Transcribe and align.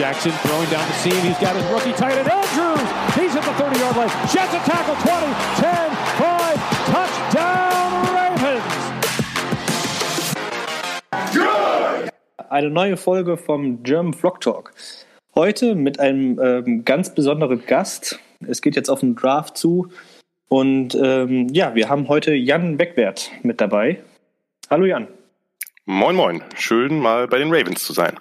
Jackson 0.00 0.32
throwing 0.32 0.70
down 0.70 0.86
the 0.88 0.94
seam. 0.94 1.20
He's 1.20 1.38
got 1.38 1.54
his 1.54 1.66
rookie 1.66 1.92
tight 1.92 2.16
end, 2.16 2.26
Andrews. 2.26 2.80
He's 3.14 3.36
at 3.36 3.44
the 3.44 3.52
30 3.52 3.80
yard 3.80 3.96
line. 3.98 4.08
Jets 4.32 4.54
a 4.54 4.58
tackle 4.64 4.94
20, 4.96 5.26
10, 5.60 5.92
5, 6.16 6.56
touchdown 6.88 8.06
Ravens. 8.16 8.64
Eine 12.48 12.70
neue 12.70 12.96
Folge 12.96 13.36
vom 13.36 13.82
German 13.82 14.14
Vlog 14.14 14.40
Talk. 14.40 14.72
Heute 15.34 15.74
mit 15.74 16.00
einem 16.00 16.40
ähm, 16.40 16.86
ganz 16.86 17.14
besonderen 17.14 17.66
Gast. 17.66 18.18
Es 18.48 18.62
geht 18.62 18.76
jetzt 18.76 18.88
auf 18.88 19.00
den 19.00 19.16
Draft 19.16 19.58
zu. 19.58 19.88
Und 20.48 20.94
ähm, 20.94 21.48
ja, 21.52 21.74
wir 21.74 21.90
haben 21.90 22.08
heute 22.08 22.32
Jan 22.32 22.78
Beckwert 22.78 23.30
mit 23.42 23.60
dabei. 23.60 24.02
Hallo 24.70 24.86
Jan. 24.86 25.08
Moin, 25.84 26.16
moin. 26.16 26.42
Schön 26.56 27.00
mal 27.00 27.28
bei 27.28 27.36
den 27.36 27.52
Ravens 27.52 27.84
zu 27.84 27.92
sein. 27.92 28.16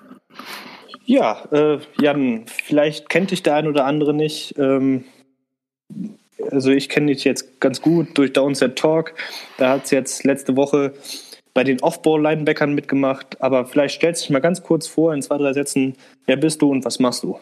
Ja, 1.09 1.43
äh, 1.51 1.79
Jan, 1.99 2.43
vielleicht 2.45 3.09
kennt 3.09 3.31
dich 3.31 3.41
der 3.41 3.55
ein 3.55 3.67
oder 3.67 3.85
andere 3.85 4.13
nicht. 4.13 4.53
Ähm, 4.59 5.05
also 6.51 6.69
ich 6.69 6.87
kenne 6.87 7.11
dich 7.11 7.23
jetzt 7.23 7.59
ganz 7.59 7.81
gut 7.81 8.15
durch 8.15 8.31
Downset 8.31 8.77
Talk. 8.77 9.15
Da 9.57 9.71
hat 9.71 9.85
es 9.85 9.89
jetzt 9.89 10.23
letzte 10.23 10.55
Woche 10.55 10.93
bei 11.55 11.63
den 11.63 11.81
Off-Ball-Linebackern 11.81 12.75
mitgemacht. 12.75 13.41
Aber 13.41 13.65
vielleicht 13.65 13.95
stellst 13.95 14.21
du 14.21 14.23
dich 14.25 14.29
mal 14.33 14.39
ganz 14.39 14.61
kurz 14.61 14.87
vor 14.87 15.11
in 15.11 15.23
zwei, 15.23 15.39
drei 15.39 15.51
Sätzen. 15.51 15.95
Wer 16.27 16.37
bist 16.37 16.61
du 16.61 16.69
und 16.69 16.85
was 16.85 16.99
machst 16.99 17.23
du? 17.23 17.39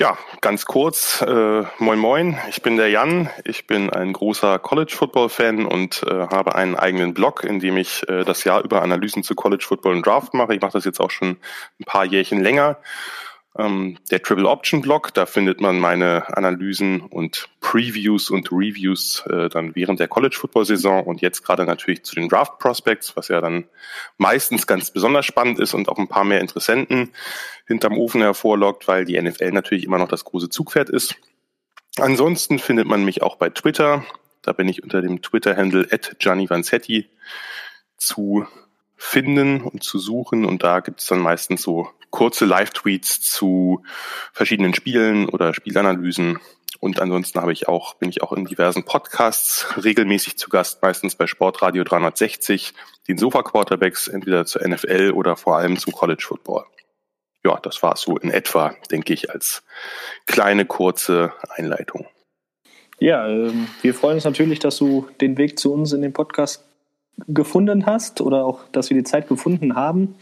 Ja, 0.00 0.16
ganz 0.40 0.64
kurz. 0.64 1.22
Äh, 1.22 1.64
moin 1.80 1.98
Moin, 1.98 2.38
ich 2.48 2.62
bin 2.62 2.76
der 2.76 2.88
Jan. 2.88 3.30
Ich 3.44 3.66
bin 3.66 3.90
ein 3.90 4.12
großer 4.12 4.60
College-Football-Fan 4.60 5.66
und 5.66 6.04
äh, 6.04 6.28
habe 6.28 6.54
einen 6.54 6.76
eigenen 6.76 7.14
Blog, 7.14 7.42
in 7.42 7.58
dem 7.58 7.76
ich 7.76 8.08
äh, 8.08 8.22
das 8.22 8.44
Jahr 8.44 8.62
über 8.62 8.82
Analysen 8.82 9.24
zu 9.24 9.34
College-Football 9.34 9.96
und 9.96 10.06
Draft 10.06 10.34
mache. 10.34 10.54
Ich 10.54 10.60
mache 10.60 10.74
das 10.74 10.84
jetzt 10.84 11.00
auch 11.00 11.10
schon 11.10 11.38
ein 11.80 11.84
paar 11.84 12.04
Jährchen 12.04 12.40
länger 12.40 12.76
ähm, 13.58 13.98
der 14.10 14.22
Triple 14.22 14.48
Option 14.48 14.80
Blog. 14.80 15.12
Da 15.12 15.26
findet 15.26 15.60
man 15.60 15.78
meine 15.78 16.36
Analysen 16.36 17.00
und 17.00 17.48
Previews 17.60 18.30
und 18.30 18.50
Reviews 18.52 19.24
äh, 19.28 19.48
dann 19.48 19.74
während 19.74 20.00
der 20.00 20.08
College 20.08 20.36
Football 20.38 20.64
Saison 20.64 21.04
und 21.04 21.20
jetzt 21.20 21.44
gerade 21.44 21.64
natürlich 21.64 22.04
zu 22.04 22.14
den 22.14 22.28
Draft 22.28 22.58
Prospects, 22.58 23.16
was 23.16 23.28
ja 23.28 23.40
dann 23.40 23.64
meistens 24.16 24.66
ganz 24.66 24.90
besonders 24.90 25.26
spannend 25.26 25.58
ist 25.58 25.74
und 25.74 25.88
auch 25.88 25.98
ein 25.98 26.08
paar 26.08 26.24
mehr 26.24 26.40
Interessenten 26.40 27.10
hinterm 27.66 27.98
Ofen 27.98 28.22
hervorlockt, 28.22 28.88
weil 28.88 29.04
die 29.04 29.20
NFL 29.20 29.50
natürlich 29.50 29.84
immer 29.84 29.98
noch 29.98 30.08
das 30.08 30.24
große 30.24 30.48
Zugpferd 30.48 30.88
ist. 30.88 31.16
Ansonsten 31.98 32.58
findet 32.58 32.86
man 32.86 33.04
mich 33.04 33.22
auch 33.22 33.36
bei 33.36 33.50
Twitter. 33.50 34.04
Da 34.42 34.52
bin 34.52 34.68
ich 34.68 34.82
unter 34.84 35.02
dem 35.02 35.20
Twitter-Handle 35.20 35.88
at 35.90 36.16
Gianni 36.20 36.48
Vanzetti 36.48 37.08
zu 37.96 38.46
finden 38.98 39.62
und 39.62 39.82
zu 39.82 39.98
suchen. 39.98 40.44
Und 40.44 40.62
da 40.62 40.80
gibt 40.80 41.00
es 41.00 41.06
dann 41.06 41.20
meistens 41.20 41.62
so 41.62 41.88
kurze 42.10 42.44
Live-Tweets 42.44 43.20
zu 43.20 43.82
verschiedenen 44.32 44.74
Spielen 44.74 45.28
oder 45.28 45.54
Spielanalysen. 45.54 46.38
Und 46.80 47.00
ansonsten 47.00 47.40
habe 47.40 47.52
ich 47.52 47.68
auch, 47.68 47.94
bin 47.94 48.08
ich 48.08 48.22
auch 48.22 48.32
in 48.32 48.44
diversen 48.44 48.84
Podcasts 48.84 49.66
regelmäßig 49.82 50.36
zu 50.36 50.48
Gast, 50.48 50.82
meistens 50.82 51.16
bei 51.16 51.26
Sportradio 51.26 51.84
360, 51.84 52.74
den 53.08 53.18
Sofa 53.18 53.42
Quarterbacks, 53.42 54.08
entweder 54.08 54.44
zur 54.44 54.66
NFL 54.66 55.12
oder 55.14 55.36
vor 55.36 55.56
allem 55.56 55.76
zum 55.76 55.92
College 55.92 56.24
Football. 56.26 56.64
Ja, 57.44 57.58
das 57.62 57.82
war 57.82 57.94
es 57.94 58.02
so 58.02 58.16
in 58.16 58.30
etwa, 58.30 58.74
denke 58.90 59.12
ich, 59.12 59.30
als 59.30 59.62
kleine, 60.26 60.66
kurze 60.66 61.32
Einleitung. 61.48 62.06
Ja, 63.00 63.28
ähm, 63.28 63.68
wir 63.82 63.94
freuen 63.94 64.16
uns 64.16 64.24
natürlich, 64.24 64.58
dass 64.58 64.76
du 64.76 65.08
den 65.20 65.38
Weg 65.38 65.58
zu 65.58 65.72
uns 65.72 65.92
in 65.92 66.02
den 66.02 66.12
Podcast 66.12 66.64
gefunden 67.26 67.86
hast 67.86 68.20
oder 68.20 68.44
auch, 68.44 68.60
dass 68.72 68.90
wir 68.90 68.96
die 68.96 69.04
Zeit 69.04 69.28
gefunden 69.28 69.74
haben. 69.74 70.14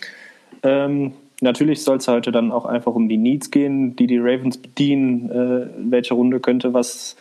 Ähm, 0.63 1.13
natürlich 1.41 1.83
soll 1.83 1.99
es 1.99 2.09
heute 2.09 2.33
dann 2.33 2.53
auch 2.53 2.65
einfach 2.65 2.95
um 2.95 3.09
die 3.09 3.17
Needs 3.17 3.51
gehen, 3.51 3.97
die 3.97 4.07
die 4.07 4.19
Ravens 4.19 4.59
bedienen. 4.59 5.31
Äh, 5.31 5.69
welche 5.91 6.15
Runde 6.15 6.41
könnte 6.41 6.73
was 6.73 7.17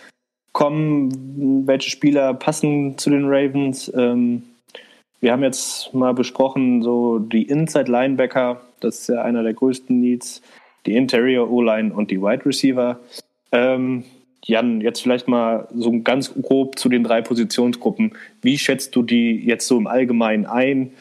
kommen? 0.53 1.67
Welche 1.67 1.89
Spieler 1.89 2.33
passen 2.33 2.97
zu 2.97 3.09
den 3.09 3.25
Ravens? 3.25 3.91
Ähm, 3.95 4.43
wir 5.19 5.31
haben 5.31 5.43
jetzt 5.43 5.93
mal 5.93 6.13
besprochen, 6.13 6.81
so 6.83 7.19
die 7.19 7.43
Inside 7.43 7.91
Linebacker, 7.91 8.61
das 8.79 9.01
ist 9.01 9.09
ja 9.09 9.21
einer 9.21 9.43
der 9.43 9.53
größten 9.53 9.99
Needs, 9.99 10.41
die 10.85 10.95
Interior 10.95 11.49
O-Line 11.49 11.93
und 11.93 12.11
die 12.11 12.21
Wide 12.21 12.45
Receiver. 12.45 12.99
Ähm, 13.51 14.03
Jan, 14.47 14.79
jetzt 14.79 15.01
vielleicht 15.01 15.27
mal 15.27 15.67
so 15.75 15.91
ganz 16.01 16.33
grob 16.33 16.77
zu 16.77 16.87
den 16.87 17.03
drei 17.03 17.21
Positionsgruppen. 17.21 18.13
Wie 18.41 18.59
schätzt 18.59 18.95
du 18.95 19.01
die 19.01 19.43
jetzt 19.43 19.65
so 19.67 19.77
im 19.77 19.87
Allgemeinen 19.87 20.45
ein? 20.45 20.91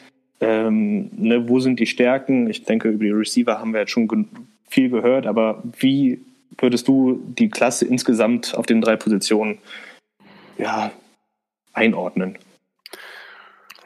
Ähm, 0.41 1.11
ne, 1.15 1.47
wo 1.47 1.59
sind 1.59 1.79
die 1.79 1.85
Stärken? 1.85 2.49
Ich 2.49 2.63
denke, 2.63 2.89
über 2.89 3.03
die 3.03 3.11
Receiver 3.11 3.59
haben 3.59 3.71
wir 3.73 3.81
jetzt 3.81 3.91
schon 3.91 4.27
viel 4.67 4.89
gehört, 4.89 5.27
aber 5.27 5.63
wie 5.79 6.19
würdest 6.57 6.87
du 6.87 7.21
die 7.37 7.49
Klasse 7.49 7.85
insgesamt 7.85 8.55
auf 8.55 8.65
den 8.65 8.81
drei 8.81 8.95
Positionen 8.95 9.59
ja, 10.57 10.91
einordnen? 11.73 12.37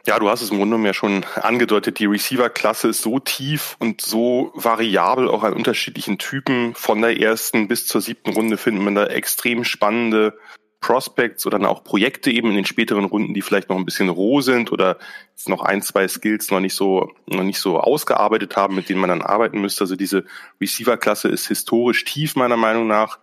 Ja, 0.05 0.17
du 0.17 0.29
hast 0.29 0.41
es 0.41 0.49
im 0.49 0.57
Grunde 0.57 0.71
genommen 0.71 0.85
ja 0.85 0.93
schon 0.93 1.25
angedeutet, 1.35 1.99
die 1.99 2.05
Receiver-Klasse 2.05 2.87
ist 2.87 3.01
so 3.01 3.19
tief 3.19 3.75
und 3.79 4.01
so 4.01 4.51
variabel, 4.55 5.27
auch 5.27 5.43
an 5.43 5.53
unterschiedlichen 5.53 6.17
Typen. 6.17 6.73
Von 6.73 7.01
der 7.01 7.19
ersten 7.19 7.67
bis 7.67 7.85
zur 7.85 8.01
siebten 8.01 8.31
Runde 8.31 8.57
finden 8.57 8.83
wir 8.83 8.91
da 8.93 9.07
extrem 9.07 9.63
spannende 9.63 10.37
Prospects 10.81 11.45
oder 11.45 11.59
dann 11.59 11.67
auch 11.67 11.83
Projekte 11.83 12.31
eben 12.31 12.49
in 12.49 12.55
den 12.55 12.65
späteren 12.65 13.03
Runden, 13.03 13.33
die 13.33 13.41
vielleicht 13.41 13.69
noch 13.69 13.75
ein 13.75 13.85
bisschen 13.85 14.09
roh 14.09 14.39
sind 14.39 14.71
oder 14.71 14.97
jetzt 15.31 15.49
noch 15.49 15.61
ein, 15.61 15.81
zwei 15.81 16.07
Skills 16.07 16.51
noch 16.51 16.61
nicht 16.61 16.73
so, 16.73 17.11
noch 17.27 17.43
nicht 17.43 17.59
so 17.59 17.79
ausgearbeitet 17.79 18.55
haben, 18.55 18.75
mit 18.75 18.87
denen 18.87 19.01
man 19.01 19.09
dann 19.09 19.21
arbeiten 19.21 19.59
müsste. 19.59 19.83
Also 19.83 19.97
diese 19.97 20.23
Receiver-Klasse 20.61 21.27
ist 21.27 21.47
historisch 21.47 22.05
tief, 22.05 22.35
meiner 22.35 22.57
Meinung 22.57 22.87
nach. 22.87 23.19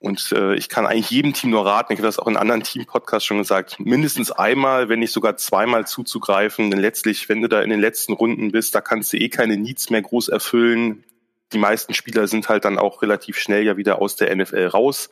Und 0.00 0.32
äh, 0.32 0.54
ich 0.54 0.70
kann 0.70 0.86
eigentlich 0.86 1.10
jedem 1.10 1.34
Team 1.34 1.50
nur 1.50 1.66
raten, 1.66 1.92
ich 1.92 1.98
habe 1.98 2.08
das 2.08 2.18
auch 2.18 2.26
in 2.26 2.38
anderen 2.38 2.62
Team-Podcasts 2.62 3.26
schon 3.26 3.36
gesagt, 3.36 3.78
mindestens 3.78 4.32
einmal, 4.32 4.88
wenn 4.88 5.00
nicht 5.00 5.12
sogar 5.12 5.36
zweimal 5.36 5.86
zuzugreifen. 5.86 6.70
Denn 6.70 6.80
letztlich, 6.80 7.28
wenn 7.28 7.42
du 7.42 7.48
da 7.48 7.60
in 7.60 7.68
den 7.68 7.80
letzten 7.80 8.14
Runden 8.14 8.50
bist, 8.50 8.74
da 8.74 8.80
kannst 8.80 9.12
du 9.12 9.18
eh 9.18 9.28
keine 9.28 9.58
Needs 9.58 9.90
mehr 9.90 10.00
groß 10.00 10.28
erfüllen. 10.28 11.04
Die 11.52 11.58
meisten 11.58 11.92
Spieler 11.92 12.28
sind 12.28 12.48
halt 12.48 12.64
dann 12.64 12.78
auch 12.78 13.02
relativ 13.02 13.36
schnell 13.36 13.62
ja 13.62 13.76
wieder 13.76 14.00
aus 14.00 14.16
der 14.16 14.34
NFL 14.34 14.68
raus. 14.68 15.10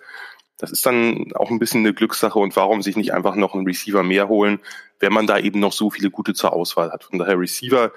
Das 0.57 0.73
ist 0.73 0.87
dann 0.87 1.33
auch 1.35 1.51
ein 1.51 1.59
bisschen 1.59 1.81
eine 1.81 1.93
Glückssache 1.93 2.39
und 2.39 2.57
warum 2.57 2.83
sich 2.83 2.97
nicht 2.97 3.13
einfach 3.13 3.35
noch 3.35 3.55
einen 3.55 3.67
Receiver 3.67 4.03
mehr 4.03 4.29
holen, 4.29 4.59
wenn 5.01 5.13
man 5.13 5.27
da 5.27 5.39
eben 5.39 5.61
noch 5.61 5.73
so 5.73 5.91
viele 5.91 6.11
gute 6.11 6.33
zur 6.33 6.55
Auswahl 6.55 6.91
hat. 6.93 7.05
Von 7.05 7.19
daher 7.19 7.39
Receiver 7.39 7.93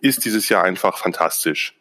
ist 0.00 0.26
dieses 0.26 0.48
Jahr 0.50 0.62
einfach 0.62 0.98
fantastisch. 0.98 1.77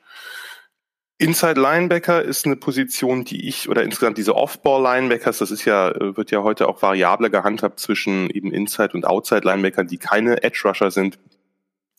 Inside 1.20 1.60
Linebacker 1.60 2.22
ist 2.22 2.46
eine 2.46 2.56
Position, 2.56 3.26
die 3.26 3.48
ich, 3.48 3.70
oder 3.70 3.82
insgesamt 3.82 4.20
diese 4.20 4.36
Off-Ball 4.36 4.84
Linebackers, 4.84 5.40
das 5.40 5.50
ist 5.50 5.66
ja, 5.66 5.92
wird 6.16 6.30
ja 6.30 6.44
heute 6.44 6.68
auch 6.68 6.84
variabler 6.84 7.32
gehandhabt 7.32 7.80
zwischen 7.80 8.30
eben 8.30 8.52
Inside 8.52 8.92
und 8.94 9.06
Outside 9.06 9.42
Linebackern, 9.44 9.88
die 9.88 9.98
keine 9.98 10.44
Edge 10.44 10.62
Rusher 10.66 10.92
sind. 10.92 11.18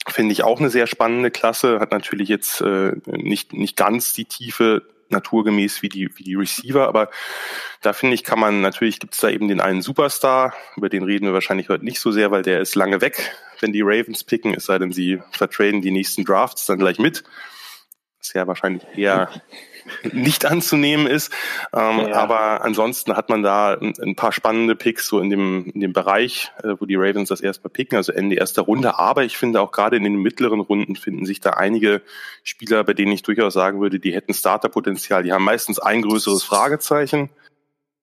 Finde 0.06 0.32
ich 0.32 0.44
auch 0.44 0.60
eine 0.60 0.70
sehr 0.70 0.86
spannende 0.86 1.32
Klasse, 1.32 1.80
hat 1.80 1.90
natürlich 1.90 2.28
jetzt 2.28 2.60
äh, 2.60 2.92
nicht, 3.06 3.52
nicht 3.52 3.76
ganz 3.76 4.12
die 4.12 4.24
Tiefe 4.24 4.82
naturgemäß 5.08 5.82
wie 5.82 5.88
die, 5.88 6.10
wie 6.16 6.22
die 6.22 6.36
Receiver, 6.36 6.86
aber 6.86 7.10
da 7.80 7.94
finde 7.94 8.14
ich, 8.14 8.22
kann 8.22 8.38
man, 8.38 8.60
natürlich 8.60 9.00
gibt 9.00 9.14
es 9.14 9.20
da 9.20 9.30
eben 9.30 9.48
den 9.48 9.60
einen 9.60 9.82
Superstar, 9.82 10.54
über 10.76 10.88
den 10.88 11.02
reden 11.02 11.26
wir 11.26 11.32
wahrscheinlich 11.32 11.70
heute 11.70 11.84
nicht 11.84 11.98
so 11.98 12.12
sehr, 12.12 12.30
weil 12.30 12.42
der 12.42 12.60
ist 12.60 12.76
lange 12.76 13.00
weg, 13.00 13.34
wenn 13.58 13.72
die 13.72 13.82
Ravens 13.82 14.22
picken, 14.22 14.54
es 14.54 14.66
sei 14.66 14.78
denn, 14.78 14.92
sie 14.92 15.20
vertraden 15.32 15.82
die 15.82 15.90
nächsten 15.90 16.24
Drafts 16.24 16.66
dann 16.66 16.78
gleich 16.78 17.00
mit 17.00 17.24
was 18.18 18.32
ja 18.32 18.46
wahrscheinlich 18.46 18.82
eher 18.96 19.30
nicht 20.12 20.44
anzunehmen 20.44 21.06
ist. 21.06 21.32
Ähm, 21.72 22.00
ja. 22.00 22.12
Aber 22.14 22.64
ansonsten 22.64 23.16
hat 23.16 23.28
man 23.28 23.42
da 23.42 23.74
ein, 23.74 23.94
ein, 24.00 24.16
paar 24.16 24.32
spannende 24.32 24.74
Picks 24.74 25.06
so 25.06 25.20
in 25.20 25.30
dem, 25.30 25.70
in 25.72 25.80
dem 25.80 25.92
Bereich, 25.92 26.50
äh, 26.62 26.74
wo 26.78 26.86
die 26.86 26.96
Ravens 26.96 27.28
das 27.28 27.40
erstmal 27.40 27.70
picken, 27.70 27.96
also 27.96 28.12
Ende 28.12 28.36
erster 28.36 28.62
Runde. 28.62 28.98
Aber 28.98 29.24
ich 29.24 29.36
finde 29.36 29.60
auch 29.60 29.72
gerade 29.72 29.96
in 29.96 30.04
den 30.04 30.16
mittleren 30.16 30.60
Runden 30.60 30.96
finden 30.96 31.26
sich 31.26 31.40
da 31.40 31.50
einige 31.50 32.02
Spieler, 32.42 32.84
bei 32.84 32.94
denen 32.94 33.12
ich 33.12 33.22
durchaus 33.22 33.54
sagen 33.54 33.80
würde, 33.80 34.00
die 34.00 34.14
hätten 34.14 34.34
Starterpotenzial. 34.34 35.22
Die 35.22 35.32
haben 35.32 35.44
meistens 35.44 35.78
ein 35.78 36.02
größeres 36.02 36.42
Fragezeichen. 36.42 37.30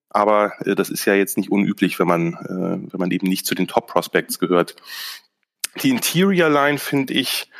Aber 0.08 0.52
äh, 0.64 0.74
das 0.74 0.88
ist 0.88 1.04
ja 1.04 1.14
jetzt 1.14 1.36
nicht 1.36 1.50
unüblich, 1.50 1.98
wenn 1.98 2.08
man, 2.08 2.34
äh, 2.34 2.92
wenn 2.92 3.00
man 3.00 3.10
eben 3.10 3.26
nicht 3.26 3.46
zu 3.46 3.54
den 3.54 3.68
Top 3.68 3.86
Prospects 3.86 4.38
gehört. 4.38 4.76
Die 5.82 5.90
Interior 5.90 6.48
Line 6.48 6.78
finde 6.78 7.12
ich 7.12 7.50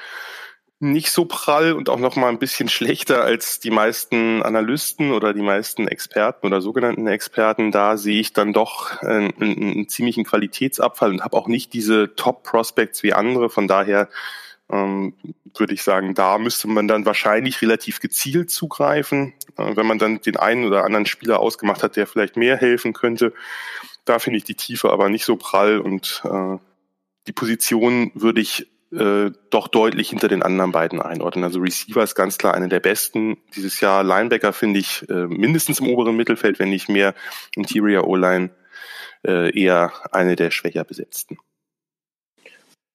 nicht 0.78 1.11
so 1.11 1.25
prall 1.25 1.73
und 1.73 1.88
auch 1.88 1.99
noch 1.99 2.17
mal 2.17 2.28
ein 2.28 2.38
bisschen 2.38 2.69
schlechter 2.69 3.25
als 3.25 3.61
die 3.61 3.70
meisten 3.70 4.43
Analysten 4.43 5.12
oder 5.12 5.32
die 5.32 5.43
meisten 5.43 5.88
Experten 5.88 6.46
oder 6.46 6.61
sogenannten 6.61 7.06
Experten. 7.06 7.73
Da 7.73 7.96
sehe 7.96 8.20
ich 8.20 8.34
dann 8.34 8.52
doch 8.52 9.00
einen, 9.00 9.32
einen 9.40 9.88
ziemlichen 9.88 10.25
Qualitätsabfall 10.25 11.12
und 11.12 11.25
habe 11.25 11.37
auch 11.37 11.49
nicht 11.49 11.73
diese 11.73 12.14
Top-Prospects 12.14 13.02
wie 13.02 13.14
andere. 13.14 13.49
Von 13.49 13.69
daher 13.69 14.11
ähm, 14.70 15.14
würde 15.56 15.73
ich 15.73 15.82
sagen, 15.82 16.14
da 16.14 16.37
müsste 16.37 16.69
man 16.69 16.88
dann 16.88 17.06
wahrscheinlich 17.06 17.62
relativ 17.62 18.00
gezielt 18.00 18.50
zugreifen, 18.50 19.32
äh, 19.56 19.76
wenn 19.76 19.87
man 19.87 19.99
dann 19.99 20.20
den 20.20 20.37
einen 20.37 20.67
oder 20.67 20.84
anderen 20.84 21.06
Spieler 21.06 21.40
ausgemacht 21.40 21.82
hat, 21.82 21.96
der 21.96 22.06
vielleicht 22.06 22.37
mehr 22.37 22.58
helfen 22.58 22.93
könnte. 22.93 23.32
Da 24.05 24.19
finde 24.19 24.38
ich 24.38 24.44
die 24.44 24.55
Tiefe 24.55 24.90
aber 24.90 25.08
nicht 25.08 25.25
so 25.25 25.37
prall 25.37 25.78
und 25.78 26.23
äh, 26.25 26.58
die 27.26 27.32
Position 27.32 28.11
würde 28.14 28.40
ich 28.40 28.69
äh, 28.93 29.31
doch 29.50 29.69
deutlich 29.69 30.11
hinter 30.11 30.29
den 30.29 30.43
anderen 30.43 30.73
beiden 30.73 31.00
einordnen. 31.00 31.44
Also 31.44 31.61
Receiver 31.61 32.03
ist 32.03 32.15
ganz 32.15 32.38
klar 32.38 32.55
eine 32.55 32.69
der 32.69 32.81
besten 32.81 33.37
dieses 33.55 33.81
Jahr. 33.81 34.05
Linebacker 34.05 34.53
finde 34.53 34.81
ich 34.81 35.09
äh, 35.09 35.27
mindestens 35.27 35.81
im 35.81 35.88
oberen 35.88 36.17
Mittelfeld, 36.17 36.59
wenn 36.59 36.71
nicht 36.71 36.88
mehr. 36.88 37.15
Interior 37.55 38.06
O-Line 38.06 38.50
äh, 39.27 39.59
eher 39.59 39.93
eine 40.12 40.37
der 40.37 40.50
schwächer 40.50 40.85
besetzten. 40.85 41.38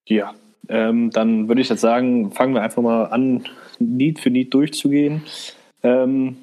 Ja, 0.08 0.34
ähm, 0.70 1.12
dann 1.12 1.48
würde 1.48 1.62
ich 1.62 1.70
jetzt 1.70 1.82
sagen, 1.82 2.32
fangen 2.32 2.54
wir 2.54 2.62
einfach 2.62 2.82
mal 2.82 3.06
an, 3.06 3.48
Need 3.80 4.20
für 4.20 4.30
Need 4.30 4.54
durchzugehen. 4.54 5.24
Ähm, 5.84 6.38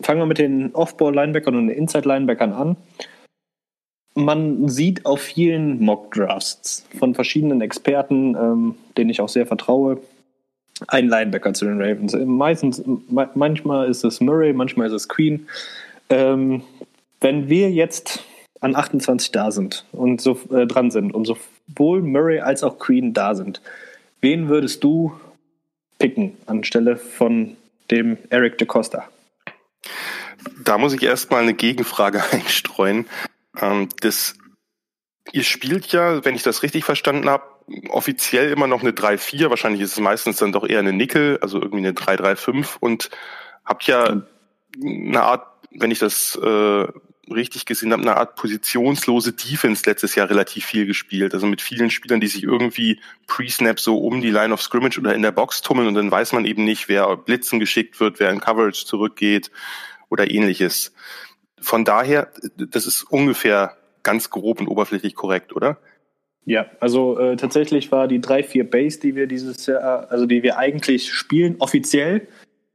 fangen 0.00 0.20
wir 0.20 0.26
mit 0.26 0.38
den 0.38 0.74
Off-Ball-Linebackern 0.74 1.56
und 1.56 1.68
den 1.68 1.76
Inside-Linebackern 1.76 2.52
an 2.52 2.76
man 4.16 4.68
sieht 4.68 5.06
auf 5.06 5.20
vielen 5.20 5.78
Mock-Drafts 5.80 6.86
von 6.98 7.14
verschiedenen 7.14 7.60
Experten, 7.60 8.34
ähm, 8.34 8.74
denen 8.96 9.10
ich 9.10 9.20
auch 9.20 9.28
sehr 9.28 9.46
vertraue, 9.46 10.00
einen 10.88 11.08
Linebacker 11.08 11.54
zu 11.54 11.66
den 11.66 11.80
Ravens. 11.80 12.14
Meistens, 12.14 12.82
manchmal 13.34 13.88
ist 13.88 14.04
es 14.04 14.20
Murray, 14.20 14.52
manchmal 14.52 14.88
ist 14.88 14.94
es 14.94 15.08
Queen. 15.08 15.48
Ähm, 16.10 16.62
wenn 17.20 17.48
wir 17.48 17.70
jetzt 17.70 18.24
an 18.60 18.74
28 18.74 19.32
da 19.32 19.50
sind 19.50 19.84
und 19.92 20.20
so 20.20 20.38
äh, 20.50 20.66
dran 20.66 20.90
sind 20.90 21.14
und 21.14 21.26
sowohl 21.26 22.02
Murray 22.02 22.40
als 22.40 22.62
auch 22.62 22.78
Queen 22.78 23.12
da 23.12 23.34
sind, 23.34 23.60
wen 24.20 24.48
würdest 24.48 24.82
du 24.82 25.12
picken 25.98 26.36
anstelle 26.46 26.96
von 26.96 27.56
dem 27.90 28.18
Eric 28.30 28.58
DeCosta? 28.58 29.04
Da 30.64 30.78
muss 30.78 30.92
ich 30.92 31.02
erstmal 31.02 31.42
eine 31.42 31.54
Gegenfrage 31.54 32.22
einstreuen. 32.32 33.06
Ähm, 33.60 33.88
das, 34.00 34.36
ihr 35.32 35.44
spielt 35.44 35.86
ja, 35.88 36.24
wenn 36.24 36.34
ich 36.34 36.42
das 36.42 36.62
richtig 36.62 36.84
verstanden 36.84 37.28
habe, 37.28 37.44
offiziell 37.88 38.50
immer 38.50 38.66
noch 38.66 38.82
eine 38.82 38.92
3-4, 38.92 39.50
wahrscheinlich 39.50 39.82
ist 39.82 39.92
es 39.92 40.00
meistens 40.00 40.36
dann 40.36 40.52
doch 40.52 40.66
eher 40.66 40.78
eine 40.78 40.92
Nickel, 40.92 41.38
also 41.40 41.60
irgendwie 41.60 41.86
eine 41.86 41.92
3-3-5 41.92 42.76
und 42.78 43.10
habt 43.64 43.84
ja 43.84 44.22
eine 44.82 45.22
Art, 45.22 45.46
wenn 45.72 45.90
ich 45.90 45.98
das 45.98 46.36
äh, 46.36 46.86
richtig 47.32 47.66
gesehen 47.66 47.92
habe, 47.92 48.02
eine 48.02 48.16
Art 48.16 48.36
positionslose 48.36 49.32
Defense 49.32 49.82
letztes 49.86 50.14
Jahr 50.14 50.30
relativ 50.30 50.64
viel 50.64 50.86
gespielt. 50.86 51.34
Also 51.34 51.46
mit 51.46 51.60
vielen 51.60 51.90
Spielern, 51.90 52.20
die 52.20 52.28
sich 52.28 52.44
irgendwie 52.44 53.00
pre-snap 53.26 53.80
so 53.80 53.98
um 53.98 54.20
die 54.20 54.30
Line 54.30 54.54
of 54.54 54.62
Scrimmage 54.62 54.98
oder 54.98 55.14
in 55.14 55.22
der 55.22 55.32
Box 55.32 55.62
tummeln 55.62 55.88
und 55.88 55.94
dann 55.94 56.10
weiß 56.10 56.32
man 56.32 56.44
eben 56.44 56.64
nicht, 56.64 56.88
wer 56.88 57.16
blitzen 57.16 57.58
geschickt 57.58 57.98
wird, 57.98 58.20
wer 58.20 58.30
in 58.30 58.40
Coverage 58.40 58.86
zurückgeht 58.86 59.50
oder 60.08 60.30
ähnliches 60.30 60.92
von 61.66 61.84
daher, 61.84 62.28
das 62.56 62.86
ist 62.86 63.02
ungefähr 63.02 63.76
ganz 64.04 64.30
grob 64.30 64.60
und 64.60 64.68
oberflächlich 64.68 65.16
korrekt, 65.16 65.54
oder? 65.54 65.78
Ja, 66.44 66.66
also 66.78 67.18
äh, 67.18 67.36
tatsächlich 67.36 67.90
war 67.90 68.06
die 68.06 68.20
3-4 68.20 68.62
Base, 68.62 69.00
die 69.00 69.16
wir 69.16 69.26
dieses 69.26 69.66
Jahr, 69.66 70.06
also 70.10 70.26
die 70.26 70.44
wir 70.44 70.58
eigentlich 70.58 71.12
spielen, 71.12 71.56
offiziell 71.58 72.28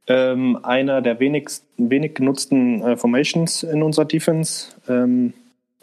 ähm, 0.08 0.58
einer 0.62 1.00
der 1.00 1.20
wenigst, 1.20 1.64
wenig 1.78 2.14
genutzten 2.14 2.82
äh, 2.82 2.96
Formations 2.98 3.62
in 3.62 3.82
unserer 3.82 4.04
Defense. 4.04 4.74
Ähm, 4.88 5.32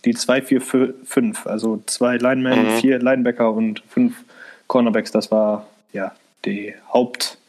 die 0.05 0.13
2-4-5, 0.13 1.47
also 1.47 1.81
zwei 1.87 2.17
Linemen, 2.17 2.75
mhm. 2.75 2.77
vier 2.77 2.99
Linebacker 2.99 3.51
und 3.51 3.81
fünf 3.89 4.23
Cornerbacks, 4.67 5.11
das 5.11 5.31
war 5.31 5.67
ja 5.93 6.13
die 6.45 6.75
Haupt, 6.93 7.39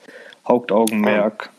Hauptaugenmerk. 0.49 1.51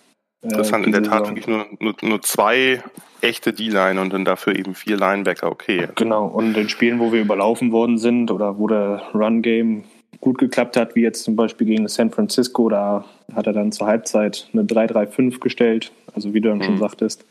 Mhm. 0.42 0.50
Interessant, 0.50 0.84
äh, 0.84 0.88
in 0.88 0.92
der 0.92 1.04
Tat 1.04 1.28
wirklich 1.28 1.48
nur, 1.48 1.68
nur, 1.80 1.94
nur 2.02 2.22
zwei 2.24 2.82
echte 3.22 3.54
D-Line 3.54 4.00
und 4.00 4.14
dann 4.14 4.26
dafür 4.26 4.56
eben 4.56 4.76
vier 4.76 4.98
Linebacker, 4.98 5.52
okay. 5.52 5.88
Genau, 5.96 6.26
und 6.26 6.58
in 6.58 6.70
Spielen, 6.70 7.00
wo 7.00 7.12
wir 7.12 7.22
überlaufen 7.22 7.72
worden 7.72 7.98
sind 7.98 8.32
oder 8.32 8.58
wo 8.58 8.68
der 8.68 9.04
Run-Game 9.14 9.84
gut 10.20 10.38
geklappt 10.38 10.78
hat, 10.78 10.96
wie 10.96 11.02
jetzt 11.02 11.24
zum 11.24 11.36
Beispiel 11.36 11.68
gegen 11.68 11.88
San 11.88 12.12
Francisco, 12.12 12.70
da 12.70 13.06
hat 13.34 13.48
er 13.48 13.54
dann 13.54 13.72
zur 13.72 13.88
Halbzeit 13.88 14.48
eine 14.54 14.64
3-3-5 14.64 15.40
gestellt, 15.40 15.92
also 16.14 16.34
wie 16.34 16.42
du 16.42 16.50
dann 16.50 16.60
mhm. 16.60 16.64
schon 16.64 16.78
sagtest, 16.78 17.26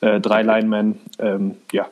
äh, 0.00 0.20
drei 0.20 0.42
Linemen, 0.42 0.98
ähm, 1.18 1.56
ja. 1.72 1.88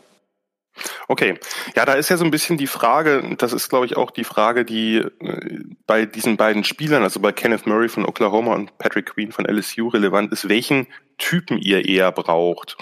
Okay, 1.08 1.34
ja, 1.74 1.84
da 1.84 1.94
ist 1.94 2.08
ja 2.08 2.16
so 2.16 2.24
ein 2.24 2.30
bisschen 2.30 2.56
die 2.56 2.68
Frage, 2.68 3.34
das 3.36 3.52
ist 3.52 3.68
glaube 3.68 3.86
ich 3.86 3.96
auch 3.96 4.10
die 4.10 4.24
Frage, 4.24 4.64
die 4.64 4.98
äh, 4.98 5.60
bei 5.86 6.06
diesen 6.06 6.36
beiden 6.36 6.64
Spielern, 6.64 7.02
also 7.02 7.20
bei 7.20 7.32
Kenneth 7.32 7.66
Murray 7.66 7.88
von 7.88 8.06
Oklahoma 8.06 8.54
und 8.54 8.78
Patrick 8.78 9.06
Queen 9.06 9.32
von 9.32 9.44
LSU 9.44 9.88
relevant 9.88 10.32
ist, 10.32 10.48
welchen 10.48 10.86
Typen 11.18 11.58
ihr 11.58 11.84
eher 11.84 12.12
braucht. 12.12 12.76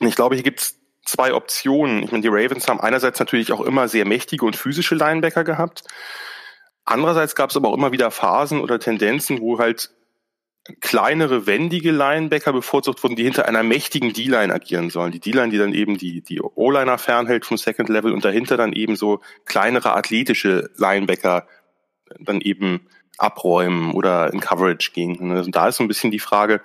Und 0.00 0.08
ich 0.08 0.16
glaube, 0.16 0.34
hier 0.34 0.44
gibt 0.44 0.60
es 0.60 0.78
zwei 1.04 1.34
Optionen. 1.34 2.02
Ich 2.02 2.12
meine, 2.12 2.22
die 2.22 2.28
Ravens 2.28 2.68
haben 2.68 2.80
einerseits 2.80 3.18
natürlich 3.18 3.52
auch 3.52 3.60
immer 3.60 3.88
sehr 3.88 4.06
mächtige 4.06 4.44
und 4.44 4.56
physische 4.56 4.94
Linebacker 4.94 5.44
gehabt. 5.44 5.84
Andererseits 6.84 7.34
gab 7.34 7.50
es 7.50 7.56
aber 7.56 7.68
auch 7.68 7.74
immer 7.74 7.92
wieder 7.92 8.10
Phasen 8.10 8.60
oder 8.60 8.78
Tendenzen, 8.78 9.40
wo 9.40 9.58
halt 9.58 9.90
kleinere, 10.80 11.46
wendige 11.46 11.90
Linebacker 11.90 12.52
bevorzugt 12.52 13.02
wurden, 13.02 13.16
die 13.16 13.24
hinter 13.24 13.46
einer 13.46 13.62
mächtigen 13.62 14.12
D-Line 14.14 14.52
agieren 14.52 14.88
sollen. 14.88 15.12
Die 15.12 15.20
D-Line, 15.20 15.50
die 15.50 15.58
dann 15.58 15.74
eben 15.74 15.98
die, 15.98 16.22
die 16.22 16.40
O-Liner 16.40 16.96
fernhält 16.96 17.44
vom 17.44 17.58
Second 17.58 17.90
Level 17.90 18.12
und 18.12 18.24
dahinter 18.24 18.56
dann 18.56 18.72
eben 18.72 18.96
so 18.96 19.20
kleinere 19.44 19.94
athletische 19.94 20.70
Linebacker 20.76 21.46
dann 22.18 22.40
eben 22.40 22.88
abräumen 23.18 23.92
oder 23.92 24.32
in 24.32 24.40
Coverage 24.40 24.92
gehen. 24.92 25.32
Also 25.32 25.50
da 25.50 25.68
ist 25.68 25.76
so 25.76 25.84
ein 25.84 25.88
bisschen 25.88 26.10
die 26.10 26.18
Frage, 26.18 26.62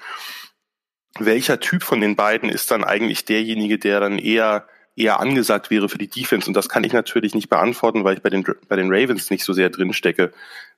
welcher 1.17 1.59
Typ 1.59 1.83
von 1.83 2.01
den 2.01 2.15
beiden 2.15 2.50
ist 2.50 2.71
dann 2.71 2.83
eigentlich 2.83 3.25
derjenige, 3.25 3.79
der 3.79 4.00
dann 4.00 4.19
eher 4.19 4.67
eher 5.00 5.19
angesagt 5.19 5.69
wäre 5.69 5.88
für 5.88 5.97
die 5.97 6.09
Defense. 6.09 6.47
Und 6.47 6.53
das 6.53 6.67
kann 6.67 6.83
ich 6.83 6.91
natürlich 6.91 7.33
nicht 7.33 7.50
beantworten, 7.50 8.03
weil 8.03 8.15
ich 8.15 8.21
bei 8.21 8.29
den, 8.29 8.44
bei 8.67 8.75
den 8.75 8.94
Ravens 8.94 9.29
nicht 9.29 9.45
so 9.45 9.53
sehr 9.53 9.69
drin 9.69 9.94
stecke. 9.94 10.31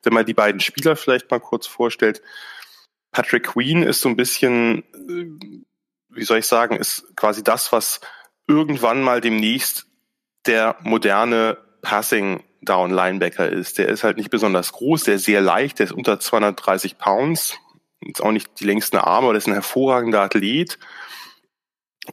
Wenn 0.04 0.14
man 0.14 0.26
die 0.26 0.36
beiden 0.36 0.62
Spieler 0.62 0.96
vielleicht 0.96 1.32
mal 1.32 1.40
kurz 1.40 1.66
vorstellt, 1.66 2.22
Patrick 3.12 3.48
Queen 3.48 3.82
ist 3.84 4.02
so 4.02 4.10
ein 4.10 4.16
bisschen, 4.16 4.84
äh, 4.94 5.26
wie 6.10 6.24
soll 6.24 6.38
ich 6.38 6.46
sagen, 6.46 6.76
ist 6.76 7.16
quasi 7.16 7.44
das, 7.44 7.72
was 7.72 8.00
irgendwann 8.48 9.02
mal 9.02 9.22
demnächst 9.22 9.88
der 10.46 10.78
moderne 10.82 11.58
Passing 11.82 12.44
Down 12.62 12.92
Linebacker 12.92 13.50
ist. 13.50 13.80
Der 13.80 13.88
ist 13.90 14.04
halt 14.04 14.18
nicht 14.18 14.30
besonders 14.30 14.72
groß, 14.72 15.04
der 15.04 15.16
ist 15.16 15.26
sehr 15.26 15.42
leicht, 15.42 15.80
der 15.80 15.86
ist 15.86 15.92
unter 15.92 16.20
230 16.20 17.00
Pounds, 17.00 17.58
jetzt 18.02 18.22
auch 18.22 18.32
nicht 18.32 18.60
die 18.60 18.66
längsten 18.66 18.98
Arme, 18.98 19.28
aber 19.28 19.34
das 19.34 19.44
ist 19.44 19.48
ein 19.48 19.54
hervorragender 19.54 20.22
Athlet 20.22 20.80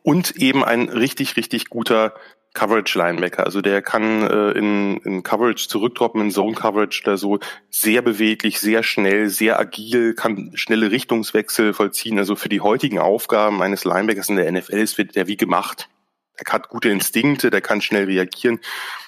und 0.03 0.37
eben 0.37 0.65
ein 0.65 0.89
richtig, 0.89 1.37
richtig 1.37 1.69
guter 1.69 2.15
Coverage-Linebacker. 2.55 3.45
Also 3.45 3.61
der 3.61 3.83
kann 3.83 4.23
äh, 4.23 4.51
in, 4.53 4.97
in 4.99 5.23
Coverage 5.23 5.69
zurückdroppen, 5.69 6.21
in 6.21 6.31
Zone-Coverage 6.31 7.03
oder 7.05 7.17
so. 7.17 7.39
Sehr 7.71 8.03
beweglich, 8.03 8.59
sehr 8.59 8.83
schnell, 8.83 9.29
sehr 9.29 9.61
agil, 9.61 10.15
kann 10.15 10.53
schnelle 10.55 10.91
Richtungswechsel 10.91 11.75
vollziehen. 11.75 12.19
Also 12.19 12.37
für 12.37 12.49
die 12.49 12.61
heutigen 12.61 12.99
Aufgaben 12.99 13.63
eines 13.63 13.85
Linebackers 13.85 14.29
in 14.29 14.37
der 14.37 14.51
NFL 14.51 14.79
ist 14.79 14.99
der 14.99 15.27
wie 15.29 15.37
gemacht. 15.37 15.89
Er 16.35 16.53
hat 16.53 16.69
gute 16.69 16.89
Instinkte, 16.89 17.51
der 17.51 17.61
kann 17.61 17.81
schnell 17.81 18.05
reagieren. 18.05 18.61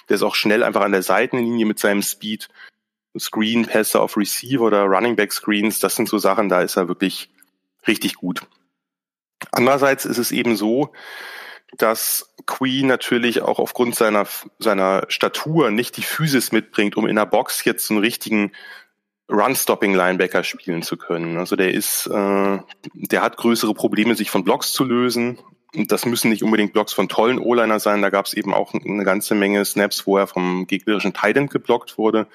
Der 0.09 0.15
ist 0.15 0.23
auch 0.23 0.35
schnell 0.35 0.63
einfach 0.63 0.81
an 0.81 0.91
der 0.91 1.03
Seitenlinie 1.03 1.65
mit 1.65 1.79
seinem 1.79 2.01
Speed. 2.01 2.49
Screen-Pässe 3.17 3.99
auf 3.99 4.17
Receiver 4.17 4.63
oder 4.63 4.83
Running 4.83 5.15
Back 5.15 5.33
Screens, 5.33 5.79
das 5.79 5.95
sind 5.95 6.09
so 6.09 6.17
Sachen, 6.17 6.49
da 6.49 6.61
ist 6.61 6.77
er 6.77 6.87
wirklich 6.87 7.29
richtig 7.87 8.15
gut. 8.15 8.41
Andererseits 9.51 10.05
ist 10.05 10.17
es 10.17 10.31
eben 10.31 10.55
so, 10.55 10.93
dass 11.77 12.33
Queen 12.45 12.87
natürlich 12.87 13.41
auch 13.41 13.59
aufgrund 13.59 13.95
seiner, 13.95 14.27
seiner 14.59 15.05
Statur 15.07 15.71
nicht 15.71 15.97
die 15.97 16.03
Physis 16.03 16.51
mitbringt, 16.51 16.97
um 16.97 17.07
in 17.07 17.15
der 17.15 17.25
Box 17.25 17.63
jetzt 17.63 17.89
einen 17.89 17.99
richtigen 17.99 18.51
Run-Stopping-Linebacker 19.29 20.43
spielen 20.43 20.83
zu 20.83 20.97
können. 20.97 21.37
Also 21.37 21.55
der 21.55 21.73
ist, 21.73 22.07
äh, 22.07 22.59
der 22.93 23.21
hat 23.21 23.37
größere 23.37 23.73
Probleme, 23.73 24.15
sich 24.15 24.29
von 24.29 24.43
Blocks 24.43 24.73
zu 24.73 24.83
lösen. 24.83 25.39
Das 25.73 26.05
müssen 26.05 26.29
nicht 26.29 26.43
unbedingt 26.43 26.73
Blocks 26.73 26.91
von 26.91 27.07
tollen 27.07 27.39
O-Liner 27.39 27.79
sein. 27.79 28.01
Da 28.01 28.09
gab 28.09 28.25
es 28.25 28.33
eben 28.33 28.53
auch 28.53 28.73
eine 28.73 29.05
ganze 29.05 29.35
Menge 29.35 29.63
Snaps, 29.63 30.05
wo 30.05 30.17
er 30.17 30.27
vom 30.27 30.67
gegnerischen 30.67 31.13
Titan 31.13 31.47
geblockt 31.47 31.97
wurde. 31.97 32.27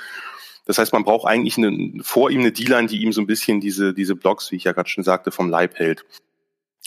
Das 0.67 0.79
heißt, 0.79 0.93
man 0.93 1.05
braucht 1.05 1.27
eigentlich 1.27 1.57
eine, 1.57 2.03
vor 2.03 2.31
ihm 2.31 2.41
eine 2.41 2.53
D-Line, 2.53 2.89
die 2.89 3.03
ihm 3.03 3.13
so 3.13 3.21
ein 3.21 3.27
bisschen 3.27 3.61
diese, 3.61 3.95
diese 3.95 4.17
Blocks, 4.17 4.51
wie 4.51 4.57
ich 4.57 4.65
ja 4.65 4.73
gerade 4.73 4.89
schon 4.89 5.05
sagte, 5.05 5.31
vom 5.31 5.49
Leib 5.49 5.77
hält. 5.77 6.05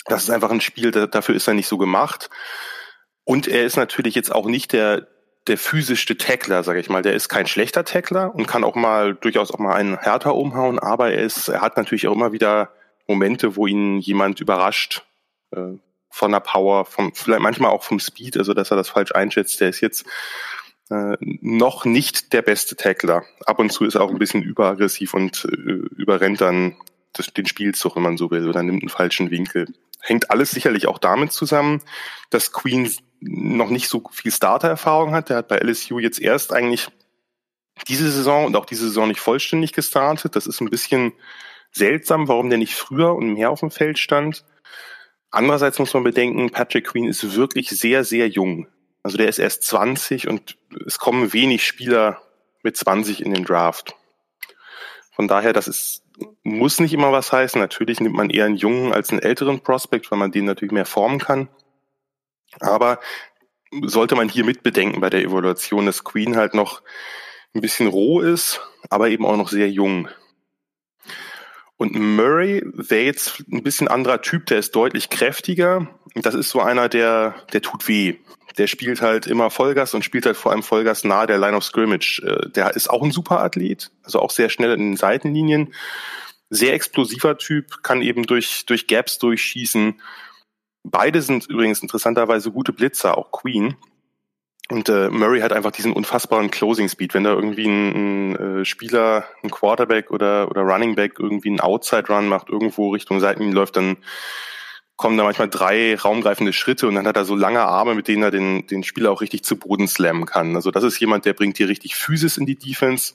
Das 0.06 0.24
ist 0.24 0.30
einfach 0.30 0.52
ein 0.52 0.62
Spiel, 0.62 0.92
dafür 0.92 1.36
ist 1.36 1.48
er 1.48 1.54
nicht 1.54 1.68
so 1.68 1.78
gemacht. 1.78 2.30
Und 3.24 3.48
er 3.48 3.66
ist 3.66 3.78
natürlich 3.78 4.16
jetzt 4.16 4.34
auch 4.34 4.48
nicht 4.48 4.74
der, 4.74 5.08
der 5.48 5.58
physischste 5.58 6.18
Tackler, 6.18 6.64
sage 6.64 6.80
ich 6.80 6.90
mal. 6.90 7.02
Der 7.02 7.14
ist 7.14 7.30
kein 7.30 7.48
schlechter 7.48 7.86
Tackler 7.86 8.36
und 8.36 8.48
kann 8.48 8.64
auch 8.64 8.76
mal 8.76 9.16
durchaus 9.16 9.52
auch 9.52 9.60
mal 9.60 9.76
einen 9.76 9.98
härter 9.98 10.36
umhauen, 10.36 10.80
aber 10.80 11.12
er 11.12 11.24
ist, 11.24 11.48
er 11.48 11.62
hat 11.62 11.78
natürlich 11.78 12.08
auch 12.08 12.14
immer 12.14 12.32
wieder 12.32 12.72
Momente, 13.08 13.56
wo 13.56 13.66
ihn 13.66 14.00
jemand 14.00 14.40
überrascht 14.40 15.04
äh, 15.52 15.78
von 16.10 16.32
der 16.32 16.40
Power, 16.40 16.86
vom, 16.86 17.14
vielleicht 17.14 17.42
manchmal 17.42 17.72
auch 17.72 17.84
vom 17.84 18.00
Speed, 18.00 18.38
also 18.38 18.54
dass 18.54 18.72
er 18.72 18.78
das 18.78 18.90
falsch 18.90 19.12
einschätzt. 19.14 19.62
Der 19.62 19.70
ist 19.70 19.82
jetzt 19.82 20.06
äh, 20.90 21.18
noch 21.20 21.86
nicht 21.86 22.34
der 22.34 22.42
beste 22.42 22.76
Tackler. 22.76 23.24
Ab 23.46 23.60
und 23.60 23.72
zu 23.72 23.86
ist 23.86 23.96
er 23.96 24.02
auch 24.02 24.10
ein 24.10 24.20
bisschen 24.20 24.42
überaggressiv 24.42 25.14
und 25.14 25.46
äh, 25.46 25.72
überrennt 25.98 26.42
dann 26.42 26.76
das, 27.14 27.28
den 27.34 27.46
Spielzug, 27.46 27.96
wenn 27.96 28.04
man 28.04 28.18
so 28.18 28.32
will, 28.32 28.48
oder 28.48 28.64
nimmt 28.64 28.84
einen 28.84 28.90
falschen 28.90 29.32
Winkel. 29.32 29.68
Hängt 30.02 30.32
alles 30.32 30.52
sicherlich 30.52 30.88
auch 30.88 30.98
damit 30.98 31.32
zusammen, 31.32 31.82
dass 32.30 32.52
Queen 32.52 32.90
noch 33.20 33.70
nicht 33.70 33.90
so 33.90 34.04
viel 34.12 34.32
Starter-Erfahrung 34.32 35.14
hat. 35.14 35.30
Der 35.30 35.38
hat 35.38 35.48
bei 35.48 35.58
LSU 35.58 36.00
jetzt 36.00 36.22
erst 36.22 36.54
eigentlich 36.54 36.88
diese 37.88 38.10
Saison 38.12 38.46
und 38.46 38.56
auch 38.56 38.66
diese 38.66 38.86
Saison 38.86 39.08
nicht 39.08 39.20
vollständig 39.20 39.74
gestartet. 39.74 40.36
Das 40.36 40.48
ist 40.48 40.62
ein 40.62 40.70
bisschen 40.70 41.14
seltsam, 41.72 42.28
warum 42.28 42.50
der 42.50 42.58
nicht 42.58 42.76
früher 42.76 43.14
und 43.16 43.34
mehr 43.34 43.52
auf 43.52 43.60
dem 43.60 43.72
Feld 43.72 44.00
stand. 44.00 44.46
Andererseits 45.32 45.78
muss 45.78 45.94
man 45.94 46.04
bedenken, 46.04 46.50
Patrick 46.50 46.88
Queen 46.88 47.08
ist 47.08 47.36
wirklich 47.36 47.70
sehr, 47.70 48.04
sehr 48.04 48.28
jung. 48.28 48.68
Also 49.04 49.18
der 49.18 49.30
ist 49.30 49.40
erst 49.40 49.64
20 49.64 50.28
und 50.28 50.58
es 50.86 51.00
kommen 51.00 51.34
wenig 51.34 51.66
Spieler 51.66 52.22
mit 52.64 52.78
20 52.78 53.24
in 53.24 53.34
den 53.34 53.46
Draft. 53.46 53.96
Von 55.12 55.28
daher, 55.28 55.54
das 55.54 55.68
ist, 55.68 56.04
muss 56.44 56.80
nicht 56.80 56.94
immer 56.94 57.12
was 57.12 57.32
heißen. 57.32 57.60
Natürlich 57.60 58.00
nimmt 58.00 58.16
man 58.16 58.30
eher 58.30 58.46
einen 58.46 58.56
jungen 58.56 58.94
als 58.94 59.10
einen 59.10 59.22
älteren 59.22 59.62
Prospect, 59.62 60.12
weil 60.12 60.20
man 60.20 60.32
den 60.32 60.46
natürlich 60.46 60.72
mehr 60.72 60.86
formen 60.86 61.20
kann. 61.20 61.50
Aber 62.60 63.00
sollte 63.84 64.16
man 64.16 64.30
hier 64.30 64.46
mitbedenken 64.46 65.02
bei 65.02 65.10
der 65.10 65.22
Evaluation, 65.22 65.86
dass 65.86 66.04
Queen 66.04 66.36
halt 66.36 66.54
noch 66.54 66.82
ein 67.54 67.62
bisschen 67.62 67.88
roh 67.88 68.22
ist, 68.22 68.62
aber 68.90 69.10
eben 69.10 69.26
auch 69.26 69.38
noch 69.38 69.50
sehr 69.50 69.70
jung. 69.70 70.08
Und 71.78 71.96
Murray 71.96 72.62
wäre 72.66 73.06
jetzt 73.06 73.44
ein 73.52 73.64
bisschen 73.64 73.88
anderer 73.88 74.22
Typ, 74.22 74.48
der 74.48 74.60
ist 74.60 74.76
deutlich 74.76 75.10
kräftiger. 75.10 75.88
Das 76.16 76.36
ist 76.36 76.50
so 76.50 76.60
einer, 76.60 76.90
der, 76.90 77.36
der 77.54 77.62
tut 77.62 77.88
weh. 77.88 78.18
Der 78.58 78.68
spielt 78.68 79.02
halt 79.02 79.28
immer 79.28 79.50
Vollgas 79.50 79.94
und 79.94 80.04
spielt 80.04 80.26
halt 80.26 80.38
vor 80.38 80.52
allem 80.52 80.64
Vollgas 80.64 81.04
nahe 81.04 81.28
der 81.28 81.38
Line 81.38 81.56
of 81.56 81.64
Scrimmage. 81.64 82.22
Äh, 82.26 82.50
der 82.50 82.76
ist 82.76 82.90
auch 82.90 83.04
ein 83.04 83.12
super 83.12 83.42
Athlet, 83.42 83.92
also 84.04 84.20
auch 84.20 84.32
sehr 84.32 84.50
schnell 84.50 84.72
in 84.74 84.80
den 84.80 84.98
Seitenlinien. 84.98 85.74
Sehr 86.50 86.74
explosiver 86.74 87.38
Typ, 87.38 87.84
kann 87.84 88.02
eben 88.02 88.24
durch, 88.24 88.66
durch 88.66 88.88
Gaps 88.88 89.20
durchschießen. 89.20 90.02
Beide 90.84 91.22
sind 91.22 91.46
übrigens 91.48 91.82
interessanterweise 91.82 92.52
gute 92.52 92.74
Blitzer, 92.74 93.18
auch 93.18 93.32
Queen. 93.32 93.76
Und 94.72 94.88
äh, 94.88 95.10
Murray 95.10 95.42
hat 95.42 95.52
einfach 95.52 95.72
diesen 95.72 95.94
unfassbaren 95.94 96.52
Closing 96.52 96.90
Speed. 96.90 97.16
Wenn 97.16 97.24
da 97.24 97.34
irgendwie 97.34 97.68
ein, 97.68 98.32
ein 98.32 98.62
äh, 98.62 98.66
Spieler, 98.66 99.26
ein 99.44 99.50
Quarterback 99.50 100.12
oder, 100.12 100.50
oder 100.50 100.62
Running 100.62 100.96
Back 100.96 101.14
irgendwie 101.20 101.50
einen 101.50 101.60
Outside 101.60 102.08
Run 102.08 102.28
macht, 102.28 102.50
irgendwo 102.50 102.92
Richtung 102.92 103.20
Seitenlinie 103.20 103.56
läuft, 103.56 103.78
dann 103.78 103.98
kommen 105.00 105.18
da 105.18 105.24
manchmal 105.24 105.50
drei 105.50 105.96
raumgreifende 105.96 106.52
Schritte 106.52 106.86
und 106.86 106.96
dann 106.96 107.08
hat 107.08 107.16
er 107.16 107.24
so 107.24 107.34
lange 107.34 107.62
Arme, 107.62 107.96
mit 107.96 108.10
denen 108.10 108.22
er 108.22 108.32
den, 108.32 108.68
den 108.68 108.84
Spieler 108.84 109.12
auch 109.12 109.22
richtig 109.22 109.46
zu 109.46 109.56
Boden 109.56 109.88
slammen 109.88 110.26
kann. 110.26 110.58
Also 110.58 110.72
das 110.72 110.84
ist 110.84 111.00
jemand, 111.00 111.24
der 111.24 111.32
bringt 111.32 111.56
hier 111.56 111.70
richtig 111.70 111.96
Physis 111.96 112.36
in 112.36 112.46
die 112.46 112.58
Defense 112.58 113.14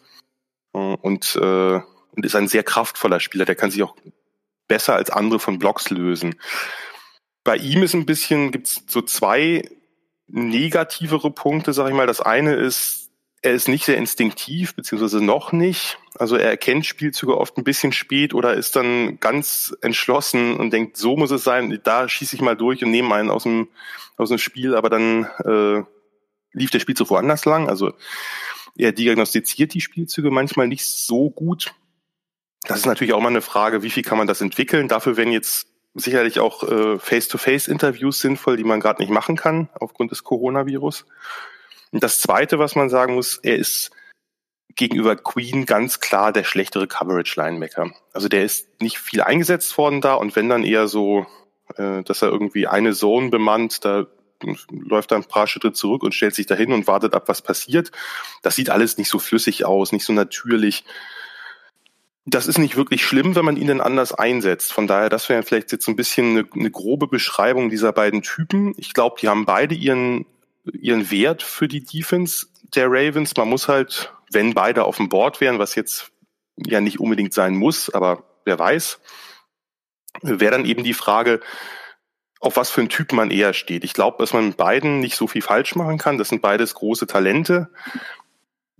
äh, 0.72 0.78
und, 0.78 1.36
äh, 1.36 1.74
und 1.74 2.24
ist 2.24 2.36
ein 2.36 2.48
sehr 2.48 2.62
kraftvoller 2.62 3.20
Spieler. 3.20 3.44
Der 3.44 3.54
kann 3.54 3.70
sich 3.70 3.82
auch 3.82 3.94
besser 4.66 4.94
als 4.94 5.10
andere 5.10 5.38
von 5.38 5.58
Blocks 5.58 5.90
lösen. 5.90 6.36
Bei 7.44 7.56
ihm 7.56 7.82
ist 7.82 7.92
ein 7.92 8.06
bisschen, 8.06 8.50
gibt's 8.50 8.82
so 8.86 9.02
zwei 9.02 9.68
negativere 10.26 11.30
Punkte, 11.32 11.74
sag 11.74 11.88
ich 11.88 11.94
mal. 11.94 12.06
Das 12.06 12.22
eine 12.22 12.54
ist, 12.54 13.03
er 13.44 13.52
ist 13.52 13.68
nicht 13.68 13.84
sehr 13.84 13.98
instinktiv, 13.98 14.74
beziehungsweise 14.74 15.22
noch 15.22 15.52
nicht. 15.52 15.98
Also 16.14 16.36
er 16.36 16.48
erkennt 16.48 16.86
Spielzüge 16.86 17.36
oft 17.36 17.58
ein 17.58 17.64
bisschen 17.64 17.92
spät 17.92 18.32
oder 18.32 18.54
ist 18.54 18.74
dann 18.74 19.20
ganz 19.20 19.76
entschlossen 19.82 20.56
und 20.56 20.72
denkt, 20.72 20.96
so 20.96 21.14
muss 21.16 21.30
es 21.30 21.44
sein, 21.44 21.78
da 21.84 22.08
schieße 22.08 22.36
ich 22.36 22.42
mal 22.42 22.56
durch 22.56 22.82
und 22.82 22.90
nehme 22.90 23.14
einen 23.14 23.30
aus 23.30 23.42
dem, 23.42 23.68
aus 24.16 24.30
dem 24.30 24.38
Spiel, 24.38 24.74
aber 24.74 24.88
dann 24.88 25.24
äh, 25.44 25.82
lief 26.52 26.70
der 26.70 26.78
Spielzug 26.78 27.10
woanders 27.10 27.44
lang. 27.44 27.68
Also 27.68 27.92
er 28.76 28.92
diagnostiziert 28.92 29.74
die 29.74 29.82
Spielzüge 29.82 30.30
manchmal 30.30 30.66
nicht 30.66 30.86
so 30.86 31.28
gut. 31.28 31.74
Das 32.62 32.78
ist 32.78 32.86
natürlich 32.86 33.12
auch 33.12 33.20
mal 33.20 33.28
eine 33.28 33.42
Frage, 33.42 33.82
wie 33.82 33.90
viel 33.90 34.04
kann 34.04 34.16
man 34.16 34.26
das 34.26 34.40
entwickeln. 34.40 34.88
Dafür 34.88 35.18
werden 35.18 35.32
jetzt 35.32 35.66
sicherlich 35.92 36.40
auch 36.40 36.62
äh, 36.62 36.98
Face-to-Face-Interviews 36.98 38.20
sinnvoll, 38.20 38.56
die 38.56 38.64
man 38.64 38.80
gerade 38.80 39.02
nicht 39.02 39.12
machen 39.12 39.36
kann 39.36 39.68
aufgrund 39.74 40.12
des 40.12 40.24
Coronavirus. 40.24 41.04
Und 41.94 42.02
das 42.02 42.20
Zweite, 42.20 42.58
was 42.58 42.74
man 42.74 42.90
sagen 42.90 43.14
muss, 43.14 43.38
er 43.40 43.54
ist 43.54 43.92
gegenüber 44.74 45.14
Queen 45.14 45.64
ganz 45.64 46.00
klar 46.00 46.32
der 46.32 46.42
schlechtere 46.42 46.88
Coverage-Linebacker. 46.88 47.92
Also 48.12 48.26
der 48.26 48.44
ist 48.44 48.82
nicht 48.82 48.98
viel 48.98 49.20
eingesetzt 49.20 49.78
worden 49.78 50.00
da 50.00 50.14
und 50.14 50.34
wenn 50.34 50.48
dann 50.48 50.64
eher 50.64 50.88
so, 50.88 51.24
äh, 51.76 52.02
dass 52.02 52.22
er 52.22 52.30
irgendwie 52.30 52.66
eine 52.66 52.94
Zone 52.94 53.30
bemannt, 53.30 53.84
da 53.84 54.08
läuft 54.72 55.12
er 55.12 55.18
ein 55.18 55.24
paar 55.24 55.46
Schritte 55.46 55.72
zurück 55.72 56.02
und 56.02 56.16
stellt 56.16 56.34
sich 56.34 56.46
dahin 56.46 56.72
und 56.72 56.88
wartet 56.88 57.14
ab, 57.14 57.28
was 57.28 57.42
passiert. 57.42 57.92
Das 58.42 58.56
sieht 58.56 58.70
alles 58.70 58.98
nicht 58.98 59.08
so 59.08 59.20
flüssig 59.20 59.64
aus, 59.64 59.92
nicht 59.92 60.04
so 60.04 60.12
natürlich 60.12 60.84
das 62.26 62.46
ist 62.46 62.58
nicht 62.58 62.76
wirklich 62.76 63.04
schlimm, 63.04 63.36
wenn 63.36 63.44
man 63.44 63.56
ihn 63.56 63.66
dann 63.66 63.82
anders 63.82 64.12
einsetzt. 64.12 64.72
Von 64.72 64.86
daher, 64.86 65.10
das 65.10 65.28
wäre 65.28 65.42
vielleicht 65.42 65.72
jetzt 65.72 65.84
so 65.84 65.92
ein 65.92 65.96
bisschen 65.96 66.30
eine, 66.30 66.48
eine 66.54 66.70
grobe 66.70 67.06
Beschreibung 67.06 67.68
dieser 67.68 67.92
beiden 67.92 68.22
Typen. 68.22 68.72
Ich 68.78 68.94
glaube, 68.94 69.16
die 69.20 69.28
haben 69.28 69.44
beide 69.44 69.74
ihren, 69.74 70.24
ihren 70.72 71.10
Wert 71.10 71.42
für 71.42 71.68
die 71.68 71.84
Defense 71.84 72.46
der 72.74 72.86
Ravens. 72.88 73.36
Man 73.36 73.48
muss 73.48 73.68
halt, 73.68 74.12
wenn 74.30 74.54
beide 74.54 74.84
auf 74.84 74.96
dem 74.96 75.08
Board 75.08 75.40
wären, 75.40 75.58
was 75.58 75.74
jetzt 75.74 76.10
ja 76.56 76.80
nicht 76.80 77.00
unbedingt 77.00 77.34
sein 77.34 77.54
muss, 77.54 77.90
aber 77.90 78.24
wer 78.44 78.58
weiß, 78.58 79.00
wäre 80.22 80.52
dann 80.52 80.64
eben 80.64 80.84
die 80.84 80.94
Frage, 80.94 81.40
auf 82.40 82.56
was 82.56 82.70
für 82.70 82.80
einen 82.80 82.90
Typ 82.90 83.12
man 83.12 83.30
eher 83.30 83.54
steht. 83.54 83.84
Ich 83.84 83.94
glaube, 83.94 84.18
dass 84.18 84.32
man 84.32 84.48
mit 84.48 84.56
beiden 84.56 85.00
nicht 85.00 85.16
so 85.16 85.26
viel 85.26 85.42
falsch 85.42 85.74
machen 85.76 85.98
kann. 85.98 86.18
Das 86.18 86.28
sind 86.28 86.42
beides 86.42 86.74
große 86.74 87.06
Talente 87.06 87.70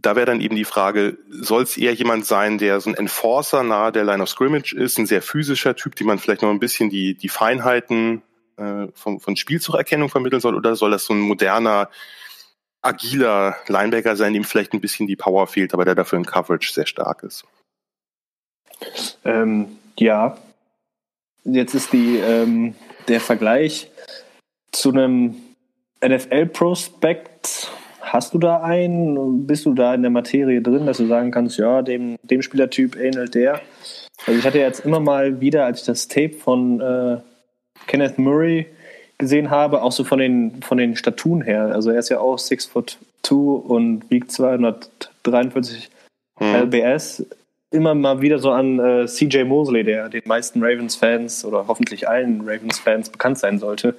da 0.04 0.16
wäre 0.16 0.26
dann 0.26 0.40
eben 0.40 0.54
die 0.54 0.64
Frage, 0.64 1.18
soll 1.30 1.62
es 1.62 1.76
eher 1.76 1.94
jemand 1.94 2.26
sein, 2.26 2.58
der 2.58 2.80
so 2.80 2.90
ein 2.90 2.96
Enforcer 2.96 3.62
nahe 3.62 3.90
der 3.90 4.04
Line 4.04 4.22
of 4.22 4.28
Scrimmage 4.28 4.74
ist, 4.74 4.98
ein 4.98 5.06
sehr 5.06 5.22
physischer 5.22 5.76
Typ, 5.76 5.96
dem 5.96 6.06
man 6.06 6.18
vielleicht 6.18 6.42
noch 6.42 6.50
ein 6.50 6.60
bisschen 6.60 6.90
die, 6.90 7.14
die 7.14 7.28
Feinheiten 7.28 8.22
äh, 8.56 8.88
von, 8.94 9.20
von 9.20 9.36
Spielzugerkennung 9.36 10.08
vermitteln 10.08 10.40
soll, 10.40 10.54
oder 10.54 10.76
soll 10.76 10.90
das 10.90 11.04
so 11.04 11.14
ein 11.14 11.20
moderner, 11.20 11.90
agiler 12.82 13.56
Linebacker 13.68 14.16
sein, 14.16 14.34
dem 14.34 14.44
vielleicht 14.44 14.72
ein 14.74 14.80
bisschen 14.80 15.06
die 15.06 15.16
Power 15.16 15.46
fehlt, 15.46 15.72
aber 15.74 15.84
der 15.84 15.94
dafür 15.94 16.18
in 16.18 16.26
Coverage 16.26 16.72
sehr 16.72 16.86
stark 16.86 17.22
ist? 17.22 17.44
Ähm, 19.24 19.78
ja, 19.98 20.36
jetzt 21.44 21.74
ist 21.74 21.92
die, 21.92 22.16
ähm, 22.18 22.74
der 23.08 23.20
Vergleich 23.20 23.90
zu 24.72 24.90
einem 24.90 25.36
NFL-Prospect 26.04 27.70
Hast 28.14 28.32
du 28.32 28.38
da 28.38 28.62
einen? 28.62 29.46
Bist 29.46 29.66
du 29.66 29.74
da 29.74 29.92
in 29.92 30.02
der 30.02 30.10
Materie 30.10 30.62
drin, 30.62 30.86
dass 30.86 30.98
du 30.98 31.06
sagen 31.06 31.32
kannst, 31.32 31.58
ja, 31.58 31.82
dem, 31.82 32.16
dem 32.22 32.42
Spielertyp 32.42 32.94
ähnelt 32.96 33.34
der? 33.34 33.60
Also 34.26 34.38
ich 34.38 34.46
hatte 34.46 34.58
jetzt 34.60 34.84
immer 34.84 35.00
mal 35.00 35.40
wieder, 35.40 35.64
als 35.64 35.80
ich 35.80 35.86
das 35.86 36.06
Tape 36.06 36.34
von 36.34 36.80
äh, 36.80 37.18
Kenneth 37.86 38.18
Murray 38.18 38.66
gesehen 39.18 39.50
habe, 39.50 39.82
auch 39.82 39.92
so 39.92 40.04
von 40.04 40.18
den, 40.18 40.62
von 40.62 40.78
den 40.78 40.96
Statuen 40.96 41.42
her. 41.42 41.66
Also 41.72 41.90
er 41.90 41.98
ist 41.98 42.08
ja 42.08 42.20
auch 42.20 42.38
6 42.38 42.66
foot 42.66 42.98
2 43.22 43.34
und 43.34 44.10
wiegt 44.10 44.30
243 44.32 45.90
hm. 46.38 46.54
LBS. 46.54 47.26
Immer 47.70 47.94
mal 47.94 48.20
wieder 48.20 48.38
so 48.38 48.50
an 48.50 48.78
äh, 48.78 49.06
CJ 49.06 49.44
Mosley, 49.44 49.82
der 49.82 50.08
den 50.08 50.22
meisten 50.26 50.62
Ravens-Fans 50.62 51.44
oder 51.44 51.66
hoffentlich 51.66 52.08
allen 52.08 52.42
Ravens-Fans 52.42 53.10
bekannt 53.10 53.38
sein 53.38 53.58
sollte, 53.58 53.96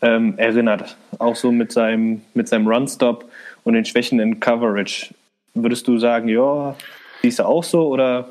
ähm, 0.00 0.34
erinnert. 0.38 0.96
Auch 1.18 1.36
so 1.36 1.52
mit 1.52 1.70
seinem, 1.72 2.22
mit 2.34 2.48
seinem 2.48 2.66
Run-Stop 2.66 3.24
und 3.64 3.74
den 3.74 3.84
Schwächen 3.84 4.18
in 4.18 4.40
Coverage. 4.40 5.14
Würdest 5.54 5.86
du 5.86 5.98
sagen, 5.98 6.28
ja, 6.28 6.74
siehst 7.22 7.38
du 7.38 7.44
auch 7.44 7.62
so 7.62 7.88
oder? 7.88 8.28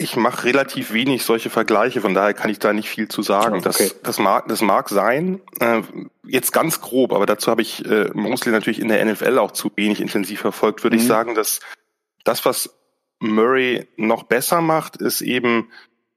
Ich 0.00 0.14
mache 0.14 0.44
relativ 0.44 0.92
wenig 0.92 1.24
solche 1.24 1.50
Vergleiche, 1.50 2.00
von 2.00 2.14
daher 2.14 2.32
kann 2.32 2.50
ich 2.50 2.60
da 2.60 2.72
nicht 2.72 2.88
viel 2.88 3.08
zu 3.08 3.22
sagen. 3.22 3.56
Okay. 3.56 3.64
Das, 3.64 4.00
das, 4.02 4.18
mag, 4.18 4.46
das 4.46 4.62
mag 4.62 4.88
sein, 4.88 5.40
äh, 5.58 5.82
jetzt 6.24 6.52
ganz 6.52 6.80
grob, 6.80 7.12
aber 7.12 7.26
dazu 7.26 7.50
habe 7.50 7.62
ich 7.62 7.84
äh, 7.84 8.08
Mosley 8.14 8.52
natürlich 8.52 8.80
in 8.80 8.88
der 8.88 9.04
NFL 9.04 9.38
auch 9.38 9.50
zu 9.50 9.72
wenig 9.74 10.00
intensiv 10.00 10.40
verfolgt, 10.40 10.84
würde 10.84 10.96
mhm. 10.96 11.02
ich 11.02 11.08
sagen, 11.08 11.34
dass 11.34 11.58
das, 12.22 12.44
was 12.44 12.78
Murray 13.18 13.88
noch 13.96 14.22
besser 14.22 14.60
macht, 14.60 14.98
ist 14.98 15.20
eben 15.20 15.68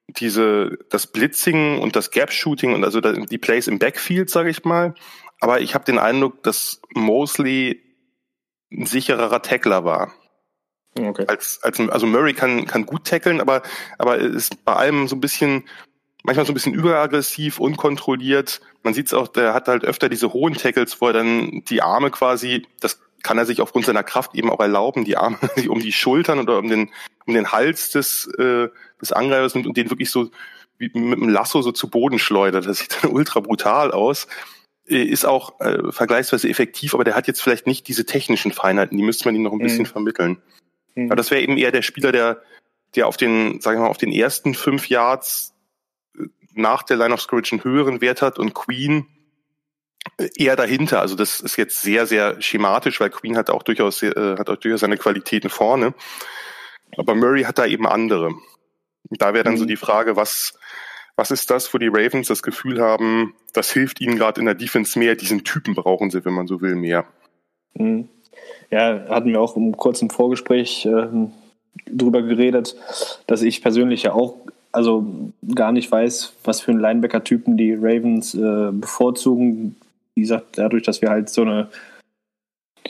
diese, 0.07 0.77
das 0.89 1.07
Blitzing 1.07 1.79
und 1.79 1.95
das 1.95 2.11
Gap-Shooting 2.11 2.73
und 2.73 2.83
also 2.83 3.01
die 3.01 3.37
Plays 3.37 3.67
im 3.67 3.79
Backfield, 3.79 4.29
sage 4.29 4.49
ich 4.49 4.63
mal. 4.63 4.93
Aber 5.39 5.61
ich 5.61 5.73
habe 5.73 5.85
den 5.85 5.97
Eindruck, 5.97 6.43
dass 6.43 6.81
Mosley 6.93 7.81
ein 8.71 8.85
sichererer 8.85 9.41
Tackler 9.41 9.83
war. 9.83 10.13
Okay. 10.99 11.25
Als, 11.27 11.59
als, 11.63 11.79
also 11.79 12.05
Murray 12.05 12.33
kann, 12.33 12.65
kann 12.65 12.85
gut 12.85 13.05
tackeln, 13.05 13.39
aber, 13.39 13.61
aber 13.97 14.17
ist 14.17 14.63
bei 14.65 14.73
allem 14.73 15.07
so 15.07 15.15
ein 15.15 15.21
bisschen 15.21 15.63
manchmal 16.23 16.45
so 16.45 16.51
ein 16.51 16.53
bisschen 16.53 16.73
überaggressiv, 16.73 17.59
unkontrolliert. 17.59 18.61
Man 18.83 18.93
sieht 18.93 19.07
es 19.07 19.13
auch, 19.13 19.27
der 19.27 19.53
hat 19.53 19.67
halt 19.67 19.83
öfter 19.83 20.09
diese 20.09 20.33
hohen 20.33 20.53
Tackles, 20.53 21.01
wo 21.01 21.07
er 21.07 21.13
dann 21.13 21.63
die 21.69 21.81
Arme 21.81 22.11
quasi, 22.11 22.67
das 22.79 22.99
kann 23.23 23.37
er 23.37 23.45
sich 23.45 23.61
aufgrund 23.61 23.85
seiner 23.85 24.03
Kraft 24.03 24.35
eben 24.35 24.49
auch 24.49 24.59
erlauben, 24.59 25.05
die 25.05 25.17
Arme 25.17 25.37
um 25.69 25.79
die 25.79 25.93
Schultern 25.93 26.39
oder 26.39 26.57
um 26.59 26.67
den, 26.67 26.89
um 27.25 27.33
den 27.33 27.51
Hals 27.51 27.91
des, 27.91 28.27
äh, 28.37 28.69
des 28.99 29.11
Angreifers 29.11 29.55
nimmt 29.55 29.67
und 29.67 29.77
den 29.77 29.89
wirklich 29.89 30.11
so 30.11 30.29
wie 30.77 30.89
mit 30.93 31.19
einem 31.19 31.29
Lasso 31.29 31.61
so 31.61 31.71
zu 31.71 31.89
Boden 31.89 32.17
schleudert. 32.17 32.65
Das 32.65 32.79
sieht 32.79 32.97
dann 33.03 33.11
ultra 33.11 33.39
brutal 33.39 33.91
aus. 33.91 34.27
Äh, 34.87 35.03
ist 35.03 35.25
auch 35.25 35.59
äh, 35.59 35.91
vergleichsweise 35.91 36.49
effektiv, 36.49 36.93
aber 36.93 37.03
der 37.03 37.15
hat 37.15 37.27
jetzt 37.27 37.41
vielleicht 37.41 37.67
nicht 37.67 37.87
diese 37.87 38.05
technischen 38.05 38.51
Feinheiten, 38.51 38.97
die 38.97 39.03
müsste 39.03 39.25
man 39.25 39.35
ihm 39.35 39.43
noch 39.43 39.51
ein 39.51 39.59
mhm. 39.59 39.63
bisschen 39.63 39.85
vermitteln. 39.85 40.41
Mhm. 40.95 41.07
Aber 41.07 41.15
das 41.15 41.31
wäre 41.31 41.41
eben 41.41 41.57
eher 41.57 41.71
der 41.71 41.81
Spieler, 41.81 42.11
der, 42.11 42.41
der 42.95 43.07
auf 43.07 43.17
den, 43.17 43.61
sagen 43.61 43.79
wir 43.79 43.83
mal, 43.83 43.89
auf 43.89 43.97
den 43.97 44.11
ersten 44.11 44.53
fünf 44.53 44.89
Yards 44.89 45.53
äh, 46.17 46.25
nach 46.53 46.83
der 46.83 46.97
Line 46.97 47.13
of 47.13 47.21
Scrimmage 47.21 47.53
einen 47.53 47.63
höheren 47.63 48.01
Wert 48.01 48.21
hat 48.21 48.39
und 48.39 48.53
Queen 48.53 49.07
äh, 50.17 50.29
eher 50.35 50.55
dahinter. 50.55 50.99
Also 50.99 51.15
das 51.15 51.39
ist 51.39 51.57
jetzt 51.57 51.81
sehr, 51.81 52.05
sehr 52.05 52.41
schematisch, 52.41 52.99
weil 52.99 53.09
Queen 53.09 53.37
hat 53.37 53.49
auch 53.49 53.63
durchaus, 53.63 54.01
äh, 54.03 54.35
hat 54.37 54.49
auch 54.49 54.57
durchaus 54.57 54.81
seine 54.81 54.97
Qualitäten 54.97 55.49
vorne. 55.49 55.93
Aber 56.97 57.15
Murray 57.15 57.43
hat 57.43 57.57
da 57.57 57.65
eben 57.65 57.87
andere. 57.87 58.33
Da 59.09 59.33
wäre 59.33 59.43
dann 59.43 59.53
mhm. 59.53 59.59
so 59.59 59.65
die 59.65 59.77
Frage, 59.77 60.15
was, 60.15 60.57
was 61.15 61.31
ist 61.31 61.49
das, 61.49 61.73
wo 61.73 61.77
die 61.77 61.89
Ravens 61.91 62.27
das 62.27 62.43
Gefühl 62.43 62.81
haben, 62.81 63.33
das 63.53 63.71
hilft 63.71 64.01
ihnen 64.01 64.17
gerade 64.17 64.39
in 64.39 64.45
der 64.45 64.55
Defense 64.55 64.97
mehr, 64.97 65.15
diesen 65.15 65.43
Typen 65.43 65.75
brauchen 65.75 66.09
sie, 66.09 66.23
wenn 66.25 66.33
man 66.33 66.47
so 66.47 66.61
will, 66.61 66.75
mehr. 66.75 67.05
Mhm. 67.73 68.09
Ja, 68.69 69.01
hatten 69.09 69.29
wir 69.29 69.41
auch 69.41 69.55
im 69.57 69.75
kurzen 69.75 70.09
Vorgespräch 70.09 70.85
äh, 70.85 71.07
drüber 71.89 72.21
geredet, 72.21 72.75
dass 73.27 73.41
ich 73.41 73.61
persönlich 73.61 74.03
ja 74.03 74.13
auch 74.13 74.35
also 74.71 75.05
gar 75.53 75.71
nicht 75.71 75.91
weiß, 75.91 76.33
was 76.43 76.61
für 76.61 76.71
einen 76.71 76.79
Linebacker-Typen 76.79 77.57
die 77.57 77.73
Ravens 77.73 78.33
äh, 78.33 78.71
bevorzugen. 78.71 79.75
Wie 80.15 80.21
gesagt, 80.21 80.57
dadurch, 80.57 80.83
dass 80.83 81.01
wir 81.01 81.09
halt 81.09 81.29
so 81.29 81.41
eine 81.41 81.67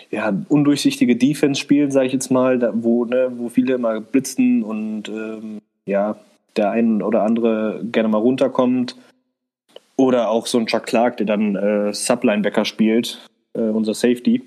ja, 0.09 0.33
undurchsichtige 0.49 1.15
Defense 1.15 1.59
spielen, 1.59 1.91
sage 1.91 2.07
ich 2.07 2.13
jetzt 2.13 2.31
mal, 2.31 2.59
da, 2.59 2.71
wo, 2.73 3.05
ne, 3.05 3.31
wo 3.35 3.49
viele 3.49 3.75
immer 3.75 3.99
blitzen 3.99 4.63
und 4.63 5.09
ähm, 5.09 5.59
ja, 5.85 6.17
der 6.55 6.71
ein 6.71 7.01
oder 7.01 7.23
andere 7.23 7.81
gerne 7.91 8.09
mal 8.09 8.17
runterkommt. 8.17 8.95
Oder 9.95 10.29
auch 10.29 10.47
so 10.47 10.57
ein 10.57 10.67
Chuck 10.67 10.85
Clark, 10.85 11.17
der 11.17 11.25
dann 11.25 11.55
äh, 11.55 11.93
Sublinebacker 11.93 12.65
spielt, 12.65 13.19
äh, 13.53 13.61
unser 13.61 13.93
Safety. 13.93 14.41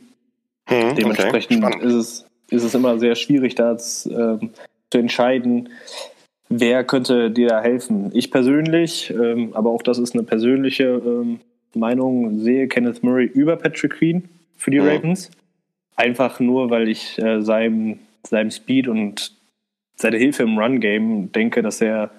Hm, 0.66 0.94
Dementsprechend 0.94 1.64
okay. 1.64 1.86
ist, 1.86 1.94
es, 1.94 2.26
ist 2.50 2.64
es 2.64 2.74
immer 2.74 2.98
sehr 2.98 3.14
schwierig, 3.14 3.54
da 3.54 3.76
zu, 3.76 4.10
äh, 4.10 4.48
zu 4.90 4.98
entscheiden, 4.98 5.68
wer 6.48 6.84
könnte 6.84 7.30
dir 7.30 7.48
da 7.48 7.62
helfen. 7.62 8.10
Ich 8.14 8.30
persönlich, 8.30 9.10
ähm, 9.10 9.50
aber 9.54 9.70
auch 9.70 9.82
das 9.82 9.98
ist 9.98 10.14
eine 10.14 10.22
persönliche 10.22 11.02
ähm, 11.04 11.40
Meinung, 11.74 12.40
sehe 12.40 12.68
Kenneth 12.68 13.02
Murray 13.02 13.26
über 13.26 13.56
Patrick 13.56 13.94
Queen 13.94 14.28
für 14.56 14.70
die 14.70 14.80
hm. 14.80 14.88
Ravens. 14.88 15.30
Einfach 15.96 16.40
nur, 16.40 16.70
weil 16.70 16.88
ich 16.88 17.18
äh, 17.18 17.40
seinem, 17.42 17.98
seinem 18.26 18.50
Speed 18.50 18.88
und 18.88 19.32
seine 19.96 20.16
Hilfe 20.16 20.42
im 20.42 20.58
Run-Game 20.58 21.30
denke, 21.32 21.62
dass 21.62 21.80
er 21.80 22.10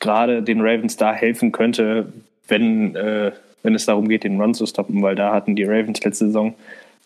gerade 0.00 0.42
den 0.42 0.60
Ravens 0.60 0.96
da 0.96 1.12
helfen 1.14 1.50
könnte, 1.50 2.12
wenn, 2.46 2.94
äh, 2.94 3.32
wenn 3.62 3.74
es 3.74 3.86
darum 3.86 4.08
geht, 4.08 4.24
den 4.24 4.40
Run 4.40 4.52
zu 4.52 4.66
stoppen, 4.66 5.02
weil 5.02 5.14
da 5.14 5.32
hatten 5.32 5.56
die 5.56 5.64
Ravens 5.64 6.02
letzte 6.04 6.26
Saison 6.26 6.54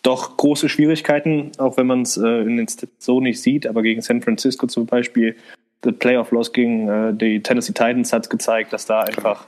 doch 0.03 0.37
große 0.37 0.69
Schwierigkeiten, 0.69 1.51
auch 1.57 1.77
wenn 1.77 1.87
man 1.87 2.03
es 2.03 2.17
äh, 2.17 2.41
in 2.41 2.57
den 2.57 2.67
Stats 2.67 3.05
so 3.05 3.19
nicht 3.19 3.41
sieht, 3.41 3.67
aber 3.67 3.81
gegen 3.81 4.01
San 4.01 4.21
Francisco 4.21 4.67
zum 4.67 4.85
Beispiel, 4.85 5.35
der 5.83 5.91
Playoff 5.91 6.31
Loss 6.31 6.53
gegen 6.53 6.87
äh, 6.87 7.13
die 7.13 7.41
Tennessee 7.41 7.73
Titans 7.73 8.13
hat 8.13 8.29
gezeigt, 8.29 8.73
dass 8.73 8.85
da 8.85 9.01
einfach 9.01 9.47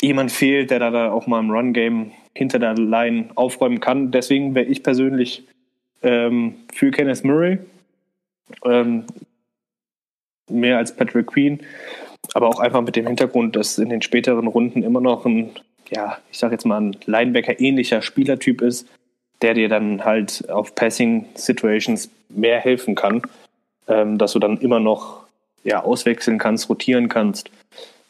jemand 0.00 0.30
fehlt, 0.30 0.70
der 0.70 0.78
da 0.78 1.10
auch 1.10 1.26
mal 1.26 1.40
im 1.40 1.50
Run-Game 1.50 2.12
hinter 2.34 2.58
der 2.58 2.74
Line 2.74 3.30
aufräumen 3.34 3.80
kann. 3.80 4.10
Deswegen 4.10 4.54
wäre 4.54 4.66
ich 4.66 4.82
persönlich 4.82 5.44
ähm, 6.02 6.54
für 6.72 6.90
Kenneth 6.90 7.24
Murray 7.24 7.58
ähm, 8.64 9.04
mehr 10.48 10.78
als 10.78 10.94
Patrick 10.94 11.26
Queen, 11.26 11.60
aber 12.34 12.48
auch 12.48 12.60
einfach 12.60 12.82
mit 12.82 12.96
dem 12.96 13.06
Hintergrund, 13.06 13.56
dass 13.56 13.78
in 13.78 13.88
den 13.88 14.02
späteren 14.02 14.46
Runden 14.46 14.82
immer 14.82 15.00
noch 15.00 15.26
ein, 15.26 15.50
ja, 15.90 16.18
ich 16.30 16.38
sag 16.38 16.52
jetzt 16.52 16.64
mal 16.64 16.80
ein 16.80 16.96
Linebacker-ähnlicher 17.06 18.02
Spielertyp 18.02 18.62
ist, 18.62 18.88
der 19.42 19.54
dir 19.54 19.68
dann 19.68 20.04
halt 20.04 20.48
auf 20.50 20.74
Passing-Situations 20.74 22.10
mehr 22.28 22.60
helfen 22.60 22.94
kann, 22.94 23.22
ähm, 23.86 24.18
dass 24.18 24.32
du 24.32 24.38
dann 24.38 24.58
immer 24.58 24.80
noch 24.80 25.24
ja, 25.64 25.82
auswechseln 25.82 26.38
kannst, 26.38 26.68
rotieren 26.68 27.08
kannst. 27.08 27.50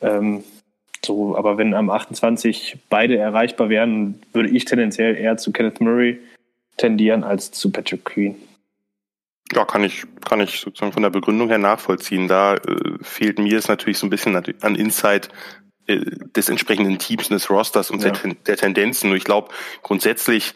Ähm, 0.01 0.45
so, 1.05 1.37
aber 1.37 1.59
wenn 1.59 1.75
am 1.75 1.91
28 1.91 2.79
beide 2.89 3.17
erreichbar 3.17 3.69
wären, 3.69 4.21
würde 4.33 4.51
ich 4.51 4.65
tendenziell 4.65 5.17
eher 5.17 5.37
zu 5.37 5.53
Kenneth 5.53 5.81
Murray 5.81 6.19
tendieren 6.77 7.25
als 7.25 7.51
zu 7.51 7.71
Patrick 7.71 8.05
Queen. 8.05 8.37
Ja, 9.53 9.65
kann 9.65 9.83
ich, 9.85 10.05
kann 10.25 10.41
ich 10.41 10.61
sozusagen 10.61 10.93
von 10.93 11.03
der 11.03 11.11
Begründung 11.11 11.49
her 11.49 11.59
nachvollziehen. 11.59 12.29
Da 12.29 12.57
äh, 12.57 12.61
fehlt 13.01 13.39
mir 13.39 13.59
es 13.59 13.69
natürlich 13.69 13.99
so 13.99 14.07
ein 14.07 14.11
bisschen 14.11 14.37
an 14.37 14.75
Insight 14.75 15.31
äh, 15.87 16.01
des 16.37 16.49
entsprechenden 16.51 16.99
Teams 16.99 17.31
und 17.31 17.35
des 17.35 17.49
Rosters 17.49 17.91
und 17.91 18.03
ja. 18.03 18.11
der, 18.11 18.35
der 18.35 18.57
Tendenzen. 18.57 19.11
Und 19.11 19.17
ich 19.17 19.25
glaube, 19.25 19.49
grundsätzlich 19.83 20.53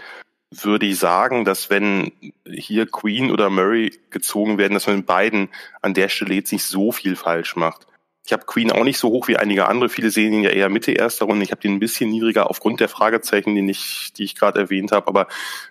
würde 0.53 0.87
ich 0.87 0.99
sagen, 0.99 1.45
dass 1.45 1.71
wenn 1.71 2.13
hier 2.47 2.87
Queen 2.87 3.31
oder 3.31 3.49
Murray 3.49 3.93
gezogen 4.11 4.59
werden, 4.59 4.75
dass 4.75 4.87
man 4.87 5.05
beiden 5.05 5.49
an 5.81 5.95
der 5.95 6.09
Stelle 6.09 6.35
jetzt 6.35 6.53
nicht 6.53 6.65
so 6.65 6.93
viel 6.93 7.17
falsch 7.17 7.57
macht. 7.57 7.87
Ich 8.25 8.33
habe 8.33 8.45
Queen 8.47 8.71
auch 8.71 8.85
nicht 8.85 8.99
so 8.99 9.09
hoch 9.09 9.27
wie 9.27 9.37
einige 9.37 9.67
andere. 9.67 9.89
Viele 9.89 10.11
sehen 10.11 10.33
ihn 10.33 10.43
ja 10.45 10.51
eher 10.51 10.69
Mitte 10.69 10.93
erster 10.93 11.25
Runde. 11.25 11.45
Ich 11.45 11.51
habe 11.51 11.61
den 11.61 11.73
ein 11.73 11.81
bisschen 11.81 12.11
niedriger 12.11 12.49
aufgrund 12.49 12.79
der 12.79 12.89
Fragezeichen, 12.89 13.55
die 13.55 13.69
ich, 13.69 14.13
die 14.17 14.23
ich 14.23 14.37
gerade 14.37 14.61
erwähnt 14.61 14.93
habe. 14.93 15.09
Aber 15.09 15.27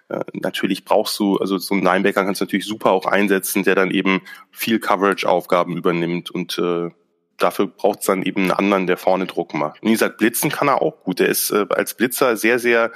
äh, 0.09 0.19
natürlich 0.33 0.83
brauchst 0.83 1.17
du, 1.17 1.37
also 1.37 1.57
so 1.59 1.75
einen 1.75 1.83
Linebacker 1.83 2.25
kannst 2.25 2.41
du 2.41 2.45
natürlich 2.45 2.65
super 2.65 2.91
auch 2.91 3.05
einsetzen, 3.05 3.63
der 3.63 3.75
dann 3.75 3.91
eben 3.91 4.21
viel 4.51 4.79
Coverage-Aufgaben 4.79 5.77
übernimmt 5.77 6.29
und 6.29 6.57
äh, 6.57 6.89
dafür 7.37 7.67
braucht 7.67 7.99
es 7.99 8.05
dann 8.05 8.23
eben 8.23 8.41
einen 8.41 8.51
anderen, 8.51 8.85
der 8.85 8.97
vorne 8.97 9.27
Druck 9.27 9.53
macht. 9.53 9.81
Und 9.81 9.87
wie 9.87 9.93
gesagt, 9.93 10.17
blitzen 10.17 10.51
kann 10.51 10.67
er 10.67 10.81
auch 10.81 11.03
gut. 11.03 11.19
Der 11.19 11.29
ist 11.29 11.51
äh, 11.51 11.65
als 11.69 11.93
Blitzer 11.93 12.35
sehr, 12.37 12.59
sehr 12.59 12.91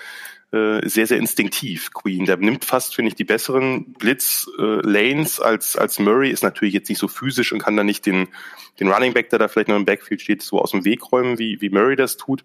äh, 0.56 0.88
sehr, 0.88 1.06
sehr 1.06 1.18
instinktiv, 1.18 1.92
Queen. 1.94 2.26
Der 2.26 2.38
nimmt 2.38 2.64
fast, 2.64 2.96
finde 2.96 3.10
ich, 3.10 3.16
die 3.16 3.26
besseren 3.26 3.94
Blitz-Lanes 3.94 5.40
äh, 5.40 5.44
als, 5.44 5.76
als 5.76 6.00
Murray, 6.00 6.32
ist 6.32 6.44
natürlich 6.44 6.74
jetzt 6.74 6.90
nicht 6.90 7.00
so 7.00 7.08
physisch 7.08 7.52
und 7.52 7.60
kann 7.60 7.76
da 7.76 7.84
nicht 7.84 8.06
den, 8.06 8.30
den 8.80 8.90
Running 8.92 9.14
Back, 9.14 9.30
der 9.30 9.40
da 9.40 9.48
vielleicht 9.48 9.68
noch 9.68 9.76
im 9.76 9.86
Backfield 9.86 10.22
steht, 10.22 10.42
so 10.42 10.62
aus 10.62 10.72
dem 10.72 10.86
Weg 10.86 11.12
räumen, 11.12 11.38
wie, 11.38 11.60
wie 11.60 11.70
Murray 11.70 11.96
das 11.96 12.18
tut. 12.18 12.44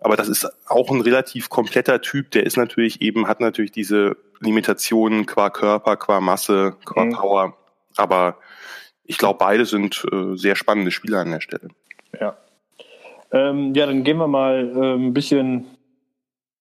Aber 0.00 0.16
das 0.16 0.28
ist 0.28 0.48
auch 0.66 0.90
ein 0.90 1.02
relativ 1.02 1.50
kompletter 1.50 2.00
Typ. 2.00 2.30
Der 2.32 2.44
ist 2.44 2.56
natürlich 2.56 3.00
eben, 3.00 3.28
hat 3.28 3.40
natürlich 3.40 3.70
diese 3.70 4.16
Limitationen 4.40 5.26
qua 5.26 5.50
Körper, 5.50 5.96
qua 5.96 6.20
Masse, 6.20 6.76
qua 6.84 7.04
mhm. 7.04 7.12
Power. 7.12 7.56
Aber 7.96 8.38
ich 9.04 9.18
glaube, 9.18 9.38
beide 9.38 9.66
sind 9.66 10.04
äh, 10.10 10.36
sehr 10.36 10.56
spannende 10.56 10.90
Spieler 10.90 11.20
an 11.20 11.30
der 11.30 11.40
Stelle. 11.40 11.68
Ja. 12.18 12.36
Ähm, 13.32 13.74
ja, 13.74 13.86
dann 13.86 14.02
gehen 14.02 14.16
wir 14.16 14.26
mal 14.26 14.72
äh, 14.74 14.94
ein 14.94 15.12
bisschen 15.12 15.66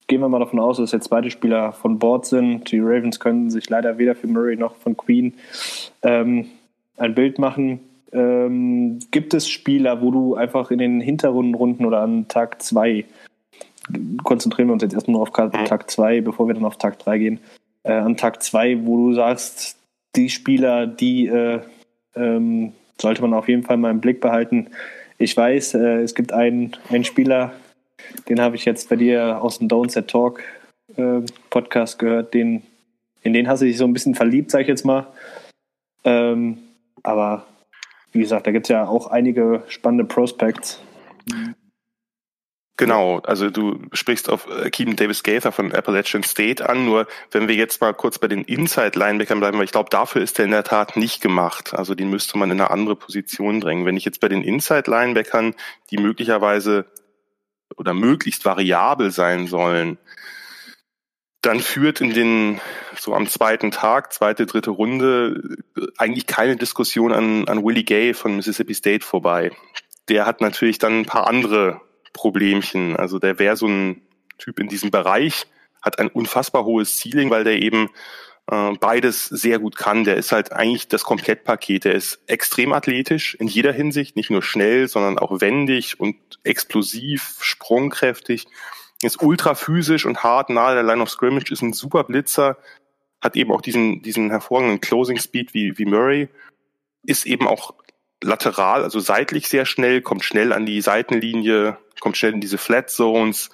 gehen 0.10 0.20
wir 0.20 0.28
mal 0.28 0.40
davon 0.40 0.60
aus, 0.60 0.78
dass 0.78 0.92
jetzt 0.92 1.10
beide 1.10 1.32
Spieler 1.32 1.72
von 1.72 2.00
Bord 2.00 2.26
sind. 2.26 2.70
Die 2.72 2.80
Ravens 2.80 3.20
können 3.20 3.50
sich 3.50 3.70
leider 3.70 3.98
weder 3.98 4.16
für 4.16 4.28
Murray 4.28 4.58
noch 4.58 4.76
von 4.76 4.98
Queen 4.98 5.36
ähm, 6.02 6.48
ein 6.98 7.16
Bild 7.16 7.40
machen. 7.40 7.80
Ähm, 8.12 9.00
gibt 9.12 9.34
es 9.36 9.48
Spieler, 9.48 10.02
wo 10.02 10.12
du 10.12 10.36
einfach 10.36 10.72
in 10.72 10.80
den 10.80 11.00
Hinterrundenrunden 11.00 11.86
oder 11.86 12.02
an 12.02 12.28
Tag 12.28 12.62
2, 12.62 13.06
konzentrieren 14.24 14.68
wir 14.68 14.74
uns 14.74 14.84
jetzt 14.84 14.96
erstmal 14.96 15.14
nur 15.14 15.22
auf 15.22 15.32
mhm. 15.32 15.66
Tag 15.66 15.90
2, 15.90 16.22
bevor 16.22 16.48
wir 16.48 16.56
dann 16.56 16.66
auf 16.66 16.78
Tag 16.78 16.98
3 17.00 17.18
gehen, 17.20 17.40
äh, 17.84 17.94
an 17.94 18.18
Tag 18.18 18.42
2, 18.42 18.86
wo 18.86 18.98
du 18.98 19.14
sagst, 19.14 19.78
die 20.16 20.30
Spieler, 20.30 20.88
die 20.88 21.28
äh, 21.28 21.60
ähm, 22.16 22.74
sollte 23.00 23.22
man 23.22 23.36
auf 23.36 23.48
jeden 23.48 23.64
Fall 23.64 23.78
mal 23.78 23.92
im 23.92 24.02
Blick 24.02 24.22
behalten. 24.22 24.70
Ich 25.20 25.38
weiß, 25.38 25.76
äh, 25.76 26.02
es 26.02 26.16
gibt 26.16 26.34
einen, 26.34 26.76
einen 26.90 27.04
Spieler, 27.04 27.54
den 28.28 28.40
habe 28.40 28.56
ich 28.56 28.66
jetzt 28.66 28.90
bei 28.90 28.96
dir 28.96 29.42
aus 29.42 29.60
dem 29.60 29.68
Don't 29.68 29.92
Set 29.92 30.08
Talk 30.08 30.42
äh, 30.96 31.22
Podcast 31.50 32.00
gehört. 32.00 32.34
Den, 32.34 32.64
in 33.22 33.34
den 33.34 33.48
hast 33.48 33.62
du 33.62 33.66
dich 33.66 33.78
so 33.78 33.86
ein 33.86 33.94
bisschen 33.94 34.16
verliebt, 34.16 34.52
sag 34.52 34.62
ich 34.62 34.68
jetzt 34.68 34.86
mal. 34.86 35.08
Ähm, 36.04 36.60
aber 37.04 37.46
wie 38.12 38.20
gesagt, 38.20 38.48
da 38.48 38.52
gibt 38.52 38.66
es 38.66 38.70
ja 38.70 38.88
auch 38.88 39.08
einige 39.08 39.64
spannende 39.68 40.06
Prospects. 40.06 40.82
Genau, 42.80 43.20
also 43.20 43.50
du 43.50 43.78
sprichst 43.92 44.30
auf 44.30 44.48
äh, 44.48 44.70
Keenan 44.70 44.96
Davis 44.96 45.22
Gaither 45.22 45.52
von 45.52 45.74
Appalachian 45.74 46.24
State 46.24 46.68
an, 46.68 46.86
nur 46.86 47.08
wenn 47.32 47.50
wir 47.50 47.56
jetzt 47.56 47.82
mal 47.82 47.94
kurz 47.94 48.20
bei 48.20 48.30
den 48.30 48.46
Inside-Linebackern 48.46 49.42
bleiben, 49.42 49.58
weil 49.58 49.66
ich 49.66 49.74
glaube, 49.74 49.90
dafür 49.90 50.22
ist 50.22 50.40
er 50.40 50.46
in 50.46 50.52
der 50.52 50.64
Tat 50.64 50.96
nicht 50.96 51.20
gemacht. 51.20 51.74
Also 51.74 51.94
den 51.94 52.10
müsste 52.10 52.38
man 52.38 52.50
in 52.50 52.62
eine 52.62 52.72
andere 52.72 52.96
Position 52.96 53.60
drängen. 53.60 53.86
Wenn 53.86 53.98
ich 53.98 54.06
jetzt 54.06 54.22
bei 54.22 54.30
den 54.30 54.44
Inside-Linebackern, 54.44 55.56
die 55.92 55.98
möglicherweise 55.98 56.86
oder 57.78 57.94
möglichst 57.94 58.46
variabel 58.46 59.12
sein 59.12 59.48
sollen, 59.48 59.98
dann 61.42 61.60
führt 61.60 62.02
in 62.02 62.14
den, 62.14 62.60
so 62.98 63.14
am 63.14 63.28
zweiten 63.28 63.72
Tag, 63.72 64.12
zweite, 64.12 64.46
dritte 64.46 64.72
Runde, 64.72 65.58
eigentlich 65.98 66.28
keine 66.28 66.58
Diskussion 66.58 67.14
an, 67.14 67.48
an 67.48 67.64
Willie 67.64 67.84
Gay 67.84 68.14
von 68.14 68.36
Mississippi 68.36 68.74
State 68.74 69.06
vorbei. 69.06 69.52
der 70.10 70.26
hat 70.26 70.42
natürlich 70.42 70.80
dann 70.80 71.00
ein 71.00 71.06
paar 71.06 71.28
andere 71.28 71.82
Problemchen. 72.14 72.96
Also 72.98 73.20
der 73.20 73.40
wäre 73.40 73.56
so 73.56 73.68
ein 73.68 74.02
Typ 74.38 74.60
in 74.60 74.68
diesem 74.68 74.92
Bereich, 74.92 75.48
hat 75.82 76.00
ein 76.00 76.10
unfassbar 76.10 76.66
hohes 76.66 77.00
Ceiling, 77.00 77.30
weil 77.30 77.44
der 77.44 77.62
eben 77.62 77.90
äh, 78.50 78.74
beides 78.80 79.26
sehr 79.26 79.60
gut 79.60 79.76
kann. 79.76 80.04
Der 80.04 80.18
ist 80.18 80.32
halt 80.32 80.52
eigentlich 80.52 80.88
das 80.88 81.04
Komplettpaket. 81.04 81.86
Der 81.86 81.94
ist 81.94 82.20
extrem 82.28 82.74
athletisch 82.74 83.36
in 83.36 83.48
jeder 83.48 83.72
Hinsicht, 83.72 84.16
nicht 84.16 84.32
nur 84.32 84.42
schnell, 84.42 84.88
sondern 84.88 85.20
auch 85.20 85.42
wendig 85.42 86.00
und 86.00 86.16
explosiv, 86.44 87.38
sprungkräftig. 87.42 88.48
Ist 89.04 89.22
ultra 89.22 89.56
physisch 89.56 90.06
und 90.06 90.24
hart 90.24 90.50
nahe 90.50 90.74
der 90.74 90.84
Line 90.84 91.02
of 91.02 91.10
Scrimmage, 91.10 91.52
ist 91.52 91.62
ein 91.62 91.74
super 91.74 92.04
Blitzer, 92.04 92.58
hat 93.22 93.36
eben 93.36 93.52
auch 93.52 93.62
diesen, 93.62 94.02
diesen 94.02 94.30
hervorragenden 94.30 94.82
Closing 94.82 95.20
Speed 95.20 95.54
wie, 95.54 95.78
wie 95.78 95.86
Murray, 95.86 96.30
ist 97.04 97.26
eben 97.26 97.48
auch 97.48 97.76
lateral, 98.22 98.84
also 98.84 99.00
seitlich 99.00 99.48
sehr 99.48 99.66
schnell, 99.66 100.02
kommt 100.02 100.26
schnell 100.26 100.52
an 100.52 100.66
die 100.66 100.82
Seitenlinie, 100.82 101.78
kommt 102.02 102.18
schnell 102.18 102.34
in 102.34 102.42
diese 102.42 102.58
Flat 102.58 102.90
Zones 102.90 103.50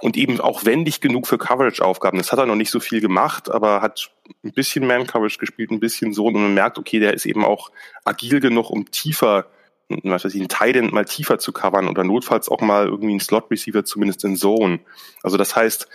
und 0.00 0.16
eben 0.16 0.40
auch 0.40 0.64
wendig 0.64 1.00
genug 1.00 1.26
für 1.26 1.38
Coverage-Aufgaben. 1.38 2.18
Das 2.18 2.32
hat 2.32 2.38
er 2.38 2.46
noch 2.46 2.54
nicht 2.54 2.70
so 2.70 2.80
viel 2.80 3.00
gemacht, 3.00 3.50
aber 3.50 3.80
hat 3.80 4.10
ein 4.44 4.52
bisschen 4.52 4.86
Man-Coverage 4.86 5.38
gespielt, 5.38 5.70
ein 5.70 5.80
bisschen 5.80 6.12
so 6.12 6.26
und 6.26 6.34
man 6.34 6.54
merkt, 6.54 6.78
okay, 6.78 6.98
der 6.98 7.14
ist 7.14 7.26
eben 7.26 7.44
auch 7.44 7.70
agil 8.04 8.40
genug, 8.40 8.70
um 8.70 8.90
tiefer, 8.90 9.46
was 9.88 10.24
weiß 10.24 10.34
ich, 10.34 10.40
einen 10.40 10.48
Titan 10.48 10.92
mal 10.92 11.04
tiefer 11.04 11.38
zu 11.38 11.52
covern 11.52 11.88
oder 11.88 12.04
notfalls 12.04 12.48
auch 12.48 12.60
mal 12.60 12.86
irgendwie 12.86 13.10
einen 13.10 13.20
Slot-Receiver 13.20 13.84
zumindest 13.84 14.24
in 14.24 14.36
Zone. 14.36 14.80
Also 15.22 15.36
das 15.36 15.56
heißt, 15.56 15.88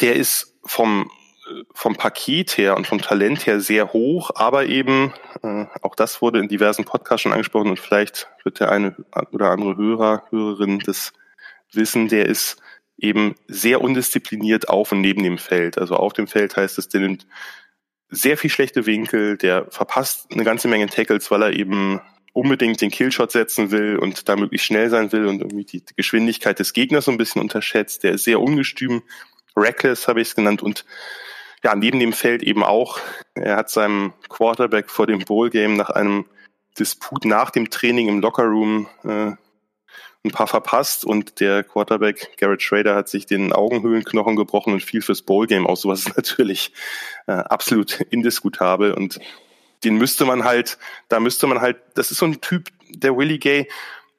der 0.00 0.16
ist 0.16 0.54
vom 0.64 1.10
vom 1.74 1.94
Paket 1.94 2.56
her 2.56 2.76
und 2.76 2.86
vom 2.86 3.00
Talent 3.00 3.46
her 3.46 3.60
sehr 3.60 3.92
hoch, 3.92 4.30
aber 4.34 4.64
eben, 4.64 5.12
äh, 5.42 5.66
auch 5.82 5.94
das 5.94 6.22
wurde 6.22 6.38
in 6.38 6.48
diversen 6.48 6.84
Podcasts 6.86 7.22
schon 7.22 7.32
angesprochen 7.32 7.68
und 7.68 7.78
vielleicht 7.78 8.28
wird 8.44 8.60
der 8.60 8.72
eine 8.72 8.96
oder 9.30 9.50
andere 9.50 9.76
Hörer, 9.76 10.24
Hörerin 10.30 10.78
das 10.78 11.12
wissen, 11.76 12.08
der 12.08 12.26
ist 12.26 12.56
eben 12.96 13.34
sehr 13.48 13.80
undiszipliniert 13.80 14.68
auf 14.68 14.92
und 14.92 15.00
neben 15.00 15.22
dem 15.22 15.38
Feld. 15.38 15.78
Also 15.78 15.96
auf 15.96 16.12
dem 16.12 16.26
Feld 16.26 16.56
heißt 16.56 16.78
es, 16.78 16.88
der 16.88 17.00
nimmt 17.00 17.26
sehr 18.08 18.36
viel 18.36 18.50
schlechte 18.50 18.86
Winkel, 18.86 19.36
der 19.36 19.66
verpasst 19.70 20.28
eine 20.32 20.44
ganze 20.44 20.68
Menge 20.68 20.86
Tackles, 20.86 21.30
weil 21.30 21.42
er 21.42 21.52
eben 21.52 22.00
unbedingt 22.32 22.80
den 22.80 22.90
Killshot 22.90 23.32
setzen 23.32 23.70
will 23.70 23.96
und 23.98 24.28
da 24.28 24.36
möglichst 24.36 24.66
schnell 24.66 24.90
sein 24.90 25.12
will 25.12 25.26
und 25.26 25.40
irgendwie 25.40 25.64
die 25.64 25.84
Geschwindigkeit 25.96 26.58
des 26.58 26.72
Gegners 26.72 27.06
so 27.06 27.10
ein 27.10 27.16
bisschen 27.16 27.40
unterschätzt. 27.40 28.02
Der 28.02 28.12
ist 28.12 28.24
sehr 28.24 28.40
ungestüm, 28.40 29.02
reckless 29.56 30.08
habe 30.08 30.20
ich 30.20 30.28
es 30.28 30.34
genannt 30.34 30.62
und 30.62 30.84
ja, 31.62 31.74
neben 31.74 31.98
dem 31.98 32.12
Feld 32.12 32.42
eben 32.42 32.62
auch. 32.62 33.00
Er 33.34 33.56
hat 33.56 33.70
seinem 33.70 34.12
Quarterback 34.28 34.90
vor 34.90 35.06
dem 35.06 35.20
Bowl-Game 35.20 35.76
nach 35.76 35.90
einem 35.90 36.26
Disput 36.78 37.24
nach 37.24 37.50
dem 37.50 37.70
Training 37.70 38.08
im 38.08 38.20
Lockerroom 38.20 38.88
äh, 39.04 39.32
ein 40.24 40.30
paar 40.30 40.46
verpasst 40.46 41.04
und 41.04 41.40
der 41.40 41.62
Quarterback 41.62 42.36
Garrett 42.38 42.62
Schrader 42.62 42.94
hat 42.94 43.08
sich 43.08 43.26
den 43.26 43.52
Augenhöhlenknochen 43.52 44.36
gebrochen 44.36 44.72
und 44.72 44.82
fiel 44.82 45.02
fürs 45.02 45.22
Bowl-Game 45.22 45.66
aus. 45.66 45.82
Sowas 45.82 46.06
ist 46.06 46.16
natürlich 46.16 46.72
äh, 47.26 47.32
absolut 47.32 48.00
indiskutabel 48.10 48.92
und 48.92 49.20
den 49.84 49.96
müsste 49.96 50.24
man 50.24 50.44
halt, 50.44 50.78
da 51.08 51.20
müsste 51.20 51.46
man 51.46 51.60
halt, 51.60 51.76
das 51.94 52.10
ist 52.10 52.18
so 52.18 52.26
ein 52.26 52.40
Typ, 52.40 52.70
der 52.88 53.16
Willie 53.16 53.38
Gay, 53.38 53.68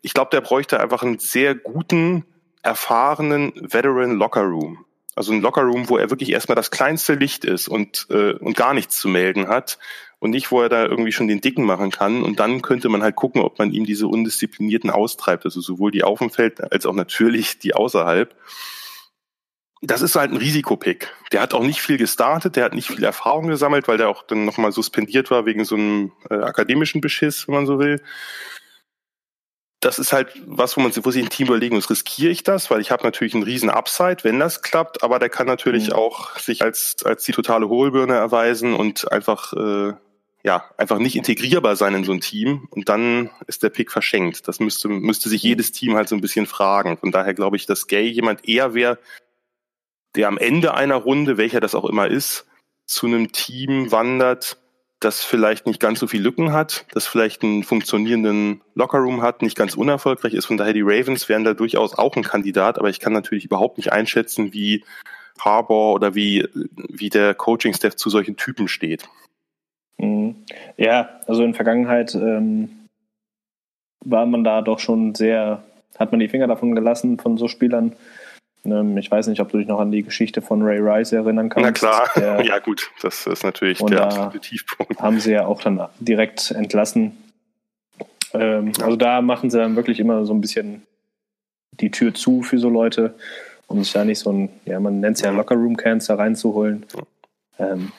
ich 0.02 0.14
glaube, 0.14 0.30
der 0.32 0.42
bräuchte 0.42 0.80
einfach 0.80 1.02
einen 1.02 1.18
sehr 1.18 1.56
guten, 1.56 2.26
erfahrenen 2.62 3.54
Veteran 3.56 4.16
Locker 4.16 4.44
Room. 4.44 4.86
Also 5.16 5.32
ein 5.32 5.42
Lockerroom, 5.42 5.88
wo 5.90 5.98
er 5.98 6.10
wirklich 6.10 6.32
erstmal 6.32 6.56
das 6.56 6.72
kleinste 6.72 7.14
Licht 7.14 7.46
ist 7.46 7.68
und, 7.68 8.08
äh, 8.10 8.34
und 8.34 8.56
gar 8.56 8.74
nichts 8.74 8.98
zu 8.98 9.08
melden 9.08 9.48
hat 9.48 9.80
und 10.26 10.32
nicht, 10.32 10.52
wo 10.52 10.62
er 10.62 10.70
da 10.70 10.86
irgendwie 10.86 11.12
schon 11.12 11.28
den 11.28 11.40
Dicken 11.40 11.64
machen 11.64 11.92
kann. 11.92 12.24
Und 12.24 12.40
dann 12.40 12.64
könnte 12.64 12.90
man 12.90 13.04
halt 13.04 13.16
gucken, 13.16 13.42
ob 13.42 13.60
man 13.60 13.72
ihm 13.72 13.86
diese 13.86 14.08
Undisziplinierten 14.08 14.90
austreibt. 14.90 15.46
Also 15.46 15.62
sowohl 15.62 15.92
die 15.92 16.04
auf 16.04 16.20
dem 16.20 16.32
Feld 16.32 16.72
als 16.74 16.88
auch 16.88 16.94
natürlich 16.94 17.60
die 17.60 17.76
außerhalb. 17.76 18.36
Das 19.84 20.02
ist 20.02 20.16
halt 20.16 20.32
ein 20.32 20.38
Risikopick. 20.38 21.14
Der 21.32 21.42
hat 21.42 21.54
auch 21.54 21.62
nicht 21.62 21.80
viel 21.80 21.98
gestartet, 21.98 22.56
der 22.56 22.66
hat 22.66 22.74
nicht 22.74 22.88
viel 22.88 23.04
Erfahrung 23.04 23.48
gesammelt, 23.48 23.88
weil 23.88 23.98
der 23.98 24.10
auch 24.10 24.24
dann 24.24 24.46
nochmal 24.46 24.72
suspendiert 24.72 25.30
war 25.30 25.46
wegen 25.46 25.64
so 25.64 25.76
einem 25.76 26.12
äh, 26.32 26.34
akademischen 26.34 27.02
Beschiss, 27.02 27.48
wenn 27.48 27.56
man 27.56 27.66
so 27.68 27.78
will 27.78 28.02
das 29.86 30.00
ist 30.00 30.14
halt 30.14 30.30
was, 30.48 30.76
wo 30.76 30.82
man 30.82 30.92
wo 30.96 31.12
sich 31.12 31.24
ein 31.24 31.30
Team 31.30 31.48
überlegen 31.48 31.76
muss, 31.76 31.92
riskiere 31.92 32.32
ich 32.32 32.42
das, 32.42 32.72
weil 32.72 32.82
ich 32.82 32.90
habe 32.90 33.04
natürlich 33.04 33.36
einen 33.36 33.44
riesen 33.44 33.70
Upside, 33.70 34.24
wenn 34.24 34.40
das 34.40 34.64
klappt, 34.64 35.04
aber 35.04 35.20
der 35.20 35.30
kann 35.30 35.46
natürlich 35.46 35.90
mhm. 35.90 35.94
auch 35.94 36.40
sich 36.40 36.64
als 36.64 36.96
als 37.06 37.24
die 37.24 37.34
totale 37.34 37.70
Hohlbirne 37.70 38.16
erweisen 38.16 38.74
und 38.74 39.12
einfach 39.12 39.54
äh, 39.54 39.94
ja 40.46 40.64
einfach 40.78 41.00
nicht 41.00 41.16
integrierbar 41.16 41.76
sein 41.76 41.96
in 41.96 42.04
so 42.04 42.14
ein 42.14 42.22
Team 42.22 42.68
und 42.70 42.88
dann 42.88 43.32
ist 43.48 43.64
der 43.64 43.72
Pick 43.72 43.92
verschenkt. 43.92 44.48
Das 44.48 44.60
müsste 44.60 44.88
müsste 44.88 45.28
sich 45.28 45.44
mhm. 45.44 45.50
jedes 45.50 45.72
Team 45.72 45.96
halt 45.96 46.08
so 46.08 46.16
ein 46.16 46.22
bisschen 46.22 46.46
fragen. 46.46 46.98
Von 46.98 47.12
daher 47.12 47.34
glaube 47.34 47.58
ich, 47.58 47.66
dass 47.66 47.88
Gay 47.88 48.08
jemand 48.08 48.48
eher 48.48 48.76
wäre, 48.76 49.00
der 50.16 50.28
am 50.28 50.38
Ende 50.38 50.76
einer 50.76 50.96
Runde, 50.96 51.38
welcher 51.38 51.60
das 51.60 51.74
auch 51.74 51.86
immer 51.86 52.08
ist, 52.08 52.46
zu 52.86 53.08
einem 53.08 53.32
Team 53.32 53.92
wandert, 53.92 54.58
das 55.00 55.24
vielleicht 55.24 55.66
nicht 55.66 55.80
ganz 55.80 56.00
so 56.00 56.08
viel 56.08 56.22
Lücken 56.22 56.54
hat, 56.54 56.86
das 56.94 57.08
vielleicht 57.08 57.44
einen 57.44 57.64
funktionierenden 57.64 58.62
Lockerroom 58.76 59.24
hat, 59.24 59.42
nicht 59.42 59.58
ganz 59.58 59.76
unerfolgreich 59.76 60.34
ist. 60.36 60.46
Von 60.46 60.58
daher 60.58 60.74
die 60.74 60.84
Ravens 60.84 61.28
wären 61.28 61.44
da 61.44 61.56
durchaus 61.56 61.96
auch 61.96 62.16
ein 62.16 62.24
Kandidat, 62.24 62.78
aber 62.78 62.90
ich 62.90 63.00
kann 63.00 63.14
natürlich 63.14 63.46
überhaupt 63.46 63.78
nicht 63.78 63.92
einschätzen, 63.92 64.54
wie 64.54 64.86
Harbour 65.40 65.94
oder 65.94 66.14
wie, 66.14 66.48
wie 66.54 67.10
der 67.10 67.34
Coaching-Staff 67.34 67.96
zu 67.96 68.10
solchen 68.10 68.38
Typen 68.38 68.68
steht. 68.68 69.10
Mhm. 69.98 70.36
Ja, 70.78 71.10
also 71.28 71.44
in 71.44 71.54
Vergangenheit 71.54 72.16
ähm, 72.16 72.88
war 74.04 74.26
man 74.26 74.44
da 74.44 74.62
doch 74.62 74.80
schon 74.80 75.16
sehr, 75.16 75.64
hat 75.98 76.12
man 76.12 76.20
die 76.20 76.28
Finger 76.28 76.48
davon 76.48 76.76
gelassen 76.76 77.18
von 77.18 77.38
so 77.38 77.48
Spielern, 77.48 77.96
ähm, 78.66 78.98
ich 78.98 79.10
weiß 79.10 79.28
nicht, 79.28 79.40
ob 79.40 79.52
du 79.52 79.58
dich 79.58 79.68
noch 79.68 79.80
an 79.80 79.92
die 79.92 80.04
Geschichte 80.04 80.42
von 80.42 80.62
Ray 80.62 80.80
Rice 80.80 81.14
erinnern 81.14 81.50
kannst. 81.50 81.66
Na 81.66 81.72
klar, 81.72 82.10
der, 82.16 82.42
ja 82.46 82.60
gut, 82.60 82.92
das 83.02 83.28
ist 83.28 83.44
natürlich 83.44 83.80
der 83.80 84.04
absolute 84.04 84.40
Tiefpunkt. 84.40 85.00
Haben 85.00 85.20
sie 85.20 85.32
ja 85.32 85.46
auch 85.46 85.62
dann 85.62 85.82
direkt 86.00 86.52
entlassen. 86.52 87.18
Ähm, 88.34 88.74
ja. 88.78 88.86
Also 88.86 88.98
da 88.98 89.22
machen 89.22 89.50
sie 89.50 89.58
dann 89.58 89.76
wirklich 89.76 90.00
immer 90.00 90.26
so 90.26 90.34
ein 90.34 90.42
bisschen 90.42 90.84
die 91.72 91.92
Tür 91.92 92.14
zu 92.14 92.42
für 92.42 92.58
so 92.58 92.70
Leute, 92.70 93.16
um 93.68 93.84
sich 93.84 93.94
da 93.94 94.04
nicht 94.04 94.20
so 94.20 94.32
ein, 94.32 94.50
ja, 94.66 94.80
man 94.80 95.00
nennt 95.00 95.18
es 95.18 95.24
ja 95.24 95.32
Locker-Room-Cancer 95.32 96.18
reinzuholen. 96.18 96.86
Ähm, 97.60 97.92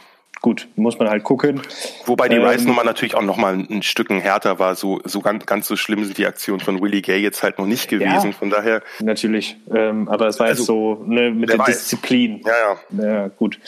gut, 0.46 0.68
muss 0.76 0.96
man 0.96 1.08
halt 1.08 1.24
gucken. 1.24 1.60
Wobei 2.04 2.28
die 2.28 2.36
ähm, 2.36 2.44
Rice-Nummer 2.44 2.84
natürlich 2.84 3.16
auch 3.16 3.22
nochmal 3.22 3.54
ein 3.68 3.82
Stücken 3.82 4.20
härter 4.20 4.60
war. 4.60 4.76
So, 4.76 5.00
so 5.02 5.20
ganz, 5.20 5.44
ganz 5.44 5.66
so 5.66 5.74
schlimm 5.74 6.04
sind 6.04 6.18
die 6.18 6.26
Aktionen 6.26 6.60
von 6.60 6.80
Willie 6.80 7.02
Gay 7.02 7.18
jetzt 7.18 7.42
halt 7.42 7.58
noch 7.58 7.66
nicht 7.66 7.88
gewesen. 7.88 8.30
Ja, 8.30 8.30
Von 8.30 8.50
daher. 8.50 8.80
Natürlich. 9.00 9.56
Ähm, 9.74 10.08
aber 10.08 10.28
es 10.28 10.38
war 10.38 10.46
also, 10.46 10.60
jetzt 10.60 10.66
so 10.68 11.04
ne, 11.04 11.32
mit 11.32 11.50
der 11.50 11.58
weiß. 11.58 11.66
Disziplin. 11.66 12.42
Ja, 12.46 12.52
ja. 12.96 13.04
Ja, 13.04 13.28
gut. 13.28 13.58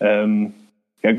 Ähm, 0.00 0.54
ja, 1.02 1.12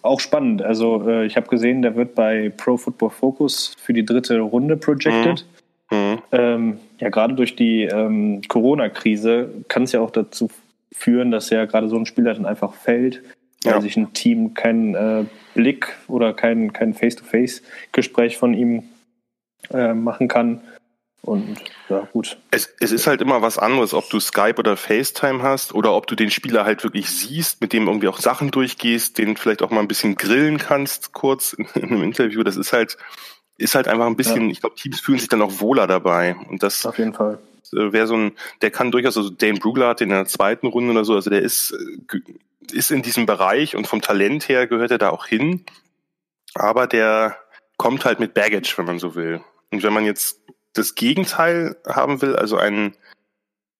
auch 0.00 0.20
spannend. 0.20 0.62
Also 0.62 1.06
äh, 1.06 1.26
ich 1.26 1.36
habe 1.36 1.48
gesehen, 1.48 1.82
der 1.82 1.94
wird 1.94 2.14
bei 2.14 2.50
Pro 2.56 2.78
Football 2.78 3.10
Focus 3.10 3.74
für 3.78 3.92
die 3.92 4.06
dritte 4.06 4.40
Runde 4.40 4.78
projected. 4.78 5.44
Mhm. 5.90 5.98
Mhm. 5.98 6.18
Ähm, 6.32 6.78
ja, 6.98 7.10
gerade 7.10 7.34
durch 7.34 7.56
die 7.56 7.82
ähm, 7.82 8.40
Corona-Krise 8.48 9.50
kann 9.68 9.82
es 9.82 9.92
ja 9.92 10.00
auch 10.00 10.12
dazu 10.12 10.48
führen, 10.92 11.30
dass 11.30 11.50
ja 11.50 11.66
gerade 11.66 11.90
so 11.90 11.96
ein 11.96 12.06
Spieler 12.06 12.32
dann 12.32 12.46
einfach 12.46 12.72
fällt 12.72 13.20
ja. 13.64 13.74
weil 13.74 13.82
sich 13.82 13.96
ein 13.96 14.12
Team 14.12 14.54
keinen 14.54 14.94
äh, 14.94 15.24
Blick 15.54 15.96
oder 16.08 16.32
kein, 16.32 16.72
kein 16.72 16.94
Face-to-Face-Gespräch 16.94 18.36
von 18.36 18.54
ihm 18.54 18.84
äh, 19.70 19.94
machen 19.94 20.28
kann. 20.28 20.60
Und 21.22 21.56
ja, 21.88 22.08
gut. 22.12 22.38
Es, 22.52 22.72
es 22.78 22.92
ist 22.92 23.08
halt 23.08 23.20
immer 23.20 23.42
was 23.42 23.58
anderes, 23.58 23.94
ob 23.94 24.08
du 24.10 24.20
Skype 24.20 24.58
oder 24.58 24.76
FaceTime 24.76 25.42
hast 25.42 25.74
oder 25.74 25.92
ob 25.92 26.06
du 26.06 26.14
den 26.14 26.30
Spieler 26.30 26.64
halt 26.64 26.84
wirklich 26.84 27.10
siehst, 27.10 27.60
mit 27.60 27.72
dem 27.72 27.88
irgendwie 27.88 28.06
auch 28.06 28.20
Sachen 28.20 28.52
durchgehst, 28.52 29.18
den 29.18 29.36
vielleicht 29.36 29.62
auch 29.62 29.70
mal 29.70 29.80
ein 29.80 29.88
bisschen 29.88 30.14
grillen 30.14 30.58
kannst, 30.58 31.12
kurz 31.12 31.52
in, 31.52 31.66
in 31.74 31.88
einem 31.90 32.02
Interview. 32.04 32.44
Das 32.44 32.56
ist 32.56 32.72
halt, 32.72 32.96
ist 33.58 33.74
halt 33.74 33.88
einfach 33.88 34.06
ein 34.06 34.16
bisschen, 34.16 34.46
ja. 34.46 34.50
ich 34.52 34.60
glaube, 34.60 34.76
Teams 34.76 35.00
fühlen 35.00 35.18
sich 35.18 35.28
dann 35.28 35.42
auch 35.42 35.58
wohler 35.58 35.88
dabei. 35.88 36.36
Und 36.48 36.62
das 36.62 36.86
auf 36.86 36.98
jeden 36.98 37.14
Fall 37.14 37.40
äh, 37.72 37.92
wäre 37.92 38.06
so 38.06 38.16
ein, 38.16 38.32
der 38.62 38.70
kann 38.70 38.92
durchaus, 38.92 39.16
also 39.16 39.30
Dane 39.30 39.58
Brugler 39.58 39.88
hat 39.88 40.00
in 40.00 40.10
der 40.10 40.26
zweiten 40.26 40.68
Runde 40.68 40.92
oder 40.92 41.04
so, 41.04 41.14
also 41.14 41.30
der 41.30 41.42
ist 41.42 41.72
äh, 41.72 42.18
ist 42.72 42.90
in 42.90 43.02
diesem 43.02 43.26
Bereich 43.26 43.76
und 43.76 43.86
vom 43.86 44.02
Talent 44.02 44.48
her 44.48 44.66
gehört 44.66 44.90
er 44.90 44.98
da 44.98 45.10
auch 45.10 45.26
hin. 45.26 45.64
Aber 46.54 46.86
der 46.86 47.38
kommt 47.76 48.04
halt 48.04 48.20
mit 48.20 48.34
Baggage, 48.34 48.74
wenn 48.76 48.86
man 48.86 48.98
so 48.98 49.14
will. 49.14 49.42
Und 49.70 49.82
wenn 49.82 49.92
man 49.92 50.04
jetzt 50.04 50.40
das 50.72 50.94
Gegenteil 50.94 51.76
haben 51.86 52.22
will, 52.22 52.36
also 52.36 52.56
ein, 52.56 52.96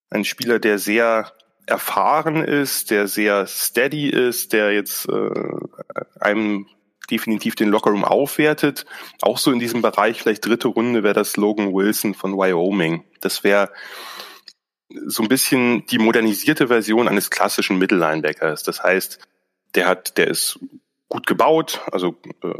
ein 0.09 0.25
Spieler, 0.25 0.59
der 0.59 0.79
sehr 0.79 1.31
erfahren 1.65 2.43
ist, 2.43 2.91
der 2.91 3.07
sehr 3.07 3.45
steady 3.45 4.09
ist, 4.09 4.53
der 4.53 4.71
jetzt 4.71 5.07
äh, 5.09 5.29
einem 6.19 6.67
definitiv 7.09 7.55
den 7.55 7.69
Lockerroom 7.69 8.03
aufwertet. 8.03 8.85
Auch 9.21 9.37
so 9.37 9.51
in 9.51 9.59
diesem 9.59 9.81
Bereich, 9.81 10.21
vielleicht 10.21 10.45
dritte 10.45 10.69
Runde, 10.69 11.03
wäre 11.03 11.13
das 11.13 11.37
Logan 11.37 11.73
Wilson 11.73 12.13
von 12.13 12.37
Wyoming. 12.37 13.03
Das 13.21 13.43
wäre 13.43 13.71
so 14.89 15.23
ein 15.23 15.29
bisschen 15.29 15.85
die 15.87 15.99
modernisierte 15.99 16.67
Version 16.67 17.07
eines 17.07 17.29
klassischen 17.29 17.77
Mittellinebackers. 17.77 18.63
Das 18.63 18.83
heißt, 18.83 19.19
der 19.75 19.87
hat, 19.87 20.17
der 20.17 20.27
ist 20.27 20.59
gut 21.09 21.27
gebaut, 21.27 21.81
also 21.91 22.15
äh, 22.43 22.53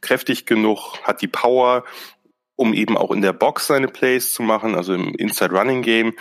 kräftig 0.00 0.46
genug, 0.46 0.98
hat 1.02 1.22
die 1.22 1.28
Power, 1.28 1.84
um 2.56 2.72
eben 2.72 2.96
auch 2.96 3.10
in 3.10 3.22
der 3.22 3.32
Box 3.32 3.66
seine 3.66 3.88
Plays 3.88 4.32
zu 4.32 4.42
machen, 4.42 4.74
also 4.74 4.94
im 4.94 5.14
Inside 5.14 5.52
Running 5.52 5.82
Game. 5.82 6.14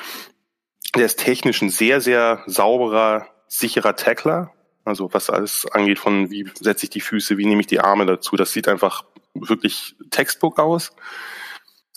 Der 0.95 1.05
ist 1.05 1.19
technisch 1.19 1.61
ein 1.61 1.69
sehr, 1.69 2.01
sehr 2.01 2.43
sauberer, 2.47 3.27
sicherer 3.47 3.95
Tackler. 3.95 4.51
Also 4.85 5.13
was 5.13 5.29
alles 5.29 5.65
angeht 5.71 5.99
von 5.99 6.29
wie 6.29 6.49
setze 6.59 6.85
ich 6.85 6.89
die 6.89 7.01
Füße, 7.01 7.37
wie 7.37 7.45
nehme 7.45 7.61
ich 7.61 7.67
die 7.67 7.79
Arme 7.79 8.05
dazu. 8.05 8.35
Das 8.35 8.51
sieht 8.51 8.67
einfach 8.67 9.05
wirklich 9.33 9.95
Textbook 10.11 10.59
aus. 10.59 10.91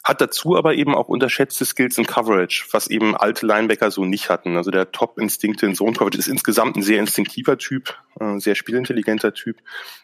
Hat 0.07 0.21
dazu 0.21 0.57
aber 0.57 0.75
eben 0.75 0.95
auch 0.95 1.09
unterschätzte 1.09 1.65
Skills 1.65 1.99
in 1.99 2.07
Coverage, 2.07 2.67
was 2.71 2.87
eben 2.87 3.17
alte 3.17 3.45
Linebacker 3.45 3.91
so 3.91 4.05
nicht 4.05 4.31
hatten. 4.31 4.57
Also 4.57 4.71
der 4.71 4.93
Top-Instinkte 4.93 5.67
in 5.67 5.75
Zone 5.75 5.95
Coverage 5.95 6.17
ist 6.17 6.29
insgesamt 6.29 6.77
ein 6.77 6.83
sehr 6.83 7.01
instinktiver 7.01 7.59
Typ, 7.59 7.99
äh, 8.21 8.39
sehr 8.39 8.55
spielintelligenter 8.55 9.35
Typ. 9.35 9.57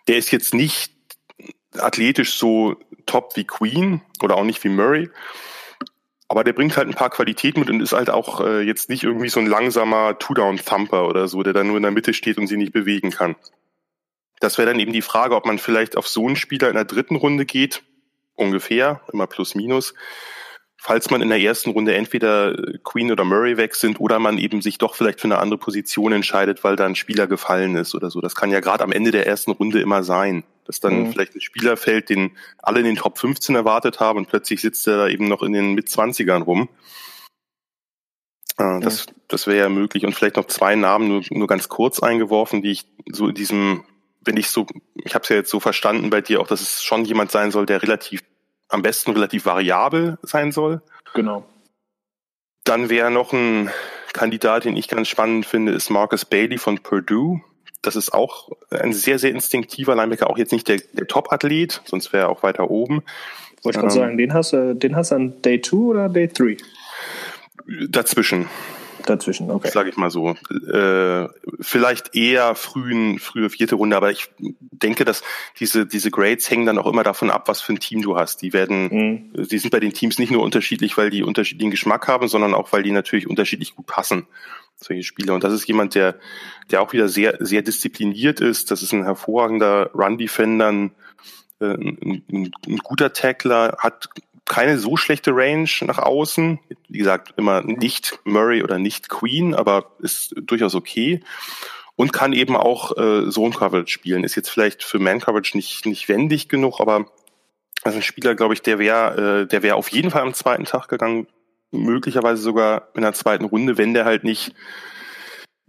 Der 0.09 0.17
ist 0.17 0.33
jetzt 0.33 0.55
nicht 0.55 0.93
athletisch 1.79 2.37
so 2.37 2.75
top 3.07 3.37
wie 3.37 3.45
Queen 3.45 4.03
oder 4.21 4.39
auch 4.39 4.43
nicht 4.43 4.65
wie 4.65 4.71
Murray. 4.71 5.09
Aber 6.27 6.43
der 6.43 6.53
bringt 6.53 6.77
halt 6.77 6.89
ein 6.89 6.95
paar 6.95 7.11
Qualitäten 7.11 7.61
mit 7.61 7.71
und 7.71 7.81
ist 7.81 7.93
halt 7.93 8.11
auch 8.11 8.41
äh, 8.41 8.61
jetzt 8.63 8.89
nicht 8.89 9.05
irgendwie 9.05 9.29
so 9.29 9.39
ein 9.39 9.47
langsamer 9.47 10.19
Two-Down-Thumper 10.19 11.07
oder 11.07 11.29
so, 11.29 11.45
der 11.45 11.53
dann 11.53 11.69
nur 11.69 11.77
in 11.77 11.85
der 11.85 11.93
Mitte 11.93 12.13
steht 12.13 12.39
und 12.39 12.49
sie 12.49 12.57
nicht 12.57 12.73
bewegen 12.73 13.13
kann. 13.13 13.37
Das 14.41 14.59
wäre 14.59 14.67
dann 14.69 14.81
eben 14.81 14.93
die 14.93 15.01
Frage, 15.01 15.37
ob 15.37 15.47
man 15.47 15.61
vielleicht 15.61 15.97
auf 15.97 16.09
so 16.09 16.27
einen 16.27 16.35
Spieler 16.35 16.71
in 16.71 16.75
der 16.75 16.87
dritten 16.87 17.15
Runde 17.15 17.47
geht, 17.47 17.85
ungefähr, 18.35 19.01
immer 19.13 19.27
plus 19.27 19.55
minus, 19.55 19.95
falls 20.77 21.11
man 21.11 21.23
in 21.23 21.29
der 21.29 21.41
ersten 21.41 21.71
Runde 21.71 21.95
entweder 21.95 22.57
Queen 22.83 23.13
oder 23.13 23.25
Murray 23.25 23.57
weg 23.57 23.77
sind 23.77 24.01
oder 24.01 24.19
man 24.19 24.39
eben 24.39 24.61
sich 24.63 24.79
doch 24.79 24.97
vielleicht 24.97 25.21
für 25.21 25.29
eine 25.29 25.39
andere 25.39 25.59
Position 25.59 26.13
entscheidet, 26.13 26.65
weil 26.65 26.75
da 26.75 26.87
ein 26.87 26.97
Spieler 26.97 27.29
gefallen 27.29 27.77
ist 27.77 27.95
oder 27.95 28.11
so. 28.11 28.21
Das 28.21 28.35
kann 28.35 28.51
ja 28.51 28.61
gerade 28.61 28.83
am 28.83 28.91
Ende 28.91 29.13
der 29.13 29.27
ersten 29.27 29.53
Runde 29.53 29.81
immer 29.81 30.03
sein, 30.03 30.43
dass 30.65 30.81
dann 30.81 31.05
mhm. 31.05 31.13
vielleicht 31.13 31.37
ein 31.37 31.41
Spieler 31.41 31.77
fällt, 31.77 32.09
den 32.09 32.37
alle 32.59 32.81
in 32.81 32.87
den 32.87 32.97
Top 32.97 33.19
15 33.19 33.55
erwartet 33.55 34.01
haben 34.01 34.19
und 34.19 34.29
plötzlich 34.29 34.61
sitzt 34.61 34.87
er 34.89 34.97
da 34.97 35.09
eben 35.09 35.29
noch 35.29 35.43
in 35.43 35.53
den 35.53 35.75
Mitzwanzigern 35.75 36.43
rum. 36.43 36.69
Äh, 38.59 38.81
das, 38.81 39.07
das 39.29 39.47
wäre 39.47 39.59
ja 39.59 39.69
möglich. 39.69 40.05
Und 40.05 40.15
vielleicht 40.15 40.37
noch 40.37 40.47
zwei 40.47 40.75
Namen 40.75 41.09
nur, 41.09 41.23
nur 41.31 41.47
ganz 41.47 41.69
kurz 41.69 42.01
eingeworfen, 42.01 42.63
die 42.63 42.73
ich 42.73 42.87
so 43.11 43.29
in 43.29 43.35
diesem 43.35 43.85
wenn 44.25 44.37
ich 44.37 44.49
so, 44.49 44.67
ich 44.95 45.15
habe 45.15 45.23
es 45.23 45.29
ja 45.29 45.37
jetzt 45.37 45.51
so 45.51 45.61
verstanden 45.61 46.11
bei 46.11 46.21
dir 46.21 46.41
auch, 46.41 46.47
dass 46.47 46.61
es 46.61 46.83
schon 46.83 47.05
jemand 47.05 47.31
sein 47.31 47.51
soll, 47.51 47.67
der 47.67 47.83
relativ, 47.83 48.23
am 48.69 48.83
besten 48.83 49.13
relativ 49.13 49.47
variabel 49.47 50.19
sein 50.23 50.53
soll. 50.53 50.83
Genau. 51.15 51.45
Dann 52.65 52.91
wäre 52.91 53.11
noch 53.11 53.33
ein 53.33 53.71
Kandidat, 54.13 54.65
den 54.65 54.77
ich 54.77 54.89
ganz 54.89 55.09
spannend 55.09 55.47
finde, 55.47 55.73
ist 55.73 55.91
Marcus 55.91 56.25
Bailey 56.25 56.59
von 56.59 56.79
Purdue. 56.79 57.41
Das 57.81 57.97
ist 57.97 58.13
auch 58.13 58.51
ein 58.71 58.93
sehr, 58.93 59.19
sehr 59.19 59.31
instinktiver 59.31 59.97
Linebacker, 59.97 60.31
auch 60.31 60.39
jetzt 60.39 60.53
nicht 60.53 60.69
der, 60.69 60.81
der 60.93 61.09
Top-Athlet, 61.09 61.83
sonst 61.85 62.13
wäre 62.13 62.25
er 62.25 62.29
auch 62.29 62.43
weiter 62.43 62.71
oben. 62.71 63.03
Wollte 63.63 63.79
ich 63.79 63.85
ähm, 63.85 63.91
sagen, 63.91 64.19
den 64.19 64.35
hast, 64.35 64.53
du, 64.53 64.75
den 64.75 64.95
hast 64.95 65.11
du 65.11 65.17
an 65.17 65.43
Day 65.43 65.61
2 65.61 65.77
oder 65.77 66.09
Day 66.09 66.29
3? 66.29 66.57
Dazwischen 67.89 68.49
dazwischen, 69.07 69.51
okay. 69.51 69.71
Sag 69.73 69.87
ich 69.87 69.97
mal 69.97 70.11
so. 70.11 70.37
Äh, 70.51 71.29
vielleicht 71.61 72.15
eher 72.15 72.55
frühen, 72.55 73.19
frühe 73.19 73.51
vierte 73.51 73.75
Runde, 73.75 73.97
aber 73.97 74.11
ich 74.11 74.29
denke, 74.39 75.05
dass 75.05 75.23
diese, 75.59 75.87
diese 75.87 76.11
Grades 76.11 76.51
hängen 76.51 76.67
dann 76.67 76.79
auch 76.79 76.87
immer 76.87 77.03
davon 77.03 77.31
ab, 77.31 77.49
was 77.49 77.61
für 77.61 77.73
ein 77.73 77.81
Team 77.81 78.03
du 78.03 78.17
hast. 78.17 78.43
Die 78.43 78.53
werden, 78.53 79.31
mhm. 79.35 79.47
die 79.47 79.59
sind 79.59 79.71
bei 79.71 79.81
den 79.81 79.93
Teams 79.93 80.19
nicht 80.19 80.31
nur 80.31 80.43
unterschiedlich, 80.43 80.97
weil 80.97 81.11
die 81.11 81.23
unterschiedlichen 81.23 81.71
Geschmack 81.71 82.09
haben, 82.09 82.29
sondern 82.29 82.55
auch, 82.55 82.73
weil 82.73 82.83
die 82.83 82.93
natürlich 82.93 83.29
unterschiedlich 83.29 83.75
gut 83.75 83.87
passen. 83.87 84.27
Solche 84.77 85.05
Spieler. 85.05 85.35
Und 85.35 85.45
das 85.45 85.53
ist 85.53 85.67
jemand, 85.67 85.95
der, 85.95 86.17
der 86.71 86.83
auch 86.83 86.93
wieder 86.93 87.09
sehr, 87.09 87.37
sehr 87.41 87.63
diszipliniert 87.63 88.41
ist. 88.41 88.71
Das 88.71 88.83
ist 88.83 88.93
ein 88.93 89.05
hervorragender 89.05 89.91
Run-Defender, 89.95 90.69
ein, 90.69 90.91
äh, 91.61 91.67
ein, 91.67 92.53
ein 92.67 92.79
guter 92.79 93.13
Tackler, 93.13 93.77
hat 93.79 94.09
keine 94.47 94.79
so 94.79 94.97
schlechte 94.97 95.35
Range 95.35 95.69
nach 95.83 95.99
außen. 95.99 96.59
Wie 96.89 96.99
gesagt, 96.99 97.35
immer 97.37 97.63
nicht 97.63 98.19
Murray 98.25 98.63
oder 98.63 98.79
nicht 98.79 99.09
Queen, 99.09 99.55
aber 99.55 99.93
ist 100.01 100.35
durchaus 100.37 100.75
okay. 100.75 101.21
Und 101.97 102.13
kann 102.13 102.33
eben 102.33 102.57
auch 102.57 102.97
äh, 102.97 103.31
Zone 103.31 103.55
Coverage 103.55 103.93
spielen. 103.93 104.25
Ist 104.25 104.35
jetzt 104.35 104.49
vielleicht 104.49 104.83
für 104.83 104.99
Man 104.99 105.21
Coverage 105.21 105.57
nicht, 105.57 105.87
nicht 105.87 106.09
wendig 106.09 106.49
genug, 106.49 106.81
aber 106.81 107.07
also 107.83 107.99
ein 107.99 108.03
Spieler, 108.03 108.35
glaube 108.35 108.55
ich, 108.55 108.63
der 108.63 108.79
wäre, 108.79 109.43
äh, 109.43 109.47
der 109.47 109.63
wäre 109.63 109.77
auf 109.77 109.89
jeden 109.89 110.11
Fall 110.11 110.23
am 110.23 110.35
zweiten 110.35 110.65
Tag 110.65 110.89
gegangen, 110.89 111.27
möglicherweise 111.71 112.43
sogar 112.43 112.89
in 112.95 113.03
der 113.03 113.13
zweiten 113.13 113.45
Runde, 113.45 113.79
wenn 113.79 113.95
der 113.95 114.05
halt 114.05 114.25
nicht 114.25 114.55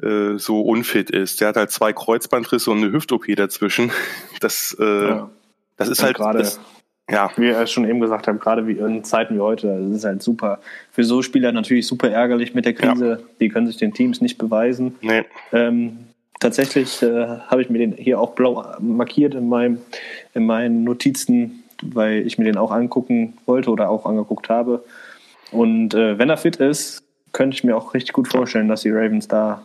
äh, 0.02 0.38
so 0.38 0.62
unfit 0.62 1.10
ist. 1.10 1.42
Der 1.42 1.50
hat 1.50 1.56
halt 1.56 1.72
zwei 1.72 1.94
Kreuzbandrisse 1.94 2.70
und 2.72 2.80
eine 2.80 2.92
Hüft-OP 2.92 3.26
dazwischen. 3.36 3.92
Das, 4.40 4.76
äh, 4.78 5.08
ja. 5.08 5.30
das 5.78 5.88
ist 5.88 6.00
und 6.00 6.20
halt 6.20 6.20
das, 6.38 6.60
ja. 7.10 7.30
Wie 7.36 7.50
er 7.50 7.68
schon 7.68 7.88
eben 7.88 8.00
gesagt 8.00 8.28
hat, 8.28 8.40
gerade 8.40 8.66
wie 8.66 8.74
in 8.74 9.04
Zeiten 9.04 9.36
wie 9.36 9.42
heute, 9.42 9.68
das 9.68 9.98
ist 9.98 10.06
halt 10.06 10.24
super. 10.24 10.60
Für 10.92 11.04
so 11.04 11.22
Spieler 11.22 11.52
natürlich 11.52 11.86
super 11.86 12.10
ärgerlich 12.10 12.54
mit 12.54 12.66
der 12.66 12.74
Krise. 12.74 13.10
Ja. 13.10 13.28
Die 13.40 13.50
können 13.50 13.68
sich 13.68 13.78
den 13.78 13.94
Teams 13.94 14.22
nicht 14.22 14.38
beweisen. 14.38 14.96
Nee. 15.02 15.24
Ähm, 15.52 16.00
tatsächlich 16.40 17.02
äh, 17.02 17.28
habe 17.48 17.62
ich 17.62 17.70
mir 17.70 17.80
den 17.80 17.94
hier 17.94 18.20
auch 18.20 18.36
blau 18.36 18.66
markiert 18.80 19.36
in, 19.36 19.50
meinem, 19.50 19.80
in 20.34 20.46
meinen 20.46 20.84
Notizen, 20.86 21.64
weil 21.82 22.26
ich 22.26 22.38
mir 22.38 22.46
den 22.46 22.58
auch 22.58 22.72
angucken 22.72 23.38
wollte 23.46 23.70
oder 23.70 23.90
auch 23.90 24.06
angeguckt 24.06 24.50
habe. 24.50 24.84
Und 25.52 25.94
äh, 25.94 26.18
wenn 26.18 26.30
er 26.30 26.38
fit 26.38 26.56
ist, 26.56 27.04
könnte 27.34 27.56
ich 27.56 27.64
mir 27.66 27.76
auch 27.76 27.94
richtig 27.94 28.14
gut 28.14 28.30
vorstellen, 28.30 28.70
dass 28.70 28.82
die 28.82 28.92
Ravens 28.92 29.28
da 29.28 29.62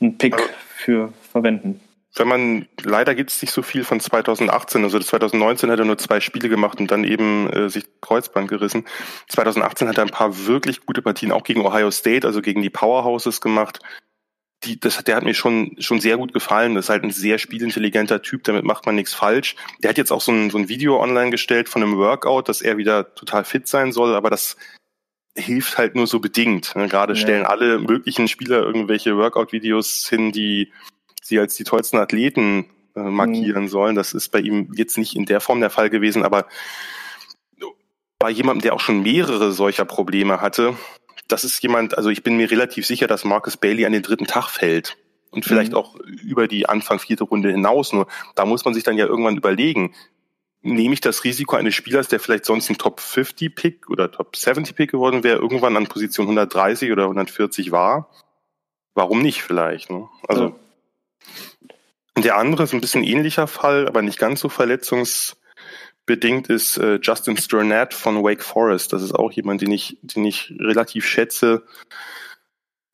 einen 0.00 0.16
Pick 0.16 0.34
also, 0.34 0.48
für 0.74 1.12
verwenden 1.30 1.80
wenn 2.18 2.28
man, 2.28 2.68
leider 2.82 3.14
gibt 3.14 3.30
es 3.30 3.42
nicht 3.42 3.52
so 3.52 3.62
viel 3.62 3.84
von 3.84 4.00
2018, 4.00 4.82
also 4.84 4.98
2019 4.98 5.70
hat 5.70 5.78
er 5.78 5.84
nur 5.84 5.98
zwei 5.98 6.20
Spiele 6.20 6.48
gemacht 6.48 6.80
und 6.80 6.90
dann 6.90 7.04
eben 7.04 7.50
äh, 7.50 7.68
sich 7.68 7.84
Kreuzband 8.00 8.48
gerissen. 8.48 8.84
2018 9.28 9.88
hat 9.88 9.98
er 9.98 10.04
ein 10.04 10.10
paar 10.10 10.46
wirklich 10.46 10.86
gute 10.86 11.02
Partien 11.02 11.32
auch 11.32 11.44
gegen 11.44 11.64
Ohio 11.64 11.90
State, 11.90 12.26
also 12.26 12.40
gegen 12.40 12.62
die 12.62 12.70
Powerhouses 12.70 13.40
gemacht. 13.40 13.80
Die, 14.64 14.80
das, 14.80 15.04
der 15.04 15.16
hat 15.16 15.24
mir 15.24 15.34
schon, 15.34 15.76
schon 15.78 16.00
sehr 16.00 16.16
gut 16.16 16.32
gefallen. 16.32 16.74
Das 16.74 16.86
ist 16.86 16.88
halt 16.88 17.04
ein 17.04 17.10
sehr 17.10 17.38
spielintelligenter 17.38 18.22
Typ, 18.22 18.44
damit 18.44 18.64
macht 18.64 18.86
man 18.86 18.94
nichts 18.94 19.12
falsch. 19.12 19.54
Der 19.82 19.90
hat 19.90 19.98
jetzt 19.98 20.10
auch 20.10 20.22
so 20.22 20.32
ein, 20.32 20.48
so 20.48 20.56
ein 20.56 20.70
Video 20.70 21.00
online 21.00 21.30
gestellt 21.30 21.68
von 21.68 21.82
einem 21.82 21.98
Workout, 21.98 22.48
dass 22.48 22.62
er 22.62 22.78
wieder 22.78 23.14
total 23.14 23.44
fit 23.44 23.68
sein 23.68 23.92
soll, 23.92 24.14
aber 24.14 24.30
das 24.30 24.56
hilft 25.36 25.76
halt 25.76 25.94
nur 25.94 26.06
so 26.06 26.20
bedingt. 26.20 26.74
Ne? 26.76 26.88
Gerade 26.88 27.12
ja. 27.12 27.20
stellen 27.20 27.44
alle 27.44 27.78
möglichen 27.78 28.26
Spieler 28.26 28.62
irgendwelche 28.62 29.18
Workout-Videos 29.18 30.08
hin, 30.08 30.32
die 30.32 30.72
sie 31.26 31.38
als 31.38 31.54
die 31.54 31.64
tollsten 31.64 31.98
Athleten 31.98 32.66
äh, 32.94 33.00
markieren 33.00 33.64
mhm. 33.64 33.68
sollen. 33.68 33.96
Das 33.96 34.14
ist 34.14 34.30
bei 34.30 34.40
ihm 34.40 34.72
jetzt 34.74 34.98
nicht 34.98 35.16
in 35.16 35.26
der 35.26 35.40
Form 35.40 35.60
der 35.60 35.70
Fall 35.70 35.90
gewesen, 35.90 36.24
aber 36.24 36.46
bei 38.18 38.30
jemandem, 38.30 38.62
der 38.62 38.74
auch 38.74 38.80
schon 38.80 39.02
mehrere 39.02 39.52
solcher 39.52 39.84
Probleme 39.84 40.40
hatte, 40.40 40.76
das 41.28 41.44
ist 41.44 41.62
jemand, 41.62 41.96
also 41.96 42.08
ich 42.08 42.22
bin 42.22 42.36
mir 42.36 42.50
relativ 42.50 42.86
sicher, 42.86 43.06
dass 43.06 43.24
Marcus 43.24 43.56
Bailey 43.56 43.84
an 43.84 43.92
den 43.92 44.02
dritten 44.02 44.26
Tag 44.26 44.48
fällt 44.48 44.96
und 45.30 45.44
vielleicht 45.44 45.72
mhm. 45.72 45.78
auch 45.78 45.96
über 45.96 46.48
die 46.48 46.68
Anfang 46.68 46.98
vierte 46.98 47.24
Runde 47.24 47.50
hinaus. 47.50 47.92
Nur 47.92 48.06
da 48.34 48.44
muss 48.44 48.64
man 48.64 48.74
sich 48.74 48.84
dann 48.84 48.96
ja 48.96 49.06
irgendwann 49.06 49.36
überlegen, 49.36 49.94
nehme 50.62 50.94
ich 50.94 51.00
das 51.00 51.24
Risiko 51.24 51.56
eines 51.56 51.74
Spielers, 51.74 52.08
der 52.08 52.20
vielleicht 52.20 52.44
sonst 52.44 52.70
ein 52.70 52.78
Top 52.78 53.00
50 53.00 53.54
Pick 53.54 53.90
oder 53.90 54.10
Top 54.10 54.36
70 54.36 54.74
Pick 54.74 54.90
geworden 54.90 55.22
wäre, 55.22 55.38
irgendwann 55.38 55.76
an 55.76 55.86
Position 55.86 56.26
130 56.26 56.92
oder 56.92 57.04
140 57.04 57.70
war? 57.70 58.10
Warum 58.94 59.20
nicht 59.20 59.42
vielleicht? 59.42 59.90
Ne? 59.90 60.08
Also 60.26 60.44
ja. 60.44 60.52
Der 62.16 62.36
andere 62.36 62.62
ist 62.62 62.72
ein 62.72 62.80
bisschen 62.80 63.04
ähnlicher 63.04 63.46
Fall, 63.46 63.86
aber 63.86 64.02
nicht 64.02 64.18
ganz 64.18 64.40
so 64.40 64.48
verletzungsbedingt, 64.48 66.48
ist 66.48 66.78
äh, 66.78 66.98
Justin 67.02 67.36
Sturnett 67.36 67.92
von 67.92 68.22
Wake 68.22 68.42
Forest. 68.42 68.92
Das 68.92 69.02
ist 69.02 69.14
auch 69.14 69.32
jemand, 69.32 69.60
den 69.60 69.70
ich, 69.70 69.98
den 70.02 70.24
ich 70.24 70.54
relativ 70.58 71.06
schätze. 71.06 71.64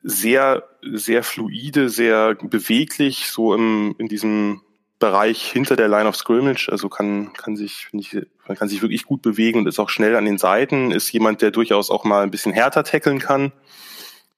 Sehr, 0.01 0.67
sehr 0.81 1.23
fluide, 1.23 1.89
sehr 1.89 2.35
beweglich, 2.35 3.29
so 3.29 3.55
im, 3.55 3.95
in 3.97 4.09
diesem 4.09 4.61
Bereich 5.03 5.51
hinter 5.51 5.75
der 5.75 5.89
Line 5.89 6.07
of 6.07 6.15
Scrimmage, 6.15 6.69
also 6.69 6.87
kann, 6.87 7.33
kann 7.33 7.57
sich, 7.57 7.89
ich, 7.91 8.17
man 8.47 8.57
kann 8.57 8.69
sich 8.69 8.81
wirklich 8.81 9.03
gut 9.03 9.21
bewegen 9.21 9.59
und 9.59 9.67
ist 9.67 9.79
auch 9.79 9.89
schnell 9.89 10.15
an 10.15 10.23
den 10.23 10.37
Seiten, 10.37 10.91
ist 10.91 11.11
jemand, 11.11 11.41
der 11.41 11.51
durchaus 11.51 11.89
auch 11.89 12.05
mal 12.05 12.23
ein 12.23 12.31
bisschen 12.31 12.53
härter 12.53 12.85
tackeln 12.85 13.19
kann. 13.19 13.51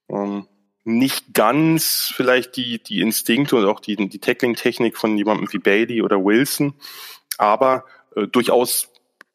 Ähm, 0.10 0.48
nicht 0.86 1.34
ganz 1.34 2.14
vielleicht 2.16 2.56
die, 2.56 2.82
die 2.82 3.02
Instinkte 3.02 3.56
und 3.56 3.66
auch 3.66 3.80
die, 3.80 3.96
die 3.96 4.20
Tackling-Technik 4.20 4.98
von 4.98 5.18
jemandem 5.18 5.52
wie 5.52 5.58
Bailey 5.58 6.02
oder 6.04 6.24
Wilson, 6.24 6.76
aber 7.38 7.86
äh, 8.16 8.28
durchaus 8.28 8.90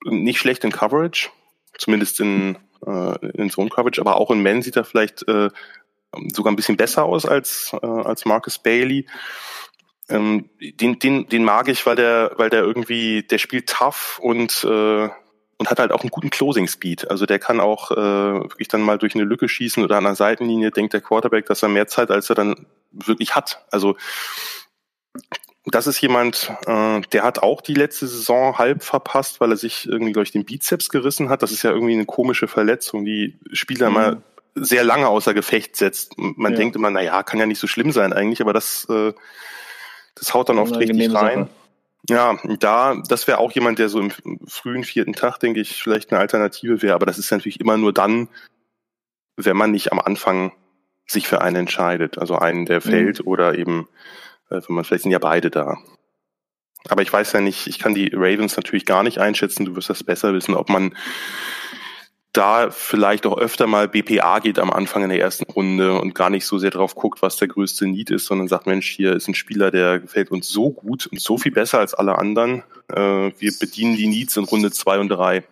nicht 0.04 0.38
schlecht 0.38 0.64
in 0.64 0.70
Coverage, 0.70 1.28
zumindest 1.76 2.20
in, 2.20 2.56
äh, 2.86 3.26
in 3.36 3.50
Zone 3.50 3.68
Coverage, 3.68 4.00
aber 4.00 4.16
auch 4.16 4.30
in 4.30 4.40
Men 4.40 4.62
sieht 4.62 4.76
er 4.76 4.84
vielleicht 4.84 5.26
äh, 5.28 5.50
sogar 6.32 6.52
ein 6.52 6.56
bisschen 6.56 6.76
besser 6.76 7.04
aus 7.04 7.26
als, 7.26 7.72
äh, 7.82 7.86
als 7.86 8.24
Marcus 8.24 8.58
Bailey. 8.58 9.06
Ähm, 10.08 10.48
den, 10.60 11.00
den, 11.00 11.28
den 11.28 11.44
mag 11.44 11.68
ich, 11.68 11.84
weil 11.84 11.96
der, 11.96 12.32
weil 12.36 12.50
der 12.50 12.62
irgendwie, 12.62 13.24
der 13.24 13.38
spielt 13.38 13.68
tough 13.68 14.20
und 14.22 14.64
äh, 14.64 15.08
und 15.61 15.70
hat 15.70 15.79
halt 15.79 15.92
auch 15.92 16.01
einen 16.01 16.11
guten 16.11 16.31
Closing 16.31 16.66
Speed. 16.66 17.11
Also 17.11 17.27
der 17.27 17.38
kann 17.38 17.61
auch 17.61 17.90
äh, 17.90 17.94
wirklich 17.94 18.68
dann 18.68 18.81
mal 18.81 18.96
durch 18.96 19.14
eine 19.14 19.25
Lücke 19.25 19.46
schießen 19.46 19.85
oder 19.85 19.99
an 19.99 20.05
der 20.05 20.14
Seitenlinie 20.14 20.70
denkt 20.70 20.94
der 20.94 21.03
Quarterback, 21.03 21.44
dass 21.44 21.62
er 21.62 21.68
mehr 21.68 21.87
Zeit 21.87 22.11
als 22.11 22.31
er 22.31 22.35
dann 22.35 22.66
wirklich 22.92 23.35
hat. 23.35 23.62
Also 23.70 23.96
das 25.66 25.87
ist 25.87 26.01
jemand, 26.01 26.51
äh, 26.64 27.03
der 27.12 27.25
hat 27.25 27.42
auch 27.42 27.61
die 27.61 27.75
letzte 27.75 28.07
Saison 28.07 28.57
halb 28.57 28.83
verpasst, 28.83 29.42
weil 29.42 29.51
er 29.51 29.59
sich 29.59 29.87
irgendwie 29.87 30.14
durch 30.14 30.33
den 30.33 30.46
Bizeps 30.46 30.88
gerissen 30.88 31.29
hat. 31.29 31.42
Das 31.42 31.53
ist 31.53 31.62
ja 31.62 31.73
irgendwie 31.73 31.92
eine 31.92 32.07
komische 32.07 32.49
Verletzung, 32.49 33.05
die 33.05 33.38
Spieler 33.53 33.90
mhm. 33.90 33.96
immer 33.96 34.23
sehr 34.55 34.83
lange 34.83 35.09
außer 35.09 35.35
Gefecht 35.35 35.77
setzt. 35.77 36.16
Man 36.16 36.53
ja. 36.53 36.59
denkt 36.59 36.75
immer, 36.75 36.90
na 36.90 37.03
ja, 37.03 37.23
kann 37.23 37.38
ja 37.38 37.44
nicht 37.44 37.61
so 37.61 37.66
schlimm 37.66 37.92
sein 37.92 38.14
eigentlich, 38.14 38.40
aber 38.40 38.55
das, 38.55 38.87
äh, 38.88 39.12
das 40.14 40.33
haut 40.33 40.49
dann 40.49 40.59
oft 40.59 40.75
richtig 40.75 41.14
rein. 41.14 41.40
Sache. 41.40 41.60
Ja, 42.08 42.38
da, 42.58 42.96
das 43.08 43.26
wäre 43.26 43.38
auch 43.38 43.52
jemand, 43.52 43.78
der 43.78 43.88
so 43.88 44.00
im 44.00 44.10
frühen 44.46 44.84
vierten 44.84 45.12
Tag, 45.12 45.38
denke 45.38 45.60
ich, 45.60 45.82
vielleicht 45.82 46.10
eine 46.10 46.20
Alternative 46.20 46.82
wäre. 46.82 46.94
Aber 46.94 47.06
das 47.06 47.18
ist 47.18 47.30
natürlich 47.30 47.60
immer 47.60 47.76
nur 47.76 47.92
dann, 47.92 48.28
wenn 49.36 49.56
man 49.56 49.70
nicht 49.70 49.92
am 49.92 50.00
Anfang 50.00 50.52
sich 51.06 51.28
für 51.28 51.40
einen 51.40 51.56
entscheidet. 51.56 52.18
Also 52.18 52.36
einen, 52.36 52.66
der 52.66 52.78
mhm. 52.78 52.90
fällt 52.90 53.20
mhm. 53.20 53.26
oder 53.26 53.58
eben 53.58 53.88
äh, 54.50 54.60
wenn 54.66 54.74
man, 54.74 54.84
vielleicht 54.84 55.04
sind 55.04 55.12
ja 55.12 55.18
beide 55.18 55.50
da. 55.50 55.78
Aber 56.88 57.02
ich 57.02 57.12
weiß 57.12 57.32
ja 57.32 57.40
nicht, 57.40 57.66
ich 57.66 57.78
kann 57.78 57.94
die 57.94 58.10
Ravens 58.12 58.56
natürlich 58.56 58.86
gar 58.86 59.02
nicht 59.02 59.18
einschätzen, 59.18 59.66
du 59.66 59.76
wirst 59.76 59.90
das 59.90 60.02
besser 60.02 60.32
wissen, 60.32 60.54
ob 60.54 60.68
man 60.70 60.96
da 62.32 62.70
vielleicht 62.70 63.26
auch 63.26 63.36
öfter 63.36 63.66
mal 63.66 63.88
BPA 63.88 64.38
geht 64.38 64.58
am 64.58 64.70
Anfang 64.70 65.02
in 65.02 65.08
der 65.08 65.20
ersten 65.20 65.50
Runde 65.50 65.98
und 65.98 66.14
gar 66.14 66.30
nicht 66.30 66.46
so 66.46 66.58
sehr 66.58 66.70
drauf 66.70 66.94
guckt, 66.94 67.22
was 67.22 67.36
der 67.36 67.48
größte 67.48 67.86
Need 67.86 68.10
ist, 68.10 68.26
sondern 68.26 68.46
sagt, 68.46 68.66
Mensch, 68.66 68.88
hier 68.88 69.14
ist 69.14 69.28
ein 69.28 69.34
Spieler, 69.34 69.70
der 69.70 69.98
gefällt 69.98 70.30
uns 70.30 70.48
so 70.48 70.70
gut 70.70 71.06
und 71.08 71.20
so 71.20 71.38
viel 71.38 71.52
besser 71.52 71.80
als 71.80 71.94
alle 71.94 72.18
anderen. 72.18 72.62
Äh, 72.88 73.32
wir 73.38 73.52
bedienen 73.58 73.96
die 73.96 74.06
Needs 74.06 74.36
in 74.36 74.44
Runde 74.44 74.70
zwei 74.70 75.00
und 75.00 75.08
drei. 75.08 75.42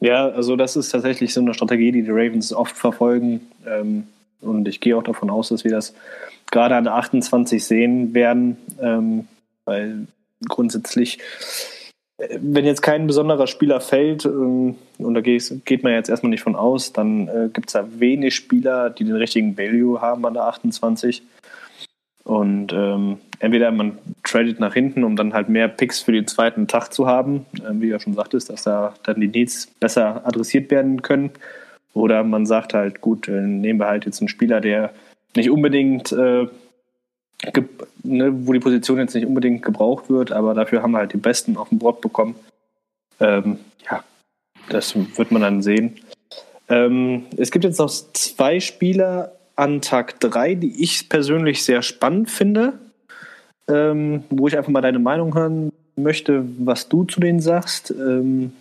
Ja, 0.00 0.28
also 0.28 0.54
das 0.56 0.76
ist 0.76 0.90
tatsächlich 0.90 1.32
so 1.34 1.40
eine 1.40 1.54
Strategie, 1.54 1.92
die 1.92 2.02
die 2.02 2.10
Ravens 2.10 2.52
oft 2.52 2.76
verfolgen. 2.76 3.40
Ähm, 3.66 4.06
und 4.40 4.68
ich 4.68 4.80
gehe 4.80 4.96
auch 4.96 5.02
davon 5.02 5.30
aus, 5.30 5.48
dass 5.48 5.64
wir 5.64 5.72
das 5.72 5.94
gerade 6.50 6.76
an 6.76 6.86
28 6.86 7.64
sehen 7.64 8.14
werden, 8.14 8.56
ähm, 8.80 9.26
weil 9.64 10.06
grundsätzlich, 10.46 11.18
wenn 12.18 12.64
jetzt 12.64 12.82
kein 12.82 13.06
besonderer 13.06 13.46
Spieler 13.46 13.80
fällt, 13.80 14.24
ähm, 14.24 14.74
und 14.98 15.14
da 15.14 15.20
geht, 15.20 15.82
man 15.82 15.92
jetzt 15.92 16.10
erstmal 16.10 16.30
nicht 16.30 16.42
von 16.42 16.56
aus, 16.56 16.92
dann 16.92 17.28
äh, 17.28 17.48
gibt 17.52 17.68
es 17.68 17.74
da 17.74 17.86
wenig 17.98 18.34
Spieler, 18.34 18.90
die 18.90 19.04
den 19.04 19.14
richtigen 19.14 19.56
Value 19.56 20.00
haben 20.00 20.26
an 20.26 20.34
der 20.34 20.44
28. 20.44 21.22
Und 22.24 22.72
ähm, 22.72 23.18
entweder 23.38 23.70
man 23.70 23.96
tradet 24.24 24.60
nach 24.60 24.74
hinten, 24.74 25.04
um 25.04 25.16
dann 25.16 25.32
halt 25.32 25.48
mehr 25.48 25.68
Picks 25.68 26.00
für 26.00 26.12
den 26.12 26.26
zweiten 26.26 26.66
Tag 26.66 26.92
zu 26.92 27.06
haben, 27.06 27.46
äh, 27.56 27.70
wie 27.74 27.86
du 27.86 27.92
ja 27.92 28.00
schon 28.00 28.14
sagtest, 28.14 28.50
dass 28.50 28.64
da 28.64 28.94
dann 29.04 29.20
die 29.20 29.28
Needs 29.28 29.68
besser 29.80 30.26
adressiert 30.26 30.70
werden 30.70 31.02
können. 31.02 31.30
Oder 31.94 32.24
man 32.24 32.46
sagt 32.46 32.74
halt, 32.74 33.00
gut, 33.00 33.28
äh, 33.28 33.40
nehmen 33.40 33.78
wir 33.78 33.86
halt 33.86 34.04
jetzt 34.04 34.20
einen 34.20 34.28
Spieler, 34.28 34.60
der 34.60 34.92
nicht 35.36 35.50
unbedingt, 35.50 36.12
äh, 36.12 36.48
ne, 38.02 38.46
wo 38.46 38.52
die 38.52 38.60
Position 38.60 38.98
jetzt 38.98 39.14
nicht 39.14 39.26
unbedingt 39.26 39.62
gebraucht 39.62 40.10
wird, 40.10 40.32
aber 40.32 40.54
dafür 40.54 40.82
haben 40.82 40.92
wir 40.92 40.98
halt 40.98 41.12
die 41.12 41.18
Besten 41.18 41.56
auf 41.56 41.68
dem 41.68 41.78
Board 41.78 42.00
bekommen. 42.00 42.34
Ähm, 43.20 43.58
ja, 43.90 44.02
das 44.68 44.94
wird 44.96 45.30
man 45.30 45.42
dann 45.42 45.62
sehen. 45.62 45.96
Ähm, 46.68 47.26
es 47.36 47.50
gibt 47.50 47.64
jetzt 47.64 47.78
noch 47.78 47.90
zwei 47.90 48.60
Spieler 48.60 49.32
an 49.56 49.80
Tag 49.80 50.20
3, 50.20 50.54
die 50.54 50.82
ich 50.82 51.08
persönlich 51.08 51.64
sehr 51.64 51.82
spannend 51.82 52.30
finde, 52.30 52.74
ähm, 53.68 54.24
wo 54.30 54.46
ich 54.48 54.56
einfach 54.56 54.70
mal 54.70 54.80
deine 54.80 54.98
Meinung 54.98 55.34
hören 55.34 55.72
möchte, 55.96 56.44
was 56.58 56.88
du 56.88 57.04
zu 57.04 57.20
denen 57.20 57.40
sagst. 57.40 57.90
Ähm, 57.90 58.52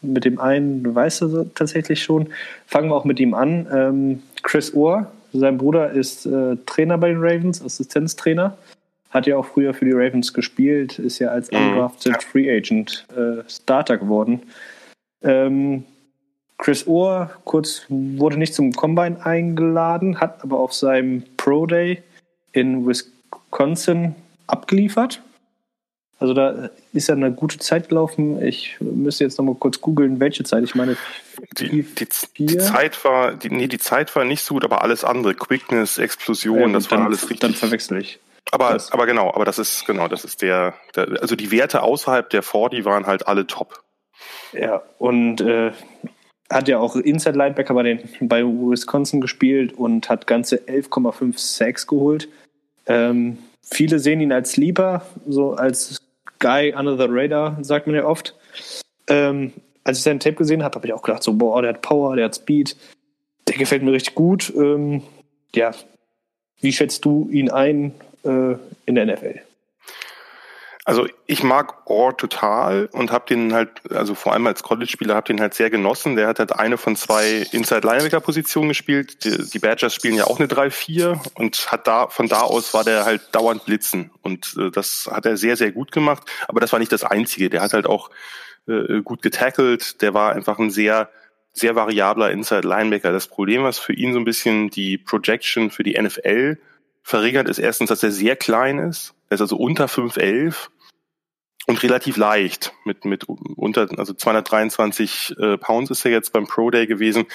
mit 0.00 0.24
dem 0.24 0.38
einen 0.38 0.94
weißt 0.94 1.22
du 1.22 1.44
tatsächlich 1.54 2.02
schon. 2.02 2.28
Fangen 2.66 2.90
wir 2.90 2.94
auch 2.94 3.04
mit 3.04 3.18
ihm 3.18 3.34
an. 3.34 3.66
Ähm, 3.72 4.22
Chris 4.42 4.74
Orr 4.74 5.10
sein 5.38 5.58
Bruder 5.58 5.90
ist 5.90 6.26
äh, 6.26 6.56
Trainer 6.66 6.98
bei 6.98 7.08
den 7.08 7.18
Ravens, 7.20 7.62
Assistenztrainer. 7.62 8.56
Hat 9.10 9.26
ja 9.26 9.36
auch 9.36 9.46
früher 9.46 9.74
für 9.74 9.84
die 9.84 9.92
Ravens 9.92 10.32
gespielt, 10.32 10.98
ist 10.98 11.18
ja 11.18 11.28
als 11.28 11.50
mhm. 11.50 11.58
undrafted. 11.58 12.22
Free 12.22 12.50
Agent 12.50 13.06
äh, 13.16 13.48
Starter 13.48 13.98
geworden. 13.98 14.42
Ähm, 15.22 15.84
Chris 16.58 16.86
Orr, 16.86 17.30
kurz, 17.44 17.84
wurde 17.88 18.38
nicht 18.38 18.54
zum 18.54 18.72
Combine 18.72 19.24
eingeladen, 19.24 20.20
hat 20.20 20.42
aber 20.44 20.58
auf 20.58 20.72
seinem 20.72 21.24
Pro 21.36 21.66
Day 21.66 22.02
in 22.52 22.86
Wisconsin 22.86 24.14
abgeliefert. 24.46 25.20
Also 26.18 26.32
da 26.32 26.70
ist 26.92 27.08
ja 27.08 27.14
eine 27.14 27.32
gute 27.32 27.58
Zeit 27.58 27.88
gelaufen. 27.88 28.40
Ich 28.42 28.76
müsste 28.80 29.24
jetzt 29.24 29.36
noch 29.38 29.44
mal 29.44 29.56
kurz 29.56 29.80
googeln, 29.80 30.20
welche 30.20 30.44
Zeit. 30.44 30.64
Ich 30.64 30.74
meine, 30.74 30.96
die, 31.58 31.82
die, 31.82 32.06
die, 32.38 32.58
Zeit 32.58 33.04
war, 33.04 33.34
die, 33.34 33.50
nee, 33.50 33.66
die 33.66 33.78
Zeit 33.78 34.14
war 34.14 34.24
nicht 34.24 34.42
so 34.42 34.54
gut, 34.54 34.64
aber 34.64 34.82
alles 34.82 35.04
andere, 35.04 35.34
Quickness, 35.34 35.98
Explosion, 35.98 36.60
ja, 36.60 36.68
das 36.68 36.88
dann, 36.88 37.00
war 37.00 37.06
alles 37.06 37.22
richtig. 37.22 37.40
Dann 37.40 37.54
verwechsel 37.54 37.98
ich. 37.98 38.20
Aber, 38.52 38.78
aber 38.90 39.06
genau, 39.06 39.32
aber 39.34 39.44
das 39.44 39.58
ist, 39.58 39.86
genau, 39.86 40.06
das 40.06 40.24
ist 40.24 40.42
der, 40.42 40.74
der, 40.94 41.20
also 41.20 41.34
die 41.34 41.50
Werte 41.50 41.82
außerhalb 41.82 42.28
der 42.30 42.42
40 42.42 42.84
waren 42.84 43.06
halt 43.06 43.26
alle 43.26 43.46
top. 43.46 43.82
Ja, 44.52 44.82
und 44.98 45.40
äh, 45.40 45.72
hat 46.50 46.68
ja 46.68 46.78
auch 46.78 46.94
Inside 46.96 47.36
Linebacker 47.36 47.74
bei, 47.74 47.82
den, 47.82 48.00
bei 48.20 48.44
Wisconsin 48.44 49.20
gespielt 49.20 49.72
und 49.72 50.08
hat 50.08 50.26
ganze 50.26 50.56
11,5 50.56 51.38
Sacks 51.38 51.86
geholt. 51.86 52.28
Ähm, 52.86 53.38
viele 53.62 53.98
sehen 53.98 54.20
ihn 54.20 54.32
als 54.32 54.56
Lieber, 54.56 55.04
so 55.26 55.54
als 55.54 56.00
Guy 56.44 56.74
under 56.76 56.98
the 56.98 57.06
radar, 57.08 57.56
sagt 57.62 57.86
man 57.86 57.96
ja 57.96 58.04
oft. 58.04 58.34
Ähm, 59.08 59.54
als 59.82 59.98
ich 59.98 60.04
seinen 60.04 60.20
Tape 60.20 60.36
gesehen 60.36 60.62
habe, 60.62 60.74
habe 60.74 60.86
ich 60.86 60.92
auch 60.92 61.00
gedacht, 61.00 61.22
so, 61.22 61.32
boah, 61.32 61.62
der 61.62 61.72
hat 61.72 61.80
Power, 61.80 62.16
der 62.16 62.26
hat 62.26 62.34
Speed, 62.34 62.76
der 63.48 63.56
gefällt 63.56 63.82
mir 63.82 63.92
richtig 63.92 64.14
gut. 64.14 64.52
Ähm, 64.54 65.02
ja, 65.54 65.72
wie 66.60 66.72
schätzt 66.72 67.04
du 67.06 67.28
ihn 67.30 67.50
ein 67.50 67.94
äh, 68.24 68.56
in 68.84 68.94
der 68.94 69.06
NFL? 69.06 69.40
Also 70.86 71.06
ich 71.26 71.42
mag 71.42 71.88
Orr 71.88 72.14
total 72.14 72.90
und 72.92 73.10
habe 73.10 73.24
den 73.26 73.54
halt, 73.54 73.70
also 73.90 74.14
vor 74.14 74.34
allem 74.34 74.46
als 74.46 74.62
College-Spieler, 74.62 75.14
habe 75.14 75.26
den 75.26 75.40
halt 75.40 75.54
sehr 75.54 75.70
genossen. 75.70 76.14
Der 76.14 76.28
hat 76.28 76.38
halt 76.38 76.52
eine 76.52 76.76
von 76.76 76.94
zwei 76.94 77.46
Inside-Linebacker-Positionen 77.52 78.68
gespielt. 78.68 79.24
Die, 79.24 79.48
die, 79.48 79.58
Badgers 79.60 79.94
spielen 79.94 80.14
ja 80.14 80.24
auch 80.24 80.38
eine 80.38 80.46
3-4 80.46 81.18
und 81.36 81.72
hat 81.72 81.86
da 81.86 82.08
von 82.08 82.28
da 82.28 82.42
aus 82.42 82.74
war 82.74 82.84
der 82.84 83.06
halt 83.06 83.34
dauernd 83.34 83.64
blitzen 83.64 84.10
und 84.20 84.54
äh, 84.58 84.70
das 84.70 85.08
hat 85.10 85.24
er 85.24 85.38
sehr 85.38 85.56
sehr 85.56 85.72
gut 85.72 85.90
gemacht. 85.90 86.22
Aber 86.48 86.60
das 86.60 86.72
war 86.72 86.78
nicht 86.78 86.92
das 86.92 87.02
Einzige. 87.02 87.48
Der 87.48 87.62
hat 87.62 87.72
halt 87.72 87.86
auch 87.86 88.10
äh, 88.68 89.00
gut 89.00 89.22
getackelt. 89.22 90.02
Der 90.02 90.12
war 90.12 90.34
einfach 90.34 90.58
ein 90.58 90.70
sehr 90.70 91.08
sehr 91.54 91.76
variabler 91.76 92.30
Inside-Linebacker. 92.30 93.10
Das 93.10 93.28
Problem, 93.28 93.62
was 93.62 93.78
für 93.78 93.94
ihn 93.94 94.12
so 94.12 94.18
ein 94.18 94.24
bisschen 94.26 94.68
die 94.68 94.98
Projection 94.98 95.70
für 95.70 95.82
die 95.82 95.98
NFL 95.98 96.58
verringert, 97.02 97.48
ist 97.48 97.58
erstens, 97.58 97.88
dass 97.88 98.02
er 98.02 98.10
sehr 98.10 98.36
klein 98.36 98.78
ist. 98.78 99.14
Er 99.28 99.36
ist 99.36 99.40
also 99.40 99.56
unter 99.56 99.86
5'11 99.86 100.68
und 101.66 101.82
relativ 101.82 102.16
leicht 102.16 102.72
mit 102.84 103.04
mit 103.04 103.24
unter 103.24 103.88
also 103.98 104.12
223 104.12 105.34
äh, 105.38 105.58
Pounds 105.58 105.90
ist 105.90 106.04
er 106.04 106.10
jetzt 106.10 106.32
beim 106.32 106.46
Pro 106.46 106.70
Day 106.70 106.86
gewesen. 106.86 107.26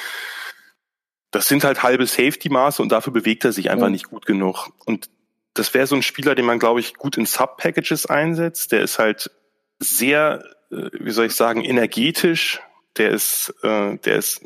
Das 1.32 1.48
sind 1.48 1.64
halt 1.64 1.84
halbe 1.84 2.06
Safety 2.06 2.50
Maße 2.50 2.82
und 2.82 2.92
dafür 2.92 3.14
bewegt 3.14 3.46
er 3.46 3.52
sich 3.52 3.70
einfach 3.70 3.88
ja. 3.88 3.92
nicht 3.92 4.10
gut 4.10 4.26
genug. 4.26 4.70
Und 4.86 5.10
das 5.54 5.74
wäre 5.74 5.88
so 5.88 5.96
ein 5.96 6.04
Spieler, 6.04 6.36
den 6.36 6.46
man 6.46 6.60
glaube 6.60 6.80
ich 6.80 6.96
gut 6.96 7.18
in 7.18 7.26
Sub 7.26 7.58
Packages 7.58 8.06
einsetzt. 8.06 8.72
Der 8.72 8.82
ist 8.82 9.00
halt 9.00 9.32
sehr, 9.80 10.44
äh, 10.72 10.90
wie 10.94 11.12
soll 11.12 11.28
ich 11.28 11.36
sagen, 11.36 11.64
energetisch. 11.64 12.62
Der 12.98 13.10
ist, 13.12 13.54
äh, 13.64 13.98
der 13.98 14.16
ist 14.16 14.42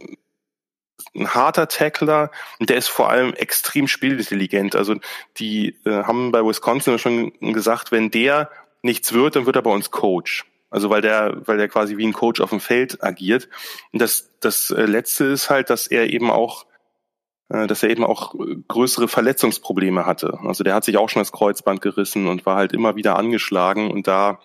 ein 1.15 1.33
harter 1.33 1.67
Tackler 1.67 2.31
und 2.59 2.69
der 2.69 2.77
ist 2.77 2.87
vor 2.87 3.09
allem 3.09 3.33
extrem 3.33 3.87
spielintelligent. 3.87 4.75
Also 4.75 4.95
die 5.37 5.77
äh, 5.85 6.03
haben 6.03 6.31
bei 6.31 6.43
Wisconsin 6.43 6.99
schon 6.99 7.31
gesagt, 7.53 7.91
wenn 7.91 8.11
der 8.11 8.49
nichts 8.83 9.13
wird, 9.13 9.35
dann 9.35 9.45
wird 9.45 9.55
er 9.55 9.61
bei 9.61 9.71
uns 9.71 9.89
Coach. 9.89 10.45
Also 10.69 10.89
weil 10.89 11.01
der, 11.01 11.37
weil 11.45 11.57
der 11.57 11.69
quasi 11.69 11.97
wie 11.97 12.05
ein 12.05 12.13
Coach 12.13 12.41
auf 12.41 12.49
dem 12.49 12.59
Feld 12.59 13.03
agiert. 13.03 13.47
Und 13.91 14.01
das, 14.01 14.31
das 14.39 14.71
äh, 14.71 14.85
letzte 14.85 15.25
ist 15.25 15.49
halt, 15.49 15.69
dass 15.69 15.87
er 15.87 16.11
eben 16.11 16.31
auch, 16.31 16.65
äh, 17.49 17.67
dass 17.67 17.83
er 17.83 17.89
eben 17.89 18.03
auch 18.03 18.33
größere 18.67 19.07
Verletzungsprobleme 19.07 20.05
hatte. 20.05 20.39
Also 20.43 20.63
der 20.63 20.73
hat 20.73 20.83
sich 20.83 20.97
auch 20.97 21.09
schon 21.09 21.21
das 21.21 21.31
Kreuzband 21.31 21.81
gerissen 21.81 22.27
und 22.27 22.45
war 22.45 22.55
halt 22.55 22.73
immer 22.73 22.95
wieder 22.95 23.17
angeschlagen. 23.17 23.91
Und 23.91 24.07
da 24.07 24.39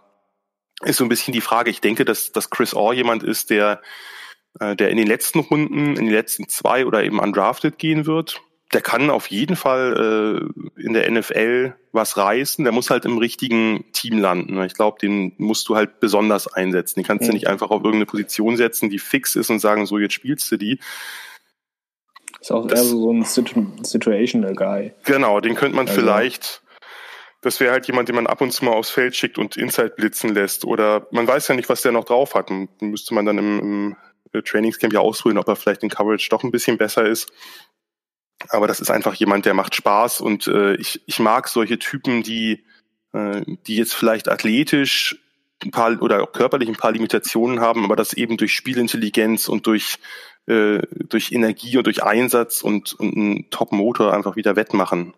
ist 0.82 0.98
so 0.98 1.04
ein 1.04 1.08
bisschen 1.08 1.32
die 1.32 1.40
Frage. 1.40 1.70
Ich 1.70 1.80
denke, 1.80 2.04
dass, 2.04 2.30
dass 2.30 2.50
Chris 2.50 2.74
Orr 2.74 2.92
jemand 2.92 3.22
ist, 3.22 3.50
der, 3.50 3.80
äh, 4.60 4.76
der 4.76 4.90
in 4.90 4.98
den 4.98 5.06
letzten 5.06 5.40
Runden, 5.40 5.96
in 5.96 6.04
den 6.04 6.10
letzten 6.10 6.48
zwei 6.48 6.84
oder 6.84 7.02
eben 7.02 7.20
undrafted 7.20 7.78
gehen 7.78 8.04
wird 8.04 8.42
der 8.72 8.82
kann 8.82 9.08
auf 9.08 9.28
jeden 9.28 9.56
Fall 9.56 10.50
äh, 10.76 10.82
in 10.82 10.92
der 10.92 11.10
NFL 11.10 11.74
was 11.92 12.16
reißen. 12.16 12.64
Der 12.64 12.72
muss 12.72 12.90
halt 12.90 13.06
im 13.06 13.16
richtigen 13.16 13.84
Team 13.92 14.18
landen. 14.18 14.62
Ich 14.62 14.74
glaube, 14.74 14.98
den 15.00 15.32
musst 15.38 15.68
du 15.68 15.76
halt 15.76 16.00
besonders 16.00 16.52
einsetzen. 16.52 17.00
Den 17.00 17.06
kannst 17.06 17.22
mhm. 17.22 17.28
du 17.28 17.32
nicht 17.34 17.48
einfach 17.48 17.70
auf 17.70 17.78
irgendeine 17.78 18.06
Position 18.06 18.56
setzen, 18.56 18.90
die 18.90 18.98
fix 18.98 19.36
ist 19.36 19.50
und 19.50 19.60
sagen, 19.60 19.86
so 19.86 19.98
jetzt 19.98 20.12
spielst 20.12 20.50
du 20.52 20.58
die. 20.58 20.80
Ist 22.40 22.52
auch 22.52 22.66
das, 22.66 22.80
eher 22.80 22.84
so 22.86 23.10
ein 23.12 23.24
Situ 23.24 23.66
Situational 23.82 24.54
Guy. 24.54 24.92
Genau, 25.04 25.40
den 25.40 25.54
könnte 25.54 25.76
man 25.76 25.88
also. 25.88 26.00
vielleicht. 26.00 26.62
Das 27.40 27.60
wäre 27.60 27.72
halt 27.72 27.86
jemand, 27.86 28.08
den 28.08 28.16
man 28.16 28.26
ab 28.26 28.40
und 28.40 28.52
zu 28.52 28.64
mal 28.64 28.72
aufs 28.72 28.90
Feld 28.90 29.16
schickt 29.16 29.38
und 29.38 29.56
Inside 29.56 29.94
blitzen 29.96 30.34
lässt. 30.34 30.64
Oder 30.64 31.06
man 31.10 31.26
weiß 31.26 31.48
ja 31.48 31.54
nicht, 31.54 31.68
was 31.68 31.82
der 31.82 31.92
noch 31.92 32.04
drauf 32.04 32.34
hat. 32.34 32.50
Und 32.50 32.82
müsste 32.82 33.14
man 33.14 33.24
dann 33.24 33.38
im, 33.38 33.96
im 34.32 34.44
Trainingscamp 34.44 34.92
ja 34.92 35.00
ausprobieren, 35.00 35.38
ob 35.38 35.48
er 35.48 35.56
vielleicht 35.56 35.82
in 35.82 35.88
Coverage 35.88 36.28
doch 36.30 36.42
ein 36.42 36.50
bisschen 36.50 36.76
besser 36.76 37.06
ist. 37.06 37.32
Aber 38.50 38.66
das 38.66 38.80
ist 38.80 38.90
einfach 38.90 39.14
jemand, 39.14 39.46
der 39.46 39.54
macht 39.54 39.74
Spaß 39.74 40.20
und 40.20 40.46
äh, 40.46 40.74
ich, 40.76 41.02
ich 41.06 41.18
mag 41.18 41.48
solche 41.48 41.78
Typen, 41.78 42.22
die 42.22 42.64
äh, 43.12 43.42
die 43.66 43.76
jetzt 43.76 43.94
vielleicht 43.94 44.28
athletisch 44.28 45.18
ein 45.64 45.70
paar 45.70 46.00
oder 46.02 46.22
auch 46.22 46.32
körperlich 46.32 46.68
ein 46.68 46.76
paar 46.76 46.92
Limitationen 46.92 47.60
haben, 47.60 47.84
aber 47.84 47.96
das 47.96 48.12
eben 48.12 48.36
durch 48.36 48.52
Spielintelligenz 48.52 49.48
und 49.48 49.66
durch 49.66 49.98
äh, 50.46 50.80
durch 51.08 51.32
Energie 51.32 51.76
und 51.76 51.86
durch 51.86 52.02
Einsatz 52.02 52.62
und, 52.62 52.94
und 52.94 53.16
einen 53.16 53.50
Top-Motor 53.50 54.14
einfach 54.14 54.36
wieder 54.36 54.56
wettmachen. 54.56 55.14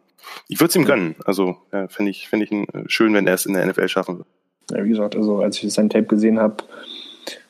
Ich 0.48 0.60
würde 0.60 0.70
es 0.70 0.76
ihm 0.76 0.84
gönnen. 0.84 1.14
Also 1.24 1.56
ja, 1.72 1.88
finde 1.88 2.10
ich, 2.10 2.28
finde 2.28 2.46
ich 2.46 2.52
ihn 2.52 2.66
äh, 2.72 2.84
schön, 2.86 3.14
wenn 3.14 3.26
er 3.26 3.34
es 3.34 3.46
in 3.46 3.54
der 3.54 3.64
NFL 3.66 3.88
schaffen 3.88 4.18
wird. 4.18 4.28
Ja, 4.70 4.84
wie 4.84 4.88
gesagt, 4.88 5.16
also 5.16 5.40
als 5.40 5.62
ich 5.62 5.72
sein 5.72 5.90
Tape 5.90 6.06
gesehen 6.06 6.38
habe, 6.38 6.64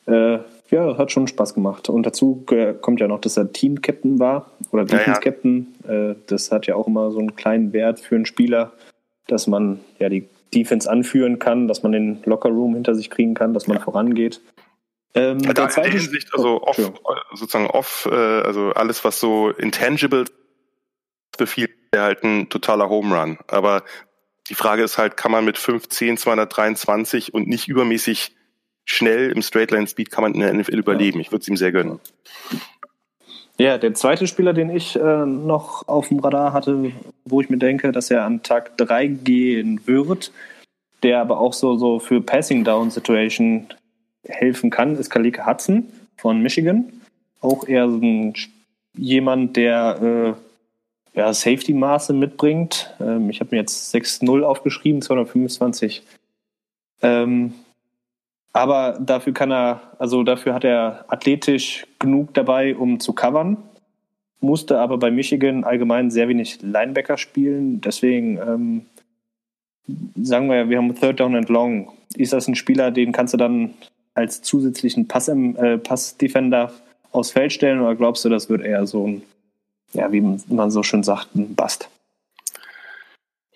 äh, 0.05 0.39
ja, 0.71 0.97
hat 0.97 1.11
schon 1.11 1.27
Spaß 1.27 1.53
gemacht. 1.53 1.89
Und 1.89 2.05
dazu 2.05 2.45
kommt 2.81 2.99
ja 2.99 3.07
noch, 3.07 3.19
dass 3.19 3.37
er 3.37 3.51
Team-Captain 3.51 4.19
war 4.19 4.51
oder 4.71 4.85
Defense-Captain. 4.85 5.75
Ja, 5.87 6.11
äh, 6.11 6.15
das 6.27 6.51
hat 6.51 6.65
ja 6.65 6.75
auch 6.75 6.87
immer 6.87 7.11
so 7.11 7.19
einen 7.19 7.35
kleinen 7.35 7.73
Wert 7.73 7.99
für 7.99 8.15
einen 8.15 8.25
Spieler, 8.25 8.71
dass 9.27 9.47
man 9.47 9.81
ja 9.99 10.09
die 10.09 10.27
Defense 10.53 10.89
anführen 10.89 11.39
kann, 11.39 11.67
dass 11.67 11.83
man 11.83 11.91
den 11.91 12.21
Locker-Room 12.23 12.73
hinter 12.73 12.95
sich 12.95 13.09
kriegen 13.09 13.33
kann, 13.33 13.53
dass 13.53 13.67
man 13.67 13.77
ja. 13.77 13.83
vorangeht. 13.83 14.41
Ähm, 15.13 15.39
ja, 15.39 15.53
der 15.53 15.69
zweite 15.69 15.89
Hinsicht, 15.89 16.33
also 16.33 16.61
oh, 16.61 16.67
off, 16.67 16.77
sozusagen 17.33 17.67
off, 17.67 18.07
äh, 18.09 18.15
also 18.15 18.71
alles, 18.71 19.03
was 19.03 19.19
so 19.19 19.49
intangible 19.49 20.23
für 21.37 21.47
viele 21.47 21.69
halt 21.93 22.23
ein 22.23 22.47
totaler 22.47 22.89
Home 22.89 23.17
Run. 23.17 23.37
Aber 23.47 23.83
die 24.47 24.55
Frage 24.55 24.83
ist 24.83 24.97
halt, 24.97 25.17
kann 25.17 25.31
man 25.31 25.43
mit 25.43 25.57
5'10, 25.57 26.17
223 26.17 27.33
und 27.33 27.47
nicht 27.47 27.67
übermäßig 27.67 28.35
schnell 28.85 29.31
im 29.31 29.41
Straightline 29.41 29.87
Speed 29.87 30.11
kann 30.11 30.23
man 30.23 30.33
in 30.33 30.41
der 30.41 30.53
NFL 30.53 30.77
überleben. 30.77 31.19
Ich 31.19 31.31
würde 31.31 31.41
es 31.41 31.47
ihm 31.47 31.57
sehr 31.57 31.71
gönnen. 31.71 31.99
Ja, 33.57 33.77
der 33.77 33.93
zweite 33.93 34.25
Spieler, 34.27 34.53
den 34.53 34.69
ich 34.75 34.95
äh, 34.95 35.25
noch 35.25 35.87
auf 35.87 36.07
dem 36.07 36.19
Radar 36.19 36.53
hatte, 36.53 36.91
wo 37.25 37.41
ich 37.41 37.49
mir 37.49 37.57
denke, 37.57 37.91
dass 37.91 38.09
er 38.09 38.25
an 38.25 38.41
Tag 38.41 38.77
3 38.77 39.07
gehen 39.07 39.85
wird, 39.85 40.31
der 41.03 41.21
aber 41.21 41.39
auch 41.39 41.53
so, 41.53 41.77
so 41.77 41.99
für 41.99 42.21
Passing 42.21 42.63
Down 42.63 42.89
Situation 42.89 43.67
helfen 44.25 44.69
kann, 44.69 44.95
ist 44.95 45.09
Kalika 45.09 45.45
Hudson 45.45 45.91
von 46.17 46.41
Michigan. 46.41 46.91
Auch 47.39 47.67
eher 47.67 47.89
so 47.89 47.97
ein, 47.97 48.33
jemand, 48.95 49.57
der 49.57 50.35
äh, 51.15 51.17
ja, 51.19 51.33
Safety-Maße 51.33 52.13
mitbringt. 52.13 52.93
Ähm, 52.99 53.29
ich 53.29 53.39
habe 53.39 53.49
mir 53.51 53.61
jetzt 53.61 53.93
6-0 53.93 54.43
aufgeschrieben, 54.43 55.01
225. 55.01 56.03
Ähm, 57.01 57.53
aber 58.53 58.99
dafür 58.99 59.33
kann 59.33 59.51
er, 59.51 59.81
also 59.97 60.23
dafür 60.23 60.53
hat 60.53 60.63
er 60.63 61.05
athletisch 61.07 61.85
genug 61.99 62.33
dabei, 62.33 62.75
um 62.75 62.99
zu 62.99 63.13
covern. 63.13 63.57
Musste 64.39 64.79
aber 64.79 64.97
bei 64.97 65.11
Michigan 65.11 65.63
allgemein 65.63 66.11
sehr 66.11 66.27
wenig 66.27 66.61
Linebacker 66.61 67.17
spielen. 67.17 67.79
Deswegen 67.79 68.37
ähm, 68.37 68.85
sagen 70.21 70.49
wir, 70.49 70.69
wir 70.69 70.77
haben 70.77 70.95
Third 70.95 71.19
Down 71.19 71.35
and 71.35 71.49
Long. 71.49 71.91
Ist 72.15 72.33
das 72.33 72.47
ein 72.47 72.55
Spieler, 72.55 72.91
den 72.91 73.11
kannst 73.11 73.33
du 73.33 73.37
dann 73.37 73.73
als 74.13 74.41
zusätzlichen 74.41 75.07
Pass, 75.07 75.29
äh, 75.29 75.77
Pass-Defender 75.77 76.73
aufs 77.11 77.31
Feld 77.31 77.53
stellen 77.53 77.79
oder 77.81 77.95
glaubst 77.95 78.25
du, 78.25 78.29
das 78.29 78.49
wird 78.49 78.61
eher 78.61 78.85
so 78.85 79.07
ein, 79.07 79.21
ja, 79.93 80.11
wie 80.11 80.21
man 80.21 80.71
so 80.71 80.83
schön 80.83 81.03
sagt, 81.03 81.35
ein 81.35 81.55
Bust? 81.55 81.89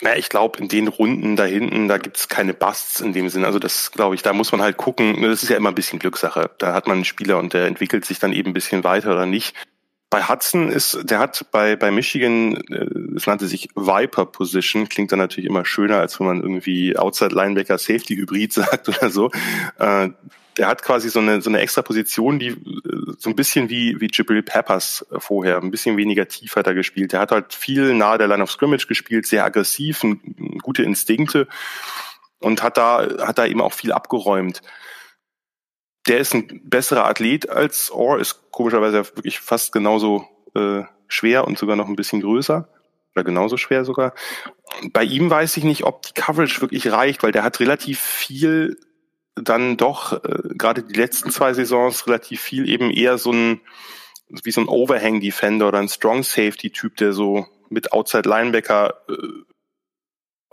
Naja, 0.05 0.19
ich 0.19 0.29
glaube, 0.29 0.59
in 0.59 0.67
den 0.67 0.87
Runden 0.87 1.35
da 1.35 1.45
hinten, 1.45 1.87
da 1.87 1.97
gibt's 1.97 2.27
keine 2.27 2.53
Busts 2.53 2.99
in 3.01 3.11
dem 3.13 3.27
Sinn. 3.27 3.43
Also 3.43 3.57
das 3.57 3.91
glaube 3.91 4.13
ich, 4.13 4.21
da 4.21 4.33
muss 4.33 4.51
man 4.51 4.61
halt 4.61 4.77
gucken. 4.77 5.19
Das 5.23 5.41
ist 5.41 5.49
ja 5.49 5.57
immer 5.57 5.69
ein 5.69 5.75
bisschen 5.75 5.97
Glückssache. 5.97 6.51
Da 6.59 6.73
hat 6.73 6.85
man 6.85 6.97
einen 6.97 7.05
Spieler 7.05 7.39
und 7.39 7.53
der 7.53 7.65
entwickelt 7.65 8.05
sich 8.05 8.19
dann 8.19 8.31
eben 8.31 8.51
ein 8.51 8.53
bisschen 8.53 8.83
weiter 8.83 9.13
oder 9.13 9.25
nicht. 9.25 9.55
Bei 10.16 10.30
Hudson 10.30 10.70
ist, 10.70 10.97
der 11.11 11.20
hat 11.20 11.45
bei, 11.51 11.76
bei 11.76 11.91
Michigan, 11.91 12.55
äh, 12.70 13.18
es 13.18 13.28
nannte 13.28 13.47
sich 13.47 13.68
Viper 13.76 14.26
Position, 14.26 14.88
klingt 14.88 15.11
dann 15.11 15.20
natürlich 15.20 15.49
immer 15.49 15.66
schöner, 15.66 15.99
als 15.99 16.22
wenn 16.22 16.28
man 16.28 16.41
irgendwie 16.41 16.95
Outside 16.95 17.36
Linebacker 17.36 17.78
Safety 17.78 18.16
Hybrid 18.16 18.53
sagt 18.53 18.88
oder 18.88 19.09
so. 19.09 19.30
Äh, 19.78 20.11
der 20.55 20.68
hat 20.70 20.84
quasi 20.84 21.09
so 21.09 21.20
eine, 21.20 21.41
so 21.41 21.49
eine 21.49 21.59
extra 21.59 21.82
Position, 21.82 22.39
die 22.39 22.47
äh, 22.47 22.55
so 23.18 23.30
ein 23.30 23.36
bisschen 23.36 23.68
wie, 23.68 23.99
wie 23.99 24.07
Jibril 24.09 24.41
Peppers 24.41 25.05
vorher, 25.18 25.61
ein 25.61 25.70
bisschen 25.70 25.97
weniger 25.97 26.30
tief 26.30 26.55
hat 26.55 26.68
er 26.68 26.76
gespielt. 26.76 27.11
Der 27.11 27.20
hat 27.20 27.34
halt 27.34 27.53
viel 27.53 27.93
nahe 27.93 28.18
der 28.18 28.30
Line 28.30 28.41
of 28.41 28.49
Scrimmage 28.49 28.88
gespielt, 28.88 29.26
sehr 29.26 29.43
aggressiv, 29.43 30.01
gute 30.61 30.84
Instinkte 30.84 31.45
und 32.39 32.63
hat 32.63 32.78
da, 32.78 33.05
hat 33.20 33.38
da 33.38 33.45
eben 33.45 33.59
auch 33.59 33.74
viel 33.74 33.91
abgeräumt. 33.91 34.61
Der 36.07 36.19
ist 36.19 36.33
ein 36.33 36.61
besserer 36.63 37.05
Athlet 37.05 37.49
als 37.49 37.91
Orr, 37.91 38.19
ist 38.19 38.51
komischerweise 38.51 38.97
wirklich 38.97 39.39
fast 39.39 39.71
genauso 39.71 40.27
äh, 40.55 40.83
schwer 41.07 41.47
und 41.47 41.57
sogar 41.57 41.75
noch 41.75 41.87
ein 41.87 41.95
bisschen 41.95 42.21
größer 42.21 42.67
oder 43.15 43.23
genauso 43.23 43.57
schwer 43.57 43.85
sogar. 43.85 44.13
Bei 44.91 45.03
ihm 45.03 45.29
weiß 45.29 45.57
ich 45.57 45.63
nicht, 45.63 45.83
ob 45.83 46.03
die 46.03 46.13
Coverage 46.13 46.61
wirklich 46.61 46.91
reicht, 46.91 47.23
weil 47.23 47.31
der 47.31 47.43
hat 47.43 47.59
relativ 47.59 47.99
viel 47.99 48.77
dann 49.35 49.77
doch 49.77 50.23
äh, 50.23 50.53
gerade 50.55 50.83
die 50.83 50.93
letzten 50.93 51.31
zwei 51.31 51.53
Saisons 51.53 52.07
relativ 52.07 52.41
viel 52.41 52.69
eben 52.69 52.91
eher 52.91 53.17
so 53.17 53.31
ein 53.31 53.61
wie 54.27 54.51
so 54.51 54.61
ein 54.61 54.67
Overhang 54.67 55.19
Defender 55.19 55.67
oder 55.67 55.79
ein 55.79 55.89
Strong 55.89 56.23
Safety 56.23 56.71
Typ, 56.71 56.97
der 56.97 57.13
so 57.13 57.45
mit 57.69 57.93
Outside 57.93 58.27
Linebacker 58.27 58.93
äh, 59.09 59.13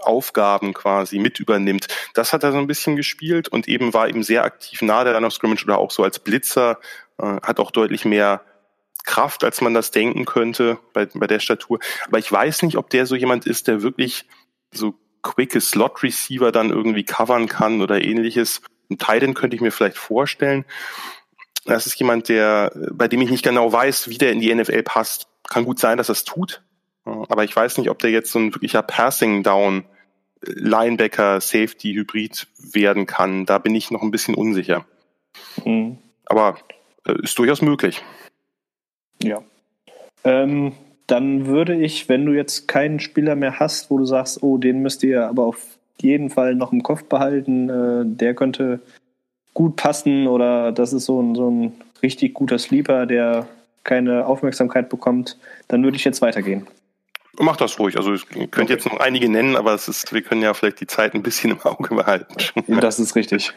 Aufgaben 0.03 0.74
quasi 0.74 1.18
mit 1.18 1.40
übernimmt. 1.40 1.88
Das 2.14 2.32
hat 2.32 2.42
er 2.42 2.53
so 2.53 2.59
ein 2.59 2.66
bisschen 2.66 2.96
gespielt 2.96 3.48
und 3.48 3.68
eben 3.68 3.94
war 3.94 4.09
eben 4.09 4.22
sehr 4.22 4.44
aktiv 4.44 4.82
nahe 4.82 5.05
der 5.05 5.14
Line 5.14 5.26
of 5.26 5.32
Scrimmage 5.32 5.64
oder 5.64 5.78
auch 5.78 5.90
so 5.90 6.03
als 6.03 6.18
Blitzer, 6.18 6.78
äh, 7.18 7.40
hat 7.42 7.61
auch 7.61 7.70
deutlich 7.70 8.05
mehr 8.05 8.42
Kraft, 9.05 9.44
als 9.44 9.61
man 9.61 9.74
das 9.74 9.90
denken 9.90 10.24
könnte 10.24 10.78
bei, 10.92 11.07
bei 11.07 11.26
der 11.26 11.40
Statur. 11.40 11.80
Aber 12.07 12.18
ich 12.18 12.30
weiß 12.30 12.62
nicht, 12.62 12.76
ob 12.76 12.90
der 12.90 13.07
so 13.07 13.16
jemand 13.16 13.46
ist, 13.46 13.68
der 13.68 13.82
wirklich 13.82 14.26
so 14.72 14.94
quicke 15.22 15.61
Slot 15.61 16.03
Receiver 16.03 16.53
dann 16.53 16.70
irgendwie 16.70 17.05
covern 17.05 17.48
kann 17.48 17.80
oder 17.80 18.03
ähnliches. 18.03 18.62
Ein 18.90 18.98
Titan 18.98 19.34
könnte 19.34 19.57
ich 19.57 19.62
mir 19.62 19.72
vielleicht 19.72 19.98
vorstellen. 19.98 20.64
Das 21.64 21.86
ist 21.86 21.98
jemand, 21.98 22.28
der, 22.28 22.72
bei 22.92 23.09
dem 23.09 23.20
ich 23.20 23.30
nicht 23.30 23.44
genau 23.44 23.72
weiß, 23.72 24.09
wie 24.09 24.18
der 24.18 24.32
in 24.32 24.40
die 24.40 24.53
NFL 24.53 24.82
passt. 24.82 25.28
Kann 25.48 25.64
gut 25.64 25.78
sein, 25.78 25.98
dass 25.98 26.09
er 26.09 26.14
es 26.14 26.24
tut. 26.24 26.62
Aber 27.05 27.44
ich 27.44 27.55
weiß 27.55 27.78
nicht, 27.78 27.90
ob 27.90 27.98
der 27.98 28.11
jetzt 28.11 28.30
so 28.30 28.38
ein 28.38 28.55
wirklicher 28.55 28.82
Passing 28.82 29.42
Down 29.42 29.84
Linebacker 30.44 31.40
Safety 31.40 31.94
Hybrid 31.94 32.46
werden 32.72 33.07
kann. 33.07 33.46
Da 33.46 33.59
bin 33.59 33.74
ich 33.74 33.90
noch 33.90 34.03
ein 34.03 34.11
bisschen 34.11 34.34
unsicher. 34.34 34.84
Mhm. 35.64 35.98
Aber 36.26 36.59
äh, 37.07 37.14
ist 37.22 37.38
durchaus 37.38 37.62
möglich. 37.62 38.03
Ja. 39.22 39.42
Ähm, 40.24 40.72
dann 41.07 41.46
würde 41.46 41.74
ich, 41.74 42.09
wenn 42.09 42.26
du 42.26 42.32
jetzt 42.32 42.68
keinen 42.68 43.00
Spieler 43.00 43.36
mehr 43.36 43.59
hast, 43.59 43.90
wo 43.90 43.98
du 43.98 44.05
sagst, 44.05 44.42
oh, 44.42 44.59
den 44.59 44.82
müsst 44.82 45.03
ihr 45.03 45.26
aber 45.26 45.44
auf 45.44 45.78
jeden 46.00 46.30
Fall 46.30 46.55
noch 46.55 46.72
im 46.72 46.82
Kopf 46.82 47.05
behalten. 47.05 47.68
Äh, 47.68 48.05
der 48.07 48.34
könnte 48.34 48.80
gut 49.55 49.76
passen 49.76 50.26
oder 50.26 50.72
das 50.72 50.92
ist 50.92 51.05
so 51.05 51.20
ein, 51.20 51.34
so 51.34 51.50
ein 51.50 51.72
richtig 52.03 52.34
guter 52.34 52.59
Sleeper, 52.59 53.07
der 53.07 53.46
keine 53.84 54.26
Aufmerksamkeit 54.26 54.88
bekommt. 54.88 55.38
Dann 55.68 55.82
würde 55.84 55.96
ich 55.96 56.05
jetzt 56.05 56.22
weitergehen. 56.22 56.66
Mach 57.39 57.57
das 57.57 57.78
ruhig. 57.78 57.97
Also 57.97 58.12
ich 58.12 58.28
könnte 58.28 58.62
okay. 58.62 58.72
jetzt 58.74 58.85
noch 58.85 58.99
einige 58.99 59.28
nennen, 59.28 59.57
aber 59.57 59.72
es 59.74 59.89
ist, 59.89 60.12
wir 60.12 60.22
können 60.22 60.43
ja 60.43 60.53
vielleicht 60.55 60.80
die 60.80 60.87
Zeit 60.87 61.14
ein 61.14 61.22
bisschen 61.22 61.53
im 61.53 61.61
Auge 61.62 61.95
behalten. 61.95 62.35
Das 62.80 62.99
ist 62.99 63.16
richtig. 63.16 63.53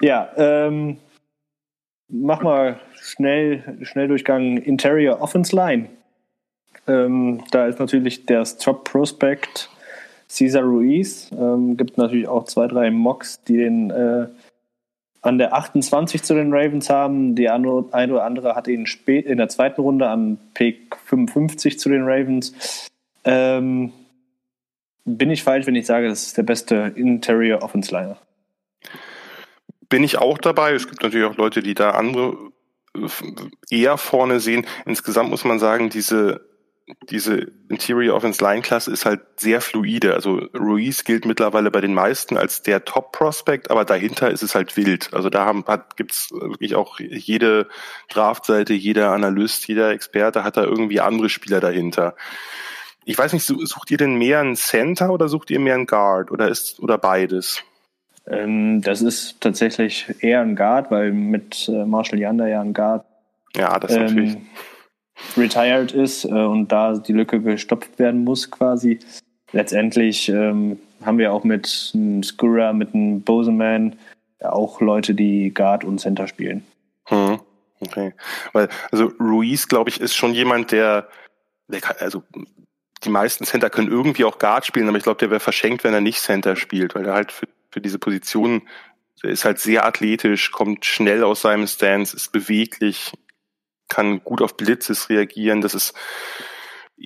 Ja, 0.00 0.30
ähm, 0.36 0.98
mach 2.08 2.42
mal 2.42 2.80
schnell, 3.00 3.78
Schnelldurchgang 3.82 4.58
Interior 4.58 5.20
Offense 5.20 5.56
Line. 5.56 5.88
Ähm, 6.86 7.42
da 7.50 7.66
ist 7.66 7.78
natürlich 7.78 8.26
der 8.26 8.44
Top 8.44 8.84
Prospect 8.84 9.70
Cesar 10.28 10.62
Ruiz. 10.62 11.30
Ähm, 11.32 11.76
gibt 11.76 11.98
natürlich 11.98 12.28
auch 12.28 12.44
zwei, 12.44 12.66
drei 12.66 12.90
Mocks, 12.90 13.42
die 13.44 13.56
den 13.56 13.90
äh, 13.90 14.26
an 15.20 15.38
der 15.38 15.54
28 15.54 16.22
zu 16.22 16.34
den 16.34 16.52
Ravens 16.52 16.90
haben. 16.90 17.34
Die 17.34 17.48
eine, 17.48 17.68
oder 17.68 18.24
andere 18.24 18.54
hat 18.54 18.68
ihn 18.68 18.86
spät 18.86 19.26
in 19.26 19.38
der 19.38 19.48
zweiten 19.48 19.80
Runde 19.80 20.08
an 20.08 20.38
Pick 20.54 20.96
55 21.06 21.78
zu 21.78 21.88
den 21.88 22.04
Ravens. 22.04 22.88
Ähm, 23.24 23.92
bin 25.04 25.30
ich 25.30 25.42
falsch, 25.42 25.66
wenn 25.66 25.74
ich 25.74 25.86
sage, 25.86 26.08
das 26.08 26.24
ist 26.24 26.36
der 26.36 26.42
beste 26.42 26.92
Interior 26.94 27.62
Offense 27.62 27.92
Liner? 27.92 28.18
Bin 29.88 30.04
ich 30.04 30.18
auch 30.18 30.38
dabei. 30.38 30.72
Es 30.72 30.86
gibt 30.86 31.02
natürlich 31.02 31.26
auch 31.26 31.36
Leute, 31.36 31.62
die 31.62 31.74
da 31.74 31.92
andere 31.92 32.36
äh, 32.94 33.08
eher 33.70 33.96
vorne 33.96 34.40
sehen. 34.40 34.66
Insgesamt 34.84 35.30
muss 35.30 35.44
man 35.44 35.58
sagen, 35.58 35.88
diese 35.88 36.47
diese 37.10 37.46
Interior 37.68 38.16
Offense 38.16 38.42
Line 38.42 38.62
Klasse 38.62 38.90
ist 38.90 39.04
halt 39.04 39.20
sehr 39.36 39.60
fluide. 39.60 40.14
Also 40.14 40.48
Ruiz 40.54 41.04
gilt 41.04 41.24
mittlerweile 41.24 41.70
bei 41.70 41.80
den 41.80 41.94
meisten 41.94 42.36
als 42.36 42.62
der 42.62 42.84
Top 42.84 43.12
Prospect, 43.12 43.70
aber 43.70 43.84
dahinter 43.84 44.30
ist 44.30 44.42
es 44.42 44.54
halt 44.54 44.76
wild. 44.76 45.10
Also 45.12 45.30
da 45.30 45.44
haben, 45.44 45.64
hat, 45.66 45.96
gibt's 45.96 46.30
wirklich 46.32 46.74
auch 46.74 46.98
jede 46.98 47.68
Draftseite, 48.08 48.72
jeder 48.74 49.12
Analyst, 49.12 49.68
jeder 49.68 49.90
Experte 49.90 50.44
hat 50.44 50.56
da 50.56 50.64
irgendwie 50.64 51.00
andere 51.00 51.28
Spieler 51.28 51.60
dahinter. 51.60 52.14
Ich 53.04 53.16
weiß 53.16 53.32
nicht, 53.32 53.44
sucht 53.44 53.90
ihr 53.90 53.96
denn 53.96 54.16
mehr 54.16 54.40
einen 54.40 54.56
Center 54.56 55.10
oder 55.10 55.28
sucht 55.28 55.50
ihr 55.50 55.60
mehr 55.60 55.74
einen 55.74 55.86
Guard 55.86 56.30
oder 56.30 56.48
ist 56.48 56.80
oder 56.80 56.98
beides? 56.98 57.62
Ähm, 58.26 58.82
das 58.82 59.00
ist 59.00 59.40
tatsächlich 59.40 60.14
eher 60.20 60.42
ein 60.42 60.56
Guard, 60.56 60.90
weil 60.90 61.12
mit 61.12 61.68
äh, 61.68 61.84
Marshall 61.84 62.18
Yander 62.18 62.48
ja 62.48 62.60
ein 62.60 62.74
Guard. 62.74 63.04
Ja, 63.56 63.78
das 63.78 63.92
ähm, 63.92 64.04
natürlich 64.04 64.36
retired 65.36 65.92
ist 65.92 66.24
äh, 66.24 66.28
und 66.28 66.68
da 66.72 66.96
die 66.96 67.12
Lücke 67.12 67.40
gestopft 67.40 67.98
werden 67.98 68.24
muss 68.24 68.50
quasi. 68.50 68.98
Letztendlich 69.52 70.28
ähm, 70.28 70.78
haben 71.04 71.18
wir 71.18 71.32
auch 71.32 71.44
mit 71.44 71.92
einem 71.94 72.22
Skura, 72.22 72.72
mit 72.72 72.94
einem 72.94 73.22
Boseman 73.22 73.96
auch 74.40 74.80
Leute, 74.80 75.14
die 75.14 75.52
Guard 75.52 75.84
und 75.84 75.98
Center 75.98 76.28
spielen. 76.28 76.64
Hm. 77.06 77.40
Okay. 77.80 78.12
Weil, 78.52 78.68
also 78.90 79.12
Ruiz, 79.20 79.68
glaube 79.68 79.90
ich, 79.90 80.00
ist 80.00 80.14
schon 80.14 80.34
jemand, 80.34 80.72
der, 80.72 81.08
der 81.68 81.80
kann, 81.80 81.96
also 82.00 82.22
die 83.04 83.10
meisten 83.10 83.44
Center 83.44 83.70
können 83.70 83.90
irgendwie 83.90 84.24
auch 84.24 84.38
Guard 84.38 84.66
spielen, 84.66 84.88
aber 84.88 84.98
ich 84.98 85.04
glaube, 85.04 85.18
der 85.18 85.30
wäre 85.30 85.40
verschenkt, 85.40 85.84
wenn 85.84 85.94
er 85.94 86.00
nicht 86.00 86.20
Center 86.20 86.56
spielt, 86.56 86.94
weil 86.94 87.06
er 87.06 87.14
halt 87.14 87.30
für, 87.30 87.46
für 87.70 87.80
diese 87.80 87.98
Position, 87.98 88.62
der 89.22 89.30
ist 89.30 89.44
halt 89.44 89.60
sehr 89.60 89.86
athletisch, 89.86 90.50
kommt 90.50 90.84
schnell 90.84 91.22
aus 91.22 91.42
seinem 91.42 91.66
Stance, 91.66 92.16
ist 92.16 92.32
beweglich, 92.32 93.12
kann 93.88 94.22
gut 94.24 94.42
auf 94.42 94.56
Blitzes 94.56 95.08
reagieren. 95.08 95.60
Das 95.60 95.74
ist 95.74 95.94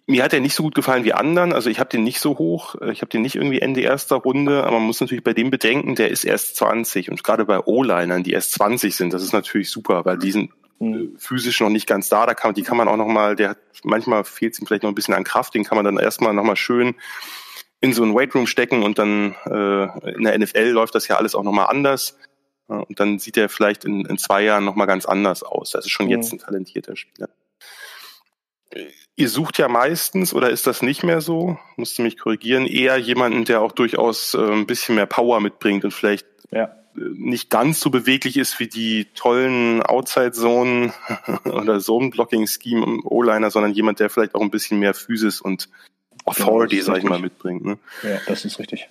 mir 0.07 0.25
hat 0.25 0.33
er 0.33 0.41
nicht 0.41 0.55
so 0.55 0.63
gut 0.63 0.75
gefallen 0.75 1.05
wie 1.05 1.13
anderen. 1.13 1.53
Also 1.53 1.69
ich 1.69 1.79
habe 1.79 1.91
den 1.91 2.03
nicht 2.03 2.19
so 2.19 2.39
hoch. 2.39 2.77
Ich 2.93 3.03
habe 3.03 3.11
den 3.11 3.23
nicht 3.23 3.37
irgendwie 3.37 3.61
Ende 3.61 3.83
erster 3.83 4.17
Runde. 4.17 4.65
Aber 4.65 4.79
man 4.79 4.87
muss 4.87 5.01
natürlich 5.01 5.25
bei 5.25 5.35
dem 5.35 5.51
bedenken, 5.51 5.95
der 5.95 6.11
ist 6.11 6.25
erst 6.25 6.57
20. 6.57 7.11
Und 7.11 7.23
gerade 7.23 7.45
bei 7.45 7.61
O-Linern, 7.61 8.23
die 8.23 8.33
erst 8.33 8.53
20 8.53 8.97
sind, 8.97 9.13
das 9.13 9.23
ist 9.23 9.33
natürlich 9.33 9.71
super, 9.71 10.05
weil 10.05 10.19
die 10.19 10.33
sind 10.33 10.51
mhm. 10.79 11.15
physisch 11.19 11.61
noch 11.61 11.69
nicht 11.69 11.87
ganz 11.87 12.09
da. 12.09 12.25
Da 12.25 12.35
kann, 12.35 12.55
die 12.55 12.63
kann 12.63 12.79
man 12.79 12.89
auch 12.89 12.97
noch 12.97 13.07
mal, 13.07 13.37
der 13.37 13.51
hat, 13.51 13.59
manchmal 13.85 14.25
fehlt 14.25 14.55
es 14.55 14.61
ihm 14.61 14.67
vielleicht 14.67 14.83
noch 14.83 14.91
ein 14.91 14.95
bisschen 14.95 15.15
an 15.15 15.25
Kraft. 15.25 15.55
Den 15.55 15.65
kann 15.65 15.77
man 15.77 15.85
dann 15.85 15.99
erstmal 15.99 16.33
noch 16.33 16.45
mal 16.45 16.57
schön 16.57 16.95
in 17.83 17.93
so 17.93 18.05
ein 18.05 18.15
Weightroom 18.15 18.47
stecken 18.47 18.85
und 18.85 18.99
dann 18.99 19.35
äh, 19.45 20.11
in 20.15 20.23
der 20.23 20.39
NFL 20.39 20.69
läuft 20.69 20.95
das 20.95 21.09
ja 21.09 21.17
alles 21.17 21.35
auch 21.35 21.43
noch 21.43 21.53
mal 21.53 21.65
anders. 21.65 22.17
Und 22.81 23.01
dann 23.01 23.19
sieht 23.19 23.37
er 23.37 23.49
vielleicht 23.49 23.85
in, 23.85 24.05
in 24.07 24.19
zwei 24.19 24.43
Jahren 24.43 24.65
noch 24.65 24.75
mal 24.75 24.87
ganz 24.87 25.07
anders 25.07 25.43
aus. 25.43 25.71
Das 25.71 25.85
ist 25.85 25.93
schon 25.93 26.07
mhm. 26.07 26.13
jetzt 26.13 26.33
ein 26.33 26.39
talentierter 26.39 26.97
Spieler. 26.97 27.29
Ihr 29.17 29.29
sucht 29.29 29.59
ja 29.59 29.69
meistens, 29.69 30.33
oder 30.33 30.51
ist 30.51 30.67
das 30.67 30.83
nicht 30.83 31.03
mehr 31.03 31.21
so? 31.21 31.59
Musst 31.77 31.99
du 31.99 32.03
mich 32.03 32.19
korrigieren, 32.19 32.67
eher 32.67 32.97
jemanden, 32.97 33.45
der 33.45 33.61
auch 33.61 33.73
durchaus 33.73 34.35
äh, 34.35 34.39
ein 34.39 34.67
bisschen 34.67 34.95
mehr 34.95 35.07
Power 35.07 35.41
mitbringt 35.41 35.85
und 35.85 35.93
vielleicht 35.93 36.27
ja. 36.51 36.65
Äh, 36.97 37.01
nicht 37.15 37.51
ganz 37.51 37.81
so 37.81 37.91
beweglich 37.91 38.39
ist 38.39 38.59
wie 38.59 38.69
die 38.69 39.07
tollen 39.15 39.83
Outside-Zone 39.83 40.95
oder 41.45 41.81
Zone-Blocking-Scheme 41.81 42.85
im 42.85 43.07
O-Liner, 43.07 43.51
sondern 43.51 43.73
jemand, 43.73 44.01
der 44.01 44.09
vielleicht 44.09 44.35
auch 44.35 44.41
ein 44.41 44.51
bisschen 44.51 44.79
mehr 44.79 44.95
Physis 44.95 45.41
und 45.41 45.69
Authority, 46.25 46.79
ja, 46.79 46.85
sag 46.85 46.99
ich 46.99 47.05
mal, 47.05 47.19
mitbringt. 47.19 47.65
Ne? 47.65 47.79
Ja, 48.03 48.21
das 48.27 48.45
ist 48.45 48.59
richtig. 48.59 48.89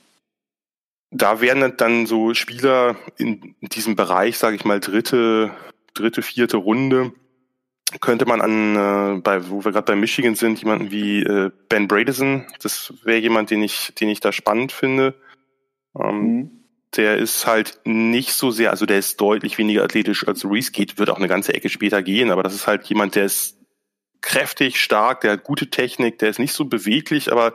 Da 1.11 1.41
wären 1.41 1.75
dann 1.77 2.05
so 2.05 2.33
Spieler 2.33 2.95
in 3.17 3.55
diesem 3.61 3.95
Bereich, 3.95 4.37
sage 4.37 4.55
ich 4.55 4.63
mal, 4.65 4.79
dritte, 4.79 5.51
dritte, 5.93 6.21
vierte 6.21 6.57
Runde, 6.57 7.11
könnte 7.99 8.25
man 8.25 8.39
an, 8.39 8.75
äh, 9.17 9.21
bei, 9.21 9.49
wo 9.49 9.65
wir 9.65 9.73
gerade 9.73 9.85
bei 9.85 9.95
Michigan 9.95 10.35
sind, 10.35 10.59
jemanden 10.59 10.91
wie 10.91 11.21
äh, 11.23 11.51
Ben 11.67 11.87
Bradison, 11.87 12.47
das 12.61 12.93
wäre 13.03 13.19
jemand, 13.19 13.51
den 13.51 13.61
ich, 13.61 13.93
den 13.99 14.07
ich 14.07 14.21
da 14.21 14.31
spannend 14.31 14.71
finde. 14.71 15.15
Ähm, 15.99 16.15
mhm. 16.15 16.51
Der 16.95 17.17
ist 17.17 17.47
halt 17.47 17.79
nicht 17.85 18.33
so 18.33 18.51
sehr, 18.51 18.71
also 18.71 18.85
der 18.85 18.99
ist 18.99 19.19
deutlich 19.19 19.57
weniger 19.57 19.83
athletisch 19.83 20.27
als 20.27 20.45
Reese 20.45 20.71
geht, 20.71 20.97
wird 20.97 21.09
auch 21.09 21.17
eine 21.17 21.27
ganze 21.27 21.53
Ecke 21.53 21.69
später 21.69 22.01
gehen, 22.03 22.31
aber 22.31 22.43
das 22.43 22.53
ist 22.53 22.67
halt 22.67 22.85
jemand, 22.85 23.15
der 23.15 23.25
ist 23.25 23.57
kräftig, 24.21 24.79
stark, 24.79 25.21
der 25.21 25.33
hat 25.33 25.43
gute 25.43 25.69
Technik, 25.69 26.19
der 26.19 26.29
ist 26.29 26.39
nicht 26.39 26.53
so 26.53 26.65
beweglich, 26.65 27.31
aber 27.31 27.53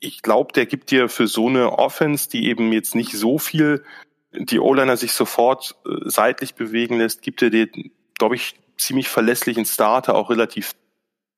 ich 0.00 0.22
glaube, 0.22 0.52
der 0.52 0.66
gibt 0.66 0.90
dir 0.90 1.08
für 1.08 1.26
so 1.26 1.48
eine 1.48 1.78
Offense, 1.78 2.28
die 2.28 2.48
eben 2.48 2.72
jetzt 2.72 2.94
nicht 2.94 3.12
so 3.12 3.38
viel 3.38 3.84
die 4.32 4.60
O-Liner 4.60 4.96
sich 4.96 5.12
sofort 5.12 5.76
äh, 5.84 6.08
seitlich 6.08 6.54
bewegen 6.54 6.98
lässt, 6.98 7.22
gibt 7.22 7.42
er 7.42 7.50
dir, 7.50 7.68
glaube 8.18 8.36
ich, 8.36 8.54
ziemlich 8.76 9.08
verlässlichen 9.08 9.64
Starter, 9.64 10.14
auch 10.14 10.30
relativ, 10.30 10.72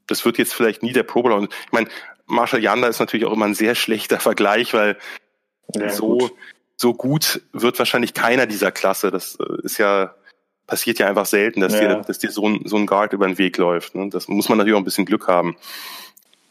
das 0.06 0.24
wird 0.24 0.38
jetzt 0.38 0.54
vielleicht 0.54 0.82
nie 0.82 0.92
der 0.92 1.02
Pro 1.02 1.22
Bowler. 1.22 1.42
Ich 1.42 1.72
meine, 1.72 1.88
Marshall 2.26 2.62
Yanda 2.62 2.88
ist 2.88 3.00
natürlich 3.00 3.26
auch 3.26 3.32
immer 3.32 3.46
ein 3.46 3.54
sehr 3.54 3.74
schlechter 3.74 4.20
Vergleich, 4.20 4.74
weil 4.74 4.98
ja, 5.74 5.88
so, 5.88 6.18
gut. 6.18 6.32
so 6.76 6.94
gut 6.94 7.42
wird 7.52 7.78
wahrscheinlich 7.78 8.14
keiner 8.14 8.46
dieser 8.46 8.70
Klasse. 8.70 9.10
Das 9.10 9.36
äh, 9.36 9.62
ist 9.64 9.78
ja, 9.78 10.14
passiert 10.66 10.98
ja 10.98 11.08
einfach 11.08 11.26
selten, 11.26 11.60
dass 11.60 11.72
ja. 11.72 11.80
dir, 11.80 12.02
dass 12.02 12.18
dir 12.18 12.30
so 12.30 12.46
ein, 12.48 12.60
so 12.64 12.76
ein 12.76 12.86
Guard 12.86 13.12
über 13.12 13.26
den 13.26 13.38
Weg 13.38 13.56
läuft. 13.56 13.94
Ne? 13.94 14.08
Das 14.10 14.28
muss 14.28 14.48
man 14.48 14.58
natürlich 14.58 14.76
auch 14.76 14.80
ein 14.80 14.84
bisschen 14.84 15.06
Glück 15.06 15.28
haben. 15.28 15.56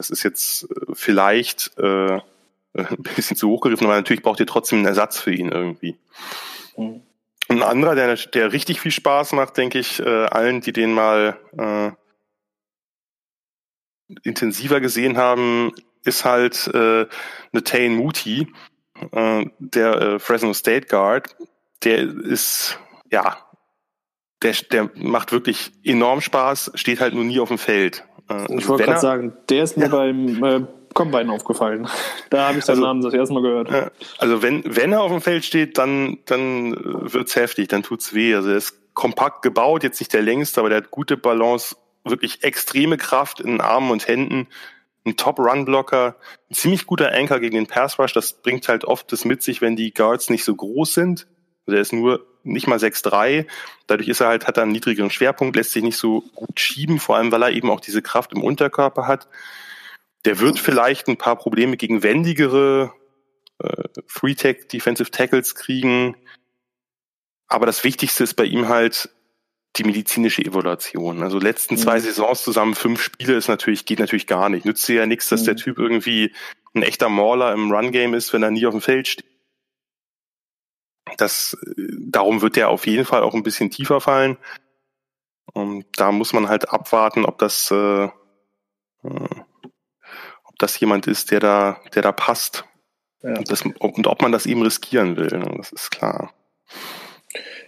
Das 0.01 0.09
ist 0.09 0.23
jetzt 0.23 0.63
äh, 0.63 0.93
vielleicht 0.93 1.77
äh, 1.77 2.13
ein 2.73 3.03
bisschen 3.15 3.37
zu 3.37 3.49
hochgegriffen, 3.49 3.85
aber 3.85 3.97
natürlich 3.97 4.23
braucht 4.23 4.39
ihr 4.39 4.47
trotzdem 4.47 4.79
einen 4.79 4.87
Ersatz 4.87 5.19
für 5.19 5.31
ihn 5.31 5.51
irgendwie. 5.51 5.95
Mhm. 6.75 7.03
Ein 7.49 7.61
anderer, 7.61 7.93
der, 7.93 8.15
der 8.15 8.51
richtig 8.51 8.81
viel 8.81 8.91
Spaß 8.91 9.33
macht, 9.33 9.57
denke 9.57 9.77
ich, 9.77 9.99
äh, 9.99 10.25
allen, 10.25 10.61
die 10.61 10.73
den 10.73 10.93
mal 10.93 11.37
äh, 11.55 11.91
intensiver 14.23 14.79
gesehen 14.79 15.17
haben, 15.17 15.71
ist 16.03 16.25
halt 16.25 16.67
äh, 16.73 17.05
Natane 17.51 17.89
Muti, 17.89 18.47
äh, 19.11 19.45
der 19.59 20.01
äh, 20.01 20.19
Fresno 20.19 20.53
State 20.53 20.87
Guard. 20.87 21.35
Der 21.83 21.99
ist, 21.99 22.79
ja, 23.11 23.37
der, 24.41 24.53
der 24.71 24.89
macht 24.95 25.31
wirklich 25.31 25.71
enorm 25.83 26.21
Spaß, 26.21 26.71
steht 26.73 27.01
halt 27.01 27.13
nur 27.13 27.23
nie 27.23 27.39
auf 27.39 27.49
dem 27.49 27.59
Feld. 27.59 28.03
Äh, 28.31 28.57
ich 28.57 28.67
wollte 28.67 28.83
gerade 28.83 28.99
sagen, 28.99 29.33
der 29.49 29.63
ist 29.63 29.77
mir 29.77 29.85
ja. 29.85 29.91
beim 29.91 30.43
äh, 30.43 30.61
Combine 30.93 31.31
aufgefallen. 31.31 31.87
Da 32.29 32.47
habe 32.47 32.59
ich 32.59 32.63
seinen 32.63 32.77
also, 32.77 32.87
Namen 32.87 33.01
das 33.01 33.13
erste 33.13 33.33
Mal 33.33 33.43
gehört. 33.43 33.91
Also 34.17 34.41
wenn, 34.41 34.63
wenn 34.65 34.93
er 34.93 35.01
auf 35.01 35.11
dem 35.11 35.19
Feld 35.19 35.43
steht, 35.43 35.77
dann, 35.77 36.19
dann 36.27 36.77
wird's 36.81 37.35
heftig, 37.35 37.67
dann 37.67 37.83
tut's 37.83 38.13
weh. 38.13 38.33
Also 38.33 38.51
er 38.51 38.55
ist 38.55 38.93
kompakt 38.93 39.41
gebaut, 39.41 39.83
jetzt 39.83 39.99
nicht 39.99 40.13
der 40.13 40.21
längste, 40.21 40.61
aber 40.61 40.69
der 40.69 40.77
hat 40.77 40.91
gute 40.91 41.17
Balance, 41.17 41.75
wirklich 42.05 42.45
extreme 42.45 42.95
Kraft 42.95 43.41
in 43.41 43.59
Armen 43.59 43.91
und 43.91 44.07
Händen, 44.07 44.47
ein 45.05 45.17
Top-Run-Blocker, 45.17 46.15
ein 46.49 46.53
ziemlich 46.53 46.85
guter 46.85 47.11
Anker 47.13 47.41
gegen 47.41 47.55
den 47.55 47.67
Pass-Rush. 47.67 48.13
Das 48.13 48.41
bringt 48.41 48.69
halt 48.69 48.85
oft 48.85 49.11
das 49.11 49.25
mit 49.25 49.43
sich, 49.43 49.61
wenn 49.61 49.75
die 49.75 49.93
Guards 49.93 50.29
nicht 50.29 50.45
so 50.45 50.55
groß 50.55 50.93
sind. 50.93 51.27
Also 51.65 51.75
er 51.75 51.81
ist 51.81 51.91
nur 51.91 52.25
nicht 52.43 52.67
mal 52.67 52.77
6'3. 52.77 53.45
Dadurch 53.87 54.09
ist 54.09 54.21
er 54.21 54.27
halt, 54.27 54.47
hat 54.47 54.57
er 54.57 54.63
einen 54.63 54.71
niedrigeren 54.71 55.09
Schwerpunkt, 55.09 55.55
lässt 55.55 55.71
sich 55.71 55.83
nicht 55.83 55.97
so 55.97 56.21
gut 56.35 56.59
schieben, 56.59 56.99
vor 56.99 57.17
allem 57.17 57.31
weil 57.31 57.43
er 57.43 57.51
eben 57.51 57.69
auch 57.69 57.79
diese 57.79 58.01
Kraft 58.01 58.33
im 58.33 58.43
Unterkörper 58.43 59.07
hat. 59.07 59.27
Der 60.25 60.39
wird 60.39 60.59
vielleicht 60.59 61.07
ein 61.07 61.17
paar 61.17 61.35
Probleme 61.35 61.77
gegen 61.77 62.03
wendigere 62.03 62.93
äh, 63.59 63.83
Free 64.07 64.35
Tech 64.35 64.67
Defensive 64.67 65.11
Tackles 65.11 65.55
kriegen. 65.55 66.15
Aber 67.47 67.65
das 67.65 67.83
Wichtigste 67.83 68.23
ist 68.23 68.35
bei 68.35 68.45
ihm 68.45 68.69
halt 68.69 69.09
die 69.77 69.83
medizinische 69.83 70.43
Evaluation. 70.43 71.23
Also 71.23 71.39
letzten 71.39 71.77
zwei 71.77 71.97
mhm. 71.97 72.03
Saisons 72.03 72.43
zusammen 72.43 72.75
fünf 72.75 73.01
Spiele 73.01 73.35
ist 73.35 73.47
natürlich, 73.47 73.85
geht 73.85 73.99
natürlich 73.99 74.27
gar 74.27 74.49
nicht. 74.49 74.65
Nützt 74.65 74.87
dir 74.87 74.95
ja 74.95 75.05
nichts, 75.05 75.29
dass 75.29 75.41
mhm. 75.41 75.45
der 75.45 75.55
Typ 75.55 75.77
irgendwie 75.79 76.33
ein 76.73 76.83
echter 76.83 77.09
Mauler 77.09 77.53
im 77.53 77.71
Run-Game 77.71 78.13
ist, 78.13 78.33
wenn 78.33 78.43
er 78.43 78.51
nie 78.51 78.65
auf 78.65 78.73
dem 78.73 78.81
Feld 78.81 79.07
steht. 79.07 79.30
Das, 81.17 81.57
darum 81.99 82.41
wird 82.41 82.55
der 82.55 82.69
auf 82.69 82.87
jeden 82.87 83.05
Fall 83.05 83.23
auch 83.23 83.33
ein 83.33 83.43
bisschen 83.43 83.69
tiefer 83.69 84.01
fallen. 84.01 84.37
Und 85.53 85.85
da 85.97 86.11
muss 86.11 86.33
man 86.33 86.47
halt 86.47 86.69
abwarten, 86.69 87.25
ob 87.25 87.37
das, 87.37 87.71
äh, 87.71 88.05
äh 88.05 88.09
das 90.57 90.79
jemand 90.79 91.07
ist, 91.07 91.31
der 91.31 91.39
da, 91.39 91.81
der 91.95 92.01
da 92.01 92.11
passt. 92.11 92.65
Ja. 93.23 93.37
Und, 93.37 93.51
das, 93.51 93.63
und, 93.63 94.07
ob 94.07 94.21
man 94.21 94.31
das 94.31 94.45
eben 94.45 94.61
riskieren 94.61 95.17
will, 95.17 95.27
ne? 95.37 95.53
das 95.57 95.71
ist 95.71 95.91
klar. 95.91 96.33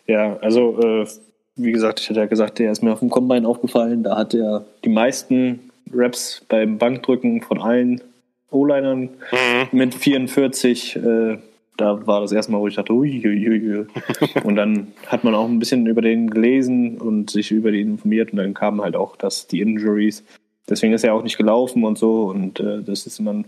Ja, 0.05 0.37
also 0.37 0.79
äh, 0.79 1.07
wie 1.55 1.71
gesagt, 1.71 1.99
ich 1.99 2.09
hatte 2.09 2.19
ja 2.19 2.25
gesagt, 2.25 2.59
der 2.59 2.71
ist 2.71 2.81
mir 2.81 2.93
auf 2.93 2.99
dem 2.99 3.09
Combine 3.09 3.47
aufgefallen. 3.47 4.03
Da 4.03 4.17
hat 4.17 4.33
er 4.33 4.65
die 4.83 4.89
meisten 4.89 5.71
Raps 5.91 6.43
beim 6.49 6.77
Bankdrücken 6.77 7.41
von 7.41 7.61
allen 7.61 8.01
O-Linern 8.49 9.09
mhm. 9.31 9.67
mit 9.71 9.93
44. 9.93 10.95
Äh, 10.95 11.37
da 11.77 12.05
war 12.05 12.21
das 12.21 12.31
erste 12.31 12.51
Mal, 12.51 12.59
wo 12.59 12.67
ich 12.67 12.75
dachte, 12.75 12.93
ui, 12.93 13.21
ui, 13.25 13.49
ui. 13.49 13.85
und 14.43 14.55
dann 14.55 14.93
hat 15.07 15.23
man 15.23 15.35
auch 15.35 15.47
ein 15.47 15.59
bisschen 15.59 15.87
über 15.87 16.01
den 16.01 16.29
gelesen 16.29 16.99
und 16.99 17.29
sich 17.29 17.51
über 17.51 17.71
den 17.71 17.93
informiert 17.93 18.31
und 18.31 18.37
dann 18.37 18.53
kamen 18.53 18.81
halt 18.81 18.95
auch 18.95 19.15
das, 19.15 19.47
die 19.47 19.61
Injuries. 19.61 20.23
Deswegen 20.69 20.93
ist 20.93 21.03
er 21.03 21.13
auch 21.13 21.23
nicht 21.23 21.37
gelaufen 21.37 21.83
und 21.83 21.97
so 21.97 22.25
und 22.25 22.59
äh, 22.59 22.81
das 22.83 23.05
ist 23.05 23.19
immer 23.19 23.33
ein 23.33 23.45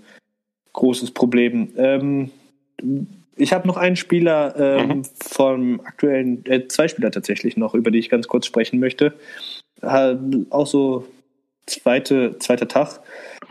großes 0.73 1.11
Problem. 1.11 1.69
Ähm, 1.77 2.31
ich 3.37 3.53
habe 3.53 3.67
noch 3.67 3.77
einen 3.77 3.95
Spieler 3.95 4.55
ähm, 4.57 4.87
mhm. 4.87 5.03
vom 5.21 5.81
aktuellen, 5.81 6.45
äh, 6.45 6.67
zwei 6.67 6.87
Spieler 6.87 7.11
tatsächlich 7.11 7.57
noch, 7.57 7.73
über 7.73 7.91
die 7.91 7.99
ich 7.99 8.09
ganz 8.09 8.27
kurz 8.27 8.45
sprechen 8.45 8.79
möchte. 8.79 9.13
Äh, 9.81 10.15
auch 10.49 10.67
so 10.67 11.05
zweite, 11.65 12.37
zweiter 12.39 12.67
Tag. 12.67 13.01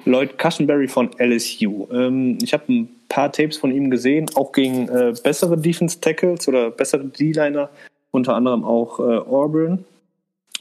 Lloyd 0.04 0.38
Cushenberry 0.38 0.88
von 0.88 1.10
LSU. 1.18 1.88
Ähm, 1.92 2.38
ich 2.42 2.52
habe 2.52 2.72
ein 2.72 2.88
paar 3.14 3.30
Tapes 3.30 3.56
von 3.56 3.70
ihm 3.70 3.90
gesehen, 3.90 4.26
auch 4.34 4.50
gegen 4.50 4.88
äh, 4.88 5.14
bessere 5.22 5.56
Defense 5.56 6.00
Tackles 6.00 6.48
oder 6.48 6.72
bessere 6.72 7.04
D-Liner, 7.04 7.70
unter 8.10 8.34
anderem 8.34 8.64
auch 8.64 8.98
äh, 8.98 9.02
Auburn, 9.02 9.84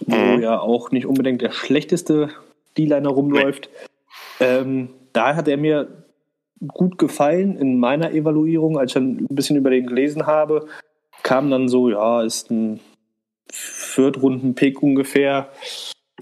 wo 0.06 0.16
mhm. 0.16 0.40
ja 0.40 0.60
auch 0.60 0.92
nicht 0.92 1.08
unbedingt 1.08 1.42
der 1.42 1.50
schlechteste 1.50 2.30
D-Liner 2.78 3.10
rumläuft. 3.10 3.70
Ähm, 4.40 4.90
da 5.14 5.36
hat 5.36 5.48
er 5.48 5.58
mir 5.58 5.88
gut 6.68 7.00
gefallen 7.00 7.58
in 7.58 7.80
meiner 7.80 8.12
Evaluierung, 8.12 8.78
als 8.78 8.92
ich 8.92 8.98
ein 8.98 9.26
bisschen 9.30 9.56
über 9.56 9.72
den 9.72 9.88
gelesen 9.88 10.28
habe, 10.28 10.68
kam 11.24 11.50
dann 11.50 11.68
so, 11.68 11.90
ja, 11.90 12.22
ist 12.22 12.52
ein 12.52 12.80
Viertrunden-Pick 13.52 14.84
ungefähr 14.84 15.50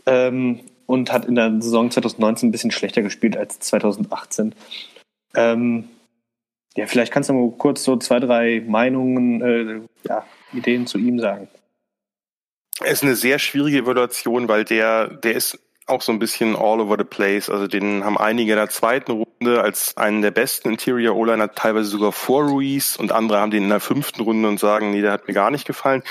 ähm, 0.06 0.62
und 0.86 1.12
hat 1.12 1.26
in 1.26 1.36
der 1.36 1.62
Saison 1.62 1.92
2019 1.92 2.48
ein 2.48 2.52
bisschen 2.54 2.72
schlechter 2.72 3.02
gespielt 3.02 3.36
als 3.36 3.60
2018. 3.60 4.56
Ähm, 5.36 5.90
Ja, 6.76 6.88
vielleicht 6.88 7.12
kannst 7.12 7.30
du 7.30 7.34
mal 7.34 7.52
kurz 7.58 7.84
so 7.84 7.98
zwei, 7.98 8.20
drei 8.20 8.64
Meinungen, 8.66 9.42
äh, 9.42 10.08
ja, 10.08 10.26
Ideen 10.54 10.88
zu 10.88 10.98
ihm 10.98 11.20
sagen. 11.20 11.50
Es 12.84 12.94
ist 12.94 13.04
eine 13.04 13.16
sehr 13.16 13.40
schwierige 13.40 13.80
Evaluation, 13.80 14.48
weil 14.48 14.64
der, 14.64 15.08
der 15.08 15.34
ist 15.34 15.60
auch 15.86 16.02
so 16.02 16.12
ein 16.12 16.20
bisschen 16.20 16.56
all 16.56 16.80
over 16.80 16.96
the 16.98 17.04
place. 17.04 17.50
Also 17.50 17.68
den 17.68 18.04
haben 18.04 18.18
einige 18.18 18.54
in 18.54 18.58
der 18.58 18.70
zweiten 18.70 19.12
Runde 19.12 19.62
als 19.62 19.98
einen 19.98 20.22
der 20.22 20.32
besten 20.32 20.70
Interior 20.70 21.16
O-Liner 21.16 21.54
teilweise 21.54 21.90
sogar 21.90 22.12
vor 22.12 22.46
Ruiz 22.46 22.96
und 22.96 23.12
andere 23.12 23.40
haben 23.40 23.52
den 23.52 23.64
in 23.64 23.70
der 23.70 23.80
fünften 23.80 24.22
Runde 24.22 24.48
und 24.48 24.60
sagen, 24.60 24.92
nee, 24.92 25.02
der 25.02 25.12
hat 25.12 25.28
mir 25.28 25.34
gar 25.34 25.52
nicht 25.52 25.68
gefallen. 25.68 26.04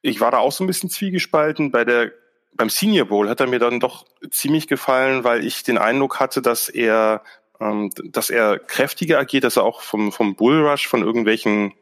Ich 0.00 0.20
war 0.20 0.30
da 0.30 0.38
auch 0.38 0.52
so 0.52 0.62
ein 0.64 0.66
bisschen 0.66 0.90
zwiegespalten. 0.90 1.70
Bei 1.72 1.84
der, 1.84 2.12
beim 2.54 2.70
Senior 2.70 3.06
Bowl 3.06 3.28
hat 3.28 3.40
er 3.40 3.46
mir 3.46 3.58
dann 3.58 3.80
doch 3.80 4.06
ziemlich 4.30 4.68
gefallen, 4.68 5.24
weil 5.24 5.44
ich 5.44 5.62
den 5.62 5.78
Eindruck 5.78 6.20
hatte, 6.20 6.42
dass 6.42 6.68
er, 6.68 7.22
ähm, 7.62 7.90
dass 8.04 8.30
er 8.30 8.58
kräftiger 8.58 9.18
agiert, 9.18 9.44
dass 9.44 9.56
er 9.56 9.64
auch 9.64 9.82
vom, 9.82 10.12
vom 10.12 10.34
Bullrush 10.34 10.86
von 10.86 11.02
irgendwelchen 11.02 11.74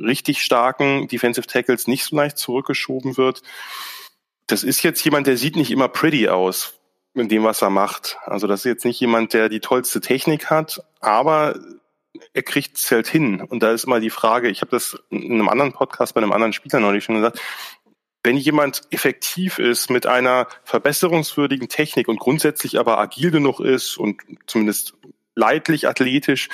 richtig 0.00 0.42
starken 0.42 1.06
Defensive 1.08 1.46
Tackles 1.46 1.86
nicht 1.86 2.04
so 2.04 2.16
leicht 2.16 2.36
zurückgeschoben 2.38 3.16
wird 3.16 3.42
das 4.48 4.64
ist 4.64 4.82
jetzt 4.82 5.04
jemand, 5.04 5.28
der 5.28 5.36
sieht 5.36 5.54
nicht 5.54 5.70
immer 5.70 5.88
pretty 5.88 6.28
aus 6.28 6.74
in 7.14 7.28
dem, 7.28 7.44
was 7.44 7.62
er 7.62 7.70
macht. 7.70 8.16
Also 8.24 8.46
das 8.46 8.60
ist 8.60 8.64
jetzt 8.64 8.84
nicht 8.84 9.00
jemand, 9.00 9.34
der 9.34 9.48
die 9.48 9.60
tollste 9.60 10.00
Technik 10.00 10.50
hat, 10.50 10.82
aber 11.00 11.58
er 12.32 12.42
kriegt 12.42 12.78
es 12.78 12.90
halt 12.90 13.06
hin. 13.06 13.40
Und 13.40 13.62
da 13.62 13.72
ist 13.72 13.84
immer 13.84 14.00
die 14.00 14.10
Frage, 14.10 14.48
ich 14.48 14.62
habe 14.62 14.70
das 14.70 14.98
in 15.10 15.32
einem 15.32 15.48
anderen 15.48 15.72
Podcast 15.72 16.14
bei 16.14 16.22
einem 16.22 16.32
anderen 16.32 16.52
Spieler 16.52 16.80
neulich 16.80 17.04
schon 17.04 17.16
gesagt, 17.16 17.40
wenn 18.24 18.36
jemand 18.36 18.82
effektiv 18.90 19.58
ist 19.58 19.90
mit 19.90 20.06
einer 20.06 20.48
verbesserungswürdigen 20.64 21.68
Technik 21.68 22.08
und 22.08 22.18
grundsätzlich 22.18 22.78
aber 22.78 22.98
agil 22.98 23.30
genug 23.30 23.60
ist 23.60 23.96
und 23.96 24.20
zumindest 24.46 24.94
leidlich 25.38 25.88
athletisch, 25.88 26.48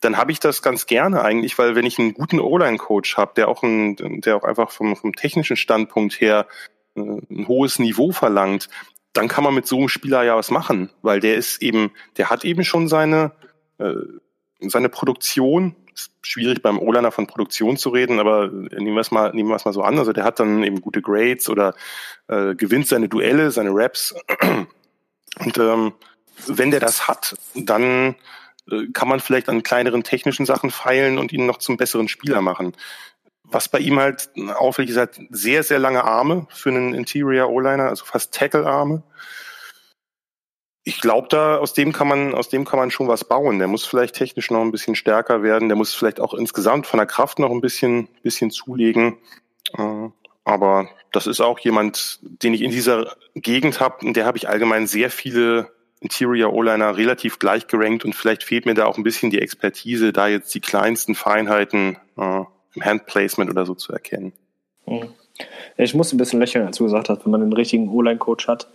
dann 0.00 0.16
habe 0.16 0.32
ich 0.32 0.40
das 0.40 0.62
ganz 0.62 0.86
gerne 0.86 1.22
eigentlich, 1.22 1.58
weil 1.58 1.74
wenn 1.74 1.86
ich 1.86 1.98
einen 1.98 2.14
guten 2.14 2.40
O-Line-Coach 2.40 3.16
habe, 3.16 3.32
der 3.36 3.48
auch 3.48 3.62
ein, 3.62 3.96
der 4.22 4.36
auch 4.36 4.44
einfach 4.44 4.70
vom, 4.70 4.96
vom 4.96 5.14
technischen 5.14 5.56
Standpunkt 5.56 6.20
her 6.20 6.46
äh, 6.96 7.00
ein 7.00 7.46
hohes 7.46 7.78
Niveau 7.78 8.10
verlangt, 8.12 8.68
dann 9.12 9.28
kann 9.28 9.44
man 9.44 9.54
mit 9.54 9.66
so 9.66 9.76
einem 9.76 9.88
Spieler 9.88 10.22
ja 10.22 10.36
was 10.36 10.50
machen, 10.50 10.90
weil 11.02 11.20
der 11.20 11.34
ist 11.34 11.62
eben, 11.62 11.90
der 12.16 12.30
hat 12.30 12.44
eben 12.44 12.64
schon 12.64 12.88
seine 12.88 13.32
äh, 13.78 13.94
seine 14.60 14.88
Produktion. 14.88 15.76
Schwierig 16.22 16.62
beim 16.62 16.78
O-Liner 16.78 17.10
von 17.10 17.26
Produktion 17.26 17.76
zu 17.76 17.90
reden, 17.90 18.20
aber 18.20 18.48
nehmen 18.48 18.94
wir 18.94 19.00
es 19.00 19.10
mal, 19.10 19.32
nehmen 19.32 19.48
wir 19.48 19.56
es 19.56 19.64
mal 19.64 19.72
so 19.72 19.82
an. 19.82 19.98
Also 19.98 20.12
der 20.12 20.24
hat 20.24 20.40
dann 20.40 20.62
eben 20.62 20.80
gute 20.80 21.02
Grades 21.02 21.48
oder 21.48 21.74
äh, 22.28 22.54
gewinnt 22.54 22.86
seine 22.86 23.08
Duelle, 23.08 23.50
seine 23.50 23.70
Raps. 23.72 24.14
Und 25.44 25.58
ähm, 25.58 25.92
wenn 26.46 26.70
der 26.70 26.80
das 26.80 27.08
hat, 27.08 27.36
dann 27.54 28.16
äh, 28.70 28.86
kann 28.92 29.08
man 29.08 29.20
vielleicht 29.20 29.48
an 29.48 29.62
kleineren 29.62 30.02
technischen 30.02 30.46
Sachen 30.46 30.70
feilen 30.70 31.18
und 31.18 31.32
ihn 31.32 31.46
noch 31.46 31.58
zum 31.58 31.76
besseren 31.76 32.08
Spieler 32.08 32.40
machen. 32.40 32.76
Was 33.44 33.68
bei 33.68 33.78
ihm 33.80 33.98
halt 33.98 34.30
auffällig 34.54 34.90
ist, 34.90 34.96
halt 34.96 35.20
sehr, 35.30 35.62
sehr 35.62 35.78
lange 35.78 36.04
Arme 36.04 36.46
für 36.50 36.70
einen 36.70 36.94
Interior 36.94 37.50
O-Liner, 37.50 37.88
also 37.88 38.04
fast 38.04 38.32
Tackle-Arme. 38.32 39.02
Ich 40.84 41.00
glaube, 41.00 41.28
da 41.28 41.56
aus 41.58 41.74
dem 41.74 41.92
kann 41.92 42.08
man, 42.08 42.34
aus 42.34 42.48
dem 42.48 42.64
kann 42.64 42.78
man 42.78 42.90
schon 42.90 43.08
was 43.08 43.24
bauen. 43.24 43.58
Der 43.58 43.68
muss 43.68 43.84
vielleicht 43.84 44.14
technisch 44.14 44.50
noch 44.50 44.62
ein 44.62 44.70
bisschen 44.70 44.94
stärker 44.94 45.42
werden. 45.42 45.68
Der 45.68 45.76
muss 45.76 45.94
vielleicht 45.94 46.20
auch 46.20 46.32
insgesamt 46.32 46.86
von 46.86 46.98
der 46.98 47.06
Kraft 47.06 47.38
noch 47.38 47.50
ein 47.50 47.60
bisschen, 47.60 48.08
bisschen 48.22 48.50
zulegen. 48.50 49.18
Äh, 49.76 50.08
aber 50.44 50.88
das 51.12 51.26
ist 51.26 51.40
auch 51.40 51.58
jemand, 51.58 52.18
den 52.22 52.54
ich 52.54 52.62
in 52.62 52.70
dieser 52.70 53.16
Gegend 53.34 53.80
habe, 53.80 54.06
in 54.06 54.14
der 54.14 54.26
habe 54.26 54.38
ich 54.38 54.48
allgemein 54.48 54.86
sehr 54.86 55.10
viele 55.10 55.70
Interior 56.00 56.52
O-Liner 56.54 56.96
relativ 56.96 57.38
gleich 57.38 57.66
gerankt 57.66 58.04
und 58.04 58.14
vielleicht 58.14 58.42
fehlt 58.42 58.66
mir 58.66 58.74
da 58.74 58.86
auch 58.86 58.96
ein 58.96 59.04
bisschen 59.04 59.30
die 59.30 59.40
Expertise, 59.40 60.12
da 60.12 60.28
jetzt 60.28 60.54
die 60.54 60.60
kleinsten 60.60 61.14
Feinheiten 61.14 61.96
äh, 62.16 62.42
im 62.74 62.84
Handplacement 62.84 63.50
oder 63.50 63.66
so 63.66 63.74
zu 63.74 63.92
erkennen. 63.92 64.32
Mhm. 64.86 65.08
Ich 65.76 65.94
muss 65.94 66.12
ein 66.12 66.18
bisschen 66.18 66.40
lächeln, 66.40 66.66
als 66.66 66.76
du 66.76 66.84
gesagt 66.84 67.08
hast, 67.08 67.24
wenn 67.24 67.32
man 67.32 67.42
einen 67.42 67.52
richtigen 67.52 67.88
O-Line-Coach 67.88 68.46
hat, 68.48 68.68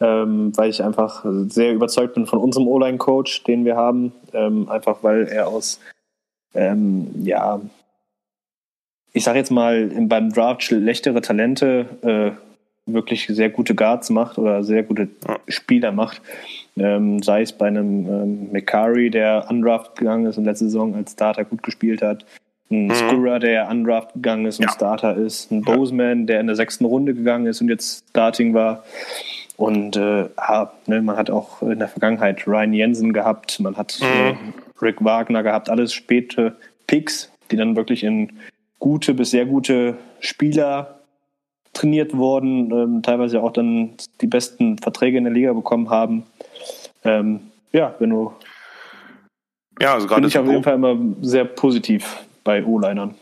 ähm, 0.00 0.56
weil 0.56 0.70
ich 0.70 0.82
einfach 0.82 1.24
sehr 1.48 1.74
überzeugt 1.74 2.14
bin 2.14 2.26
von 2.26 2.38
unserem 2.38 2.66
O-Line-Coach, 2.68 3.44
den 3.44 3.64
wir 3.64 3.76
haben, 3.76 4.12
ähm, 4.32 4.68
einfach 4.70 5.02
weil 5.02 5.28
er 5.28 5.48
aus, 5.48 5.80
ähm, 6.54 7.10
ja, 7.22 7.60
ich 9.12 9.24
sage 9.24 9.38
jetzt 9.38 9.50
mal, 9.50 9.90
beim 10.08 10.32
Draft 10.32 10.62
schlechtere 10.62 11.20
Talente 11.20 11.86
äh, 12.02 12.90
wirklich 12.90 13.26
sehr 13.26 13.50
gute 13.50 13.74
Guards 13.74 14.10
macht 14.10 14.38
oder 14.38 14.62
sehr 14.62 14.82
gute 14.82 15.08
Spieler 15.48 15.92
macht. 15.92 16.22
Ähm, 16.78 17.22
sei 17.22 17.42
es 17.42 17.52
bei 17.52 17.68
einem 17.68 18.06
ähm, 18.06 18.52
McCurry, 18.52 19.10
der 19.10 19.46
undraft 19.48 19.96
gegangen 19.96 20.26
ist 20.26 20.36
in 20.36 20.44
letzter 20.44 20.66
Saison 20.66 20.94
als 20.94 21.12
Starter 21.12 21.44
gut 21.44 21.62
gespielt 21.62 22.02
hat, 22.02 22.26
ein 22.70 22.86
mhm. 22.86 22.94
Skura, 22.94 23.38
der 23.38 23.68
undraft 23.70 24.14
gegangen 24.14 24.46
ist 24.46 24.58
und 24.58 24.66
ja. 24.66 24.72
Starter 24.72 25.16
ist. 25.16 25.50
Ein 25.50 25.62
Boseman, 25.62 26.26
der 26.26 26.40
in 26.40 26.46
der 26.46 26.56
sechsten 26.56 26.84
Runde 26.84 27.14
gegangen 27.14 27.46
ist 27.46 27.60
und 27.60 27.68
jetzt 27.68 28.08
Starting 28.10 28.54
war. 28.54 28.84
Und 29.56 29.96
äh, 29.96 30.28
ja, 30.36 30.72
ne, 30.86 31.00
man 31.00 31.16
hat 31.16 31.30
auch 31.30 31.62
in 31.62 31.78
der 31.78 31.88
Vergangenheit 31.88 32.46
Ryan 32.46 32.72
Jensen 32.72 33.12
gehabt, 33.12 33.58
man 33.60 33.76
hat 33.76 33.98
mhm. 34.00 34.06
äh, 34.06 34.34
Rick 34.82 35.02
Wagner 35.02 35.42
gehabt, 35.42 35.70
alles 35.70 35.94
späte 35.94 36.56
Picks, 36.86 37.32
die 37.50 37.56
dann 37.56 37.76
wirklich 37.76 38.04
in 38.04 38.32
gute 38.78 39.14
bis 39.14 39.30
sehr 39.30 39.46
gute 39.46 39.96
Spieler 40.20 40.95
trainiert 41.76 42.16
wurden, 42.16 42.70
ähm, 42.72 43.02
teilweise 43.02 43.42
auch 43.42 43.52
dann 43.52 43.94
die 44.20 44.26
besten 44.26 44.78
Verträge 44.78 45.18
in 45.18 45.24
der 45.24 45.32
Liga 45.32 45.52
bekommen 45.52 45.90
haben. 45.90 46.24
Ähm, 47.04 47.40
ja, 47.72 47.94
wenn 47.98 48.10
du. 48.10 48.32
Ja, 49.80 49.94
also 49.94 50.06
gerade. 50.06 50.22
Bin 50.22 50.28
ich 50.28 50.38
auf 50.38 50.46
jeden 50.46 50.62
Fall 50.62 50.74
immer 50.74 50.96
sehr 51.20 51.44
positiv 51.44 52.24
bei 52.44 52.64
O-Linern. 52.64 53.14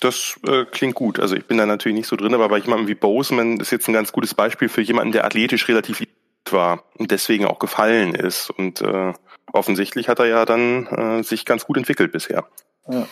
Das 0.00 0.38
äh, 0.46 0.64
klingt 0.66 0.94
gut. 0.94 1.18
Also 1.18 1.34
ich 1.34 1.46
bin 1.46 1.56
da 1.56 1.64
natürlich 1.64 1.96
nicht 1.96 2.08
so 2.08 2.16
drin, 2.16 2.34
aber 2.34 2.48
bei 2.48 2.58
jemandem 2.58 2.88
wie 2.88 2.94
Boseman 2.94 3.58
ist 3.58 3.70
jetzt 3.70 3.88
ein 3.88 3.94
ganz 3.94 4.12
gutes 4.12 4.34
Beispiel 4.34 4.68
für 4.68 4.82
jemanden, 4.82 5.12
der 5.12 5.24
athletisch 5.24 5.66
relativ 5.68 6.02
war 6.50 6.84
und 6.98 7.10
deswegen 7.10 7.46
auch 7.46 7.58
gefallen 7.58 8.14
ist. 8.14 8.50
Und 8.50 8.82
äh, 8.82 9.14
offensichtlich 9.52 10.08
hat 10.08 10.18
er 10.18 10.26
ja 10.26 10.44
dann 10.44 10.86
äh, 10.88 11.22
sich 11.22 11.46
ganz 11.46 11.64
gut 11.64 11.78
entwickelt 11.78 12.12
bisher. 12.12 12.44
Ja. 12.90 13.06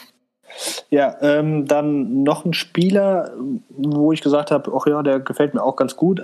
Ja, 0.90 1.16
ähm, 1.20 1.66
dann 1.66 2.22
noch 2.22 2.44
ein 2.44 2.54
Spieler, 2.54 3.32
wo 3.68 4.12
ich 4.12 4.20
gesagt 4.20 4.50
habe, 4.50 4.72
ach 4.74 4.86
ja, 4.86 5.02
der 5.02 5.20
gefällt 5.20 5.54
mir 5.54 5.62
auch 5.62 5.76
ganz 5.76 5.96
gut, 5.96 6.22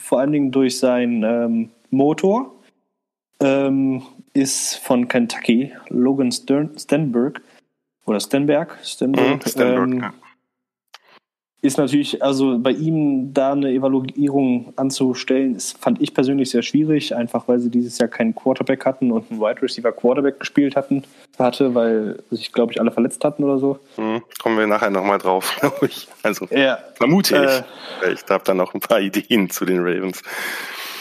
vor 0.00 0.20
allen 0.20 0.32
Dingen 0.32 0.50
durch 0.50 0.78
seinen 0.78 1.22
ähm, 1.22 1.70
Motor, 1.90 2.52
ähm, 3.40 4.02
ist 4.32 4.76
von 4.76 5.08
Kentucky, 5.08 5.72
Logan 5.88 6.32
Stern 6.32 6.76
Stenberg. 6.78 7.40
Oder 8.06 8.20
Stenberg. 8.20 8.78
Stenberg, 8.82 9.44
mhm, 9.44 9.48
Stenberg 9.48 9.88
ähm, 9.88 10.00
ja. 10.00 10.12
Ist 11.60 11.76
natürlich, 11.76 12.22
also 12.22 12.58
bei 12.58 12.70
ihm 12.70 13.34
da 13.34 13.52
eine 13.52 13.70
Evaluierung 13.70 14.72
anzustellen, 14.76 15.56
ist, 15.56 15.76
fand 15.78 16.00
ich 16.00 16.14
persönlich 16.14 16.50
sehr 16.50 16.62
schwierig, 16.62 17.16
einfach 17.16 17.48
weil 17.48 17.58
sie 17.58 17.70
dieses 17.70 17.98
Jahr 17.98 18.08
keinen 18.08 18.34
Quarterback 18.34 18.84
hatten 18.84 19.10
und 19.10 19.30
einen 19.30 19.40
Wide 19.40 19.60
Receiver 19.62 19.90
Quarterback 19.90 20.38
gespielt 20.38 20.76
hatten, 20.76 21.02
hatte, 21.36 21.74
weil 21.74 22.22
sich, 22.30 22.52
glaube 22.52 22.72
ich, 22.72 22.80
alle 22.80 22.92
verletzt 22.92 23.24
hatten 23.24 23.42
oder 23.42 23.58
so. 23.58 23.80
Mhm, 23.96 24.22
kommen 24.40 24.56
wir 24.56 24.68
nachher 24.68 24.90
nochmal 24.90 25.18
drauf, 25.18 25.56
glaube 25.60 25.86
ich. 25.86 26.06
Also 26.22 26.46
ja, 26.50 26.78
vermute 26.94 27.36
ich. 27.36 28.08
Äh, 28.08 28.12
ich 28.12 28.20
habe 28.30 28.44
da 28.44 28.54
noch 28.54 28.74
ein 28.74 28.80
paar 28.80 29.00
Ideen 29.00 29.50
zu 29.50 29.64
den 29.64 29.80
Ravens. 29.80 30.22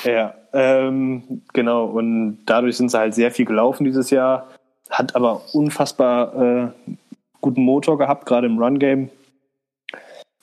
Ja, 0.03 0.33
ähm, 0.53 1.43
genau. 1.53 1.85
Und 1.85 2.39
dadurch 2.45 2.77
sind 2.77 2.89
sie 2.89 2.97
halt 2.97 3.13
sehr 3.13 3.31
viel 3.31 3.45
gelaufen 3.45 3.83
dieses 3.83 4.09
Jahr 4.09 4.47
hat 4.89 5.15
aber 5.15 5.41
unfassbar 5.53 6.35
äh, 6.35 6.91
guten 7.41 7.61
Motor 7.61 7.97
gehabt, 7.97 8.25
gerade 8.25 8.47
im 8.47 8.57
Run-Game. 8.57 9.09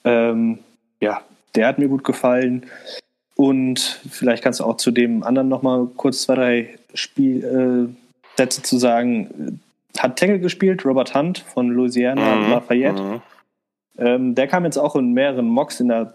Ähm, 0.05 0.59
ja, 1.01 1.23
der 1.55 1.67
hat 1.67 1.79
mir 1.79 1.89
gut 1.89 2.05
gefallen. 2.05 2.67
Und 3.37 4.01
vielleicht 4.11 4.45
kannst 4.45 4.61
du 4.61 4.65
auch 4.65 4.77
zu 4.77 4.91
dem 4.91 5.23
anderen 5.23 5.49
nochmal 5.49 5.87
kurz 5.97 6.23
zwei, 6.23 6.35
drei 6.35 6.79
Spiel, 6.95 7.45
äh, 7.45 8.37
Sätze 8.37 8.63
zu 8.63 8.79
sagen. 8.79 9.61
Hat 9.99 10.19
Tackle 10.19 10.41
gespielt, 10.41 10.85
Robert 10.85 11.15
Hunt 11.15 11.39
von 11.39 11.69
Louisiana 11.69 12.37
mhm. 12.37 12.51
Lafayette. 12.51 13.03
Mhm. 13.03 13.23
Ähm, 13.97 14.35
der 14.35 14.47
kam 14.49 14.65
jetzt 14.65 14.77
auch 14.77 14.97
in 14.97 15.13
mehreren 15.13 15.47
Mocks 15.47 15.81
in 15.81 15.89
der 15.89 16.15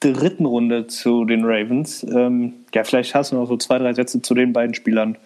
dritten 0.00 0.46
Runde 0.46 0.86
zu 0.86 1.24
den 1.24 1.44
Ravens. 1.44 2.04
Ähm, 2.04 2.54
ja, 2.74 2.84
vielleicht 2.84 3.14
hast 3.14 3.32
du 3.32 3.36
noch 3.36 3.46
so 3.46 3.56
zwei, 3.56 3.78
drei 3.78 3.92
Sätze 3.92 4.20
zu 4.20 4.34
den 4.34 4.52
beiden 4.52 4.74
Spielern, 4.74 5.16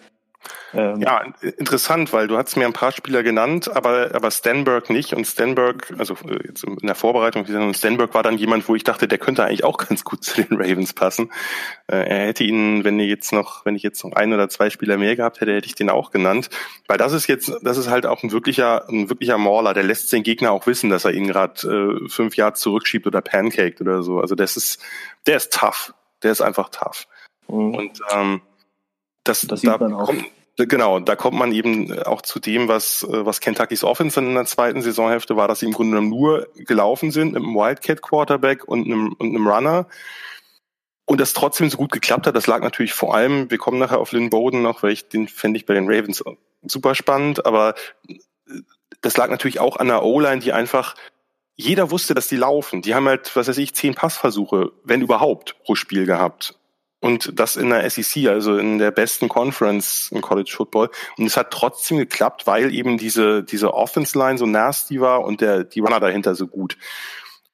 ähm, 0.73 1.01
ja, 1.01 1.23
interessant, 1.57 2.13
weil 2.13 2.27
du 2.27 2.37
hast 2.37 2.55
mir 2.55 2.65
ein 2.65 2.73
paar 2.73 2.91
Spieler 2.91 3.23
genannt, 3.23 3.69
aber, 3.75 4.11
aber 4.13 4.31
Stenberg 4.31 4.89
nicht. 4.89 5.13
Und 5.13 5.25
Stenberg, 5.25 5.93
also 5.97 6.15
äh, 6.27 6.47
jetzt 6.47 6.63
in 6.63 6.77
der 6.83 6.95
Vorbereitung, 6.95 7.45
Stenberg 7.73 8.13
war 8.13 8.23
dann 8.23 8.37
jemand, 8.37 8.67
wo 8.69 8.75
ich 8.75 8.83
dachte, 8.83 9.07
der 9.07 9.17
könnte 9.17 9.43
eigentlich 9.43 9.63
auch 9.63 9.77
ganz 9.89 10.03
gut 10.03 10.23
zu 10.23 10.41
den 10.41 10.57
Ravens 10.57 10.93
passen. 10.93 11.31
Äh, 11.87 12.07
er 12.07 12.27
hätte 12.27 12.43
ihn, 12.43 12.83
wenn 12.83 12.99
ich 12.99 13.09
jetzt 13.09 13.33
noch, 13.33 13.65
wenn 13.65 13.75
ich 13.75 13.83
jetzt 13.83 14.03
noch 14.03 14.13
ein 14.13 14.31
oder 14.31 14.47
zwei 14.49 14.69
Spieler 14.69 14.97
mehr 14.97 15.15
gehabt 15.15 15.41
hätte, 15.41 15.53
hätte 15.53 15.67
ich 15.67 15.75
den 15.75 15.89
auch 15.89 16.11
genannt. 16.11 16.49
Weil 16.87 16.97
das 16.97 17.13
ist 17.13 17.27
jetzt, 17.27 17.51
das 17.61 17.77
ist 17.77 17.89
halt 17.89 18.05
auch 18.05 18.23
ein 18.23 18.31
wirklicher, 18.31 18.87
ein 18.89 19.09
wirklicher 19.09 19.37
Mauler, 19.37 19.73
der 19.73 19.83
lässt 19.83 20.11
den 20.13 20.23
Gegner 20.23 20.51
auch 20.51 20.67
wissen, 20.67 20.89
dass 20.89 21.05
er 21.05 21.11
ihn 21.11 21.27
gerade 21.27 21.99
äh, 22.05 22.09
fünf 22.09 22.35
Yards 22.35 22.61
zurückschiebt 22.61 23.07
oder 23.07 23.21
pancaked 23.21 23.81
oder 23.81 24.03
so. 24.03 24.19
Also 24.19 24.35
das 24.35 24.55
ist, 24.55 24.81
der 25.25 25.37
ist 25.37 25.53
tough. 25.53 25.93
Der 26.21 26.31
ist 26.31 26.41
einfach 26.41 26.69
tough. 26.69 27.07
Mhm. 27.47 27.75
Und 27.75 27.99
ähm, 28.13 28.41
das, 29.23 29.41
das 29.41 29.61
da, 29.61 29.77
kommt, 29.77 30.25
Genau, 30.67 30.99
da 30.99 31.15
kommt 31.15 31.37
man 31.37 31.53
eben 31.53 32.01
auch 32.03 32.21
zu 32.21 32.39
dem, 32.39 32.67
was, 32.67 33.05
was 33.07 33.39
Kentuckys 33.39 33.85
Offense 33.85 34.19
in 34.19 34.33
der 34.33 34.45
zweiten 34.45 34.81
Saisonhälfte 34.81 35.37
war, 35.37 35.47
dass 35.47 35.59
sie 35.59 35.67
im 35.67 35.71
Grunde 35.71 35.91
genommen 35.91 36.09
nur 36.09 36.49
gelaufen 36.55 37.11
sind 37.11 37.33
mit 37.33 37.43
einem 37.43 37.55
Wildcat 37.55 38.01
Quarterback 38.01 38.67
und 38.67 38.85
einem, 38.85 39.13
und 39.13 39.29
einem 39.29 39.47
Runner. 39.47 39.87
Und 41.05 41.21
das 41.21 41.33
trotzdem 41.33 41.69
so 41.69 41.77
gut 41.77 41.91
geklappt 41.91 42.27
hat, 42.27 42.35
das 42.35 42.45
lag 42.45 42.61
natürlich 42.61 42.93
vor 42.93 43.15
allem, 43.15 43.49
wir 43.49 43.57
kommen 43.57 43.79
nachher 43.79 43.99
auf 43.99 44.11
Lynn 44.11 44.29
Bowden 44.29 44.61
noch, 44.61 44.83
weil 44.83 44.91
ich 44.91 45.07
den 45.07 45.29
fände 45.29 45.57
ich 45.57 45.65
bei 45.65 45.73
den 45.73 45.89
Ravens 45.89 46.23
super 46.61 46.93
spannend, 46.93 47.45
aber 47.45 47.73
das 49.01 49.15
lag 49.15 49.29
natürlich 49.29 49.61
auch 49.61 49.77
an 49.77 49.87
der 49.87 50.03
O-Line, 50.03 50.41
die 50.41 50.51
einfach, 50.51 50.95
jeder 51.55 51.89
wusste, 51.89 52.13
dass 52.13 52.27
die 52.27 52.35
laufen. 52.35 52.81
Die 52.81 52.95
haben 52.95 53.07
halt, 53.07 53.33
was 53.35 53.47
weiß 53.47 53.57
ich, 53.59 53.73
zehn 53.73 53.95
Passversuche, 53.95 54.71
wenn 54.83 55.01
überhaupt, 55.01 55.55
pro 55.63 55.75
Spiel 55.75 56.05
gehabt. 56.05 56.58
Und 57.01 57.39
das 57.39 57.55
in 57.55 57.69
der 57.69 57.89
SEC, 57.89 58.27
also 58.27 58.57
in 58.57 58.77
der 58.77 58.91
besten 58.91 59.29
Conference 59.29 60.09
im 60.11 60.21
College 60.21 60.51
Football. 60.53 60.89
Und 61.17 61.25
es 61.25 61.37
hat 61.37 61.51
trotzdem 61.51 61.97
geklappt, 61.97 62.45
weil 62.45 62.73
eben 62.73 62.97
diese, 62.97 63.43
diese 63.43 63.73
Offense 63.73 64.17
Line 64.17 64.37
so 64.37 64.45
nasty 64.45 64.99
war 64.99 65.23
und 65.23 65.39
der, 65.39 65.63
die 65.63 65.79
Runner 65.79 66.01
dahinter 66.01 66.35
so 66.35 66.47
gut. 66.47 66.77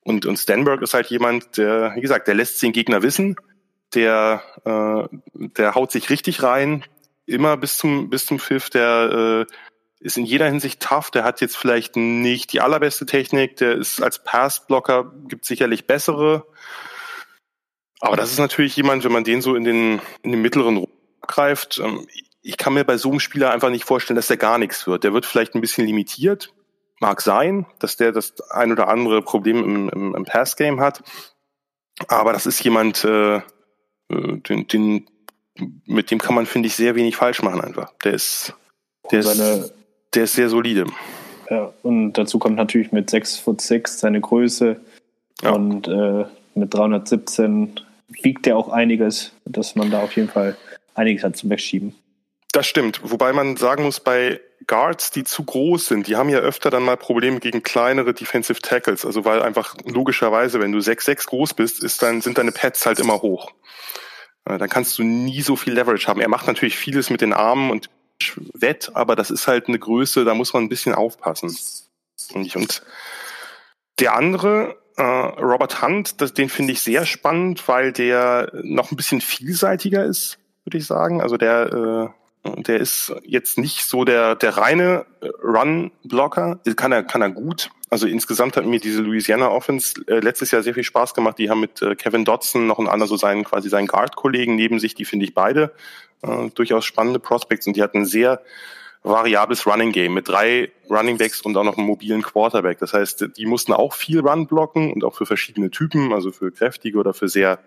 Und, 0.02 0.26
und 0.26 0.38
Stanberg 0.38 0.82
ist 0.82 0.93
halt 0.93 1.08
jemand, 1.08 1.58
der, 1.58 1.93
wie 1.96 2.02
gesagt, 2.02 2.28
der 2.28 2.36
lässt 2.36 2.62
den 2.62 2.72
Gegner 2.72 3.04
wissen, 3.04 3.36
der, 3.93 4.41
äh, 4.66 5.18
der 5.34 5.76
haut 5.76 5.91
sich 5.91 6.10
richtig 6.10 6.43
rein, 6.43 6.84
immer 7.26 7.58
bis 7.58 7.78
zum, 7.78 8.10
bis 8.10 8.26
zum 8.26 8.39
Pfiff, 8.39 8.70
der 8.70 9.46
äh, 9.50 9.54
ist 10.00 10.18
in 10.18 10.26
jeder 10.26 10.46
Hinsicht 10.46 10.80
tough, 10.82 11.10
der 11.10 11.24
hat 11.24 11.41
jetzt 11.41 11.58
vielleicht 11.58 11.96
nicht 11.96 12.54
die 12.54 12.62
allerbeste 12.62 13.06
Technik, 13.06 13.58
der 13.58 13.76
ist 13.76 14.02
als 14.02 14.24
Passblocker, 14.24 15.12
gibt 15.28 15.46
sicherlich 15.46 15.88
bessere, 15.88 16.46
aber 18.00 18.18
das 18.18 18.32
ist 18.32 18.39
natürlich 18.39 18.76
jemand, 18.76 19.04
wenn 19.04 19.12
man 19.12 19.24
den 19.24 19.41
so 19.41 19.56
in 19.56 19.64
den, 19.64 20.02
in 20.22 20.32
den 20.32 20.41
mittleren 20.41 20.86
greift, 21.22 21.80
ähm, 21.84 22.08
ich 22.41 22.58
kann 22.58 22.76
mir 22.76 22.84
bei 22.84 22.98
so 22.98 23.10
einem 23.10 23.20
Spieler 23.20 23.52
einfach 23.52 23.72
nicht 23.72 23.86
vorstellen, 23.86 24.16
dass 24.16 24.28
der 24.28 24.38
gar 24.38 24.60
nichts 24.60 24.86
wird. 24.86 25.04
Der 25.04 25.14
wird 25.14 25.26
vielleicht 25.26 25.56
ein 25.56 25.62
bisschen 25.62 25.88
limitiert, 25.88 26.54
mag 27.00 27.22
sein, 27.22 27.66
dass 27.80 27.98
der 27.98 28.12
das 28.12 28.39
ein 28.52 28.72
oder 28.72 28.88
andere 28.88 29.24
Problem 29.24 29.64
im, 29.64 29.89
im, 29.89 30.16
im 30.16 30.26
Pass-Game 30.26 30.80
hat. 30.80 31.02
Aber 32.08 32.34
das 32.34 32.46
ist 32.46 32.64
jemand, 32.64 33.04
äh, 33.04 33.38
äh 33.38 33.41
den, 34.10 34.68
den, 34.68 35.08
mit 35.86 36.12
dem 36.12 36.20
kann 36.20 36.36
man, 36.36 36.46
finde 36.46 36.68
ich, 36.68 36.76
sehr 36.76 36.96
wenig 36.96 37.16
falsch 37.16 37.41
machen 37.41 37.62
einfach. 37.62 37.91
Der 38.04 38.14
ist, 38.14 38.54
der 39.10 39.20
ist, 39.22 39.74
der 40.14 40.24
ist 40.26 40.34
sehr 40.34 40.50
solide. 40.50 40.86
Ja, 41.50 41.74
und 41.84 42.14
dazu 42.14 42.38
kommt 42.38 42.58
natürlich 42.58 42.91
mit 42.91 43.10
6 43.10 43.38
Foot 43.38 43.62
6 43.62 44.00
seine 44.00 44.22
Größe 44.22 44.80
ja. 45.41 45.52
und 45.52 45.88
äh, 45.88 46.26
mit 46.56 46.74
317 46.74 47.80
wiegt 48.08 48.47
ja 48.47 48.56
auch 48.56 48.70
einiges, 48.70 49.32
dass 49.45 49.76
man 49.76 49.91
da 49.91 50.01
auf 50.01 50.16
jeden 50.16 50.30
Fall 50.30 50.58
einiges 50.93 51.24
hat 51.24 51.36
zum 51.36 51.49
Wegschieben. 51.49 51.95
Das 52.51 52.68
stimmt. 52.68 53.01
Wobei 53.03 53.34
man 53.34 53.58
sagen 53.58 53.84
muss, 53.84 53.99
bei 53.99 54.39
Guards, 54.68 55.12
die 55.12 55.26
zu 55.26 55.43
groß 55.43 55.88
sind, 55.88 56.08
die 56.08 56.16
haben 56.16 56.30
ja 56.30 56.39
öfter 56.39 56.70
dann 56.70 56.84
mal 56.84 56.95
Probleme 56.95 57.39
gegen 57.39 57.64
kleinere 57.64 58.14
Defensive 58.14 58.62
Tackles. 58.62 59.06
Also 59.06 59.26
weil 59.26 59.41
einfach 59.41 59.76
logischerweise, 59.86 60.60
wenn 60.62 60.72
du 60.72 60.80
6'6 60.80 61.28
groß 61.28 61.53
bist, 61.53 61.84
ist 61.84 62.01
dann, 62.01 62.22
sind 62.22 62.38
deine 62.38 62.51
Pads 62.51 62.86
halt 62.86 62.99
immer 62.99 63.22
hoch. 63.22 63.51
Äh, 64.45 64.58
dann 64.58 64.70
kannst 64.70 64.97
du 64.97 65.03
nie 65.03 65.41
so 65.41 65.56
viel 65.56 65.74
Leverage 65.74 66.08
haben. 66.08 66.22
Er 66.22 66.30
macht 66.30 66.47
natürlich 66.47 66.78
vieles 66.78 67.10
mit 67.10 67.22
den 67.22 67.34
Armen 67.34 67.72
und 67.72 67.89
wett, 68.53 68.91
aber 68.93 69.16
das 69.16 69.32
ist 69.32 69.47
halt 69.47 69.68
eine 69.68 69.78
Größe, 69.78 70.24
da 70.24 70.34
muss 70.34 70.53
man 70.53 70.64
ein 70.64 70.70
bisschen 70.70 70.95
aufpassen. 70.95 71.56
Und 72.34 72.84
der 73.99 74.16
andere, 74.16 74.78
äh, 74.98 75.04
Robert 75.04 75.82
Hunt, 75.82 76.22
das, 76.22 76.34
den 76.34 76.50
finde 76.50 76.74
ich 76.74 76.82
sehr 76.82 77.06
spannend, 77.06 77.68
weil 77.68 77.91
der 77.91 78.52
noch 78.64 78.91
ein 78.91 78.96
bisschen 78.96 79.22
vielseitiger 79.22 80.06
ist, 80.06 80.38
würde 80.64 80.78
ich 80.78 80.86
sagen. 80.86 81.22
Also 81.22 81.38
der, 81.38 82.14
äh, 82.46 82.62
der 82.62 82.80
ist 82.80 83.14
jetzt 83.24 83.58
nicht 83.58 83.84
so 83.86 84.06
der, 84.06 84.36
der 84.36 84.58
reine 84.58 85.06
Run-Blocker. 85.43 86.60
Kann 86.76 86.91
er, 86.91 87.04
kann 87.04 87.22
er 87.22 87.30
gut. 87.30 87.70
Also 87.89 88.08
insgesamt 88.08 88.58
hat 88.58 88.66
mir 88.66 88.80
diese 88.80 89.02
Louisiana 89.02 89.50
Offense 89.50 90.02
äh, 90.08 90.20
letztes 90.20 90.52
Jahr 90.52 90.64
sehr 90.64 90.74
viel 90.74 90.84
Spaß 90.84 91.14
gemacht. 91.14 91.38
Die 91.39 91.50
haben 91.50 91.60
mit 91.60 91.82
äh, 91.82 91.96
Kevin 91.96 92.26
Dodson 92.26 92.68
noch 92.68 92.80
einen 92.80 92.88
anderen, 92.88 93.10
so 93.10 93.18
seinen, 93.18 93.43
quasi 93.43 93.70
seinen 93.70 93.88
Guard-Kollegen 93.88 94.56
neben 94.56 94.80
sich. 94.80 94.96
Die 94.96 95.06
finde 95.06 95.26
ich 95.26 95.34
beide 95.34 95.74
äh, 96.22 96.50
durchaus 96.56 96.86
spannende 96.86 97.20
Prospects 97.20 97.68
und 97.68 97.76
die 97.76 97.84
hatten 97.84 98.06
sehr 98.06 98.41
variables 99.06 99.66
Running 99.68 99.91
Game 99.91 100.14
mit 100.14 100.28
drei 100.28 100.72
Running 100.89 101.18
Backs 101.18 101.41
und 101.41 101.56
auch 101.58 101.64
noch 101.64 101.78
einem 101.78 101.88
mobilen 101.88 102.22
Quarterback. 102.22 102.80
Das 102.80 102.93
heißt, 102.93 103.30
die 103.38 103.45
mussten 103.45 103.74
auch 103.74 103.93
viel 103.93 104.20
Run 104.20 104.47
blocken 104.47 104.91
und 104.91 105.03
auch 105.03 105.16
für 105.16 105.26
verschiedene 105.26 105.70
Typen, 105.70 106.12
also 106.12 106.32
für 106.32 106.51
kräftige 106.51 106.97
oder 106.97 107.14
für 107.14 107.30
sehr 107.30 107.60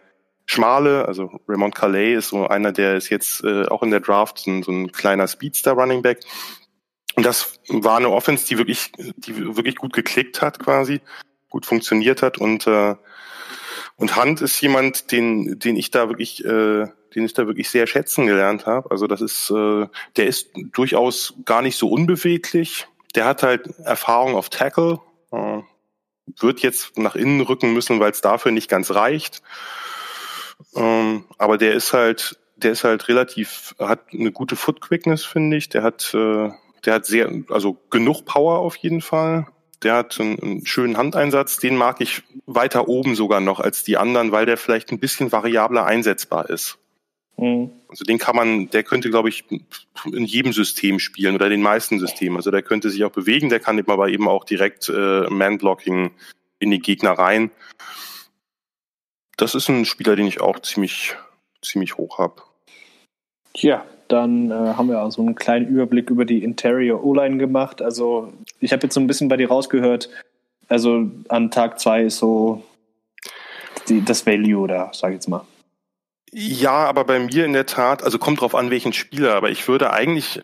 schmale. 0.47 1.07
Also 1.07 1.41
Raymond 1.49 1.75
Calais 1.75 2.15
ist 2.15 2.29
so 2.29 2.47
einer, 2.47 2.73
der 2.73 2.97
ist 2.97 3.09
jetzt 3.09 3.45
äh, 3.45 3.67
auch 3.67 3.83
in 3.83 3.91
der 3.91 4.01
Draft 4.01 4.39
so 4.39 4.51
ein, 4.51 4.63
so 4.63 4.73
ein 4.73 4.93
kleiner 4.93 5.29
Speedster 5.29 5.73
Running 5.73 6.03
Back. 6.03 6.21
Und 7.15 7.25
das 7.25 7.61
war 7.69 7.97
eine 7.97 8.11
Offense, 8.11 8.47
die 8.47 8.59
wirklich, 8.59 8.93
die 8.97 9.57
wirklich 9.57 9.77
gut 9.77 9.93
geklickt 9.93 10.43
hat 10.43 10.59
quasi, 10.59 11.01
gut 11.49 11.67
funktioniert 11.67 12.23
hat 12.23 12.39
und 12.39 12.67
äh, 12.67 12.95
und 13.99 14.17
Hunt 14.17 14.41
ist 14.41 14.61
jemand, 14.61 15.11
den, 15.11 15.59
den 15.59 15.77
ich 15.77 15.91
da 15.91 16.09
wirklich, 16.09 16.45
äh, 16.45 16.87
den 17.15 17.25
ich 17.25 17.35
da 17.35 17.49
wirklich 17.49 17.69
sehr 17.69 17.89
schätzen 17.89 18.27
gelernt 18.27 18.65
habe. 18.65 18.91
Also 18.93 19.09
das 19.09 19.21
ist, 19.21 19.51
äh, 19.51 19.89
der 20.17 20.27
ist 20.27 20.51
durchaus 20.73 21.35
gar 21.45 21.63
nicht 21.63 21.77
so 21.77 21.91
unbeweglich. 21.91 22.87
Der 23.17 23.25
hat 23.25 23.43
halt 23.43 23.67
Erfahrung 23.79 24.37
auf 24.37 24.51
Tackle, 24.51 25.01
äh, 25.33 25.63
wird 26.39 26.61
jetzt 26.61 26.97
nach 26.97 27.17
innen 27.17 27.41
rücken 27.41 27.73
müssen, 27.75 27.99
weil 27.99 28.13
es 28.13 28.21
dafür 28.21 28.53
nicht 28.53 28.71
ganz 28.71 28.93
reicht. 28.93 29.43
Ähm, 30.77 31.25
aber 31.37 31.59
der 31.59 31.73
ist 31.73 31.93
halt, 31.93 32.39
der 32.55 32.73
ist 32.73 32.85
halt 32.85 33.09
relativ, 33.09 33.75
hat 33.81 34.13
eine 34.13 34.31
gute 34.31 34.55
Foot 34.55 34.81
Quickness, 34.81 35.25
finde 35.25 35.57
ich. 35.57 35.71
Der 35.71 35.83
hat, 35.83 36.15
äh, 36.15 36.51
der 36.85 36.95
hat 36.95 37.07
sehr, 37.07 37.33
also 37.49 37.77
genug 37.91 38.25
Power 38.27 38.61
auf 38.61 38.77
jeden 38.77 39.01
Fall 39.01 39.49
der 39.83 39.95
hat 39.95 40.19
einen, 40.21 40.39
einen, 40.41 40.67
schönen 40.67 40.97
Handeinsatz, 40.97 41.59
den 41.59 41.77
mag 41.77 42.01
ich 42.01 42.23
weiter 42.47 42.89
oben 42.89 43.15
sogar 43.15 43.41
noch 43.41 43.61
als 43.61 43.85
die 43.85 43.97
anderen, 43.97 44.33
weil 44.33 44.47
der 44.47 44.57
vielleicht 44.57 44.91
ein 44.91 44.99
bisschen 44.99 45.31
variabler 45.33 45.87
einsetzbar 45.87 46.51
ist. 46.51 46.79
Mhm. 47.37 47.71
Also 47.89 48.05
den 48.05 48.19
kann 48.19 48.37
man, 48.37 48.69
der 48.71 48.83
könnte, 48.83 49.11
glaube 49.11 49.29
ich, 49.29 49.45
in 50.05 50.25
jedem 50.25 50.53
System 50.53 50.99
spielen 50.99 51.35
oder 51.35 51.49
den 51.49 51.63
meisten 51.63 51.99
Systemen. 51.99 52.37
Also 52.37 52.51
der 52.51 52.63
könnte 52.63 52.91
sich 52.91 53.05
auch 53.05 53.13
bewegen, 53.13 53.49
der 53.49 53.61
kann 53.61 53.79
aber 53.79 54.09
eben 54.09 54.29
auch 54.29 54.45
direkt 54.45 54.89
äh, 54.89 55.29
Man-Blocking 55.31 56.11
in 56.59 56.71
die 56.71 56.81
Gegner 56.81 57.13
rein. 57.13 57.51
Das 59.37 59.55
ist 59.55 59.69
ein 59.69 59.85
Spieler, 59.85 60.17
den 60.17 60.27
ich 60.27 60.41
auch 60.41 60.59
ziemlich, 60.61 61.15
ziemlich 61.63 61.97
hoch 61.97 62.19
habe. 62.19 62.43
Ja, 63.55 63.87
dann 64.09 64.51
äh, 64.51 64.55
haben 64.55 64.89
wir 64.89 65.01
also 65.01 65.23
einen 65.23 65.35
kleinen 65.35 65.67
Überblick 65.67 66.11
über 66.11 66.25
die 66.25 66.43
Interior 66.43 67.05
O-Line 67.05 67.39
gemacht. 67.39 67.83
Also 67.83 68.33
ich 68.61 68.73
habe 68.73 68.83
jetzt 68.85 68.95
so 68.95 69.01
ein 69.01 69.07
bisschen 69.07 69.29
bei 69.29 69.37
dir 69.37 69.49
rausgehört, 69.49 70.09
also 70.69 71.11
an 71.29 71.51
Tag 71.51 71.79
zwei 71.81 72.03
ist 72.03 72.19
so 72.19 72.63
die, 73.89 74.05
das 74.05 74.27
Value 74.27 74.69
da, 74.69 74.91
sag 74.93 75.11
ich 75.11 75.15
jetzt 75.15 75.29
mal. 75.29 75.45
Ja, 76.31 76.73
aber 76.73 77.05
bei 77.05 77.19
mir 77.19 77.47
in 77.47 77.55
der 77.55 77.67
Tat, 77.67 78.03
also 78.03 78.19
kommt 78.19 78.43
drauf 78.43 78.55
an, 78.55 78.71
welchen 78.71 78.93
Spieler, 78.93 79.35
aber 79.35 79.51
ich 79.51 79.67
würde 79.67 79.93
eigentlich 79.93 80.43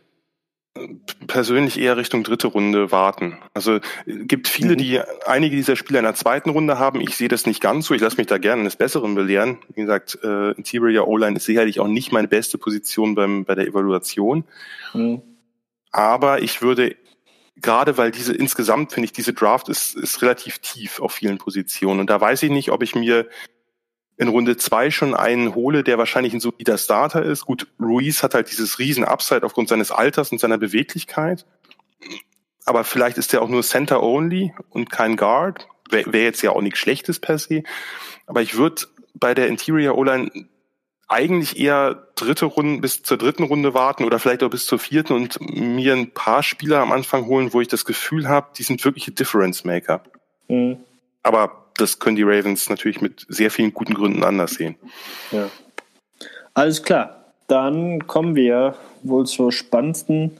persönlich 1.26 1.78
eher 1.78 1.96
Richtung 1.96 2.24
dritte 2.24 2.48
Runde 2.48 2.90
warten. 2.90 3.38
Also 3.54 3.78
gibt 4.06 4.48
viele, 4.48 4.72
mhm. 4.72 4.78
die 4.78 5.00
einige 5.26 5.54
dieser 5.54 5.76
Spieler 5.76 6.00
in 6.00 6.04
der 6.04 6.14
zweiten 6.14 6.50
Runde 6.50 6.78
haben. 6.78 7.00
Ich 7.00 7.16
sehe 7.16 7.28
das 7.28 7.46
nicht 7.46 7.60
ganz 7.60 7.86
so. 7.86 7.94
Ich 7.94 8.00
lasse 8.00 8.16
mich 8.16 8.26
da 8.26 8.38
gerne 8.38 8.62
eines 8.62 8.76
Besseren 8.76 9.14
belehren. 9.14 9.58
Wie 9.74 9.82
gesagt, 9.82 10.18
äh, 10.22 10.50
Interior 10.52 11.06
O-Line 11.06 11.36
ist 11.36 11.44
sicherlich 11.44 11.78
auch 11.78 11.86
nicht 11.86 12.12
meine 12.12 12.28
beste 12.28 12.58
Position 12.58 13.14
beim, 13.14 13.44
bei 13.44 13.54
der 13.54 13.66
Evaluation. 13.66 14.44
Mhm. 14.92 15.22
Aber 15.92 16.42
ich 16.42 16.60
würde 16.60 16.96
gerade 17.60 17.96
weil 17.96 18.10
diese 18.10 18.34
insgesamt 18.34 18.92
finde 18.92 19.04
ich 19.04 19.12
diese 19.12 19.32
Draft 19.32 19.68
ist 19.68 19.94
ist 19.94 20.22
relativ 20.22 20.58
tief 20.58 21.00
auf 21.00 21.12
vielen 21.12 21.38
Positionen 21.38 22.00
und 22.00 22.10
da 22.10 22.20
weiß 22.20 22.42
ich 22.42 22.50
nicht, 22.50 22.72
ob 22.72 22.82
ich 22.82 22.96
mir 22.96 23.28
in 24.16 24.28
Runde 24.28 24.56
zwei 24.56 24.90
schon 24.90 25.14
einen 25.14 25.54
hole, 25.54 25.82
der 25.82 25.98
wahrscheinlich 25.98 26.32
ein 26.32 26.40
solider 26.40 26.78
Starter 26.78 27.22
ist. 27.22 27.46
Gut, 27.46 27.66
Ruiz 27.80 28.22
hat 28.22 28.34
halt 28.34 28.50
dieses 28.50 28.78
riesen 28.78 29.04
Upside 29.04 29.44
aufgrund 29.44 29.68
seines 29.68 29.90
Alters 29.90 30.30
und 30.30 30.40
seiner 30.40 30.58
Beweglichkeit. 30.58 31.44
Aber 32.64 32.84
vielleicht 32.84 33.18
ist 33.18 33.34
er 33.34 33.42
auch 33.42 33.48
nur 33.48 33.62
Center 33.62 34.02
Only 34.02 34.54
und 34.70 34.90
kein 34.90 35.16
Guard. 35.16 35.68
Wäre 35.90 36.12
wär 36.12 36.22
jetzt 36.22 36.42
ja 36.42 36.50
auch 36.50 36.62
nichts 36.62 36.78
Schlechtes 36.78 37.18
per 37.18 37.38
se. 37.38 37.62
Aber 38.26 38.40
ich 38.40 38.56
würde 38.56 38.82
bei 39.14 39.34
der 39.34 39.48
Interior 39.48 39.98
O-Line 39.98 40.30
eigentlich 41.08 41.58
eher 41.58 42.08
dritte 42.14 42.46
Runde 42.46 42.80
bis 42.80 43.02
zur 43.02 43.18
dritten 43.18 43.42
Runde 43.42 43.74
warten 43.74 44.04
oder 44.04 44.18
vielleicht 44.18 44.42
auch 44.42 44.48
bis 44.48 44.66
zur 44.66 44.78
vierten 44.78 45.12
und 45.12 45.38
mir 45.40 45.92
ein 45.92 46.12
paar 46.12 46.42
Spieler 46.42 46.80
am 46.80 46.92
Anfang 46.92 47.26
holen, 47.26 47.52
wo 47.52 47.60
ich 47.60 47.68
das 47.68 47.84
Gefühl 47.84 48.28
habe, 48.28 48.48
die 48.56 48.62
sind 48.62 48.84
wirkliche 48.84 49.12
Difference 49.12 49.64
Maker. 49.64 50.02
Mhm. 50.48 50.78
Aber 51.22 51.63
das 51.76 51.98
können 51.98 52.16
die 52.16 52.22
Ravens 52.22 52.68
natürlich 52.68 53.00
mit 53.00 53.26
sehr 53.28 53.50
vielen 53.50 53.74
guten 53.74 53.94
Gründen 53.94 54.24
anders 54.24 54.52
sehen. 54.52 54.76
Ja. 55.32 55.50
Alles 56.54 56.82
klar. 56.82 57.32
Dann 57.48 58.06
kommen 58.06 58.34
wir 58.36 58.76
wohl 59.02 59.26
zur 59.26 59.52
spannendsten 59.52 60.38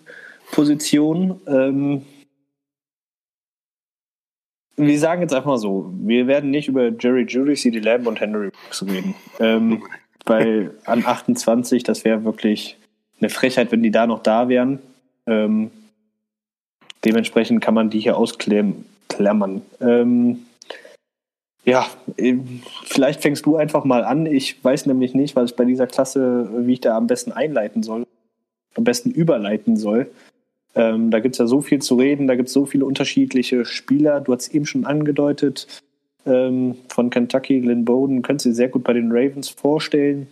Position. 0.53 1.41
Ähm, 1.47 2.07
wir 4.77 4.99
sagen 4.99 5.23
jetzt 5.23 5.35
einfach 5.35 5.51
mal 5.51 5.59
so, 5.59 5.93
wir 5.99 6.27
werden 6.27 6.51
nicht 6.51 6.69
über 6.69 6.89
Jerry 6.89 7.27
Judy, 7.29 7.55
CD 7.55 7.79
Lamb 7.79 8.07
und 8.07 8.21
Henry 8.21 8.51
Brooks 8.51 8.85
reden. 8.85 9.15
Ähm, 9.39 9.83
weil 10.25 10.75
an 10.85 11.05
28, 11.05 11.83
das 11.83 12.05
wäre 12.05 12.25
wirklich 12.25 12.79
eine 13.21 13.29
Frechheit, 13.29 13.71
wenn 13.73 13.83
die 13.83 13.91
da 13.91 14.07
noch 14.07 14.23
da 14.23 14.49
wären. 14.49 14.81
Ähm, 15.27 15.71
dementsprechend 17.05 17.61
kann 17.61 17.75
man 17.75 17.91
die 17.91 18.01
hier 18.01 18.17
ausklammern. 18.17 19.63
Ähm, 19.81 20.47
ja, 21.65 21.87
vielleicht 22.85 23.23
fängst 23.23 23.47
du 23.47 23.57
einfach 23.57 23.85
mal 23.85 24.05
an. 24.05 24.27
Ich 24.27 24.63
weiß 24.63 24.87
nämlich 24.87 25.15
nicht, 25.15 25.35
was 25.35 25.51
ich 25.51 25.57
bei 25.57 25.65
dieser 25.65 25.87
Klasse, 25.87 26.49
wie 26.67 26.75
ich 26.75 26.81
da 26.81 26.97
am 26.97 27.07
besten 27.07 27.33
einleiten 27.33 27.83
soll, 27.83 28.07
am 28.75 28.85
besten 28.85 29.11
überleiten 29.11 29.77
soll. 29.77 30.11
Ähm, 30.75 31.11
da 31.11 31.21
gibt 31.21 31.37
es 31.37 31.39
ja 31.39 31.47
so 31.47 31.61
viel 31.61 31.81
zu 31.81 31.95
reden, 31.95 32.27
da 32.27 32.35
gibt 32.35 32.49
es 32.49 32.53
so 32.53 32.67
viele 32.67 32.85
unterschiedliche 32.85 33.65
Spieler. 33.65 34.21
Du 34.21 34.33
hast 34.33 34.55
eben 34.55 34.67
schon 34.67 34.85
angedeutet, 34.85 35.83
ähm, 36.27 36.77
von 36.89 37.11
Kentucky, 37.11 37.61
Glenn 37.61 37.85
Bowden, 37.85 38.23
könntest 38.23 38.47
du 38.47 38.51
dir 38.51 38.57
sehr 38.57 38.69
gut 38.69 38.85
bei 38.85 38.93
den 38.93 39.11
Ravens 39.11 39.49
vorstellen. 39.49 40.27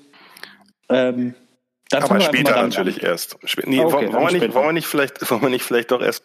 Ähm, 0.88 1.34
Aber 1.92 2.20
später 2.20 2.60
natürlich 2.60 3.02
an. 3.02 3.10
erst. 3.10 3.38
Nee, 3.66 3.80
okay, 3.80 4.12
wollen, 4.12 4.12
wir 4.12 4.40
nicht, 4.40 4.54
wollen, 4.54 4.66
wir 4.66 4.72
nicht 4.72 4.86
vielleicht, 4.86 5.30
wollen 5.30 5.42
wir 5.42 5.48
nicht 5.50 5.64
vielleicht 5.64 5.90
doch 5.90 6.02
erst 6.02 6.24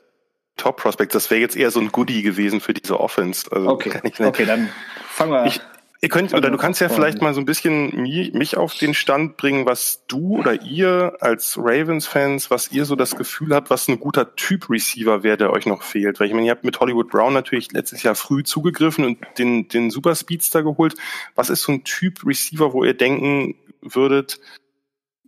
Top 0.67 0.81
Prospect? 0.81 1.15
Das 1.15 1.31
wäre 1.31 1.39
jetzt 1.39 1.55
eher 1.55 1.71
so 1.71 1.79
ein 1.79 1.93
Goodie 1.93 2.23
gewesen 2.23 2.59
für 2.59 2.73
diese 2.73 2.99
Offense. 2.99 3.49
Also 3.49 3.69
okay. 3.69 4.01
okay, 4.03 4.45
dann 4.45 4.69
fangen 5.07 5.31
wir 5.31 5.45
ich, 5.45 5.61
Ihr 5.99 6.09
könnt, 6.09 6.33
oder 6.33 6.51
du 6.51 6.57
kannst 6.57 6.79
ja 6.79 6.89
vielleicht 6.89 7.21
mal 7.21 7.33
so 7.33 7.39
ein 7.39 7.45
bisschen 7.45 8.03
mich 8.03 8.55
auf 8.55 8.75
den 8.75 8.93
Stand 8.93 9.35
bringen, 9.37 9.65
was 9.65 10.03
du 10.07 10.37
oder 10.37 10.61
ihr 10.61 11.15
als 11.21 11.57
Ravens-Fans, 11.57 12.51
was 12.51 12.71
ihr 12.71 12.85
so 12.85 12.95
das 12.95 13.15
Gefühl 13.15 13.55
habt, 13.55 13.71
was 13.71 13.87
ein 13.87 13.99
guter 13.99 14.35
Typ 14.35 14.69
Receiver 14.69 15.23
wäre, 15.23 15.37
der 15.37 15.51
euch 15.51 15.65
noch 15.65 15.81
fehlt. 15.81 16.19
Weil 16.19 16.27
ich 16.27 16.33
meine, 16.33 16.45
ihr 16.45 16.51
habt 16.51 16.63
mit 16.63 16.79
Hollywood 16.79 17.09
Brown 17.09 17.33
natürlich 17.33 17.71
letztes 17.71 18.03
Jahr 18.03 18.13
früh 18.13 18.43
zugegriffen 18.43 19.05
und 19.05 19.17
den, 19.39 19.69
den 19.69 19.89
Super 19.89 20.13
Speedster 20.13 20.61
geholt. 20.61 20.93
Was 21.33 21.49
ist 21.49 21.63
so 21.63 21.71
ein 21.71 21.83
Typ 21.83 22.23
Receiver, 22.23 22.73
wo 22.73 22.83
ihr 22.83 22.93
denken 22.93 23.55
würdet, 23.81 24.39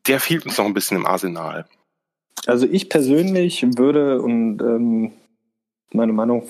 der 0.06 0.20
fehlt 0.20 0.46
uns 0.46 0.58
noch 0.60 0.66
ein 0.66 0.76
bisschen 0.76 0.98
im 0.98 1.08
Arsenal? 1.08 1.66
Also 2.46 2.68
ich 2.70 2.90
persönlich 2.90 3.66
würde, 3.78 4.22
und 4.22 4.62
ähm, 4.62 5.14
meine 5.94 6.14
Meinung 6.14 6.44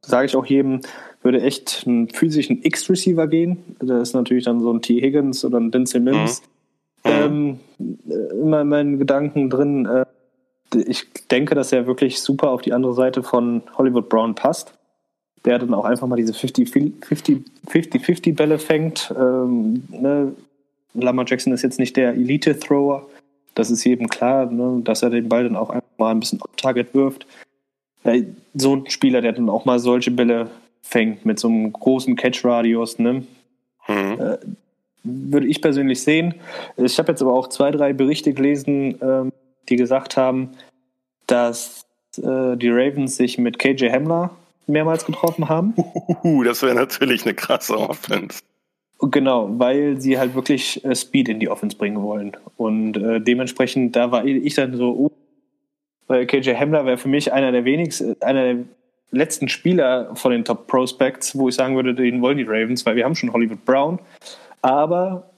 sage 0.00 0.26
ich 0.26 0.36
auch 0.36 0.46
jedem, 0.46 0.80
würde 1.22 1.40
echt 1.40 1.84
einen 1.86 2.08
physischen 2.08 2.62
X-Receiver 2.62 3.26
gehen. 3.26 3.76
Da 3.80 4.00
ist 4.00 4.14
natürlich 4.14 4.44
dann 4.44 4.60
so 4.60 4.72
ein 4.72 4.82
T. 4.82 5.00
Higgins 5.00 5.44
oder 5.44 5.58
ein 5.58 5.70
Denzel 5.70 6.00
Mims. 6.00 6.42
Mhm. 7.04 7.04
Ähm, 7.04 7.58
äh, 8.08 8.40
immer 8.40 8.60
in 8.60 8.68
meinen 8.68 8.98
Gedanken 8.98 9.50
drin. 9.50 9.86
Äh, 9.86 10.06
ich 10.86 11.06
denke, 11.30 11.54
dass 11.54 11.72
er 11.72 11.86
wirklich 11.86 12.20
super 12.20 12.50
auf 12.50 12.62
die 12.62 12.72
andere 12.72 12.94
Seite 12.94 13.22
von 13.22 13.62
Hollywood 13.76 14.08
Brown 14.08 14.34
passt. 14.34 14.72
Der 15.44 15.58
dann 15.58 15.74
auch 15.74 15.84
einfach 15.84 16.06
mal 16.06 16.16
diese 16.16 16.32
50-50-Bälle 16.32 18.58
fängt. 18.58 19.14
Ähm, 19.18 19.84
ne? 19.90 20.32
Lamar 20.94 21.26
Jackson 21.28 21.52
ist 21.52 21.60
jetzt 21.62 21.78
nicht 21.78 21.96
der 21.96 22.14
Elite-Thrower. 22.14 23.06
Das 23.54 23.70
ist 23.70 23.84
jedem 23.84 24.08
klar, 24.08 24.46
ne? 24.46 24.80
dass 24.82 25.02
er 25.02 25.10
den 25.10 25.28
Ball 25.28 25.44
dann 25.44 25.56
auch 25.56 25.68
einfach 25.68 25.86
mal 25.98 26.12
ein 26.12 26.20
bisschen 26.20 26.40
off-target 26.40 26.94
wirft. 26.94 27.26
So 28.54 28.76
ein 28.76 28.90
Spieler, 28.90 29.20
der 29.20 29.32
dann 29.32 29.48
auch 29.48 29.64
mal 29.64 29.78
solche 29.78 30.10
Bälle 30.10 30.50
fängt 30.82 31.24
mit 31.24 31.38
so 31.38 31.48
einem 31.48 31.72
großen 31.72 32.16
Catch-Radius, 32.16 32.98
ne? 32.98 33.24
Mhm. 33.88 34.20
Äh, 34.20 34.38
würde 35.02 35.46
ich 35.46 35.60
persönlich 35.60 36.02
sehen. 36.02 36.34
Ich 36.76 36.98
habe 36.98 37.12
jetzt 37.12 37.20
aber 37.20 37.34
auch 37.34 37.48
zwei, 37.48 37.70
drei 37.70 37.92
Berichte 37.92 38.32
gelesen, 38.32 38.98
ähm, 39.02 39.32
die 39.68 39.76
gesagt 39.76 40.16
haben, 40.16 40.50
dass 41.26 41.84
äh, 42.16 42.56
die 42.56 42.70
Ravens 42.70 43.16
sich 43.16 43.38
mit 43.38 43.58
KJ 43.58 43.90
Hamler 43.90 44.30
mehrmals 44.66 45.04
getroffen 45.04 45.48
haben. 45.48 45.74
Das 46.44 46.62
wäre 46.62 46.74
natürlich 46.74 47.24
eine 47.24 47.34
krasse 47.34 47.78
Offense. 47.78 48.40
Genau, 49.00 49.48
weil 49.58 50.00
sie 50.00 50.18
halt 50.18 50.34
wirklich 50.34 50.82
äh, 50.84 50.94
Speed 50.94 51.28
in 51.28 51.40
die 51.40 51.48
Offense 51.48 51.76
bringen 51.76 52.02
wollen. 52.02 52.32
Und 52.56 52.96
äh, 52.96 53.20
dementsprechend, 53.20 53.96
da 53.96 54.10
war 54.10 54.24
ich 54.24 54.54
dann 54.54 54.76
so, 54.76 54.90
oh, 54.90 55.10
weil 56.06 56.26
KJ 56.26 56.54
Hamler 56.54 56.86
wäre 56.86 56.98
für 56.98 57.08
mich 57.08 57.32
einer 57.32 57.52
der 57.52 57.64
wenigsten, 57.64 58.16
einer 58.20 58.42
der 58.42 58.64
letzten 59.10 59.48
Spieler 59.48 60.14
von 60.16 60.32
den 60.32 60.44
Top 60.44 60.66
Prospects, 60.66 61.36
wo 61.36 61.48
ich 61.48 61.54
sagen 61.54 61.76
würde, 61.76 61.94
den 61.94 62.20
wollen 62.20 62.38
die 62.38 62.44
Ravens, 62.44 62.84
weil 62.84 62.96
wir 62.96 63.04
haben 63.04 63.14
schon 63.14 63.32
Hollywood 63.32 63.64
Brown. 63.64 63.98
Aber 64.62 65.30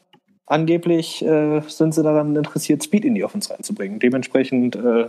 angeblich 0.46 1.24
äh, 1.24 1.60
sind 1.66 1.94
sie 1.94 2.02
daran 2.02 2.34
interessiert, 2.34 2.82
Speed 2.82 3.04
in 3.04 3.14
die 3.14 3.24
Offense 3.24 3.52
reinzubringen. 3.52 3.98
Dementsprechend 3.98 4.76
äh, 4.76 5.06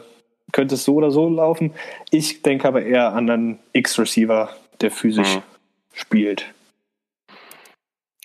könnte 0.51 0.75
es 0.75 0.83
so 0.83 0.95
oder 0.95 1.11
so 1.11 1.29
laufen. 1.29 1.73
Ich 2.11 2.41
denke 2.41 2.67
aber 2.67 2.83
eher 2.83 3.13
an 3.13 3.29
einen 3.29 3.59
X-Receiver, 3.73 4.49
der 4.81 4.91
physisch 4.91 5.37
mhm. 5.37 5.41
spielt. 5.93 6.45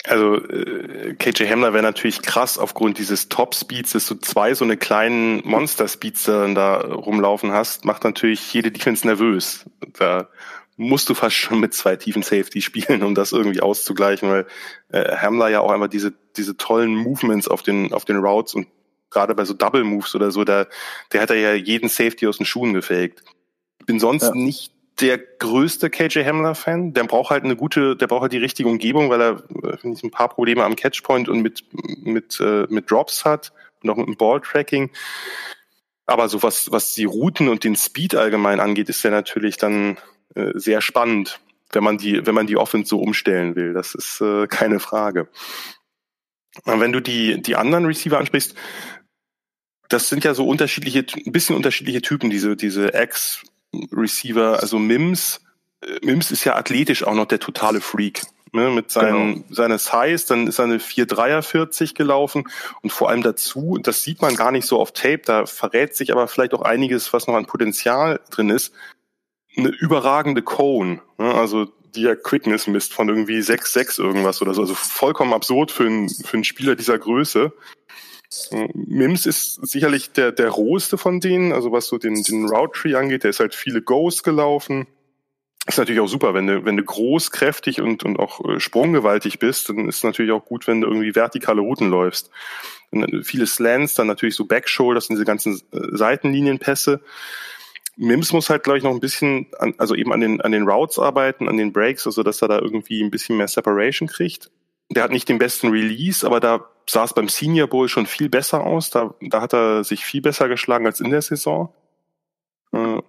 Also 0.05 0.37
äh, 0.37 1.15
KJ 1.15 1.45
Hamler 1.49 1.73
wäre 1.73 1.83
natürlich 1.83 2.23
krass 2.23 2.59
aufgrund 2.59 2.99
dieses 2.99 3.29
Top-Speeds, 3.29 3.93
dass 3.93 4.07
du 4.07 4.17
zwei 4.17 4.55
so 4.55 4.65
eine 4.65 4.77
kleinen 4.77 5.47
Monster-Speeds 5.47 6.25
dann 6.25 6.55
da 6.55 6.79
rumlaufen 6.81 7.53
hast, 7.53 7.85
macht 7.85 8.03
natürlich 8.03 8.53
jede 8.53 8.73
Defense 8.73 9.07
nervös. 9.07 9.65
Da 9.99 10.29
musst 10.77 11.09
du 11.09 11.15
fast 11.15 11.37
schon 11.37 11.61
mit 11.61 11.75
zwei 11.75 11.97
tiefen 11.97 12.23
Safety 12.23 12.61
spielen, 12.63 13.03
um 13.03 13.15
das 13.15 13.33
irgendwie 13.33 13.61
auszugleichen, 13.61 14.29
weil 14.29 14.47
äh, 14.91 15.17
Hamler 15.17 15.49
ja 15.49 15.61
auch 15.61 15.71
einfach 15.71 15.89
diese 15.89 16.13
diese 16.37 16.57
tollen 16.57 16.95
Movements 16.95 17.47
auf 17.47 17.63
den 17.63 17.93
auf 17.93 18.05
den 18.05 18.17
Routes 18.17 18.55
und 18.55 18.67
gerade 19.11 19.35
bei 19.35 19.45
so 19.45 19.55
Double 19.55 19.85
Moves 19.85 20.15
oder 20.15 20.31
so, 20.31 20.45
da 20.45 20.67
der 21.13 21.23
hat 21.23 21.31
ja 21.31 21.55
jeden 21.55 21.89
Safety 21.89 22.27
aus 22.27 22.39
den 22.39 22.47
Schuhen 22.47 22.73
gefaked. 22.73 23.23
Ich 23.79 23.87
bin 23.87 24.01
sonst 24.01 24.23
ja. 24.23 24.35
nicht 24.35 24.72
der 25.01 25.19
größte 25.19 25.91
KJ 25.91 26.25
Hamler-Fan. 26.25 26.93
Der 26.95 27.05
braucht 27.05 27.31
halt 27.31 27.45
eine 27.45 27.57
gute, 27.57 27.97
der 27.97 28.07
braucht 28.07 28.23
halt 28.23 28.33
die 28.33 28.39
richtige 28.39 28.69
Umgebung, 28.69 29.11
weil 29.11 29.21
er 29.21 29.39
finde 29.79 29.97
ich, 29.97 30.03
ein 30.03 30.11
paar 30.11 30.29
Probleme 30.29 30.65
am 30.65 30.77
Catchpoint 30.77 31.29
und 31.29 31.43
mit 31.43 31.65
mit 32.03 32.41
äh, 32.41 32.67
mit 32.69 32.91
Drops 32.91 33.25
hat 33.25 33.53
und 33.83 33.91
auch 33.91 33.97
mit 33.97 34.07
dem 34.07 34.17
Ball-Tracking. 34.17 34.91
Aber 36.07 36.29
so 36.29 36.43
was 36.43 36.71
was 36.71 36.95
die 36.95 37.05
Routen 37.05 37.49
und 37.49 37.65
den 37.65 37.77
Speed 37.77 38.15
allgemein 38.15 38.61
angeht, 38.61 38.89
ist 38.89 39.03
der 39.05 39.11
natürlich 39.11 39.57
dann 39.57 39.99
äh, 40.35 40.53
sehr 40.55 40.81
spannend, 40.81 41.41
wenn 41.73 41.85
man 41.85 41.99
die 41.99 42.27
wenn 42.27 42.35
man 42.35 42.47
die 42.47 42.57
Offense 42.57 42.89
so 42.89 43.01
umstellen 43.01 43.57
will. 43.57 43.73
Das 43.73 43.95
ist 43.95 44.21
äh, 44.21 44.47
keine 44.47 44.79
Frage. 44.79 45.29
Und 46.65 46.81
wenn 46.81 46.93
du 46.93 47.01
die 47.01 47.41
die 47.41 47.57
anderen 47.57 47.87
Receiver 47.87 48.19
ansprichst, 48.19 48.55
das 49.89 50.09
sind 50.09 50.25
ja 50.25 50.35
so 50.35 50.47
unterschiedliche, 50.47 51.05
ein 51.27 51.33
bisschen 51.33 51.57
unterschiedliche 51.57 52.01
Typen, 52.01 52.31
diese, 52.31 52.57
diese 52.57 52.95
Ex 52.95 53.43
Receiver, 53.93 54.61
also 54.61 54.79
Mims. 54.79 55.41
Äh, 55.81 55.99
Mims 56.03 56.31
ist 56.31 56.45
ja 56.45 56.57
athletisch 56.57 57.05
auch 57.05 57.15
noch 57.15 57.27
der 57.27 57.41
totale 57.41 57.81
Freak. 57.81 58.23
Ne, 58.55 58.69
mit 58.69 58.91
seinen, 58.91 59.35
genau. 59.37 59.47
seiner 59.49 59.79
Size, 59.79 60.27
dann 60.29 60.47
ist 60.47 60.59
er 60.59 60.67
eine 60.67 60.77
4,43 60.77 61.95
gelaufen 61.95 62.45
und 62.83 62.93
vor 62.93 63.09
allem 63.09 63.23
dazu, 63.23 63.79
das 63.83 64.03
sieht 64.03 64.21
man 64.21 64.37
gar 64.37 64.53
nicht 64.53 64.67
so 64.67 64.79
auf 64.79 64.93
Tape, 64.93 65.23
da 65.25 65.47
verrät 65.47 65.97
sich 65.97 66.13
aber 66.13 66.29
vielleicht 66.29 66.53
auch 66.53 66.61
einiges, 66.61 67.15
was 67.15 67.27
noch 67.27 67.35
an 67.35 67.47
Potenzial 67.47 68.21
drin 68.29 68.51
ist. 68.51 68.75
Eine 69.57 69.69
überragende 69.69 70.43
Cone, 70.43 71.01
ne, 71.17 71.35
also 71.35 71.65
die 71.95 72.03
ja 72.03 72.15
Quickness 72.15 72.67
misst 72.67 72.93
von 72.93 73.09
irgendwie 73.09 73.39
6,6 73.39 74.03
irgendwas 74.03 74.43
oder 74.43 74.53
so, 74.53 74.61
also 74.61 74.75
vollkommen 74.75 75.33
absurd 75.33 75.71
für 75.71 75.87
einen, 75.87 76.11
für 76.11 76.35
einen 76.35 76.45
Spieler 76.45 76.77
dieser 76.77 76.99
Größe. 76.99 77.55
Mims 78.75 79.27
ist 79.27 79.55
sicherlich 79.67 80.13
der, 80.13 80.33
der 80.33 80.49
roheste 80.49 80.97
von 80.97 81.21
denen, 81.21 81.53
also 81.53 81.73
was 81.73 81.87
so 81.87 81.99
den, 81.99 82.23
den 82.23 82.49
Route 82.49 82.81
Tree 82.81 82.95
angeht, 82.95 83.25
der 83.25 83.31
ist 83.31 83.41
halt 83.41 83.55
viele 83.55 83.83
Goes 83.83 84.23
gelaufen. 84.23 84.87
Ist 85.67 85.79
natürlich 85.79 86.01
auch 86.01 86.09
super, 86.09 86.35
wenn 86.35 86.47
du, 86.47 86.65
wenn 86.65 86.77
du 86.77 86.83
groß, 86.83 87.31
kräftig 87.31 87.81
und, 87.81 88.03
und 88.03 88.19
auch 88.19 88.45
äh, 88.45 88.59
sprunggewaltig 88.59 89.39
bist, 89.39 89.69
dann 89.69 89.89
ist 89.89 90.03
natürlich 90.03 90.33
auch 90.33 90.45
gut, 90.45 90.67
wenn 90.67 90.81
du 90.81 90.89
irgendwie 90.89 91.15
vertikale 91.15 91.61
Routen 91.61 91.89
läufst. 91.89 92.31
Und 92.91 93.25
viele 93.25 93.47
Slants, 93.47 93.95
dann 93.95 94.09
natürlich 94.09 94.35
so 94.35 94.45
Backshoulders, 94.45 95.09
diese 95.09 95.25
ganzen 95.25 95.63
äh, 95.73 95.97
Seitenlinienpässe. 95.97 97.01
Mims 97.97 98.33
muss 98.33 98.51
halt, 98.51 98.65
glaube 98.65 98.79
ich, 98.79 98.85
noch 98.85 98.91
ein 98.91 99.01
bisschen, 99.01 99.47
an, 99.59 99.75
also 99.79 99.95
eben 99.95 100.13
an 100.13 100.21
den, 100.21 100.41
an 100.41 100.51
den 100.51 100.69
Routes 100.69 100.99
arbeiten, 100.99 101.49
an 101.49 101.59
den 101.59 101.73
Breaks, 101.73 102.07
also 102.07 102.25
dass 102.25 102.43
er 102.43 102.49
da 102.49 102.59
irgendwie 102.59 103.01
ein 103.03 103.11
bisschen 103.11 103.37
mehr 103.37 103.49
Separation 103.49 104.09
kriegt. 104.09 104.51
Der 104.91 105.05
hat 105.05 105.13
nicht 105.13 105.29
den 105.29 105.39
besten 105.39 105.69
Release, 105.69 106.27
aber 106.27 106.41
da 106.41 106.72
sah 106.89 107.05
es 107.05 107.15
beim 107.15 107.29
Senior 107.29 107.69
Bowl 107.69 107.89
schon 107.89 108.07
viel 108.07 108.29
besser 108.29 108.65
aus. 108.65 108.91
Da, 108.91 109.15
da 109.21 109.41
hat 109.41 109.55
er 109.55 109.85
sich 109.85 110.05
viel 110.05 110.23
besser 110.23 110.49
geschlagen 110.49 110.87
als 110.87 111.01
in 111.01 111.11
der 111.11 111.23
Saison. 111.23 111.73
Äh, 112.73 113.01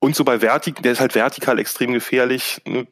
und 0.00 0.14
so 0.14 0.24
bei 0.24 0.40
Vertik, 0.40 0.82
der 0.82 0.92
ist 0.92 1.00
halt 1.00 1.14
vertikal 1.14 1.58
extrem 1.58 1.92
gefährlich. 1.92 2.62
Ne? 2.66 2.86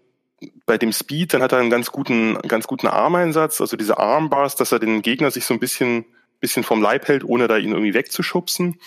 Bei 0.66 0.76
dem 0.76 0.92
Speed, 0.92 1.34
dann 1.34 1.42
hat 1.42 1.52
er 1.52 1.58
einen 1.58 1.70
ganz 1.70 1.92
guten, 1.92 2.38
ganz 2.42 2.66
guten 2.66 2.88
Armeinsatz, 2.88 3.60
also 3.60 3.76
diese 3.76 3.98
Armbars, 3.98 4.56
dass 4.56 4.72
er 4.72 4.78
den 4.78 5.02
Gegner 5.02 5.30
sich 5.30 5.46
so 5.46 5.54
ein 5.54 5.60
bisschen, 5.60 6.04
bisschen 6.40 6.64
vom 6.64 6.82
Leib 6.82 7.08
hält, 7.08 7.24
ohne 7.24 7.48
da 7.48 7.56
ihn 7.56 7.70
irgendwie 7.70 7.94
wegzuschubsen. 7.94 8.78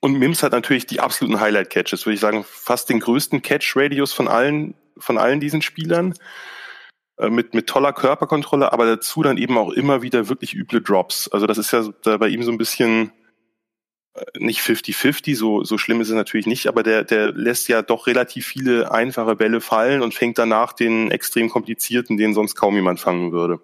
Und 0.00 0.14
Mims 0.14 0.42
hat 0.42 0.52
natürlich 0.52 0.86
die 0.86 1.00
absoluten 1.00 1.40
Highlight-Catches, 1.40 2.06
würde 2.06 2.14
ich 2.14 2.20
sagen, 2.20 2.44
fast 2.44 2.88
den 2.88 3.00
größten 3.00 3.42
Catch-Radius 3.42 4.12
von 4.12 4.28
allen, 4.28 4.74
von 4.98 5.18
allen 5.18 5.40
diesen 5.40 5.62
Spielern. 5.62 6.14
Äh, 7.20 7.28
mit, 7.28 7.54
mit 7.54 7.66
toller 7.66 7.92
Körperkontrolle, 7.92 8.72
aber 8.72 8.86
dazu 8.86 9.22
dann 9.22 9.36
eben 9.36 9.58
auch 9.58 9.70
immer 9.70 10.00
wieder 10.00 10.28
wirklich 10.28 10.54
üble 10.54 10.80
Drops. 10.80 11.28
Also 11.28 11.46
das 11.46 11.58
ist 11.58 11.72
ja 11.72 11.82
bei 12.16 12.28
ihm 12.28 12.42
so 12.42 12.50
ein 12.50 12.58
bisschen 12.58 13.12
nicht 14.38 14.60
50-50, 14.60 15.36
so, 15.36 15.62
so 15.62 15.78
schlimm 15.78 16.00
ist 16.00 16.08
es 16.08 16.14
natürlich 16.14 16.46
nicht, 16.46 16.66
aber 16.66 16.82
der, 16.82 17.04
der 17.04 17.32
lässt 17.32 17.68
ja 17.68 17.80
doch 17.82 18.06
relativ 18.06 18.46
viele 18.46 18.90
einfache 18.90 19.36
Bälle 19.36 19.60
fallen 19.60 20.02
und 20.02 20.14
fängt 20.14 20.36
danach 20.38 20.72
den 20.72 21.10
extrem 21.10 21.48
komplizierten, 21.48 22.16
den 22.16 22.34
sonst 22.34 22.54
kaum 22.56 22.74
jemand 22.74 23.00
fangen 23.00 23.32
würde. 23.32 23.60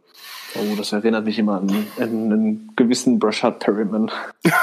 Oh, 0.54 0.76
das 0.76 0.92
erinnert 0.92 1.24
mich 1.24 1.38
immer 1.38 1.60
an, 1.60 1.86
an 1.98 2.02
einen 2.02 2.72
gewissen 2.76 3.18
Brashard 3.18 3.58
Perryman. 3.58 4.10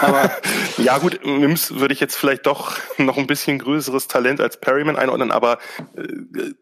Aber 0.01 0.31
ja 0.77 0.97
gut, 0.99 1.19
Mims 1.25 1.75
würde 1.75 1.93
ich 1.93 1.99
jetzt 1.99 2.15
vielleicht 2.15 2.45
doch 2.45 2.77
noch 2.97 3.17
ein 3.17 3.27
bisschen 3.27 3.59
größeres 3.59 4.07
Talent 4.07 4.39
als 4.39 4.59
Perryman 4.59 4.95
einordnen, 4.95 5.31
aber 5.31 5.59
äh, 5.95 6.53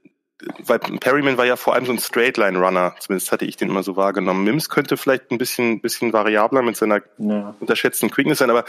weil 0.65 0.79
Perryman 0.79 1.37
war 1.37 1.45
ja 1.45 1.55
vor 1.55 1.73
allem 1.73 1.85
so 1.85 1.91
ein 1.91 1.99
Straightline-Runner, 1.99 2.95
zumindest 2.99 3.31
hatte 3.31 3.45
ich 3.45 3.57
den 3.57 3.69
immer 3.69 3.83
so 3.83 3.95
wahrgenommen. 3.95 4.43
Mims 4.43 4.69
könnte 4.69 4.97
vielleicht 4.97 5.31
ein 5.31 5.37
bisschen, 5.37 5.81
bisschen 5.81 6.13
variabler 6.13 6.61
mit 6.61 6.77
seiner 6.77 7.01
ja. 7.17 7.55
unterschätzten 7.59 8.09
Quickness 8.09 8.39
sein, 8.39 8.49
aber 8.49 8.65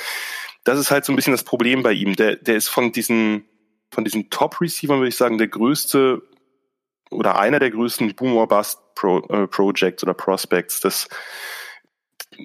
das 0.64 0.78
ist 0.78 0.90
halt 0.90 1.04
so 1.04 1.12
ein 1.12 1.16
bisschen 1.16 1.32
das 1.32 1.44
Problem 1.44 1.82
bei 1.82 1.92
ihm. 1.92 2.14
Der, 2.16 2.36
der 2.36 2.56
ist 2.56 2.68
von 2.68 2.92
diesen, 2.92 3.44
von 3.90 4.04
diesen 4.04 4.30
Top-Receivern, 4.30 4.98
würde 4.98 5.08
ich 5.08 5.16
sagen, 5.16 5.38
der 5.38 5.48
größte 5.48 6.22
oder 7.10 7.38
einer 7.38 7.58
der 7.58 7.70
größten 7.70 8.14
Boom 8.14 8.48
Bust 8.48 8.78
Pro, 8.94 9.18
äh, 9.28 9.46
Projects 9.46 10.02
oder 10.02 10.14
Prospects. 10.14 10.80
Das, 10.80 11.08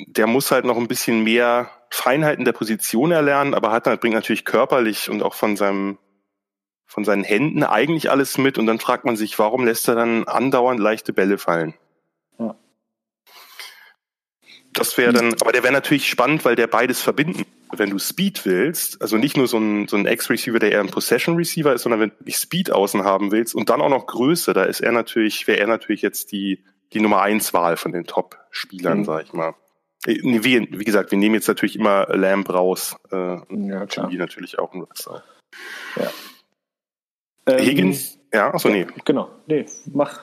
der 0.08 0.28
muss 0.28 0.52
halt 0.52 0.66
noch 0.66 0.78
ein 0.78 0.88
bisschen 0.88 1.24
mehr 1.24 1.70
Feinheiten 1.90 2.46
der 2.46 2.52
Position 2.52 3.12
erlernen, 3.12 3.54
aber 3.54 3.72
hat, 3.72 3.84
bringt 4.02 4.16
natürlich 4.16 4.46
körperlich 4.46 5.10
und 5.10 5.24
auch 5.24 5.34
von 5.34 5.56
seinem 5.56 5.98
von 6.88 7.04
seinen 7.04 7.24
Händen 7.24 7.64
eigentlich 7.64 8.10
alles 8.10 8.38
mit 8.38 8.58
und 8.58 8.66
dann 8.66 8.80
fragt 8.80 9.06
man 9.06 9.18
sich, 9.18 9.38
warum 9.38 9.66
lässt 9.66 9.88
er 9.88 9.96
dann 9.96 10.24
andauernd 10.24 10.80
leichte 10.80 11.14
Bälle 11.14 11.38
fallen? 11.38 11.74
Ja. 12.40 12.56
Das 14.74 14.98
wäre 14.98 15.12
dann, 15.12 15.34
aber 15.42 15.52
der 15.52 15.64
wäre 15.64 15.74
natürlich 15.74 16.10
spannend, 16.10 16.46
weil 16.46 16.56
der 16.56 16.68
beides 16.68 17.02
verbinden. 17.02 17.46
Wenn 17.74 17.90
du 17.90 18.00
Speed 18.00 18.46
willst, 18.46 19.02
also 19.02 19.18
nicht 19.18 19.36
nur 19.36 19.48
so 19.48 19.58
ein, 19.58 19.90
so 19.90 19.98
ein 19.98 20.06
X-Receiver, 20.06 20.58
der 20.58 20.72
eher 20.72 20.80
ein 20.80 20.90
Possession-Receiver 20.90 21.74
ist, 21.74 21.82
sondern 21.82 22.00
wenn 22.00 22.12
du 22.18 22.32
Speed 22.32 22.72
außen 22.72 23.04
haben 23.04 23.32
willst 23.32 23.54
und 23.54 23.70
dann 23.70 23.82
auch 23.82 23.90
noch 23.90 24.08
Größe, 24.08 24.54
da 24.54 24.64
ist 24.64 24.80
er 24.80 24.94
natürlich, 24.94 25.48
wäre 25.48 25.60
er 25.60 25.68
natürlich 25.68 26.02
jetzt 26.02 26.32
die, 26.32 26.64
die 26.94 27.02
Nummer 27.02 27.22
eins 27.22 27.54
Wahl 27.54 27.76
von 27.76 27.92
den 27.92 28.06
Top-Spielern, 28.06 29.00
mhm. 29.00 29.04
sag 29.04 29.26
ich 29.26 29.34
mal. 29.34 29.54
Äh, 30.06 30.20
wie, 30.24 30.66
wie 30.72 30.84
gesagt, 30.86 31.12
wir 31.12 31.18
nehmen 31.18 31.36
jetzt 31.36 31.50
natürlich 31.50 31.76
immer 31.76 32.08
Lamb 32.16 32.50
raus. 32.50 32.96
Äh, 33.12 33.38
ja, 33.50 33.86
klar. 33.86 34.10
Die 34.10 34.18
natürlich 34.18 34.60
auch 34.60 34.74
ein. 34.74 34.86
Ja. 35.98 36.10
Ähm, 37.48 37.60
Higgins? 37.60 38.18
Ja, 38.34 38.54
achso, 38.54 38.68
nee. 38.68 38.86
Genau, 39.06 39.30
nee, 39.48 39.66
mach. 39.94 40.20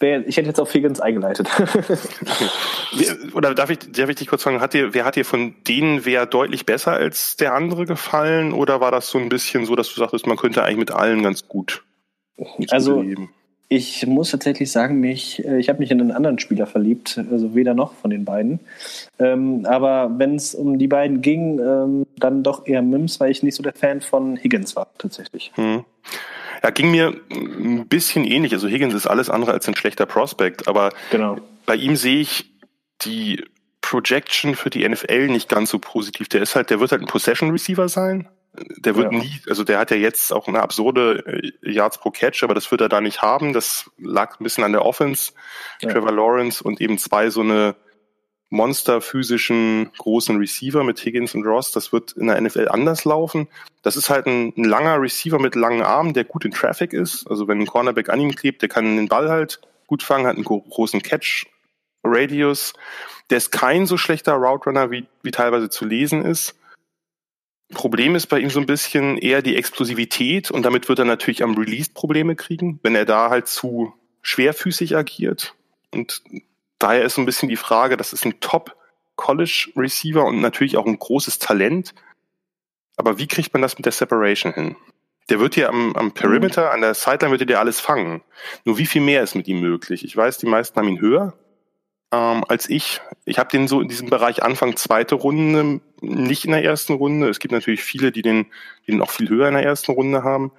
ich 0.00 0.36
hätte 0.36 0.48
jetzt 0.48 0.60
auf 0.60 0.72
Higgins 0.72 1.00
eingeleitet. 1.00 1.48
Oder 3.34 3.54
darf 3.54 3.70
ich, 3.70 3.78
darf 3.90 4.10
ich 4.10 4.16
dich 4.16 4.28
kurz 4.28 4.42
fragen, 4.42 4.60
hat 4.60 4.74
dir, 4.74 4.92
wer 4.92 5.06
hat 5.06 5.16
dir 5.16 5.24
von 5.24 5.54
denen 5.66 6.04
wer 6.04 6.26
deutlich 6.26 6.66
besser 6.66 6.92
als 6.92 7.36
der 7.36 7.54
andere 7.54 7.86
gefallen? 7.86 8.52
Oder 8.52 8.82
war 8.82 8.90
das 8.90 9.08
so 9.08 9.18
ein 9.18 9.30
bisschen 9.30 9.64
so, 9.64 9.76
dass 9.76 9.92
du 9.92 9.98
sagtest, 9.98 10.26
man 10.26 10.36
könnte 10.36 10.62
eigentlich 10.62 10.78
mit 10.78 10.90
allen 10.90 11.22
ganz 11.22 11.48
gut? 11.48 11.84
Also, 12.70 13.02
ich 13.70 14.06
muss 14.06 14.30
tatsächlich 14.30 14.70
sagen, 14.70 15.00
mich, 15.00 15.44
äh, 15.44 15.58
ich 15.58 15.68
habe 15.68 15.78
mich 15.80 15.90
in 15.90 16.00
einen 16.00 16.12
anderen 16.12 16.38
Spieler 16.38 16.66
verliebt, 16.66 17.20
also 17.30 17.54
weder 17.54 17.74
noch 17.74 17.92
von 17.94 18.10
den 18.10 18.24
beiden. 18.24 18.60
Ähm, 19.18 19.66
aber 19.66 20.10
wenn 20.16 20.36
es 20.36 20.54
um 20.54 20.78
die 20.78 20.88
beiden 20.88 21.20
ging, 21.20 21.58
ähm, 21.58 22.06
dann 22.18 22.42
doch 22.42 22.66
eher 22.66 22.82
Mims, 22.82 23.20
weil 23.20 23.30
ich 23.30 23.42
nicht 23.42 23.54
so 23.54 23.62
der 23.62 23.74
Fan 23.74 24.00
von 24.00 24.36
Higgins 24.36 24.76
war, 24.76 24.88
tatsächlich. 24.98 25.52
Hm. 25.54 25.84
Ja, 26.62 26.70
ging 26.70 26.90
mir 26.90 27.14
ein 27.30 27.86
bisschen 27.88 28.24
ähnlich. 28.24 28.52
Also 28.52 28.68
Higgins 28.68 28.94
ist 28.94 29.06
alles 29.06 29.30
andere 29.30 29.52
als 29.52 29.68
ein 29.68 29.76
schlechter 29.76 30.06
Prospect, 30.06 30.68
aber 30.68 30.92
genau. 31.10 31.38
bei 31.66 31.76
ihm 31.76 31.96
sehe 31.96 32.20
ich 32.20 32.50
die 33.02 33.44
Projection 33.80 34.54
für 34.54 34.70
die 34.70 34.86
NFL 34.88 35.28
nicht 35.28 35.48
ganz 35.48 35.70
so 35.70 35.78
positiv. 35.78 36.28
Der 36.28 36.42
ist 36.42 36.56
halt, 36.56 36.70
der 36.70 36.80
wird 36.80 36.92
halt 36.92 37.02
ein 37.02 37.08
Possession 37.08 37.50
Receiver 37.50 37.88
sein. 37.88 38.28
Der 38.76 38.96
wird 38.96 39.12
ja. 39.12 39.18
nie, 39.18 39.40
also 39.48 39.62
der 39.62 39.78
hat 39.78 39.90
ja 39.90 39.96
jetzt 39.96 40.32
auch 40.32 40.48
eine 40.48 40.60
absurde 40.60 41.24
äh, 41.62 41.70
Yards 41.70 41.98
pro 41.98 42.10
Catch, 42.10 42.42
aber 42.42 42.54
das 42.54 42.70
wird 42.70 42.80
er 42.80 42.88
da 42.88 43.00
nicht 43.00 43.22
haben. 43.22 43.52
Das 43.52 43.90
lag 43.98 44.40
ein 44.40 44.44
bisschen 44.44 44.64
an 44.64 44.72
der 44.72 44.84
Offense. 44.84 45.32
Ja. 45.80 45.90
Trevor 45.90 46.12
Lawrence 46.12 46.62
und 46.62 46.80
eben 46.80 46.98
zwei 46.98 47.30
so 47.30 47.40
eine 47.40 47.76
monsterphysischen 48.50 49.90
großen 49.98 50.36
Receiver 50.38 50.82
mit 50.84 50.98
Higgins 50.98 51.34
und 51.34 51.44
Ross. 51.44 51.72
Das 51.72 51.92
wird 51.92 52.12
in 52.12 52.28
der 52.28 52.40
NFL 52.40 52.68
anders 52.68 53.04
laufen. 53.04 53.48
Das 53.82 53.96
ist 53.96 54.10
halt 54.10 54.26
ein, 54.26 54.52
ein, 54.56 54.64
langer 54.64 55.00
Receiver 55.00 55.38
mit 55.38 55.54
langen 55.54 55.82
Armen, 55.82 56.14
der 56.14 56.24
gut 56.24 56.44
in 56.44 56.52
Traffic 56.52 56.92
ist. 56.92 57.26
Also 57.28 57.46
wenn 57.48 57.60
ein 57.60 57.66
Cornerback 57.66 58.08
an 58.08 58.20
ihm 58.20 58.34
klebt, 58.34 58.62
der 58.62 58.68
kann 58.68 58.96
den 58.96 59.08
Ball 59.08 59.28
halt 59.28 59.60
gut 59.86 60.02
fangen, 60.02 60.26
hat 60.26 60.36
einen 60.36 60.44
großen 60.44 61.02
Catch 61.02 61.46
Radius. 62.04 62.72
Der 63.30 63.38
ist 63.38 63.52
kein 63.52 63.86
so 63.86 63.96
schlechter 63.96 64.34
Route 64.34 64.66
Runner, 64.66 64.90
wie, 64.90 65.06
wie 65.22 65.30
teilweise 65.30 65.68
zu 65.68 65.84
lesen 65.84 66.24
ist. 66.24 66.54
Problem 67.74 68.14
ist 68.14 68.28
bei 68.28 68.40
ihm 68.40 68.48
so 68.48 68.60
ein 68.60 68.66
bisschen 68.66 69.18
eher 69.18 69.42
die 69.42 69.56
Explosivität 69.56 70.50
und 70.50 70.62
damit 70.62 70.88
wird 70.88 71.00
er 71.00 71.04
natürlich 71.04 71.42
am 71.42 71.54
Release 71.54 71.90
Probleme 71.92 72.34
kriegen, 72.34 72.80
wenn 72.82 72.94
er 72.94 73.04
da 73.04 73.28
halt 73.28 73.46
zu 73.46 73.92
schwerfüßig 74.22 74.96
agiert. 74.96 75.54
Und 75.90 76.22
daher 76.78 77.02
ist 77.02 77.14
so 77.14 77.22
ein 77.22 77.26
bisschen 77.26 77.48
die 77.48 77.56
Frage, 77.56 77.96
das 77.96 78.12
ist 78.12 78.24
ein 78.24 78.40
Top-College-Receiver 78.40 80.24
und 80.24 80.40
natürlich 80.40 80.76
auch 80.76 80.86
ein 80.86 80.98
großes 80.98 81.38
Talent. 81.38 81.94
Aber 82.96 83.18
wie 83.18 83.28
kriegt 83.28 83.52
man 83.52 83.62
das 83.62 83.76
mit 83.76 83.84
der 83.84 83.92
Separation 83.92 84.52
hin? 84.52 84.76
Der 85.30 85.40
wird 85.40 85.54
hier 85.54 85.68
am, 85.68 85.94
am 85.94 86.12
Perimeter, 86.12 86.72
an 86.72 86.80
der 86.80 86.94
Sideline 86.94 87.38
wird 87.38 87.50
er 87.50 87.60
alles 87.60 87.80
fangen. 87.80 88.22
Nur 88.64 88.78
wie 88.78 88.86
viel 88.86 89.02
mehr 89.02 89.22
ist 89.22 89.34
mit 89.34 89.46
ihm 89.46 89.60
möglich? 89.60 90.04
Ich 90.04 90.16
weiß, 90.16 90.38
die 90.38 90.46
meisten 90.46 90.76
haben 90.76 90.88
ihn 90.88 91.00
höher 91.00 91.34
ähm, 92.12 92.44
als 92.48 92.68
ich. 92.70 93.00
Ich 93.24 93.38
habe 93.38 93.50
den 93.50 93.68
so 93.68 93.80
in 93.80 93.88
diesem 93.88 94.08
Bereich 94.08 94.42
Anfang 94.42 94.76
zweite 94.76 95.14
Runde, 95.14 95.80
nicht 96.00 96.44
in 96.44 96.52
der 96.52 96.64
ersten 96.64 96.94
Runde. 96.94 97.28
Es 97.28 97.38
gibt 97.38 97.52
natürlich 97.52 97.82
viele, 97.82 98.12
die 98.12 98.22
den, 98.22 98.46
die 98.86 98.92
den 98.92 99.02
auch 99.02 99.10
viel 99.10 99.28
höher 99.28 99.48
in 99.48 99.54
der 99.54 99.64
ersten 99.64 99.92
Runde 99.92 100.22
haben 100.22 100.52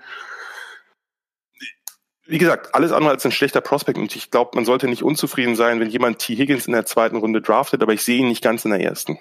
wie 2.30 2.38
gesagt, 2.38 2.76
alles 2.76 2.92
andere 2.92 3.12
als 3.12 3.26
ein 3.26 3.32
schlechter 3.32 3.62
Prospect 3.62 3.98
und 3.98 4.16
ich 4.16 4.30
glaube, 4.30 4.52
man 4.54 4.66
sollte 4.66 4.88
nicht 4.88 5.04
unzufrieden 5.04 5.56
sein, 5.56 5.80
wenn 5.80 5.90
jemand 5.90 6.20
T. 6.20 6.36
Higgins 6.36 6.68
in 6.68 6.74
der 6.74 6.86
zweiten 6.86 7.18
Runde 7.18 7.42
draftet, 7.42 7.82
aber 7.82 7.94
ich 7.94 8.04
sehe 8.04 8.20
ihn 8.20 8.28
nicht 8.28 8.44
ganz 8.44 8.66
in 8.66 8.72
der 8.72 8.82
ersten. 8.82 9.18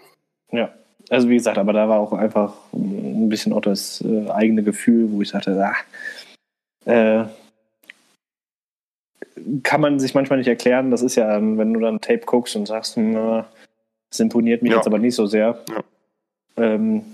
Ja, 0.52 0.72
also 1.08 1.28
wie 1.28 1.36
gesagt, 1.36 1.56
aber 1.56 1.72
da 1.72 1.88
war 1.88 2.00
auch 2.00 2.12
einfach 2.12 2.52
ein 2.74 3.28
bisschen 3.28 3.52
auch 3.54 3.62
das 3.62 4.02
äh, 4.02 4.30
eigene 4.30 4.62
Gefühl, 4.62 5.10
wo 5.10 5.22
ich 5.22 5.30
sagte, 5.30 5.58
ah, 5.58 6.90
äh, 6.90 7.24
kann 9.62 9.80
man 9.80 9.98
sich 10.00 10.14
manchmal 10.14 10.38
nicht 10.38 10.48
erklären. 10.48 10.90
Das 10.90 11.02
ist 11.02 11.14
ja, 11.14 11.40
wenn 11.40 11.72
du 11.72 11.80
dann 11.80 12.00
Tape 12.00 12.26
guckst 12.26 12.56
und 12.56 12.66
sagst, 12.66 12.96
hm, 12.96 13.12
na, 13.12 13.46
das 14.10 14.20
imponiert 14.20 14.62
mich 14.62 14.72
ja. 14.72 14.78
jetzt 14.78 14.86
aber 14.86 14.98
nicht 14.98 15.14
so 15.14 15.26
sehr. 15.26 15.58
Ja. 15.68 15.84
Ähm, 16.56 17.04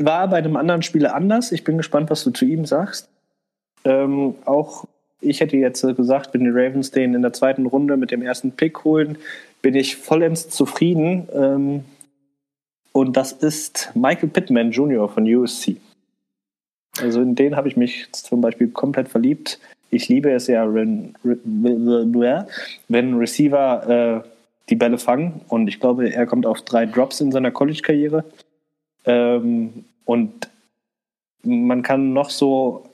war 0.00 0.28
bei 0.28 0.38
einem 0.38 0.56
anderen 0.56 0.82
Spieler 0.82 1.14
anders. 1.14 1.52
Ich 1.52 1.64
bin 1.64 1.76
gespannt, 1.76 2.10
was 2.10 2.24
du 2.24 2.30
zu 2.30 2.44
ihm 2.44 2.64
sagst. 2.64 3.08
Ähm, 3.84 4.36
auch 4.44 4.86
ich 5.22 5.40
hätte 5.40 5.56
jetzt 5.56 5.82
gesagt, 5.96 6.34
wenn 6.34 6.44
die 6.44 6.50
Ravens 6.50 6.90
den 6.90 7.14
in 7.14 7.22
der 7.22 7.32
zweiten 7.32 7.66
Runde 7.66 7.96
mit 7.96 8.10
dem 8.10 8.22
ersten 8.22 8.52
Pick 8.52 8.84
holen, 8.84 9.16
bin 9.62 9.74
ich 9.74 9.96
vollends 9.96 10.50
zufrieden. 10.50 11.28
Ähm, 11.32 11.84
und 12.92 13.16
das 13.16 13.32
ist 13.32 13.90
Michael 13.94 14.28
Pittman 14.28 14.72
Jr. 14.72 15.08
von 15.08 15.24
USC. 15.24 15.76
Also 17.00 17.22
in 17.22 17.34
den 17.34 17.56
habe 17.56 17.68
ich 17.68 17.76
mich 17.76 18.08
zum 18.12 18.42
Beispiel 18.42 18.68
komplett 18.68 19.08
verliebt. 19.08 19.58
Ich 19.90 20.08
liebe 20.08 20.30
es 20.30 20.46
ja, 20.46 20.72
wenn, 20.74 21.14
wenn 21.22 23.14
Receiver 23.14 24.22
äh, 24.24 24.28
die 24.68 24.76
Bälle 24.76 24.98
fangen. 24.98 25.40
Und 25.48 25.68
ich 25.68 25.80
glaube, 25.80 26.12
er 26.12 26.26
kommt 26.26 26.44
auf 26.44 26.62
drei 26.62 26.86
Drops 26.86 27.20
in 27.20 27.32
seiner 27.32 27.50
College-Karriere. 27.50 28.24
Ähm, 29.04 29.84
und 30.04 30.48
man 31.42 31.82
kann 31.82 32.12
noch 32.12 32.30
so 32.30 32.84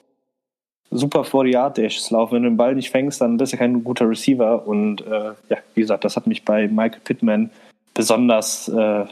super 0.91 1.25
vor 1.25 1.45
die 1.45 1.57
Art 1.57 1.79
Dashes 1.79 2.11
laufen. 2.11 2.37
Wenn 2.37 2.43
du 2.43 2.51
den 2.51 2.57
Ball 2.57 2.75
nicht 2.75 2.91
fängst, 2.91 3.21
dann 3.21 3.37
bist 3.37 3.53
du 3.53 3.57
kein 3.57 3.85
guter 3.85 4.09
Receiver. 4.09 4.67
Und 4.67 5.03
äh, 5.07 5.33
ja, 5.49 5.59
wie 5.75 5.81
gesagt, 5.81 6.05
das 6.05 6.17
hat 6.17 6.27
mich 6.27 6.45
bei 6.45 6.69
Michael 6.69 7.01
Pittman 7.05 7.51
besonders 7.95 8.69
äh, 8.69 9.05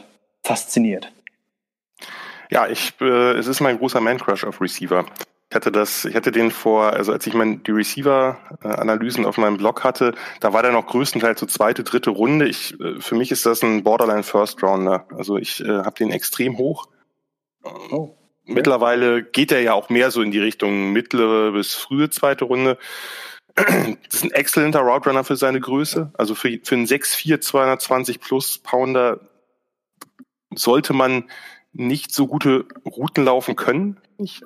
fasziniert. 0.43 1.11
Ja, 2.49 2.67
ich, 2.67 2.93
äh, 3.01 3.33
es 3.33 3.47
ist 3.47 3.59
mein 3.59 3.77
großer 3.77 3.99
Man-Crush 3.99 4.45
auf 4.45 4.61
Receiver. 4.61 5.05
Ich 5.49 5.55
hatte 5.55 5.71
das, 5.71 6.03
ich 6.03 6.15
hatte 6.15 6.31
den 6.31 6.51
vor, 6.51 6.91
also 6.91 7.13
als 7.13 7.25
ich 7.25 7.33
mein, 7.33 7.63
die 7.63 7.71
Receiver-Analysen 7.71 9.25
auf 9.25 9.37
meinem 9.37 9.57
Blog 9.57 9.83
hatte, 9.83 10.13
da 10.41 10.51
war 10.51 10.61
der 10.61 10.73
noch 10.73 10.87
größtenteils 10.87 11.39
so 11.39 11.45
zweite, 11.45 11.83
dritte 11.83 12.09
Runde. 12.09 12.47
Ich, 12.47 12.77
äh, 12.79 12.99
für 12.99 13.15
mich 13.15 13.31
ist 13.31 13.45
das 13.45 13.63
ein 13.63 13.83
Borderline 13.83 14.23
First 14.23 14.61
Rounder. 14.61 15.05
Also 15.15 15.37
ich 15.37 15.61
äh, 15.61 15.67
habe 15.67 15.95
den 15.95 16.11
extrem 16.11 16.57
hoch. 16.57 16.87
Oh. 17.91 18.16
Mittlerweile 18.47 19.23
geht 19.23 19.51
er 19.51 19.61
ja 19.61 19.73
auch 19.73 19.89
mehr 19.89 20.09
so 20.09 20.21
in 20.21 20.31
die 20.31 20.39
Richtung 20.39 20.93
mittlere 20.93 21.51
bis 21.51 21.75
frühe 21.75 22.09
zweite 22.09 22.45
Runde. 22.45 22.77
Das 23.55 24.13
ist 24.13 24.23
ein 24.23 24.31
exzellenter 24.31 24.79
Route 24.79 25.09
Runner 25.09 25.23
für 25.23 25.35
seine 25.35 25.59
Größe. 25.59 26.11
Also 26.17 26.33
für, 26.35 26.57
für 26.63 26.75
einen 26.75 26.85
6'4, 26.85 27.41
220 27.41 28.19
plus 28.19 28.59
Pounder 28.59 29.19
sollte 30.53 30.93
man 30.93 31.25
nicht 31.73 32.13
so 32.13 32.27
gute 32.27 32.65
Routen 32.85 33.25
laufen 33.25 33.55
können. 33.55 33.97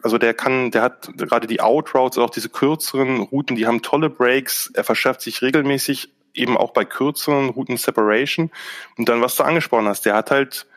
Also 0.02 0.18
der 0.18 0.34
kann, 0.34 0.72
der 0.72 0.82
hat 0.82 1.12
gerade 1.18 1.48
die 1.48 1.62
Outroutes, 1.62 2.18
auch 2.18 2.30
diese 2.30 2.50
kürzeren 2.50 3.22
Routen, 3.22 3.56
die 3.56 3.68
haben 3.68 3.82
tolle 3.82 4.10
Breaks. 4.10 4.72
Er 4.74 4.84
verschafft 4.84 5.22
sich 5.22 5.42
regelmäßig 5.42 6.10
eben 6.34 6.58
auch 6.58 6.72
bei 6.72 6.86
kürzeren 6.86 7.50
Routen 7.50 7.78
Separation. 7.78 8.52
Und 8.98 9.10
dann, 9.10 9.22
was 9.22 9.36
du 9.36 9.44
angesprochen 9.44 9.88
hast, 9.88 10.06
der 10.06 10.16
hat 10.16 10.32
halt 10.32 10.68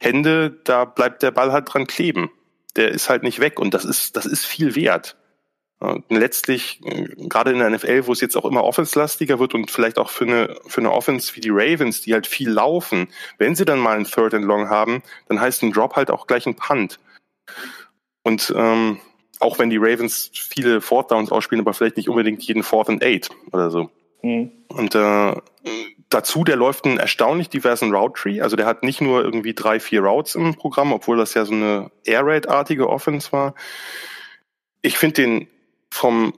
Hände, 0.00 0.50
da 0.64 0.84
bleibt 0.84 1.22
der 1.22 1.30
Ball 1.30 1.52
halt 1.52 1.72
dran 1.72 1.86
kleben. 1.86 2.30
Der 2.76 2.90
ist 2.90 3.08
halt 3.08 3.22
nicht 3.22 3.40
weg 3.40 3.58
und 3.60 3.74
das 3.74 3.84
ist, 3.84 4.16
das 4.16 4.26
ist 4.26 4.46
viel 4.46 4.74
wert. 4.74 5.16
Und 5.78 6.04
letztlich, 6.10 6.80
äh, 6.84 7.08
gerade 7.28 7.50
in 7.50 7.58
der 7.58 7.68
NFL, 7.68 8.06
wo 8.06 8.12
es 8.12 8.20
jetzt 8.20 8.36
auch 8.36 8.44
immer 8.44 8.62
offenslastiger 8.62 9.40
wird 9.40 9.52
und 9.52 9.68
vielleicht 9.70 9.98
auch 9.98 10.10
für 10.10 10.24
eine, 10.24 10.56
für 10.68 10.80
eine 10.80 10.92
Offense 10.92 11.34
wie 11.34 11.40
die 11.40 11.50
Ravens, 11.50 12.02
die 12.02 12.12
halt 12.12 12.28
viel 12.28 12.48
laufen, 12.48 13.08
wenn 13.38 13.56
sie 13.56 13.64
dann 13.64 13.80
mal 13.80 13.96
einen 13.96 14.04
Third 14.04 14.34
and 14.34 14.44
Long 14.44 14.68
haben, 14.68 15.02
dann 15.28 15.40
heißt 15.40 15.62
ein 15.64 15.72
Drop 15.72 15.96
halt 15.96 16.12
auch 16.12 16.28
gleich 16.28 16.46
ein 16.46 16.54
Punt. 16.54 17.00
Und 18.22 18.54
ähm, 18.56 19.00
auch 19.40 19.58
wenn 19.58 19.70
die 19.70 19.78
Ravens 19.78 20.30
viele 20.32 20.80
Fourth 20.80 21.10
Downs 21.10 21.32
ausspielen, 21.32 21.64
aber 21.64 21.74
vielleicht 21.74 21.96
nicht 21.96 22.08
unbedingt 22.08 22.44
jeden 22.44 22.62
Fourth 22.62 22.88
and 22.88 23.02
Eight 23.02 23.30
oder 23.50 23.72
so. 23.72 23.90
Mhm. 24.22 24.52
Und 24.68 24.94
äh, 24.94 25.34
dazu, 26.14 26.44
der 26.44 26.56
läuft 26.56 26.84
einen 26.84 26.98
erstaunlich 26.98 27.48
diversen 27.48 27.94
Route 27.94 28.20
Tree. 28.20 28.40
Also 28.40 28.56
der 28.56 28.66
hat 28.66 28.82
nicht 28.82 29.00
nur 29.00 29.22
irgendwie 29.22 29.54
drei, 29.54 29.80
vier 29.80 30.02
Routes 30.02 30.34
im 30.34 30.54
Programm, 30.54 30.92
obwohl 30.92 31.16
das 31.16 31.34
ja 31.34 31.44
so 31.44 31.52
eine 31.52 31.90
Air 32.04 32.24
Raid-artige 32.24 32.88
Offense 32.88 33.32
war. 33.32 33.54
Ich 34.82 34.98
finde 34.98 35.14
den 35.14 35.48
vom, 35.90 36.34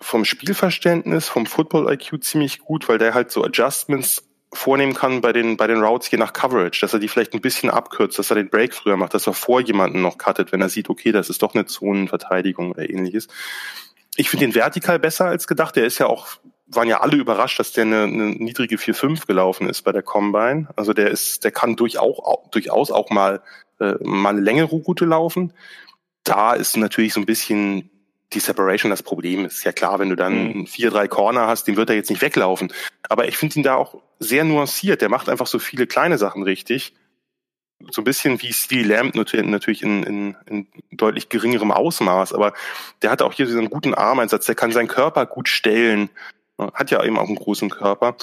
vom 0.00 0.24
Spielverständnis, 0.24 1.28
vom 1.28 1.46
Football-IQ 1.46 2.22
ziemlich 2.22 2.60
gut, 2.60 2.88
weil 2.88 2.98
der 2.98 3.14
halt 3.14 3.30
so 3.30 3.44
Adjustments 3.44 4.24
vornehmen 4.52 4.94
kann 4.94 5.20
bei 5.20 5.32
den, 5.32 5.56
bei 5.56 5.66
den 5.66 5.82
Routes 5.82 6.10
je 6.10 6.18
nach 6.18 6.32
Coverage, 6.32 6.80
dass 6.80 6.92
er 6.92 7.00
die 7.00 7.08
vielleicht 7.08 7.34
ein 7.34 7.40
bisschen 7.40 7.70
abkürzt, 7.70 8.18
dass 8.18 8.30
er 8.30 8.36
den 8.36 8.50
Break 8.50 8.74
früher 8.74 8.96
macht, 8.96 9.14
dass 9.14 9.26
er 9.26 9.34
vor 9.34 9.60
jemanden 9.60 10.00
noch 10.00 10.18
cuttet, 10.18 10.52
wenn 10.52 10.60
er 10.60 10.68
sieht, 10.68 10.88
okay, 10.88 11.12
das 11.12 11.28
ist 11.28 11.42
doch 11.42 11.54
eine 11.54 11.66
Zonenverteidigung 11.66 12.70
oder 12.70 12.88
ähnliches. 12.88 13.28
Ich 14.16 14.30
finde 14.30 14.46
den 14.46 14.54
vertikal 14.54 14.98
besser 14.98 15.26
als 15.26 15.46
gedacht. 15.46 15.76
Der 15.76 15.84
ist 15.84 15.98
ja 15.98 16.06
auch, 16.06 16.28
waren 16.66 16.88
ja 16.88 17.00
alle 17.00 17.16
überrascht, 17.16 17.58
dass 17.58 17.72
der 17.72 17.84
eine, 17.84 18.04
eine 18.04 18.30
niedrige 18.30 18.76
4-5 18.76 19.26
gelaufen 19.26 19.68
ist 19.68 19.82
bei 19.82 19.92
der 19.92 20.02
Combine. 20.02 20.68
Also 20.76 20.92
der 20.92 21.10
ist, 21.10 21.44
der 21.44 21.50
kann 21.50 21.76
durchaus, 21.76 22.18
durchaus 22.50 22.90
auch 22.90 23.10
mal, 23.10 23.42
äh, 23.80 23.94
mal 24.00 24.30
eine 24.30 24.40
längere 24.40 24.70
Route 24.70 25.04
laufen. 25.04 25.52
Da 26.24 26.54
ist 26.54 26.76
natürlich 26.76 27.12
so 27.12 27.20
ein 27.20 27.26
bisschen 27.26 27.90
die 28.32 28.40
Separation 28.40 28.90
das 28.90 29.02
Problem. 29.02 29.44
Ist 29.44 29.64
ja 29.64 29.72
klar, 29.72 29.98
wenn 29.98 30.08
du 30.08 30.16
dann 30.16 30.58
mhm. 30.58 30.66
vier, 30.66 30.90
drei 30.90 31.08
Corner 31.08 31.46
hast, 31.46 31.64
den 31.68 31.76
wird 31.76 31.90
er 31.90 31.96
jetzt 31.96 32.10
nicht 32.10 32.22
weglaufen. 32.22 32.72
Aber 33.08 33.28
ich 33.28 33.36
finde 33.36 33.56
ihn 33.56 33.62
da 33.62 33.76
auch 33.76 34.00
sehr 34.18 34.44
nuanciert. 34.44 35.02
Der 35.02 35.08
macht 35.08 35.28
einfach 35.28 35.46
so 35.46 35.58
viele 35.58 35.86
kleine 35.86 36.18
Sachen 36.18 36.42
richtig. 36.42 36.94
So 37.90 38.00
ein 38.00 38.04
bisschen 38.04 38.40
wie 38.40 38.52
Steve 38.52 38.88
Lamb 38.88 39.14
natürlich 39.14 39.82
in, 39.82 40.02
in, 40.04 40.36
in 40.46 40.66
deutlich 40.92 41.28
geringerem 41.28 41.70
Ausmaß. 41.70 42.32
Aber 42.32 42.54
der 43.02 43.10
hat 43.10 43.20
auch 43.20 43.34
hier 43.34 43.46
so 43.46 43.58
einen 43.58 43.70
guten 43.70 43.94
Armeinsatz. 43.94 44.46
Der 44.46 44.54
kann 44.54 44.72
seinen 44.72 44.88
Körper 44.88 45.26
gut 45.26 45.48
stellen. 45.48 46.08
Hat 46.58 46.90
ja 46.90 47.02
eben 47.04 47.18
auch 47.18 47.26
einen 47.26 47.36
großen 47.36 47.70
Körper. 47.70 48.16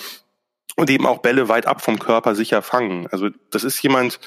Und 0.75 0.89
eben 0.89 1.05
auch 1.05 1.19
Bälle 1.19 1.49
weit 1.49 1.65
ab 1.65 1.81
vom 1.81 1.99
Körper 1.99 2.33
sicher 2.33 2.61
fangen. 2.61 3.07
Also 3.11 3.29
das 3.49 3.63
ist 3.63 3.81
jemand, 3.81 4.19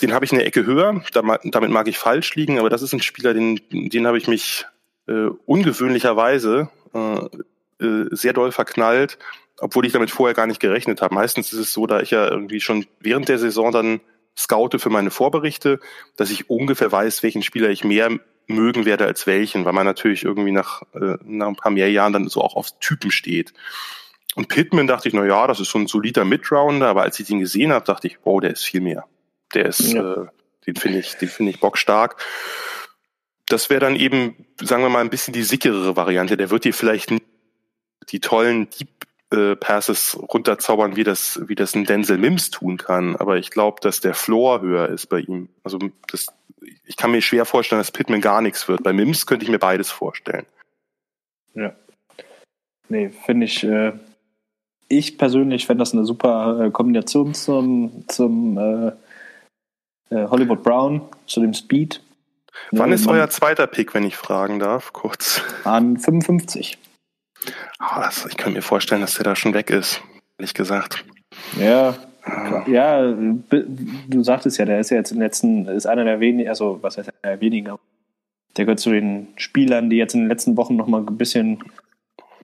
den 0.00 0.12
habe 0.12 0.24
ich 0.24 0.32
eine 0.32 0.44
Ecke 0.44 0.64
höher. 0.64 1.02
Damit 1.12 1.70
mag 1.70 1.88
ich 1.88 1.98
falsch 1.98 2.34
liegen, 2.36 2.58
aber 2.58 2.70
das 2.70 2.82
ist 2.82 2.92
ein 2.92 3.02
Spieler, 3.02 3.34
den, 3.34 3.60
den 3.70 4.06
habe 4.06 4.18
ich 4.18 4.28
mich 4.28 4.66
äh, 5.08 5.28
ungewöhnlicherweise 5.44 6.68
äh, 6.94 7.84
äh, 7.84 8.08
sehr 8.10 8.32
doll 8.32 8.52
verknallt, 8.52 9.18
obwohl 9.58 9.86
ich 9.86 9.92
damit 9.92 10.10
vorher 10.10 10.34
gar 10.34 10.46
nicht 10.46 10.60
gerechnet 10.60 11.02
habe. 11.02 11.14
Meistens 11.14 11.52
ist 11.52 11.58
es 11.58 11.72
so, 11.72 11.86
da 11.86 12.00
ich 12.00 12.10
ja 12.10 12.28
irgendwie 12.28 12.60
schon 12.60 12.86
während 13.00 13.28
der 13.28 13.38
Saison 13.38 13.72
dann 13.72 14.00
scoute 14.36 14.78
für 14.78 14.90
meine 14.90 15.10
Vorberichte, 15.10 15.80
dass 16.16 16.30
ich 16.30 16.50
ungefähr 16.50 16.92
weiß, 16.92 17.22
welchen 17.22 17.42
Spieler 17.42 17.70
ich 17.70 17.84
mehr 17.84 18.10
mögen 18.46 18.84
werde 18.84 19.06
als 19.06 19.26
welchen, 19.26 19.64
weil 19.64 19.72
man 19.72 19.86
natürlich 19.86 20.24
irgendwie 20.24 20.52
nach, 20.52 20.82
äh, 20.94 21.16
nach 21.24 21.48
ein 21.48 21.56
paar 21.56 21.72
mehr 21.72 21.90
Jahren 21.90 22.12
dann 22.12 22.28
so 22.28 22.42
auch 22.42 22.56
auf 22.56 22.78
Typen 22.80 23.10
steht. 23.10 23.52
Und 24.34 24.48
Pittman 24.48 24.86
dachte 24.86 25.08
ich, 25.08 25.14
na 25.14 25.24
ja, 25.24 25.46
das 25.46 25.60
ist 25.60 25.70
so 25.70 25.78
ein 25.78 25.86
solider 25.86 26.24
Midrounder, 26.24 26.88
aber 26.88 27.02
als 27.02 27.18
ich 27.18 27.30
ihn 27.30 27.40
gesehen 27.40 27.72
habe, 27.72 27.84
dachte 27.84 28.06
ich, 28.06 28.18
wow, 28.24 28.40
der 28.40 28.50
ist 28.50 28.64
viel 28.64 28.80
mehr. 28.80 29.04
Der 29.54 29.66
ist, 29.66 29.92
ja. 29.92 30.12
äh, 30.12 30.26
den 30.66 30.76
finde 30.76 30.98
ich, 30.98 31.14
den 31.14 31.28
finde 31.28 31.50
ich 31.50 31.60
bockstark 31.60 32.22
das 33.46 33.70
wäre 33.70 33.80
dann 33.80 33.96
eben, 33.96 34.44
sagen 34.60 34.82
wir 34.82 34.88
mal, 34.88 35.00
ein 35.00 35.10
bisschen 35.10 35.32
die 35.32 35.44
sicherere 35.44 35.96
Variante. 35.96 36.36
Der 36.36 36.50
wird 36.50 36.64
dir 36.64 36.74
vielleicht 36.74 37.14
die 38.10 38.20
tollen 38.20 38.68
Deep 38.70 39.05
äh, 39.32 39.56
Passes 39.56 40.16
runterzaubern, 40.16 40.96
wie 40.96 41.04
das, 41.04 41.40
wie 41.48 41.54
das 41.54 41.74
ein 41.74 41.84
Denzel 41.84 42.18
Mims 42.18 42.50
tun 42.50 42.76
kann. 42.76 43.16
Aber 43.16 43.36
ich 43.36 43.50
glaube, 43.50 43.80
dass 43.80 44.00
der 44.00 44.14
Floor 44.14 44.60
höher 44.60 44.88
ist 44.88 45.06
bei 45.06 45.20
ihm. 45.20 45.48
Also 45.64 45.78
das, 46.10 46.26
ich 46.84 46.96
kann 46.96 47.10
mir 47.10 47.22
schwer 47.22 47.44
vorstellen, 47.44 47.80
dass 47.80 47.90
Pittman 47.90 48.20
gar 48.20 48.40
nichts 48.40 48.68
wird. 48.68 48.82
Bei 48.82 48.92
Mims 48.92 49.26
könnte 49.26 49.44
ich 49.44 49.50
mir 49.50 49.58
beides 49.58 49.90
vorstellen. 49.90 50.46
Ja. 51.54 51.74
Nee, 52.88 53.10
finde 53.10 53.46
ich, 53.46 53.64
äh, 53.64 53.94
ich 54.88 55.18
persönlich 55.18 55.66
fände 55.66 55.82
das 55.82 55.92
eine 55.92 56.04
super 56.04 56.66
äh, 56.66 56.70
Kombination 56.70 57.34
zum, 57.34 58.04
zum 58.08 58.58
äh, 58.58 58.92
äh 60.14 60.28
Hollywood 60.28 60.62
Brown, 60.62 61.02
zu 61.26 61.40
dem 61.40 61.52
Speed. 61.54 62.00
Wann 62.70 62.92
ist 62.92 63.06
euer 63.06 63.28
zweiter 63.28 63.66
Pick, 63.66 63.92
wenn 63.94 64.04
ich 64.04 64.16
fragen 64.16 64.58
darf, 64.58 64.92
kurz? 64.92 65.42
An 65.64 65.98
55. 65.98 66.78
Das, 67.78 68.26
ich 68.26 68.36
kann 68.36 68.52
mir 68.52 68.62
vorstellen, 68.62 69.00
dass 69.00 69.14
der 69.14 69.24
da 69.24 69.36
schon 69.36 69.54
weg 69.54 69.70
ist, 69.70 70.02
ehrlich 70.38 70.54
gesagt. 70.54 71.04
Ja, 71.60 71.94
ah. 72.24 72.64
ja, 72.66 73.12
du 73.12 74.22
sagtest 74.22 74.58
ja, 74.58 74.64
der 74.64 74.80
ist 74.80 74.90
ja 74.90 74.96
jetzt 74.96 75.12
im 75.12 75.20
letzten, 75.20 75.66
ist 75.66 75.86
einer 75.86 76.04
der 76.04 76.20
wenigen, 76.20 76.48
also 76.48 76.78
was 76.82 76.98
heißt 76.98 77.12
der 77.22 77.40
weniger, 77.40 77.78
der 78.56 78.64
gehört 78.64 78.80
zu 78.80 78.90
den 78.90 79.28
Spielern, 79.36 79.90
die 79.90 79.96
jetzt 79.96 80.14
in 80.14 80.20
den 80.20 80.28
letzten 80.28 80.56
Wochen 80.56 80.76
nochmal 80.76 81.02
ein 81.02 81.18
bisschen, 81.18 81.58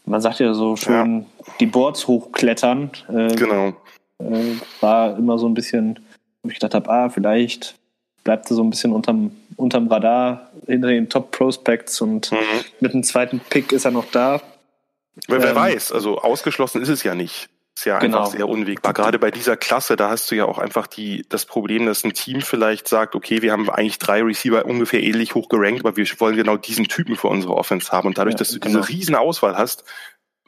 man 0.05 0.20
sagt 0.20 0.40
ja 0.40 0.55
so 0.55 0.76
schön, 0.76 1.20
ja. 1.20 1.53
die 1.61 1.66
Boards 1.66 2.07
hochklettern. 2.07 2.90
Äh, 3.09 3.34
genau. 3.34 3.74
Äh, 4.18 4.57
war 4.80 5.16
immer 5.16 5.38
so 5.38 5.49
ein 5.49 5.55
bisschen, 5.55 6.01
wo 6.43 6.49
ich 6.49 6.55
gedacht 6.55 6.74
habe, 6.74 6.90
ah, 6.90 7.09
vielleicht 7.09 7.76
bleibt 8.24 8.51
er 8.51 8.57
so 8.57 8.62
ein 8.62 8.70
bisschen 8.70 8.93
unterm, 8.93 9.32
unterm 9.57 9.88
Radar 9.88 10.51
hinter 10.66 10.88
den 10.88 11.09
Top 11.09 11.30
Prospects 11.30 12.01
und 12.01 12.30
mhm. 12.30 12.36
mit 12.80 12.93
dem 12.93 13.03
zweiten 13.03 13.40
Pick 13.40 13.72
ist 13.72 13.84
er 13.84 13.90
noch 13.90 14.11
da. 14.11 14.40
Wer, 15.29 15.43
wer 15.43 15.51
ähm, 15.51 15.57
weiß, 15.57 15.93
also 15.93 16.19
ausgeschlossen 16.19 16.83
ist 16.83 16.89
es 16.89 17.03
ja 17.03 17.15
nicht. 17.15 17.49
Ist 17.75 17.87
ja 17.87 17.95
einfach 17.95 18.07
genau. 18.07 18.25
sehr 18.27 18.49
unwegbar. 18.49 18.93
Gerade 18.93 19.19
bei 19.19 19.31
dieser 19.31 19.57
Klasse, 19.57 19.97
da 19.97 20.11
hast 20.11 20.31
du 20.31 20.35
ja 20.35 20.45
auch 20.45 20.59
einfach 20.59 20.87
die, 20.87 21.25
das 21.29 21.47
Problem, 21.47 21.87
dass 21.87 22.05
ein 22.05 22.13
Team 22.13 22.43
vielleicht 22.43 22.87
sagt, 22.87 23.15
okay, 23.15 23.41
wir 23.41 23.53
haben 23.53 23.71
eigentlich 23.71 23.99
drei 23.99 24.23
Receiver 24.23 24.67
ungefähr 24.67 25.03
ähnlich 25.03 25.35
hoch 25.35 25.49
gerankt, 25.49 25.81
aber 25.81 25.97
wir 25.97 26.07
wollen 26.19 26.37
genau 26.37 26.57
diesen 26.59 26.87
Typen 26.87 27.17
für 27.17 27.29
unsere 27.29 27.55
Offense 27.55 27.91
haben. 27.91 28.09
Und 28.09 28.19
dadurch, 28.19 28.35
ja, 28.35 28.39
dass 28.39 28.51
du 28.51 28.61
genau. 28.61 28.81
diese 28.81 28.89
riesen 28.91 29.15
Auswahl 29.15 29.57
hast, 29.57 29.85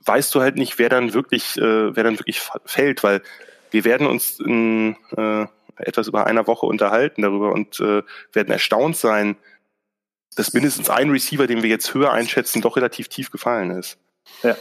weißt 0.05 0.35
du 0.35 0.43
halt 0.43 0.57
nicht, 0.57 0.79
wer 0.79 0.91
dann 0.91 1.15
wirklich, 1.15 1.57
äh, 1.57 1.97
wer 1.97 2.05
dann 2.05 2.19
wirklich 2.19 2.43
fällt, 2.67 3.03
weil 3.03 3.23
wir 3.71 3.85
werden 3.85 4.07
uns 4.07 4.39
in, 4.39 4.97
äh, 5.17 5.47
etwas 5.77 6.09
über 6.09 6.27
einer 6.27 6.47
Woche 6.47 6.67
unterhalten 6.67 7.23
darüber 7.23 7.53
und 7.53 7.81
äh, 7.81 8.03
werden 8.33 8.53
erstaunt 8.53 8.97
sein, 8.97 9.37
dass 10.37 10.53
mindestens 10.53 10.91
ein 10.91 11.11
Receiver, 11.11 11.47
den 11.47 11.63
wir 11.63 11.71
jetzt 11.71 11.95
höher 11.95 12.13
einschätzen, 12.13 12.61
doch 12.61 12.77
relativ 12.77 13.09
tief 13.09 13.31
gefallen 13.31 13.71
ist. 13.71 13.99
Ja. 14.43 14.57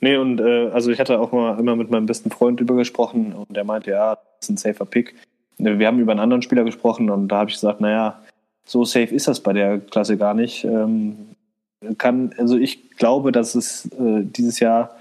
Nee, 0.00 0.16
und 0.16 0.40
äh, 0.40 0.68
also 0.70 0.90
ich 0.90 0.98
hatte 0.98 1.20
auch 1.20 1.30
mal 1.30 1.58
immer 1.58 1.76
mit 1.76 1.90
meinem 1.90 2.06
besten 2.06 2.30
Freund 2.30 2.58
drüber 2.58 2.74
gesprochen 2.74 3.32
und 3.32 3.56
der 3.56 3.64
meinte, 3.64 3.90
ja, 3.92 4.16
das 4.16 4.24
ist 4.40 4.50
ein 4.50 4.56
safer 4.56 4.84
Pick. 4.84 5.14
Wir 5.58 5.86
haben 5.86 6.00
über 6.00 6.10
einen 6.10 6.20
anderen 6.20 6.42
Spieler 6.42 6.64
gesprochen 6.64 7.08
und 7.08 7.28
da 7.28 7.38
habe 7.38 7.50
ich 7.50 7.56
gesagt, 7.56 7.80
naja, 7.80 8.20
so 8.64 8.84
safe 8.84 9.14
ist 9.14 9.28
das 9.28 9.40
bei 9.40 9.52
der 9.52 9.78
Klasse 9.78 10.16
gar 10.16 10.34
nicht. 10.34 10.64
Ähm, 10.64 11.36
kann, 11.98 12.34
also 12.36 12.56
ich 12.56 12.90
glaube, 12.96 13.32
dass 13.32 13.54
es 13.54 13.86
äh, 13.92 14.22
dieses 14.24 14.60
Jahr, 14.60 14.96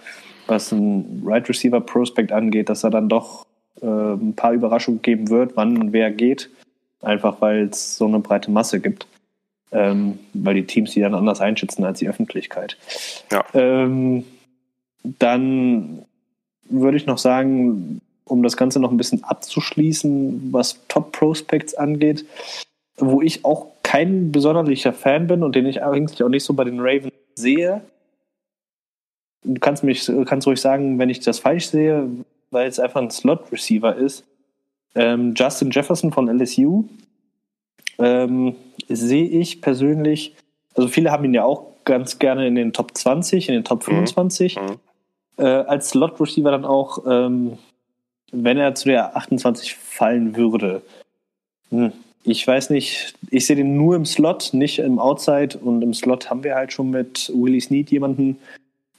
was 0.47 0.71
ein 0.71 1.23
Right 1.25 1.47
Receiver 1.49 1.81
Prospect 1.81 2.31
angeht, 2.31 2.69
dass 2.69 2.83
er 2.83 2.89
dann 2.91 3.09
doch 3.09 3.45
äh, 3.81 3.85
ein 3.85 4.35
paar 4.35 4.53
Überraschungen 4.53 5.01
geben 5.01 5.29
wird, 5.29 5.55
wann 5.55 5.93
wer 5.93 6.11
geht. 6.11 6.49
Einfach 7.01 7.41
weil 7.41 7.69
es 7.71 7.97
so 7.97 8.05
eine 8.05 8.19
breite 8.19 8.51
Masse 8.51 8.79
gibt. 8.79 9.07
Ähm, 9.71 10.19
weil 10.33 10.55
die 10.55 10.65
Teams 10.65 10.91
die 10.91 10.99
dann 10.99 11.15
anders 11.15 11.39
einschätzen 11.39 11.85
als 11.85 11.99
die 11.99 12.09
Öffentlichkeit. 12.09 12.77
Ja. 13.31 13.45
Ähm, 13.53 14.25
dann 15.03 16.05
würde 16.69 16.97
ich 16.97 17.05
noch 17.05 17.17
sagen, 17.17 18.01
um 18.25 18.43
das 18.43 18.57
Ganze 18.57 18.79
noch 18.79 18.91
ein 18.91 18.97
bisschen 18.97 19.23
abzuschließen, 19.23 20.51
was 20.51 20.79
Top 20.87 21.11
Prospects 21.11 21.73
angeht, 21.73 22.25
wo 22.97 23.21
ich 23.21 23.45
auch 23.45 23.67
kein 23.83 24.31
besonderlicher 24.31 24.93
Fan 24.93 25.27
bin 25.27 25.43
und 25.43 25.55
den 25.55 25.65
ich 25.65 25.83
eigentlich 25.83 26.23
auch 26.23 26.29
nicht 26.29 26.43
so 26.43 26.53
bei 26.53 26.63
den 26.63 26.79
Ravens 26.79 27.13
sehe. 27.35 27.81
Du 29.43 29.59
kannst 29.59 29.83
mich 29.83 30.09
kannst 30.25 30.47
ruhig 30.47 30.61
sagen, 30.61 30.99
wenn 30.99 31.09
ich 31.09 31.19
das 31.19 31.39
falsch 31.39 31.67
sehe, 31.67 32.07
weil 32.51 32.67
es 32.67 32.79
einfach 32.79 33.01
ein 33.01 33.09
Slot-Receiver 33.09 33.95
ist. 33.95 34.23
Ähm, 34.95 35.33
Justin 35.35 35.71
Jefferson 35.71 36.11
von 36.11 36.29
LSU 36.29 36.85
ähm, 37.99 38.55
sehe 38.87 39.25
ich 39.25 39.61
persönlich, 39.61 40.35
also 40.75 40.87
viele 40.87 41.11
haben 41.11 41.25
ihn 41.25 41.33
ja 41.33 41.43
auch 41.43 41.71
ganz 41.85 42.19
gerne 42.19 42.47
in 42.47 42.55
den 42.55 42.73
Top 42.73 42.95
20, 42.97 43.49
in 43.49 43.55
den 43.55 43.63
Top 43.63 43.83
25. 43.83 44.55
Mhm. 44.57 44.79
Äh, 45.37 45.43
als 45.43 45.89
Slot-Receiver 45.89 46.51
dann 46.51 46.65
auch, 46.65 46.99
ähm, 47.07 47.57
wenn 48.31 48.57
er 48.57 48.75
zu 48.75 48.89
der 48.89 49.15
28 49.15 49.75
fallen 49.75 50.35
würde. 50.35 50.81
Hm, 51.69 51.91
ich 52.23 52.45
weiß 52.45 52.69
nicht, 52.69 53.15
ich 53.29 53.45
sehe 53.45 53.55
den 53.55 53.75
nur 53.75 53.95
im 53.95 54.05
Slot, 54.05 54.51
nicht 54.53 54.79
im 54.79 54.99
Outside. 54.99 55.57
Und 55.57 55.81
im 55.81 55.93
Slot 55.93 56.29
haben 56.29 56.43
wir 56.43 56.55
halt 56.55 56.71
schon 56.71 56.91
mit 56.91 57.31
Willie 57.33 57.61
Snead 57.61 57.89
jemanden, 57.91 58.37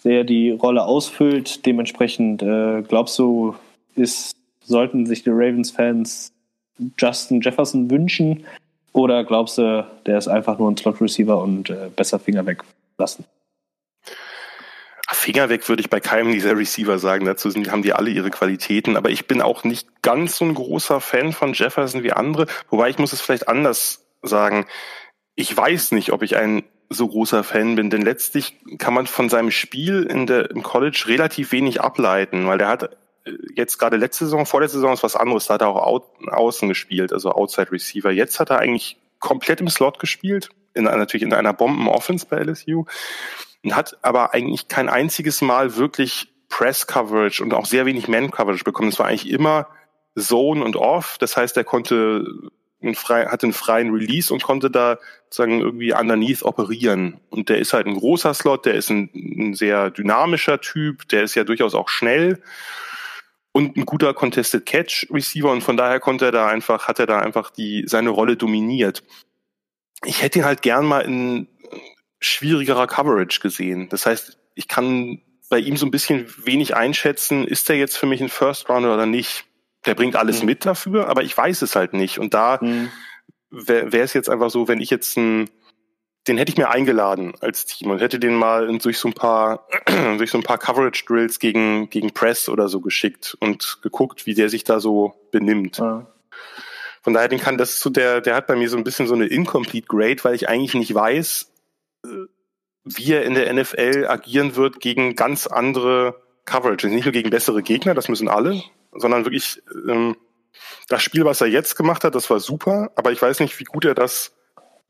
der 0.04 0.24
die 0.24 0.50
Rolle 0.50 0.84
ausfüllt. 0.84 1.64
Dementsprechend 1.64 2.42
äh, 2.42 2.82
glaubst 2.82 3.18
du, 3.18 3.54
ist, 3.94 4.34
sollten 4.64 5.06
sich 5.06 5.22
die 5.22 5.30
Ravens-Fans 5.30 6.32
Justin 6.98 7.40
Jefferson 7.40 7.90
wünschen? 7.90 8.44
Oder 8.92 9.24
glaubst 9.24 9.58
du, 9.58 9.86
der 10.06 10.18
ist 10.18 10.28
einfach 10.28 10.58
nur 10.58 10.70
ein 10.70 10.76
Slot-Receiver 10.76 11.40
und 11.40 11.70
äh, 11.70 11.90
besser 11.94 12.18
Finger 12.18 12.44
weglassen? 12.46 13.24
Finger 15.22 15.48
weg 15.48 15.68
würde 15.68 15.80
ich 15.80 15.90
bei 15.90 16.00
keinem 16.00 16.32
dieser 16.32 16.56
Receiver 16.56 16.98
sagen. 16.98 17.26
Dazu 17.26 17.48
sind, 17.48 17.70
haben 17.70 17.82
die 17.82 17.92
alle 17.92 18.10
ihre 18.10 18.30
Qualitäten. 18.30 18.96
Aber 18.96 19.10
ich 19.10 19.26
bin 19.28 19.40
auch 19.40 19.62
nicht 19.62 20.02
ganz 20.02 20.36
so 20.36 20.44
ein 20.44 20.54
großer 20.54 21.00
Fan 21.00 21.32
von 21.32 21.52
Jefferson 21.52 22.02
wie 22.02 22.12
andere. 22.12 22.46
Wobei 22.70 22.90
ich 22.90 22.98
muss 22.98 23.12
es 23.12 23.20
vielleicht 23.20 23.48
anders 23.48 24.04
sagen. 24.22 24.66
Ich 25.36 25.56
weiß 25.56 25.92
nicht, 25.92 26.12
ob 26.12 26.22
ich 26.22 26.36
ein 26.36 26.64
so 26.88 27.06
großer 27.06 27.44
Fan 27.44 27.76
bin, 27.76 27.88
denn 27.88 28.02
letztlich 28.02 28.56
kann 28.78 28.94
man 28.94 29.06
von 29.06 29.28
seinem 29.28 29.50
Spiel 29.50 30.02
in 30.02 30.26
der, 30.26 30.50
im 30.50 30.62
College 30.62 31.04
relativ 31.06 31.52
wenig 31.52 31.80
ableiten, 31.80 32.46
weil 32.46 32.58
der 32.58 32.68
hat 32.68 32.90
jetzt 33.54 33.78
gerade 33.78 33.96
letzte 33.96 34.24
Saison, 34.24 34.46
vor 34.46 34.60
der 34.60 34.68
Saison 34.68 34.92
ist 34.92 35.02
was 35.02 35.16
anderes, 35.16 35.46
da 35.46 35.54
hat 35.54 35.62
er 35.62 35.68
auch 35.68 36.02
außen 36.26 36.68
gespielt, 36.68 37.12
also 37.12 37.32
Outside 37.32 37.72
Receiver. 37.72 38.10
Jetzt 38.10 38.40
hat 38.40 38.50
er 38.50 38.58
eigentlich 38.58 38.98
komplett 39.18 39.60
im 39.60 39.68
Slot 39.68 39.98
gespielt, 39.98 40.50
in, 40.74 40.84
natürlich 40.84 41.22
in 41.22 41.32
einer 41.32 41.52
Bomben-Offense 41.52 42.26
bei 42.28 42.38
LSU 42.38 42.84
und 43.62 43.76
hat 43.76 43.98
aber 44.02 44.34
eigentlich 44.34 44.68
kein 44.68 44.88
einziges 44.88 45.40
Mal 45.42 45.76
wirklich 45.76 46.32
Press-Coverage 46.48 47.42
und 47.42 47.54
auch 47.54 47.66
sehr 47.66 47.86
wenig 47.86 48.08
Man-Coverage 48.08 48.64
bekommen. 48.64 48.88
Es 48.88 48.98
war 48.98 49.06
eigentlich 49.06 49.30
immer 49.30 49.68
Zone 50.18 50.64
und 50.64 50.76
Off. 50.76 51.16
Das 51.18 51.36
heißt, 51.36 51.56
er 51.56 51.64
konnte 51.64 52.26
einen 52.82 52.94
frei, 52.94 53.26
hatte 53.26 53.46
einen 53.46 53.52
freien 53.52 53.90
Release 53.90 54.32
und 54.32 54.42
konnte 54.42 54.70
da 54.70 54.98
sozusagen 55.24 55.60
irgendwie 55.60 55.94
underneath 55.94 56.42
operieren. 56.42 57.20
Und 57.30 57.48
der 57.48 57.58
ist 57.58 57.72
halt 57.72 57.86
ein 57.86 57.96
großer 57.96 58.34
Slot, 58.34 58.66
der 58.66 58.74
ist 58.74 58.90
ein, 58.90 59.08
ein 59.14 59.54
sehr 59.54 59.90
dynamischer 59.90 60.60
Typ, 60.60 61.08
der 61.08 61.22
ist 61.22 61.34
ja 61.36 61.44
durchaus 61.44 61.74
auch 61.74 61.88
schnell 61.88 62.42
und 63.52 63.76
ein 63.76 63.84
guter 63.84 64.14
Contested 64.14 64.66
Catch 64.66 65.06
Receiver 65.10 65.50
und 65.50 65.62
von 65.62 65.76
daher 65.76 66.00
konnte 66.00 66.26
er 66.26 66.32
da 66.32 66.48
einfach, 66.48 66.88
hat 66.88 66.98
er 66.98 67.06
da 67.06 67.20
einfach 67.20 67.50
die, 67.50 67.84
seine 67.86 68.10
Rolle 68.10 68.36
dominiert. 68.36 69.02
Ich 70.04 70.22
hätte 70.22 70.40
ihn 70.40 70.44
halt 70.44 70.62
gern 70.62 70.86
mal 70.86 71.00
in 71.00 71.48
schwierigerer 72.18 72.86
Coverage 72.86 73.40
gesehen. 73.40 73.88
Das 73.88 74.06
heißt, 74.06 74.38
ich 74.54 74.68
kann 74.68 75.20
bei 75.50 75.58
ihm 75.58 75.76
so 75.76 75.84
ein 75.84 75.90
bisschen 75.90 76.32
wenig 76.38 76.74
einschätzen, 76.76 77.46
ist 77.46 77.68
er 77.68 77.76
jetzt 77.76 77.98
für 77.98 78.06
mich 78.06 78.22
ein 78.22 78.30
First 78.30 78.68
Rounder 78.68 78.94
oder 78.94 79.06
nicht. 79.06 79.44
Der 79.84 79.94
bringt 79.94 80.16
alles 80.16 80.40
mhm. 80.40 80.46
mit 80.46 80.64
dafür, 80.64 81.08
aber 81.08 81.22
ich 81.22 81.36
weiß 81.36 81.62
es 81.62 81.76
halt 81.76 81.92
nicht. 81.92 82.18
Und 82.18 82.32
da 82.32 82.58
mhm. 82.62 82.90
wäre 83.50 83.98
es 83.98 84.14
jetzt 84.14 84.30
einfach 84.30 84.50
so, 84.50 84.68
wenn 84.68 84.80
ich 84.80 84.88
jetzt 84.88 85.16
ein, 85.18 85.50
den 86.28 86.38
hätte 86.38 86.52
ich 86.52 86.58
mir 86.58 86.70
eingeladen 86.70 87.32
als 87.40 87.66
Team 87.66 87.90
und 87.90 88.00
hätte 88.00 88.20
den 88.20 88.34
mal 88.34 88.78
durch 88.78 88.98
so 88.98 89.08
ein 89.08 89.14
paar, 89.14 89.66
durch 90.18 90.30
so 90.30 90.38
ein 90.38 90.44
paar 90.44 90.58
Coverage 90.58 91.04
Drills 91.06 91.38
gegen, 91.38 91.90
gegen 91.90 92.12
Press 92.12 92.48
oder 92.48 92.68
so 92.68 92.80
geschickt 92.80 93.36
und 93.40 93.78
geguckt, 93.82 94.26
wie 94.26 94.34
der 94.34 94.48
sich 94.48 94.64
da 94.64 94.78
so 94.78 95.14
benimmt. 95.32 95.78
Ja. 95.78 96.06
Von 97.02 97.14
daher, 97.14 97.28
den 97.28 97.40
kann 97.40 97.58
das 97.58 97.80
so, 97.80 97.90
der, 97.90 98.20
der 98.20 98.36
hat 98.36 98.46
bei 98.46 98.54
mir 98.54 98.68
so 98.68 98.76
ein 98.76 98.84
bisschen 98.84 99.08
so 99.08 99.14
eine 99.14 99.26
incomplete 99.26 99.88
Grade, 99.88 100.22
weil 100.22 100.36
ich 100.36 100.48
eigentlich 100.48 100.74
nicht 100.74 100.94
weiß, 100.94 101.50
wie 102.84 103.12
er 103.12 103.24
in 103.24 103.34
der 103.34 103.52
NFL 103.52 104.06
agieren 104.08 104.54
wird 104.54 104.80
gegen 104.80 105.16
ganz 105.16 105.48
andere 105.48 106.22
Coverage. 106.44 106.86
Nicht 106.88 107.04
nur 107.04 107.12
gegen 107.12 107.30
bessere 107.30 107.62
Gegner, 107.62 107.94
das 107.94 108.08
müssen 108.08 108.28
alle, 108.28 108.62
sondern 108.92 109.24
wirklich 109.24 109.62
ähm, 109.88 110.16
das 110.88 111.02
Spiel, 111.02 111.24
was 111.24 111.40
er 111.40 111.48
jetzt 111.48 111.76
gemacht 111.76 112.04
hat, 112.04 112.14
das 112.14 112.30
war 112.30 112.38
super, 112.38 112.92
aber 112.94 113.10
ich 113.10 113.22
weiß 113.22 113.40
nicht, 113.40 113.58
wie 113.58 113.64
gut 113.64 113.84
er 113.84 113.94
das 113.94 114.34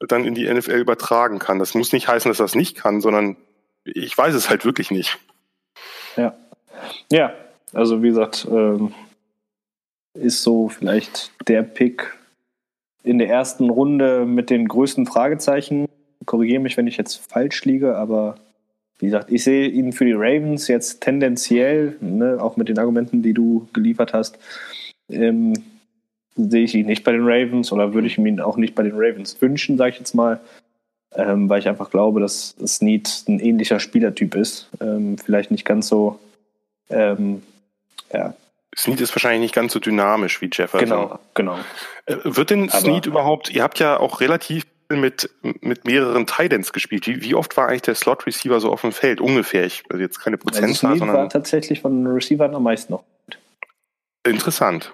dann 0.08 0.24
in 0.24 0.34
die 0.34 0.52
NFL 0.52 0.78
übertragen 0.78 1.38
kann. 1.38 1.58
Das 1.58 1.74
muss 1.74 1.92
nicht 1.92 2.08
heißen, 2.08 2.30
dass 2.30 2.40
es 2.40 2.54
nicht 2.54 2.76
kann, 2.76 3.00
sondern 3.00 3.36
ich 3.84 4.16
weiß 4.16 4.34
es 4.34 4.50
halt 4.50 4.64
wirklich 4.64 4.90
nicht. 4.90 5.18
Ja. 6.16 6.34
Ja, 7.10 7.32
also 7.72 8.02
wie 8.02 8.08
gesagt, 8.08 8.46
ähm, 8.50 8.92
ist 10.14 10.42
so 10.42 10.68
vielleicht 10.68 11.30
der 11.48 11.62
Pick 11.62 12.12
in 13.02 13.18
der 13.18 13.28
ersten 13.28 13.70
Runde 13.70 14.24
mit 14.26 14.50
den 14.50 14.68
größten 14.68 15.06
Fragezeichen 15.06 15.88
korrigiere 16.26 16.60
mich, 16.60 16.76
wenn 16.76 16.86
ich 16.86 16.96
jetzt 16.96 17.16
falsch 17.30 17.64
liege, 17.64 17.96
aber 17.96 18.36
wie 18.98 19.06
gesagt, 19.06 19.30
ich 19.30 19.42
sehe 19.44 19.68
ihn 19.68 19.92
für 19.92 20.04
die 20.04 20.12
Ravens 20.12 20.68
jetzt 20.68 21.00
tendenziell, 21.00 21.96
ne, 22.00 22.38
auch 22.40 22.56
mit 22.56 22.68
den 22.68 22.78
Argumenten, 22.78 23.22
die 23.22 23.34
du 23.34 23.68
geliefert 23.72 24.12
hast, 24.12 24.38
ähm, 25.10 25.54
sehe 26.36 26.64
ich 26.64 26.74
ihn 26.74 26.86
nicht 26.86 27.04
bei 27.04 27.12
den 27.12 27.24
Ravens 27.24 27.72
oder 27.72 27.94
würde 27.94 28.06
ich 28.06 28.18
ihn 28.18 28.40
auch 28.40 28.56
nicht 28.56 28.74
bei 28.74 28.82
den 28.82 28.94
Ravens 28.94 29.40
wünschen, 29.40 29.76
sage 29.76 29.90
ich 29.90 29.98
jetzt 29.98 30.14
mal, 30.14 30.40
ähm, 31.14 31.48
weil 31.48 31.60
ich 31.60 31.68
einfach 31.68 31.90
glaube, 31.90 32.20
dass 32.20 32.54
Snead 32.66 33.24
ein 33.28 33.40
ähnlicher 33.40 33.80
Spielertyp 33.80 34.34
ist. 34.34 34.68
Ähm, 34.80 35.18
vielleicht 35.18 35.50
nicht 35.50 35.64
ganz 35.64 35.88
so, 35.88 36.18
ähm, 36.90 37.42
ja. 38.12 38.34
Snead 38.74 39.00
ist 39.02 39.14
wahrscheinlich 39.14 39.42
nicht 39.42 39.54
ganz 39.54 39.74
so 39.74 39.80
dynamisch 39.80 40.40
wie 40.40 40.48
Jefferson. 40.50 40.88
Genau, 40.88 41.18
genau. 41.34 41.58
Äh, 42.06 42.16
wird 42.24 42.50
denn 42.50 42.70
Snead 42.70 43.04
überhaupt, 43.04 43.50
ihr 43.50 43.62
habt 43.62 43.78
ja 43.78 44.00
auch 44.00 44.20
relativ 44.20 44.64
mit, 44.88 45.30
mit 45.60 45.86
mehreren 45.86 46.26
Titans 46.26 46.72
gespielt. 46.72 47.06
Wie, 47.06 47.22
wie 47.22 47.34
oft 47.34 47.56
war 47.56 47.68
eigentlich 47.68 47.82
der 47.82 47.94
Slot 47.94 48.26
Receiver 48.26 48.60
so 48.60 48.70
auf 48.70 48.82
dem 48.82 48.92
Feld? 48.92 49.20
Ungefähr. 49.20 49.64
Ich, 49.64 49.84
also 49.88 50.02
jetzt 50.02 50.20
keine 50.20 50.38
Prozentzahl, 50.38 50.90
also 50.90 50.98
sondern. 51.00 51.16
war 51.16 51.28
tatsächlich 51.28 51.80
von 51.80 52.04
den 52.04 52.12
Receivern 52.12 52.54
am 52.54 52.62
meisten 52.62 52.92
noch. 52.92 53.04
Interessant. 54.24 54.92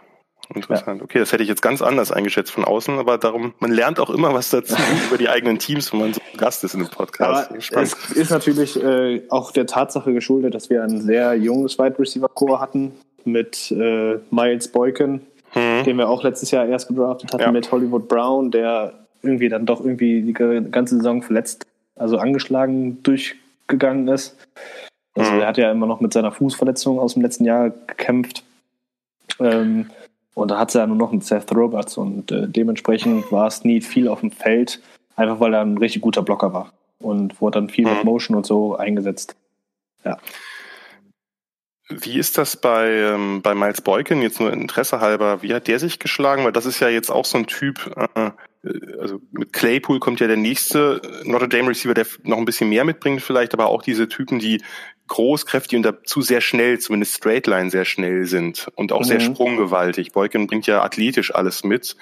Interessant. 0.55 1.01
Ja. 1.01 1.05
Okay, 1.05 1.19
das 1.19 1.33
hätte 1.33 1.43
ich 1.43 1.49
jetzt 1.49 1.61
ganz 1.61 1.83
anders 1.83 2.11
eingeschätzt 2.11 2.51
von 2.51 2.65
außen, 2.65 2.99
aber 2.99 3.19
darum, 3.19 3.53
man 3.59 3.71
lernt 3.71 4.01
auch 4.01 4.11
immer 4.11 4.33
was 4.33 4.51
dazu 4.51 4.75
über 5.09 5.19
die 5.19 5.29
eigenen 5.29 5.59
Teams, 5.59 5.93
wenn 5.93 6.01
man 6.01 6.15
so 6.15 6.21
Gast 6.37 6.65
ist 6.65 6.75
in 6.75 6.81
einem 6.81 6.91
Podcast. 6.91 7.51
Aber 7.51 7.83
es 7.83 7.93
ist 8.13 8.31
natürlich 8.31 8.83
äh, 8.83 9.23
auch 9.29 9.53
der 9.53 9.67
Tatsache 9.67 10.13
geschuldet, 10.13 10.55
dass 10.55 10.71
wir 10.71 10.83
ein 10.83 11.01
sehr 11.03 11.35
junges 11.35 11.79
Wide 11.79 11.99
Receiver 11.99 12.29
Core 12.29 12.61
hatten 12.61 12.93
mit 13.25 13.71
äh, 13.73 14.19
Miles 14.31 14.69
Boykin, 14.69 15.21
hm. 15.51 15.85
den 15.85 15.99
wir 15.99 16.09
auch 16.09 16.23
letztes 16.23 16.51
Jahr 16.51 16.67
erst 16.67 16.89
gedraftet 16.89 17.33
hatten, 17.33 17.43
ja. 17.43 17.53
mit 17.53 17.71
Hollywood 17.71 18.09
Brown, 18.09 18.51
der 18.51 18.95
irgendwie 19.23 19.49
dann 19.49 19.67
doch 19.67 19.81
irgendwie 19.81 20.23
die 20.23 20.33
ganze 20.33 20.97
Saison 20.97 21.23
verletzt, 21.23 21.67
also 21.97 22.19
angeschlagen 22.19 23.03
durchgegangen 23.03 24.09
ist. 24.09 24.37
Also 25.15 25.33
mhm. 25.33 25.41
er 25.41 25.47
hat 25.49 25.59
ja 25.59 25.73
immer 25.73 25.87
noch 25.87 26.01
mit 26.01 26.13
seiner 26.13 26.31
Fußverletzung 26.31 27.01
aus 27.01 27.15
dem 27.15 27.23
letzten 27.23 27.45
Jahr 27.45 27.71
gekämpft. 27.71 28.45
Ähm, 29.41 29.91
und 30.39 30.51
da 30.51 30.59
hat 30.59 30.75
er 30.75 30.83
ja 30.83 30.87
nur 30.87 30.97
noch 30.97 31.13
einen 31.13 31.21
Seth 31.21 31.53
Roberts 31.53 31.97
und 31.97 32.31
äh, 32.31 32.49
dementsprechend 32.49 33.31
war 33.33 33.49
es 33.49 33.65
nie 33.65 33.81
viel 33.81 34.09
auf 34.09 34.21
dem 34.21 34.31
Feld, 34.31 34.81
einfach 35.17 35.41
weil 35.41 35.53
er 35.53 35.63
ein 35.63 35.79
richtig 35.79 36.03
guter 36.03 36.23
Blocker 36.23 36.53
war 36.53 36.73
und 37.01 37.41
wurde 37.41 37.59
dann 37.59 37.69
viel 37.69 37.87
mhm. 37.87 37.95
mit 37.95 38.05
Motion 38.05 38.37
und 38.37 38.47
so 38.47 38.77
eingesetzt. 38.77 39.37
Ja. 40.05 40.17
Wie 41.89 42.19
ist 42.19 42.37
das 42.37 42.57
bei, 42.57 42.89
ähm, 42.89 43.41
bei 43.43 43.55
Miles 43.55 43.81
Boykin, 43.81 44.21
jetzt 44.21 44.41
nur 44.41 44.53
Interesse 44.53 45.01
halber, 45.01 45.43
wie 45.43 45.55
hat 45.55 45.69
der 45.69 45.79
sich 45.79 45.99
geschlagen? 45.99 46.45
Weil 46.45 46.53
das 46.53 46.67
ist 46.67 46.81
ja 46.81 46.89
jetzt 46.89 47.11
auch 47.11 47.25
so 47.25 47.39
ein 47.39 47.47
Typ, 47.47 47.91
äh, 48.15 48.31
also 49.01 49.21
mit 49.31 49.53
Claypool 49.53 49.99
kommt 49.99 50.21
ja 50.21 50.27
der 50.27 50.37
nächste 50.37 51.01
Notre 51.25 51.49
Dame 51.49 51.71
Receiver, 51.71 51.95
der 51.95 52.07
noch 52.25 52.39
ein 52.39 52.45
bisschen 52.45 52.69
mehr 52.69 52.85
mitbringt 52.85 53.23
vielleicht, 53.23 53.55
aber 53.55 53.67
auch 53.67 53.83
diese 53.83 54.07
Typen, 54.09 54.39
die 54.39 54.63
groß, 55.09 55.47
kräftig 55.47 55.77
und 55.77 55.83
dazu 55.83 56.23
sehr 56.23 56.41
schnell, 56.41 56.79
zumindest 56.79 57.17
Straightline 57.17 57.71
sehr 57.71 57.85
schnell 57.85 58.27
sind 58.27 58.69
und 58.77 58.93
auch 58.93 59.01
mhm. 59.01 59.05
sehr 59.05 59.21
sprunggewaltig. 59.21 60.13
Boykin 60.13 60.47
bringt 60.47 60.67
ja 60.67 60.83
athletisch 60.83 61.35
alles 61.35 61.65
mit, 61.65 61.97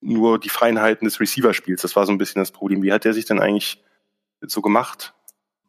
nur 0.00 0.38
die 0.38 0.48
Feinheiten 0.48 1.04
des 1.04 1.20
Receiverspiels, 1.20 1.82
das 1.82 1.96
war 1.96 2.06
so 2.06 2.12
ein 2.12 2.18
bisschen 2.18 2.40
das 2.42 2.50
Problem. 2.50 2.82
Wie 2.82 2.92
hat 2.92 3.04
der 3.04 3.14
sich 3.14 3.24
denn 3.24 3.40
eigentlich 3.40 3.82
so 4.42 4.60
gemacht? 4.60 5.14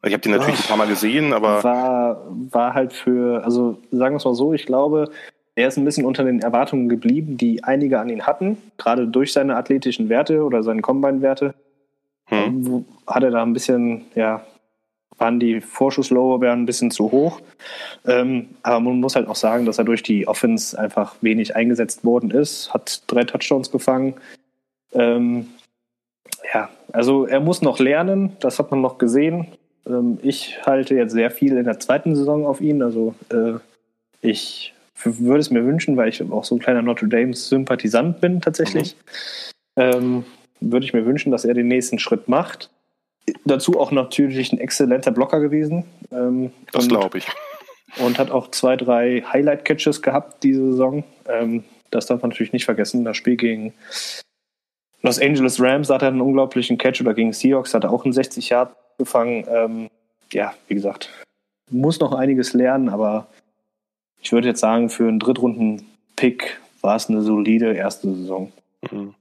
Ich 0.05 0.11
habe 0.11 0.21
den 0.21 0.33
natürlich 0.33 0.59
oh, 0.59 0.63
ein 0.63 0.67
paar 0.67 0.77
Mal 0.77 0.87
gesehen, 0.87 1.31
aber 1.31 1.63
war 1.63 2.25
war 2.51 2.73
halt 2.73 2.91
für, 2.91 3.43
also 3.45 3.77
sagen 3.91 4.15
wir 4.15 4.17
es 4.17 4.25
mal 4.25 4.33
so, 4.33 4.53
ich 4.53 4.65
glaube, 4.65 5.09
er 5.55 5.67
ist 5.67 5.77
ein 5.77 5.85
bisschen 5.85 6.05
unter 6.05 6.23
den 6.23 6.39
Erwartungen 6.39 6.89
geblieben, 6.89 7.37
die 7.37 7.63
einige 7.63 7.99
an 7.99 8.09
ihn 8.09 8.25
hatten, 8.25 8.57
gerade 8.77 9.07
durch 9.07 9.31
seine 9.31 9.55
athletischen 9.55 10.09
Werte 10.09 10.43
oder 10.43 10.63
seine 10.63 10.81
Combine-Werte. 10.81 11.53
Hm. 12.25 12.85
Hat 13.05 13.23
er 13.23 13.31
da 13.31 13.43
ein 13.43 13.53
bisschen, 13.53 14.05
ja, 14.15 14.43
waren 15.17 15.39
die 15.39 15.61
Vorschusslorbeeren 15.61 16.61
ein 16.61 16.65
bisschen 16.65 16.91
zu 16.91 17.11
hoch. 17.11 17.41
Ähm, 18.05 18.49
aber 18.63 18.79
man 18.79 18.99
muss 18.99 19.15
halt 19.15 19.27
auch 19.27 19.35
sagen, 19.35 19.65
dass 19.65 19.77
er 19.77 19.83
durch 19.83 20.03
die 20.03 20.27
Offense 20.27 20.77
einfach 20.77 21.15
wenig 21.21 21.55
eingesetzt 21.55 22.03
worden 22.03 22.31
ist, 22.31 22.73
hat 22.73 23.03
drei 23.07 23.23
Touchdowns 23.23 23.71
gefangen. 23.71 24.15
Ähm, 24.93 25.47
ja, 26.53 26.69
also 26.91 27.25
er 27.25 27.39
muss 27.39 27.61
noch 27.61 27.79
lernen, 27.79 28.35
das 28.39 28.59
hat 28.59 28.71
man 28.71 28.81
noch 28.81 28.97
gesehen. 28.97 29.47
Ähm, 29.87 30.19
ich 30.21 30.65
halte 30.65 30.95
jetzt 30.95 31.13
sehr 31.13 31.31
viel 31.31 31.57
in 31.57 31.65
der 31.65 31.79
zweiten 31.79 32.15
Saison 32.15 32.45
auf 32.45 32.61
ihn. 32.61 32.81
Also 32.81 33.15
äh, 33.29 33.53
ich 34.21 34.73
würde 35.03 35.39
es 35.39 35.51
mir 35.51 35.65
wünschen, 35.65 35.97
weil 35.97 36.09
ich 36.09 36.21
auch 36.31 36.43
so 36.43 36.55
ein 36.55 36.59
kleiner 36.59 36.81
Notre 36.81 37.07
Dame-Sympathisant 37.07 38.21
bin 38.21 38.41
tatsächlich. 38.41 38.95
Mhm. 39.75 39.81
Ähm, 39.81 40.25
würde 40.59 40.85
ich 40.85 40.93
mir 40.93 41.05
wünschen, 41.05 41.31
dass 41.31 41.45
er 41.45 41.53
den 41.53 41.67
nächsten 41.67 41.99
Schritt 41.99 42.27
macht. 42.27 42.69
Dazu 43.45 43.79
auch 43.79 43.91
natürlich 43.91 44.51
ein 44.51 44.59
exzellenter 44.59 45.11
Blocker 45.11 45.39
gewesen. 45.39 45.85
Ähm, 46.11 46.51
das 46.71 46.87
glaube 46.87 47.19
ich. 47.19 47.27
Und 47.97 48.17
hat 48.17 48.31
auch 48.31 48.49
zwei, 48.51 48.75
drei 48.75 49.21
Highlight-Catches 49.21 50.01
gehabt 50.01 50.43
diese 50.43 50.71
Saison. 50.71 51.03
Ähm, 51.27 51.63
das 51.91 52.07
darf 52.07 52.21
man 52.21 52.31
natürlich 52.31 52.53
nicht 52.53 52.65
vergessen. 52.65 53.05
Das 53.05 53.15
Spiel 53.17 53.37
gegen 53.37 53.73
Los 55.03 55.19
Angeles 55.19 55.59
Rams 55.61 55.89
hat 55.89 56.01
er 56.01 56.07
einen 56.07 56.21
unglaublichen 56.21 56.77
Catch 56.77 57.01
oder 57.01 57.13
gegen 57.13 57.33
Seahawks 57.33 57.73
hat 57.73 57.83
er 57.83 57.91
auch 57.91 58.05
einen 58.05 58.13
60 58.13 58.49
Yard 58.49 58.75
gefangen. 58.97 59.45
Ähm, 59.49 59.89
ja, 60.31 60.53
wie 60.67 60.75
gesagt, 60.75 61.09
muss 61.69 61.99
noch 61.99 62.13
einiges 62.13 62.53
lernen, 62.53 62.89
aber 62.89 63.27
ich 64.21 64.31
würde 64.31 64.47
jetzt 64.47 64.61
sagen, 64.61 64.89
für 64.89 65.07
einen 65.07 65.19
Drittrunden-Pick 65.19 66.59
war 66.81 66.95
es 66.95 67.09
eine 67.09 67.21
solide 67.21 67.73
erste 67.73 68.13
Saison. 68.15 68.51
Mhm. 68.89 69.13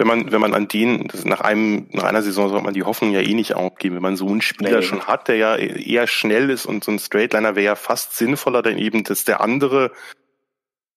Wenn 0.00 0.06
man, 0.06 0.32
wenn 0.32 0.40
man 0.40 0.54
an 0.54 0.66
den, 0.66 1.08
nach 1.24 1.42
einem, 1.42 1.86
nach 1.90 2.04
einer 2.04 2.22
Saison 2.22 2.48
sollte 2.48 2.64
man 2.64 2.72
die 2.72 2.84
Hoffnung 2.84 3.12
ja 3.12 3.20
eh 3.20 3.34
nicht 3.34 3.52
aufgeben. 3.52 3.96
Wenn 3.96 4.02
man 4.02 4.16
so 4.16 4.26
einen 4.28 4.40
Spieler 4.40 4.78
nee. 4.78 4.82
schon 4.82 5.06
hat, 5.06 5.28
der 5.28 5.36
ja 5.36 5.56
eher 5.56 6.06
schnell 6.06 6.48
ist 6.48 6.64
und 6.64 6.82
so 6.82 6.90
ein 6.90 6.98
Straightliner 6.98 7.54
wäre 7.54 7.66
ja 7.66 7.74
fast 7.74 8.16
sinnvoller, 8.16 8.62
denn 8.62 8.78
eben, 8.78 9.04
dass 9.04 9.26
der 9.26 9.42
andere 9.42 9.92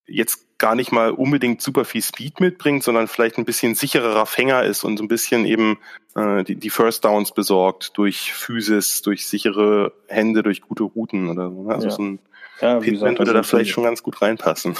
jetzt 0.07 0.57
gar 0.57 0.75
nicht 0.75 0.93
mal 0.93 1.11
unbedingt 1.11 1.61
super 1.61 1.83
viel 1.83 2.01
Speed 2.01 2.39
mitbringt, 2.39 2.81
sondern 2.81 3.09
vielleicht 3.09 3.37
ein 3.37 3.43
bisschen 3.43 3.75
sichererer 3.75 4.25
Fänger 4.25 4.63
ist 4.63 4.85
und 4.85 4.95
so 4.95 5.03
ein 5.03 5.09
bisschen 5.09 5.45
eben 5.45 5.79
äh, 6.15 6.45
die, 6.45 6.55
die 6.55 6.69
First 6.69 7.03
Downs 7.03 7.33
besorgt 7.33 7.97
durch 7.97 8.31
Physis, 8.31 9.01
durch 9.01 9.27
sichere 9.27 9.91
Hände, 10.07 10.43
durch 10.43 10.61
gute 10.61 10.83
Routen 10.83 11.27
oder 11.27 11.51
so. 11.51 11.63
Ne? 11.63 11.73
Also 11.73 11.87
ja. 11.87 11.91
so 11.91 12.03
ein 12.03 12.19
ja, 12.61 12.79
Pitman 12.79 13.19
würde 13.19 13.33
da 13.33 13.43
vielleicht 13.43 13.71
schon 13.71 13.83
ganz 13.83 14.01
gut 14.01 14.21
reinpassen. 14.21 14.75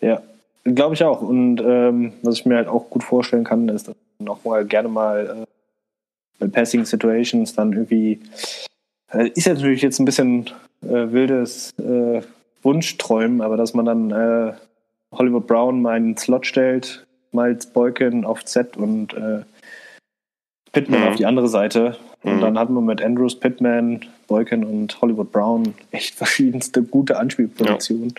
Ja, 0.00 0.22
glaube 0.64 0.94
ich 0.94 1.04
auch. 1.04 1.20
Und 1.20 1.60
ähm, 1.60 2.12
was 2.22 2.36
ich 2.36 2.46
mir 2.46 2.56
halt 2.56 2.68
auch 2.68 2.90
gut 2.90 3.04
vorstellen 3.04 3.44
kann, 3.44 3.68
ist, 3.68 3.88
dass 3.88 3.96
man 4.18 4.28
auch 4.28 4.44
mal 4.44 4.64
gerne 4.64 4.88
mal 4.88 5.44
äh, 5.44 5.46
bei 6.38 6.48
Passing 6.48 6.84
Situations 6.84 7.54
dann 7.54 7.72
irgendwie 7.72 8.20
äh, 9.12 9.28
ist 9.34 9.46
ja 9.46 9.54
natürlich 9.54 9.82
jetzt 9.82 9.98
ein 9.98 10.04
bisschen 10.04 10.50
äh, 10.82 11.12
wildes 11.12 11.72
äh, 11.78 12.22
Wunschträumen, 12.62 13.40
aber 13.40 13.56
dass 13.56 13.74
man 13.74 13.84
dann 13.84 14.10
äh, 14.10 14.52
Hollywood 15.12 15.46
Brown 15.46 15.82
mal 15.82 15.94
einen 15.94 16.16
Slot 16.16 16.46
stellt, 16.46 17.06
Miles 17.32 17.66
Boykin 17.66 18.24
auf 18.24 18.44
Z 18.44 18.76
und 18.76 19.14
äh, 19.14 19.42
Pittman 20.72 21.02
mhm. 21.02 21.08
auf 21.08 21.16
die 21.16 21.26
andere 21.26 21.48
Seite. 21.48 21.96
Und 22.22 22.36
mhm. 22.36 22.40
dann 22.40 22.58
hatten 22.58 22.74
wir 22.74 22.80
mit 22.80 23.02
Andrews, 23.02 23.38
Pittman, 23.38 24.06
Boykin 24.26 24.64
und 24.64 25.00
Hollywood 25.00 25.30
Brown 25.30 25.74
echt 25.90 26.14
verschiedenste 26.16 26.82
gute 26.82 27.18
Anspielpositionen. 27.18 28.14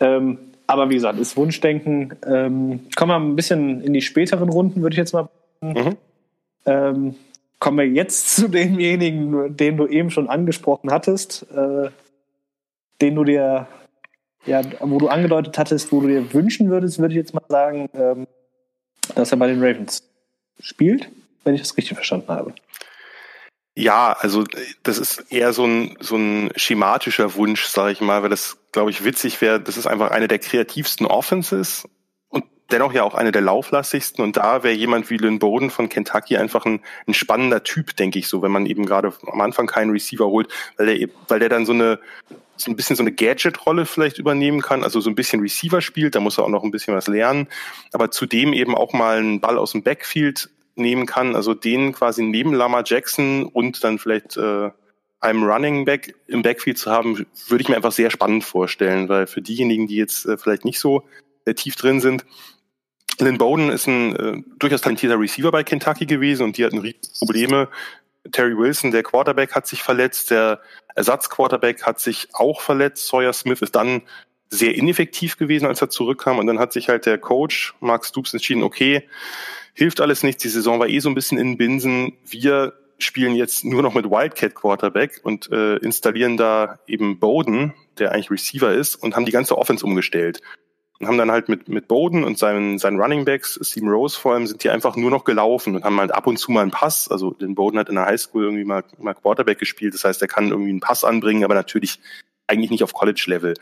Ja. 0.00 0.16
Ähm, 0.16 0.38
aber 0.70 0.88
wie 0.88 0.94
gesagt, 0.94 1.18
ist 1.18 1.36
Wunschdenken. 1.36 2.14
Ähm, 2.24 2.80
kommen 2.96 3.10
wir 3.10 3.16
ein 3.16 3.36
bisschen 3.36 3.80
in 3.80 3.92
die 3.92 4.02
späteren 4.02 4.48
Runden, 4.48 4.82
würde 4.82 4.94
ich 4.94 4.98
jetzt 4.98 5.12
mal. 5.12 5.28
Mhm. 5.60 5.96
Ähm, 6.64 7.14
kommen 7.58 7.78
wir 7.78 7.88
jetzt 7.88 8.30
zu 8.36 8.48
demjenigen, 8.48 9.56
den 9.56 9.76
du 9.76 9.86
eben 9.86 10.10
schon 10.10 10.28
angesprochen 10.28 10.92
hattest. 10.92 11.46
Äh, 11.52 11.90
den 13.00 13.14
du 13.14 13.24
dir, 13.24 13.66
ja, 14.46 14.62
wo 14.80 14.98
du 14.98 15.08
angedeutet 15.08 15.58
hattest, 15.58 15.90
wo 15.90 16.00
du 16.00 16.08
dir 16.08 16.32
wünschen 16.32 16.70
würdest, 16.70 16.98
würde 16.98 17.14
ich 17.14 17.18
jetzt 17.18 17.34
mal 17.34 17.42
sagen, 17.48 17.88
ähm, 17.94 18.26
dass 19.14 19.32
er 19.32 19.38
bei 19.38 19.48
den 19.48 19.60
Ravens 19.60 20.08
spielt, 20.60 21.08
wenn 21.44 21.54
ich 21.54 21.62
das 21.62 21.76
richtig 21.76 21.96
verstanden 21.96 22.28
habe. 22.28 22.54
Ja, 23.80 24.14
also 24.20 24.44
das 24.82 24.98
ist 24.98 25.32
eher 25.32 25.54
so 25.54 25.64
ein, 25.64 25.96
so 26.00 26.14
ein 26.14 26.50
schematischer 26.54 27.34
Wunsch, 27.36 27.64
sage 27.64 27.92
ich 27.92 28.02
mal, 28.02 28.22
weil 28.22 28.28
das, 28.28 28.58
glaube 28.72 28.90
ich, 28.90 29.04
witzig 29.04 29.40
wäre. 29.40 29.58
Das 29.58 29.78
ist 29.78 29.86
einfach 29.86 30.10
eine 30.10 30.28
der 30.28 30.38
kreativsten 30.38 31.06
Offenses 31.06 31.88
und 32.28 32.44
dennoch 32.70 32.92
ja 32.92 33.04
auch 33.04 33.14
eine 33.14 33.32
der 33.32 33.40
lauflastigsten. 33.40 34.22
Und 34.22 34.36
da 34.36 34.62
wäre 34.62 34.74
jemand 34.74 35.08
wie 35.08 35.16
Lynn 35.16 35.38
Bowden 35.38 35.70
von 35.70 35.88
Kentucky 35.88 36.36
einfach 36.36 36.66
ein, 36.66 36.80
ein 37.06 37.14
spannender 37.14 37.62
Typ, 37.62 37.96
denke 37.96 38.18
ich 38.18 38.28
so, 38.28 38.42
wenn 38.42 38.52
man 38.52 38.66
eben 38.66 38.84
gerade 38.84 39.14
am 39.26 39.40
Anfang 39.40 39.66
keinen 39.66 39.92
Receiver 39.92 40.26
holt, 40.26 40.48
weil 40.76 40.94
der, 40.98 41.08
weil 41.28 41.38
der 41.40 41.48
dann 41.48 41.64
so 41.64 41.72
eine 41.72 42.00
so 42.58 42.70
ein 42.70 42.76
bisschen 42.76 42.96
so 42.96 43.02
eine 43.02 43.12
Gadget-Rolle 43.12 43.86
vielleicht 43.86 44.18
übernehmen 44.18 44.60
kann, 44.60 44.84
also 44.84 45.00
so 45.00 45.08
ein 45.08 45.14
bisschen 45.14 45.40
Receiver 45.40 45.80
spielt, 45.80 46.14
da 46.14 46.20
muss 46.20 46.36
er 46.36 46.44
auch 46.44 46.50
noch 46.50 46.64
ein 46.64 46.70
bisschen 46.70 46.94
was 46.94 47.06
lernen, 47.06 47.48
aber 47.94 48.10
zudem 48.10 48.52
eben 48.52 48.74
auch 48.74 48.92
mal 48.92 49.16
einen 49.16 49.40
Ball 49.40 49.56
aus 49.56 49.72
dem 49.72 49.82
Backfield 49.82 50.50
nehmen 50.80 51.06
kann, 51.06 51.36
also 51.36 51.54
den 51.54 51.92
quasi 51.92 52.22
neben 52.22 52.52
Lama 52.52 52.82
Jackson 52.84 53.46
und 53.46 53.84
dann 53.84 53.98
vielleicht 53.98 54.36
äh, 54.36 54.70
einem 55.20 55.44
Running 55.44 55.84
Back 55.84 56.14
im 56.26 56.42
Backfield 56.42 56.78
zu 56.78 56.90
haben, 56.90 57.26
würde 57.48 57.62
ich 57.62 57.68
mir 57.68 57.76
einfach 57.76 57.92
sehr 57.92 58.10
spannend 58.10 58.44
vorstellen, 58.44 59.08
weil 59.08 59.26
für 59.26 59.42
diejenigen, 59.42 59.86
die 59.86 59.96
jetzt 59.96 60.26
äh, 60.26 60.36
vielleicht 60.36 60.64
nicht 60.64 60.80
so 60.80 61.04
äh, 61.44 61.54
tief 61.54 61.76
drin 61.76 62.00
sind, 62.00 62.24
Lynn 63.20 63.38
Bowden 63.38 63.70
ist 63.70 63.86
ein 63.86 64.16
äh, 64.16 64.42
durchaus 64.58 64.80
talentierter 64.80 65.20
Receiver 65.20 65.50
bei 65.50 65.62
Kentucky 65.62 66.06
gewesen 66.06 66.44
und 66.44 66.56
die 66.56 66.64
hatten 66.64 66.82
Probleme. 67.18 67.68
Terry 68.32 68.56
Wilson, 68.56 68.90
der 68.90 69.02
Quarterback, 69.02 69.54
hat 69.54 69.66
sich 69.66 69.82
verletzt, 69.82 70.30
der 70.30 70.60
Ersatzquarterback 70.94 71.84
hat 71.84 72.00
sich 72.00 72.28
auch 72.34 72.60
verletzt. 72.60 73.06
Sawyer 73.06 73.32
Smith 73.32 73.62
ist 73.62 73.74
dann 73.74 74.02
sehr 74.50 74.74
ineffektiv 74.74 75.36
gewesen, 75.36 75.66
als 75.66 75.80
er 75.80 75.90
zurückkam. 75.90 76.38
Und 76.38 76.46
dann 76.46 76.58
hat 76.58 76.72
sich 76.72 76.88
halt 76.88 77.06
der 77.06 77.18
Coach, 77.18 77.74
Mark 77.80 78.04
Stoops, 78.04 78.32
entschieden, 78.34 78.62
okay, 78.62 79.08
hilft 79.74 80.00
alles 80.00 80.22
nichts. 80.22 80.42
Die 80.42 80.48
Saison 80.48 80.78
war 80.80 80.88
eh 80.88 80.98
so 80.98 81.08
ein 81.08 81.14
bisschen 81.14 81.38
in 81.38 81.56
Binsen. 81.56 82.14
Wir 82.26 82.74
spielen 82.98 83.34
jetzt 83.34 83.64
nur 83.64 83.82
noch 83.82 83.94
mit 83.94 84.10
Wildcat 84.10 84.54
Quarterback 84.54 85.20
und 85.22 85.50
äh, 85.50 85.76
installieren 85.76 86.36
da 86.36 86.80
eben 86.86 87.18
Bowden, 87.18 87.72
der 87.98 88.12
eigentlich 88.12 88.30
Receiver 88.30 88.74
ist, 88.74 88.96
und 88.96 89.16
haben 89.16 89.24
die 89.24 89.32
ganze 89.32 89.56
Offense 89.56 89.86
umgestellt 89.86 90.40
und 91.00 91.06
haben 91.06 91.16
dann 91.16 91.30
halt 91.30 91.48
mit, 91.48 91.68
mit 91.68 91.88
Bowden 91.88 92.24
und 92.24 92.36
seinen, 92.36 92.78
seinen 92.78 93.00
Running 93.00 93.24
Backs, 93.24 93.58
Steve 93.62 93.90
Rose 93.90 94.18
vor 94.18 94.34
allem, 94.34 94.46
sind 94.46 94.62
die 94.62 94.68
einfach 94.68 94.96
nur 94.96 95.10
noch 95.10 95.24
gelaufen 95.24 95.74
und 95.76 95.84
haben 95.84 95.98
halt 95.98 96.12
ab 96.12 96.26
und 96.26 96.36
zu 96.36 96.52
mal 96.52 96.60
einen 96.60 96.70
Pass. 96.70 97.10
Also 97.10 97.30
den 97.30 97.54
Bowden 97.54 97.78
hat 97.78 97.88
in 97.88 97.94
der 97.94 98.04
Highschool 98.04 98.44
irgendwie 98.44 98.64
mal, 98.64 98.84
mal 98.98 99.14
Quarterback 99.14 99.58
gespielt. 99.58 99.94
Das 99.94 100.04
heißt, 100.04 100.20
er 100.20 100.28
kann 100.28 100.50
irgendwie 100.50 100.70
einen 100.70 100.80
Pass 100.80 101.02
anbringen, 101.02 101.42
aber 101.42 101.54
natürlich 101.54 102.00
eigentlich 102.46 102.70
nicht 102.70 102.84
auf 102.84 102.92
College-Level. 102.92 103.54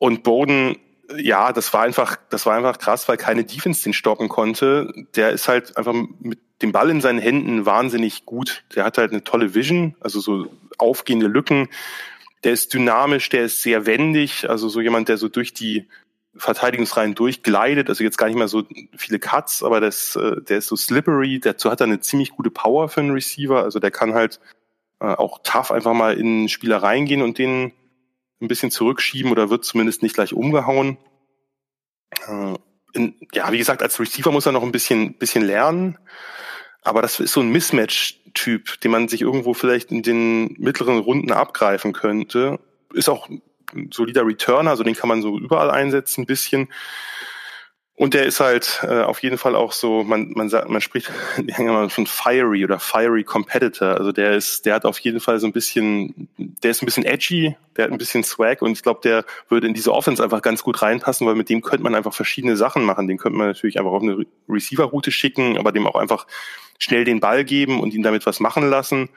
Und 0.00 0.24
Bowden, 0.24 0.76
ja, 1.16 1.52
das 1.52 1.72
war 1.72 1.82
einfach, 1.82 2.16
das 2.30 2.44
war 2.46 2.56
einfach 2.56 2.78
krass, 2.78 3.08
weil 3.08 3.16
keine 3.16 3.44
Defense 3.44 3.84
den 3.84 3.92
stoppen 3.92 4.28
konnte. 4.28 4.92
Der 5.14 5.30
ist 5.30 5.46
halt 5.46 5.76
einfach 5.76 5.94
mit 6.18 6.40
dem 6.62 6.72
Ball 6.72 6.90
in 6.90 7.00
seinen 7.00 7.20
Händen 7.20 7.64
wahnsinnig 7.66 8.26
gut. 8.26 8.64
Der 8.74 8.84
hat 8.84 8.98
halt 8.98 9.12
eine 9.12 9.22
tolle 9.22 9.54
Vision, 9.54 9.94
also 10.00 10.18
so 10.18 10.46
aufgehende 10.78 11.28
Lücken 11.28 11.68
der 12.44 12.52
ist 12.52 12.72
dynamisch, 12.72 13.28
der 13.28 13.44
ist 13.44 13.62
sehr 13.62 13.86
wendig, 13.86 14.48
also 14.48 14.68
so 14.68 14.80
jemand, 14.80 15.08
der 15.08 15.18
so 15.18 15.28
durch 15.28 15.52
die 15.52 15.88
Verteidigungsreihen 16.36 17.14
durchgleitet, 17.14 17.88
also 17.88 18.04
jetzt 18.04 18.16
gar 18.16 18.28
nicht 18.28 18.38
mehr 18.38 18.48
so 18.48 18.62
viele 18.96 19.18
Cuts, 19.18 19.62
aber 19.62 19.80
das, 19.80 20.16
äh, 20.16 20.40
der 20.42 20.58
ist 20.58 20.68
so 20.68 20.76
slippery, 20.76 21.40
dazu 21.40 21.70
hat 21.70 21.80
er 21.80 21.86
eine 21.86 22.00
ziemlich 22.00 22.30
gute 22.30 22.50
Power 22.50 22.88
für 22.88 23.00
einen 23.00 23.10
Receiver, 23.10 23.62
also 23.62 23.78
der 23.78 23.90
kann 23.90 24.14
halt 24.14 24.40
äh, 25.00 25.06
auch 25.06 25.40
tough 25.42 25.70
einfach 25.70 25.92
mal 25.92 26.16
in 26.16 26.48
Spieler 26.48 26.82
reingehen 26.82 27.22
und 27.22 27.38
den 27.38 27.72
ein 28.40 28.48
bisschen 28.48 28.70
zurückschieben 28.70 29.30
oder 29.30 29.50
wird 29.50 29.64
zumindest 29.64 30.02
nicht 30.02 30.14
gleich 30.14 30.32
umgehauen. 30.32 30.98
Äh, 32.26 32.54
in, 32.92 33.14
ja, 33.32 33.52
wie 33.52 33.58
gesagt, 33.58 33.82
als 33.82 34.00
Receiver 34.00 34.32
muss 34.32 34.46
er 34.46 34.52
noch 34.52 34.62
ein 34.62 34.72
bisschen, 34.72 35.14
bisschen 35.14 35.44
lernen. 35.44 35.98
Aber 36.82 37.02
das 37.02 37.20
ist 37.20 37.32
so 37.32 37.40
ein 37.40 37.50
Mismatch-Typ, 37.50 38.80
den 38.80 38.90
man 38.90 39.08
sich 39.08 39.20
irgendwo 39.20 39.54
vielleicht 39.54 39.90
in 39.92 40.02
den 40.02 40.54
mittleren 40.58 40.98
Runden 40.98 41.32
abgreifen 41.32 41.92
könnte. 41.92 42.58
Ist 42.94 43.08
auch 43.08 43.28
ein 43.28 43.90
solider 43.92 44.26
Returner, 44.26 44.70
also 44.70 44.82
den 44.82 44.94
kann 44.94 45.08
man 45.08 45.22
so 45.22 45.38
überall 45.38 45.70
einsetzen, 45.70 46.22
ein 46.22 46.26
bisschen. 46.26 46.68
Und 48.00 48.14
der 48.14 48.24
ist 48.24 48.40
halt 48.40 48.80
äh, 48.82 49.02
auf 49.02 49.22
jeden 49.22 49.36
Fall 49.36 49.54
auch 49.54 49.72
so, 49.72 50.04
man, 50.04 50.30
man 50.30 50.48
sagt, 50.48 50.70
man 50.70 50.80
spricht 50.80 51.12
immer 51.58 51.90
von 51.90 52.06
fiery 52.06 52.64
oder 52.64 52.80
fiery 52.80 53.24
Competitor. 53.24 53.88
Also 53.88 54.10
der 54.10 54.36
ist, 54.36 54.64
der 54.64 54.76
hat 54.76 54.86
auf 54.86 54.98
jeden 55.00 55.20
Fall 55.20 55.38
so 55.38 55.46
ein 55.46 55.52
bisschen, 55.52 56.26
der 56.38 56.70
ist 56.70 56.80
ein 56.80 56.86
bisschen 56.86 57.04
edgy, 57.04 57.58
der 57.76 57.84
hat 57.84 57.92
ein 57.92 57.98
bisschen 57.98 58.24
Swag 58.24 58.62
und 58.62 58.72
ich 58.72 58.82
glaube, 58.82 59.00
der 59.04 59.26
würde 59.50 59.66
in 59.66 59.74
diese 59.74 59.92
Offense 59.92 60.24
einfach 60.24 60.40
ganz 60.40 60.62
gut 60.62 60.80
reinpassen, 60.80 61.26
weil 61.26 61.34
mit 61.34 61.50
dem 61.50 61.60
könnte 61.60 61.82
man 61.82 61.94
einfach 61.94 62.14
verschiedene 62.14 62.56
Sachen 62.56 62.84
machen. 62.84 63.06
Den 63.06 63.18
könnte 63.18 63.36
man 63.36 63.48
natürlich 63.48 63.78
einfach 63.78 63.92
auf 63.92 64.02
eine 64.02 64.24
Receiver-Route 64.48 65.10
schicken, 65.10 65.58
aber 65.58 65.70
dem 65.70 65.86
auch 65.86 65.96
einfach 65.96 66.26
schnell 66.78 67.04
den 67.04 67.20
Ball 67.20 67.44
geben 67.44 67.80
und 67.80 67.92
ihn 67.92 68.02
damit 68.02 68.24
was 68.24 68.40
machen 68.40 68.70
lassen. 68.70 69.10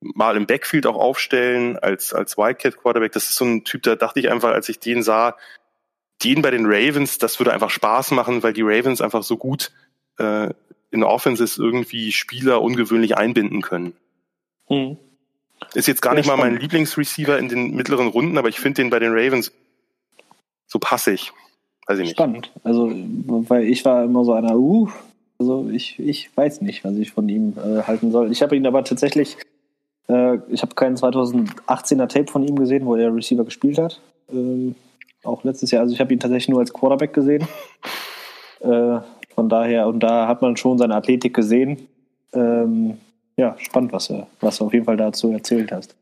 Mal 0.00 0.38
im 0.38 0.46
Backfield 0.46 0.86
auch 0.86 0.96
aufstellen 0.96 1.78
als, 1.78 2.14
als 2.14 2.38
Wildcat 2.38 2.78
Quarterback. 2.78 3.12
Das 3.12 3.28
ist 3.28 3.36
so 3.36 3.44
ein 3.44 3.64
Typ, 3.64 3.82
da 3.82 3.96
dachte 3.96 4.18
ich 4.18 4.30
einfach, 4.30 4.52
als 4.52 4.70
ich 4.70 4.80
den 4.80 5.02
sah, 5.02 5.36
den 6.22 6.42
bei 6.42 6.50
den 6.50 6.66
Ravens, 6.66 7.18
das 7.18 7.38
würde 7.40 7.52
einfach 7.52 7.70
Spaß 7.70 8.12
machen, 8.12 8.42
weil 8.42 8.52
die 8.52 8.62
Ravens 8.62 9.00
einfach 9.00 9.22
so 9.22 9.36
gut 9.36 9.72
äh, 10.18 10.50
in 10.90 11.02
Offenses 11.02 11.58
irgendwie 11.58 12.12
Spieler 12.12 12.62
ungewöhnlich 12.62 13.16
einbinden 13.16 13.62
können. 13.62 13.94
Hm. 14.68 14.96
Ist 15.74 15.88
jetzt 15.88 16.02
gar 16.02 16.12
ja, 16.12 16.18
nicht 16.18 16.26
mal 16.26 16.36
mein 16.36 16.58
Lieblingsreceiver 16.58 17.38
in 17.38 17.48
den 17.48 17.74
mittleren 17.74 18.08
Runden, 18.08 18.38
aber 18.38 18.48
ich 18.48 18.60
finde 18.60 18.82
den 18.82 18.90
bei 18.90 18.98
den 18.98 19.12
Ravens 19.12 19.52
so 20.66 20.78
passig. 20.78 21.32
Weiß 21.86 21.98
ich 21.98 22.04
nicht. 22.04 22.16
Spannend. 22.16 22.50
Also, 22.62 22.90
weil 22.92 23.64
ich 23.64 23.84
war 23.84 24.04
immer 24.04 24.24
so 24.24 24.32
einer, 24.32 24.56
uh, 24.56 24.88
also 25.38 25.68
ich, 25.70 25.98
ich 25.98 26.34
weiß 26.34 26.62
nicht, 26.62 26.84
was 26.84 26.96
ich 26.96 27.12
von 27.12 27.28
ihm 27.28 27.54
äh, 27.58 27.82
halten 27.82 28.10
soll. 28.10 28.30
Ich 28.32 28.42
habe 28.42 28.56
ihn 28.56 28.66
aber 28.66 28.84
tatsächlich, 28.84 29.36
äh, 30.08 30.38
ich 30.48 30.62
habe 30.62 30.74
keinen 30.74 30.96
2018er 30.96 32.08
Tape 32.08 32.30
von 32.30 32.46
ihm 32.46 32.56
gesehen, 32.56 32.86
wo 32.86 32.94
er 32.94 33.14
Receiver 33.14 33.44
gespielt 33.44 33.78
hat. 33.78 34.00
Ähm, 34.32 34.74
auch 35.24 35.44
letztes 35.44 35.70
Jahr. 35.70 35.82
Also 35.82 35.94
ich 35.94 36.00
habe 36.00 36.12
ihn 36.12 36.20
tatsächlich 36.20 36.48
nur 36.48 36.60
als 36.60 36.72
Quarterback 36.72 37.12
gesehen. 37.12 37.46
Äh, 38.60 39.00
von 39.34 39.50
daher, 39.50 39.88
und 39.88 40.00
da 40.00 40.26
hat 40.26 40.40
man 40.40 40.56
schon 40.56 40.78
seine 40.78 40.94
Athletik 40.94 41.34
gesehen. 41.34 41.86
Ähm, 42.32 42.96
ja, 43.36 43.56
spannend, 43.58 43.92
was, 43.92 44.08
er, 44.08 44.26
was 44.40 44.56
du 44.56 44.64
auf 44.64 44.72
jeden 44.72 44.86
Fall 44.86 44.96
dazu 44.96 45.32
erzählt 45.32 45.70
hast. 45.70 45.94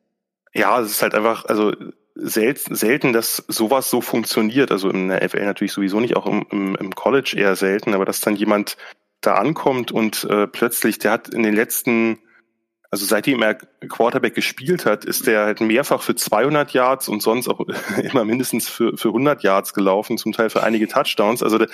Ja, 0.54 0.80
es 0.80 0.92
ist 0.92 1.02
halt 1.02 1.16
einfach, 1.16 1.46
also 1.46 1.72
selten, 2.14 2.74
selten, 2.74 3.12
dass 3.12 3.42
sowas 3.48 3.90
so 3.90 4.00
funktioniert. 4.00 4.70
Also 4.70 4.90
in 4.90 5.08
der 5.08 5.28
FL 5.28 5.44
natürlich 5.44 5.72
sowieso 5.72 5.98
nicht, 5.98 6.16
auch 6.16 6.26
im, 6.26 6.46
im, 6.50 6.76
im 6.76 6.94
College 6.94 7.34
eher 7.36 7.56
selten, 7.56 7.94
aber 7.94 8.04
dass 8.04 8.20
dann 8.20 8.36
jemand 8.36 8.76
da 9.20 9.34
ankommt 9.34 9.92
und 9.92 10.24
äh, 10.24 10.46
plötzlich, 10.46 10.98
der 10.98 11.12
hat 11.12 11.28
in 11.28 11.42
den 11.42 11.54
letzten 11.54 12.18
Also 12.92 13.06
seitdem 13.06 13.40
er 13.40 13.54
Quarterback 13.54 14.34
gespielt 14.34 14.84
hat, 14.84 15.06
ist 15.06 15.26
er 15.26 15.46
halt 15.46 15.62
mehrfach 15.62 16.02
für 16.02 16.14
200 16.14 16.74
Yards 16.74 17.08
und 17.08 17.22
sonst 17.22 17.48
auch 17.48 17.66
immer 18.02 18.26
mindestens 18.26 18.68
für, 18.68 18.98
für 18.98 19.08
100 19.08 19.42
Yards 19.42 19.72
gelaufen, 19.72 20.18
zum 20.18 20.32
Teil 20.32 20.50
für 20.50 20.62
einige 20.62 20.86
Touchdowns. 20.86 21.42
Also 21.42 21.64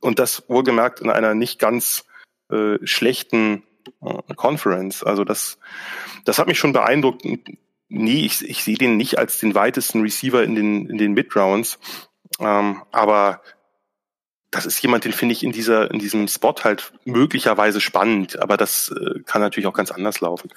und 0.00 0.18
das 0.18 0.48
wohlgemerkt 0.48 0.98
in 0.98 1.10
einer 1.10 1.34
nicht 1.34 1.60
ganz 1.60 2.06
äh, 2.50 2.78
schlechten 2.82 3.62
äh, 4.02 4.34
Conference. 4.34 5.04
Also 5.04 5.22
das, 5.22 5.58
das 6.24 6.40
hat 6.40 6.48
mich 6.48 6.58
schon 6.58 6.72
beeindruckt. 6.72 7.24
Nee, 7.88 8.26
ich, 8.26 8.42
ich 8.48 8.64
sehe 8.64 8.76
den 8.76 8.96
nicht 8.96 9.16
als 9.16 9.38
den 9.38 9.54
weitesten 9.54 10.00
Receiver 10.00 10.42
in 10.42 10.56
den, 10.56 10.90
in 10.90 10.98
den 10.98 11.12
Mid-Rounds. 11.12 11.78
Ähm, 12.40 12.82
aber 12.90 13.42
das 14.50 14.66
ist 14.66 14.82
jemand, 14.82 15.04
den 15.04 15.12
finde 15.12 15.32
ich 15.32 15.44
in 15.44 15.52
dieser, 15.52 15.90
in 15.90 15.98
diesem 15.98 16.26
Spot 16.26 16.54
halt 16.64 16.92
möglicherweise 17.04 17.80
spannend, 17.80 18.40
aber 18.40 18.56
das 18.56 18.92
äh, 18.92 19.20
kann 19.20 19.40
natürlich 19.40 19.66
auch 19.66 19.74
ganz 19.74 19.90
anders 19.90 20.20
laufen. 20.20 20.50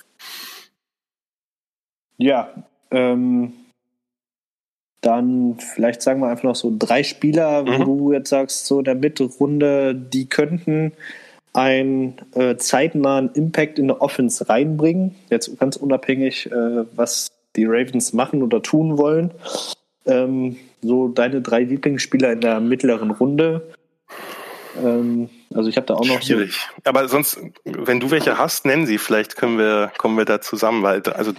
Ja, 2.17 2.49
ähm, 2.91 3.53
dann 5.01 5.57
vielleicht 5.59 6.01
sagen 6.01 6.21
wir 6.21 6.29
einfach 6.29 6.43
noch 6.43 6.55
so 6.55 6.73
drei 6.77 7.03
Spieler, 7.03 7.63
mhm. 7.63 7.85
wo 7.85 7.95
du 7.97 8.13
jetzt 8.13 8.29
sagst, 8.29 8.65
so 8.65 8.79
in 8.79 8.85
der 8.85 8.95
Mittelrunde, 8.95 9.93
die 9.93 10.27
könnten 10.27 10.93
einen 11.53 12.15
äh, 12.33 12.55
zeitnahen 12.55 13.31
Impact 13.33 13.77
in 13.77 13.87
der 13.87 14.01
Offense 14.01 14.49
reinbringen. 14.49 15.15
Jetzt 15.29 15.59
ganz 15.59 15.75
unabhängig, 15.75 16.51
äh, 16.51 16.85
was 16.95 17.31
die 17.55 17.65
Ravens 17.65 18.13
machen 18.13 18.41
oder 18.41 18.61
tun 18.61 18.97
wollen. 18.97 19.31
Ähm, 20.05 20.57
so 20.81 21.09
deine 21.09 21.41
drei 21.41 21.61
Lieblingsspieler 21.63 22.31
in 22.31 22.41
der 22.41 22.59
mittleren 22.59 23.11
Runde. 23.11 23.61
Ähm, 24.81 25.29
also 25.53 25.69
ich 25.69 25.77
habe 25.77 25.87
da 25.87 25.95
auch 25.95 26.05
noch 26.05 26.21
schwierig. 26.21 26.53
So 26.53 26.89
Aber 26.89 27.07
sonst, 27.07 27.39
wenn 27.63 27.99
du 27.99 28.11
welche 28.11 28.37
hast, 28.37 28.65
nennen 28.65 28.85
sie. 28.85 28.97
Vielleicht 28.97 29.35
können 29.35 29.57
wir 29.57 29.91
kommen 29.97 30.17
wir 30.17 30.25
da 30.25 30.41
zusammen, 30.41 30.83
weil 30.83 31.01
also 31.03 31.33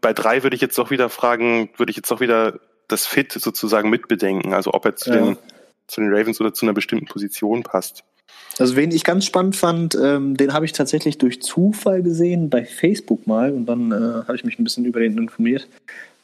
bei 0.00 0.12
drei 0.12 0.42
würde 0.42 0.56
ich 0.56 0.62
jetzt 0.62 0.78
doch 0.78 0.90
wieder 0.90 1.08
fragen, 1.08 1.70
würde 1.76 1.90
ich 1.90 1.96
jetzt 1.96 2.10
doch 2.10 2.20
wieder 2.20 2.58
das 2.88 3.06
Fit 3.06 3.32
sozusagen 3.32 3.90
mitbedenken. 3.90 4.52
Also 4.52 4.72
ob 4.74 4.84
er 4.84 4.96
zu, 4.96 5.10
ja. 5.10 5.16
den, 5.16 5.38
zu 5.86 6.00
den 6.00 6.12
Ravens 6.12 6.40
oder 6.40 6.52
zu 6.52 6.66
einer 6.66 6.72
bestimmten 6.72 7.06
Position 7.06 7.62
passt. 7.62 8.04
Also 8.58 8.76
wen 8.76 8.90
ich 8.90 9.04
ganz 9.04 9.24
spannend 9.24 9.56
fand, 9.56 9.94
ähm, 9.94 10.36
den 10.36 10.52
habe 10.52 10.66
ich 10.66 10.72
tatsächlich 10.72 11.16
durch 11.16 11.40
Zufall 11.40 12.02
gesehen 12.02 12.50
bei 12.50 12.64
Facebook 12.64 13.26
mal 13.26 13.50
und 13.52 13.66
dann 13.66 13.92
äh, 13.92 14.26
habe 14.26 14.36
ich 14.36 14.44
mich 14.44 14.58
ein 14.58 14.64
bisschen 14.64 14.84
über 14.84 15.00
den 15.00 15.16
informiert. 15.16 15.68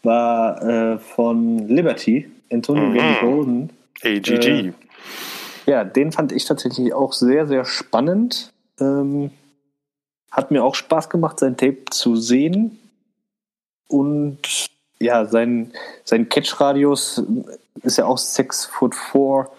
War 0.03 0.63
äh, 0.63 0.99
von 0.99 1.69
Liberty, 1.69 2.29
Antonio 2.53 3.03
mhm. 3.03 3.17
Golden. 3.21 3.71
AGG. 4.03 4.47
Äh, 4.47 4.73
ja, 5.69 5.85
den 5.85 6.13
fand 6.13 6.33
ich 6.33 6.47
tatsächlich 6.47 6.95
auch 6.95 7.13
sehr, 7.13 7.47
sehr 7.47 7.65
spannend. 7.65 8.53
Ähm, 8.81 9.31
hat 10.31 10.51
mir 10.51 10.65
auch 10.65 10.75
Spaß 10.75 11.11
gemacht, 11.11 11.39
sein 11.39 11.57
Tape 11.57 11.85
zu 11.91 12.17
sehen. 12.17 12.79
Und 13.89 14.39
ja, 14.99 15.27
sein, 15.27 15.73
sein 16.05 16.29
Catch-Radius 16.29 17.23
ist 17.83 17.99
ja 17.99 18.07
auch 18.07 18.19
6 18.19 18.67
foot 18.67 18.95
4, 18.95 19.51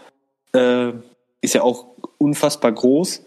äh, 0.53 0.93
ist 1.41 1.53
ja 1.53 1.61
auch 1.61 1.85
unfassbar 2.17 2.71
groß. 2.71 3.21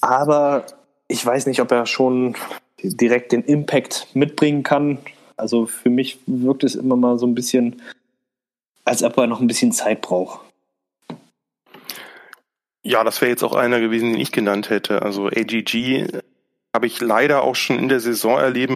Aber 0.00 0.64
ich 1.08 1.24
weiß 1.24 1.46
nicht, 1.46 1.60
ob 1.60 1.70
er 1.72 1.86
schon 1.86 2.36
direkt 2.82 3.32
den 3.32 3.44
Impact 3.44 4.06
mitbringen 4.14 4.62
kann. 4.62 4.98
Also 5.36 5.66
für 5.66 5.90
mich 5.90 6.18
wirkt 6.26 6.64
es 6.64 6.74
immer 6.74 6.96
mal 6.96 7.18
so 7.18 7.26
ein 7.26 7.34
bisschen, 7.34 7.82
als 8.84 9.02
ob 9.02 9.16
er 9.18 9.26
noch 9.26 9.40
ein 9.40 9.46
bisschen 9.46 9.72
Zeit 9.72 10.00
braucht. 10.00 10.40
Ja, 12.82 13.04
das 13.04 13.20
wäre 13.20 13.30
jetzt 13.30 13.44
auch 13.44 13.54
einer 13.54 13.80
gewesen, 13.80 14.12
den 14.12 14.20
ich 14.20 14.32
genannt 14.32 14.70
hätte. 14.70 15.02
Also 15.02 15.26
AGG 15.26 16.08
habe 16.74 16.86
ich 16.86 17.00
leider 17.00 17.42
auch 17.42 17.54
schon 17.54 17.78
in 17.78 17.88
der 17.88 18.00
Saison 18.00 18.38
erleben, 18.38 18.74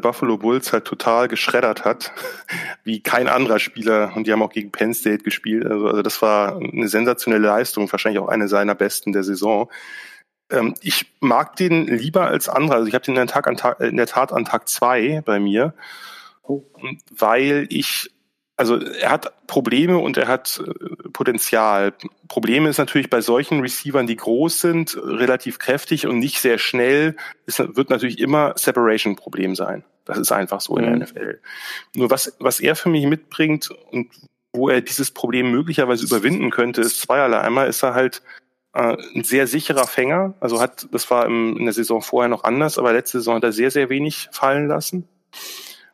Buffalo 0.00 0.36
Bulls 0.36 0.72
halt 0.72 0.84
total 0.84 1.28
geschreddert 1.28 1.84
hat, 1.84 2.12
wie 2.84 3.00
kein 3.00 3.28
anderer 3.28 3.58
Spieler. 3.58 4.12
Und 4.14 4.26
die 4.26 4.32
haben 4.32 4.42
auch 4.42 4.52
gegen 4.52 4.72
Penn 4.72 4.92
State 4.92 5.24
gespielt. 5.24 5.66
Also, 5.66 5.86
also 5.86 6.02
das 6.02 6.20
war 6.20 6.56
eine 6.56 6.88
sensationelle 6.88 7.46
Leistung, 7.46 7.90
wahrscheinlich 7.90 8.20
auch 8.20 8.28
eine 8.28 8.48
seiner 8.48 8.74
besten 8.74 9.12
der 9.12 9.24
Saison. 9.24 9.70
Ähm, 10.50 10.74
ich 10.82 11.12
mag 11.20 11.56
den 11.56 11.86
lieber 11.86 12.26
als 12.26 12.48
andere. 12.48 12.76
Also 12.76 12.88
ich 12.88 12.94
habe 12.94 13.04
den 13.04 13.12
in 13.12 13.20
der, 13.20 13.26
Tag 13.26 13.46
an 13.46 13.56
Tag, 13.56 13.80
in 13.80 13.96
der 13.96 14.06
Tat 14.06 14.32
an 14.32 14.44
Tag 14.44 14.68
zwei 14.68 15.22
bei 15.24 15.40
mir, 15.40 15.74
oh. 16.42 16.62
weil 17.10 17.66
ich 17.70 18.10
also 18.56 18.78
er 18.78 19.10
hat 19.10 19.46
Probleme 19.46 19.98
und 19.98 20.16
er 20.16 20.28
hat 20.28 20.62
äh, 20.64 21.08
Potenzial. 21.10 21.92
Probleme 22.28 22.68
ist 22.68 22.78
natürlich 22.78 23.10
bei 23.10 23.20
solchen 23.20 23.60
Receivern, 23.60 24.06
die 24.06 24.16
groß 24.16 24.60
sind, 24.60 24.96
relativ 24.96 25.58
kräftig 25.58 26.06
und 26.06 26.18
nicht 26.18 26.40
sehr 26.40 26.58
schnell, 26.58 27.16
ist, 27.46 27.58
wird 27.58 27.90
natürlich 27.90 28.20
immer 28.20 28.54
Separation-Problem 28.56 29.54
sein. 29.54 29.84
Das 30.04 30.18
ist 30.18 30.32
einfach 30.32 30.60
so 30.60 30.76
in 30.76 30.84
der 30.84 30.94
mhm. 30.94 31.02
NFL. 31.02 31.40
Nur 31.94 32.10
was, 32.10 32.36
was 32.38 32.60
er 32.60 32.76
für 32.76 32.90
mich 32.90 33.06
mitbringt 33.06 33.70
und 33.90 34.10
wo 34.52 34.68
er 34.68 34.80
dieses 34.80 35.10
Problem 35.10 35.50
möglicherweise 35.50 36.04
überwinden 36.04 36.50
könnte, 36.50 36.80
ist 36.80 37.00
zweierlei. 37.00 37.40
Einmal 37.40 37.68
ist 37.68 37.82
er 37.82 37.94
halt 37.94 38.22
äh, 38.72 38.96
ein 39.14 39.24
sehr 39.24 39.48
sicherer 39.48 39.86
Fänger. 39.86 40.34
Also 40.38 40.60
hat, 40.60 40.86
das 40.92 41.10
war 41.10 41.26
im, 41.26 41.56
in 41.56 41.64
der 41.64 41.74
Saison 41.74 42.02
vorher 42.02 42.28
noch 42.28 42.44
anders, 42.44 42.78
aber 42.78 42.92
letzte 42.92 43.18
Saison 43.18 43.36
hat 43.36 43.44
er 43.44 43.52
sehr, 43.52 43.72
sehr 43.72 43.88
wenig 43.88 44.28
fallen 44.30 44.68
lassen. 44.68 45.08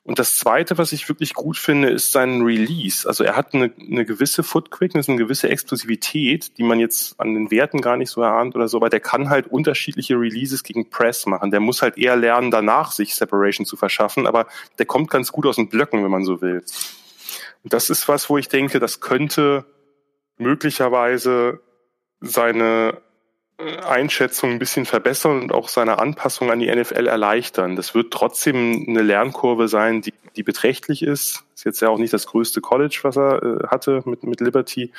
Und 0.02 0.18
das 0.18 0.38
Zweite, 0.38 0.78
was 0.78 0.92
ich 0.92 1.08
wirklich 1.08 1.34
gut 1.34 1.58
finde, 1.58 1.90
ist 1.90 2.10
sein 2.10 2.40
Release. 2.40 3.06
Also 3.06 3.22
er 3.22 3.36
hat 3.36 3.54
eine, 3.54 3.70
eine 3.78 4.06
gewisse 4.06 4.42
Foot 4.42 4.70
Quickness, 4.70 5.08
eine 5.08 5.18
gewisse 5.18 5.50
Explosivität, 5.50 6.56
die 6.56 6.62
man 6.62 6.80
jetzt 6.80 7.20
an 7.20 7.34
den 7.34 7.50
Werten 7.50 7.82
gar 7.82 7.98
nicht 7.98 8.10
so 8.10 8.22
erahnt 8.22 8.56
oder 8.56 8.66
so, 8.66 8.78
aber 8.78 8.88
der 8.88 9.00
kann 9.00 9.28
halt 9.28 9.46
unterschiedliche 9.48 10.14
Releases 10.14 10.62
gegen 10.62 10.88
Press 10.88 11.26
machen. 11.26 11.50
Der 11.50 11.60
muss 11.60 11.82
halt 11.82 11.98
eher 11.98 12.16
lernen, 12.16 12.50
danach 12.50 12.92
sich 12.92 13.14
Separation 13.14 13.66
zu 13.66 13.76
verschaffen, 13.76 14.26
aber 14.26 14.46
der 14.78 14.86
kommt 14.86 15.10
ganz 15.10 15.32
gut 15.32 15.44
aus 15.44 15.56
den 15.56 15.68
Blöcken, 15.68 16.02
wenn 16.02 16.10
man 16.10 16.24
so 16.24 16.40
will. 16.40 16.64
Und 17.62 17.74
das 17.74 17.90
ist 17.90 18.08
was, 18.08 18.30
wo 18.30 18.38
ich 18.38 18.48
denke, 18.48 18.80
das 18.80 19.00
könnte 19.00 19.66
möglicherweise 20.38 21.60
seine 22.20 23.02
Einschätzung 23.86 24.50
ein 24.50 24.58
bisschen 24.58 24.86
verbessern 24.86 25.42
und 25.42 25.52
auch 25.52 25.68
seine 25.68 25.98
Anpassung 25.98 26.50
an 26.50 26.60
die 26.60 26.74
NFL 26.74 27.06
erleichtern. 27.06 27.76
Das 27.76 27.94
wird 27.94 28.12
trotzdem 28.12 28.86
eine 28.88 29.02
Lernkurve 29.02 29.68
sein, 29.68 30.02
die, 30.02 30.14
die 30.36 30.42
beträchtlich 30.42 31.02
ist. 31.02 31.44
Ist 31.54 31.64
jetzt 31.64 31.80
ja 31.80 31.88
auch 31.88 31.98
nicht 31.98 32.12
das 32.12 32.26
größte 32.26 32.60
College, 32.60 33.00
was 33.02 33.16
er 33.16 33.42
äh, 33.42 33.66
hatte 33.68 34.02
mit, 34.04 34.22
mit 34.24 34.40
Liberty. 34.40 34.92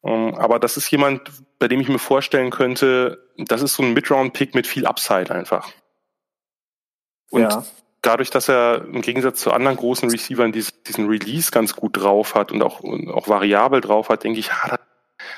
Um, 0.00 0.28
ähm, 0.28 0.34
aber 0.34 0.58
das 0.58 0.76
ist 0.76 0.90
jemand, 0.90 1.22
bei 1.58 1.68
dem 1.68 1.80
ich 1.80 1.88
mir 1.88 1.98
vorstellen 1.98 2.50
könnte, 2.50 3.24
das 3.36 3.62
ist 3.62 3.74
so 3.74 3.82
ein 3.82 3.94
Mid-Round-Pick 3.94 4.54
mit 4.54 4.66
viel 4.66 4.86
Upside 4.86 5.30
einfach. 5.34 5.68
Und 7.30 7.42
ja. 7.42 7.64
dadurch, 8.02 8.30
dass 8.30 8.48
er 8.48 8.84
im 8.84 9.02
Gegensatz 9.02 9.40
zu 9.40 9.52
anderen 9.52 9.76
großen 9.76 10.08
Receivern 10.10 10.52
diesen 10.52 11.08
Release 11.08 11.50
ganz 11.50 11.74
gut 11.74 11.96
drauf 11.96 12.34
hat 12.34 12.52
und 12.52 12.62
auch, 12.62 12.82
auch 12.84 13.28
variabel 13.28 13.80
drauf 13.80 14.08
hat, 14.08 14.24
denke 14.24 14.40
ich, 14.40 14.52
ah, 14.52 14.78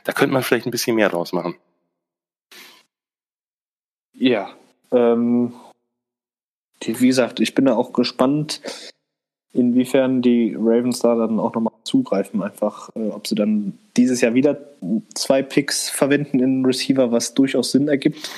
da 0.04 0.12
könnte 0.12 0.32
man 0.32 0.42
vielleicht 0.42 0.66
ein 0.66 0.70
bisschen 0.70 0.96
mehr 0.96 1.08
draus 1.08 1.32
machen. 1.32 1.56
Ja, 4.20 4.50
ähm, 4.92 5.54
die, 6.82 7.00
wie 7.00 7.06
gesagt, 7.06 7.40
ich 7.40 7.54
bin 7.54 7.64
da 7.64 7.74
auch 7.74 7.94
gespannt, 7.94 8.60
inwiefern 9.54 10.20
die 10.20 10.54
Ravens 10.58 10.98
da 10.98 11.14
dann 11.14 11.40
auch 11.40 11.54
nochmal 11.54 11.72
zugreifen, 11.84 12.42
einfach, 12.42 12.90
äh, 12.94 13.08
ob 13.08 13.26
sie 13.26 13.34
dann 13.34 13.78
dieses 13.96 14.20
Jahr 14.20 14.34
wieder 14.34 14.60
zwei 15.14 15.42
Picks 15.42 15.88
verwenden 15.88 16.38
in 16.38 16.66
Receiver, 16.66 17.10
was 17.10 17.32
durchaus 17.32 17.72
Sinn 17.72 17.88
ergibt. 17.88 18.30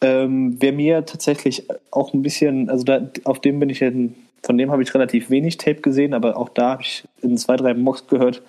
Ähm, 0.00 0.56
Wer 0.60 0.72
mir 0.72 1.04
tatsächlich 1.04 1.66
auch 1.90 2.14
ein 2.14 2.22
bisschen, 2.22 2.70
also 2.70 2.84
da, 2.84 3.10
auf 3.24 3.40
dem 3.40 3.58
bin 3.58 3.68
ich 3.68 3.82
in, 3.82 4.14
von 4.44 4.56
dem 4.56 4.70
habe 4.70 4.84
ich 4.84 4.94
relativ 4.94 5.28
wenig 5.28 5.56
Tape 5.56 5.80
gesehen, 5.80 6.14
aber 6.14 6.36
auch 6.36 6.50
da 6.50 6.70
habe 6.70 6.82
ich 6.82 7.02
in 7.20 7.36
zwei, 7.36 7.56
drei 7.56 7.74
Mocks 7.74 8.06
gehört, 8.06 8.42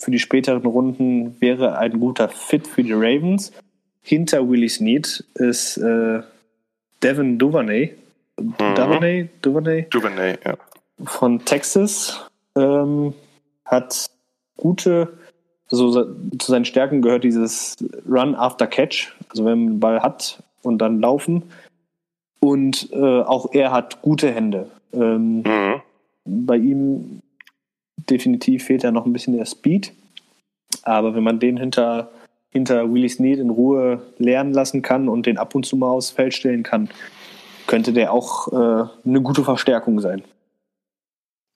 für 0.00 0.10
die 0.10 0.18
späteren 0.18 0.66
Runden 0.66 1.40
wäre 1.40 1.78
ein 1.78 2.00
guter 2.00 2.28
Fit 2.28 2.66
für 2.66 2.82
die 2.82 2.94
Ravens 2.94 3.52
hinter 4.02 4.48
Willie 4.48 4.68
Snead 4.68 5.24
ist 5.34 5.76
äh, 5.78 6.22
Devin 7.02 7.38
Duvernay. 7.38 7.94
Mhm. 8.38 8.54
Duvernay? 8.58 9.28
Duvernay? 9.42 9.86
Duvernay, 9.90 10.38
ja. 10.44 10.56
Von 11.04 11.44
Texas. 11.44 12.26
Ähm, 12.56 13.14
hat 13.64 14.10
gute, 14.56 15.16
also 15.70 16.04
zu 16.38 16.50
seinen 16.50 16.64
Stärken 16.64 17.02
gehört 17.02 17.24
dieses 17.24 17.76
Run 18.08 18.34
after 18.34 18.66
Catch. 18.66 19.12
Also 19.28 19.44
wenn 19.44 19.58
man 19.58 19.66
den 19.74 19.80
Ball 19.80 20.02
hat 20.02 20.42
und 20.62 20.78
dann 20.78 21.00
laufen. 21.00 21.44
Und 22.40 22.88
äh, 22.92 23.22
auch 23.22 23.52
er 23.52 23.70
hat 23.70 24.02
gute 24.02 24.32
Hände. 24.32 24.70
Ähm, 24.92 25.42
mhm. 25.42 25.82
Bei 26.24 26.56
ihm 26.56 27.20
definitiv 28.08 28.64
fehlt 28.64 28.82
ja 28.82 28.90
noch 28.90 29.06
ein 29.06 29.12
bisschen 29.12 29.36
der 29.36 29.46
Speed. 29.46 29.92
Aber 30.82 31.14
wenn 31.14 31.22
man 31.22 31.38
den 31.38 31.56
hinter 31.56 32.10
hinter 32.50 32.92
Willie 32.92 33.08
Snead 33.08 33.38
in 33.38 33.50
Ruhe 33.50 34.02
lernen 34.18 34.52
lassen 34.52 34.82
kann 34.82 35.08
und 35.08 35.26
den 35.26 35.38
ab 35.38 35.54
und 35.54 35.64
zu 35.64 35.76
mal 35.76 35.88
aufs 35.90 36.10
Feld 36.10 36.34
stellen 36.34 36.62
kann, 36.62 36.90
könnte 37.66 37.92
der 37.92 38.12
auch 38.12 38.48
äh, 38.52 38.88
eine 39.06 39.22
gute 39.22 39.44
Verstärkung 39.44 40.00
sein. 40.00 40.22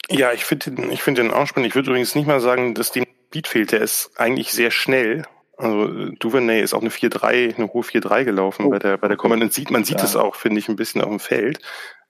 Ja, 0.09 0.33
ich 0.33 0.45
finde 0.45 0.71
den, 0.71 0.91
ich 0.91 1.03
finde 1.03 1.23
den 1.23 1.31
auch 1.33 1.47
spannend. 1.47 1.69
Ich 1.69 1.75
würde 1.75 1.91
übrigens 1.91 2.15
nicht 2.15 2.27
mal 2.27 2.41
sagen, 2.41 2.75
dass 2.75 2.93
dem 2.93 3.05
Speed 3.27 3.49
fehlt. 3.49 3.73
Der 3.73 3.81
ist 3.81 4.13
eigentlich 4.17 4.53
sehr 4.53 4.71
schnell. 4.71 5.25
Also 5.57 6.11
Duvernay 6.19 6.61
ist 6.61 6.75
auch 6.75 6.81
eine 6.81 6.91
4-3, 6.91 7.57
eine 7.57 7.73
hohe 7.73 7.83
4-3 7.83 8.25
gelaufen 8.25 8.67
oh, 8.67 8.71
bei 8.71 8.79
der 8.79 8.99
bei 8.99 9.09
der 9.09 9.17
Command. 9.17 9.53
Sieht, 9.53 9.71
man 9.71 9.85
sieht 9.85 10.03
es 10.03 10.15
ja. 10.15 10.21
auch, 10.21 10.35
finde 10.35 10.59
ich, 10.59 10.69
ein 10.69 10.77
bisschen 10.77 11.01
auf 11.01 11.09
dem 11.09 11.21
Feld. 11.21 11.61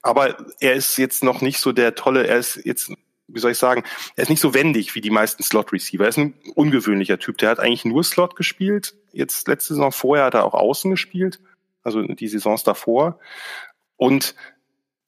Aber 0.01 0.35
er 0.59 0.73
ist 0.73 0.97
jetzt 0.97 1.23
noch 1.23 1.41
nicht 1.41 1.59
so 1.59 1.71
der 1.71 1.95
tolle, 1.95 2.27
er 2.27 2.37
ist 2.37 2.63
jetzt, 2.63 2.91
wie 3.27 3.39
soll 3.39 3.51
ich 3.51 3.57
sagen, 3.57 3.83
er 4.15 4.23
ist 4.23 4.29
nicht 4.29 4.41
so 4.41 4.53
wendig 4.53 4.95
wie 4.95 5.01
die 5.01 5.09
meisten 5.09 5.43
Slot-Receiver. 5.43 6.03
Er 6.03 6.09
ist 6.09 6.17
ein 6.17 6.35
ungewöhnlicher 6.55 7.19
Typ. 7.19 7.37
Der 7.39 7.49
hat 7.49 7.59
eigentlich 7.59 7.85
nur 7.85 8.03
Slot 8.03 8.35
gespielt. 8.35 8.95
Jetzt 9.11 9.47
letzte 9.47 9.73
Saison 9.73 9.91
vorher 9.91 10.25
hat 10.25 10.35
er 10.35 10.45
auch 10.45 10.53
außen 10.53 10.91
gespielt, 10.91 11.39
also 11.83 12.01
die 12.01 12.27
Saisons 12.27 12.63
davor. 12.63 13.19
Und 13.97 14.35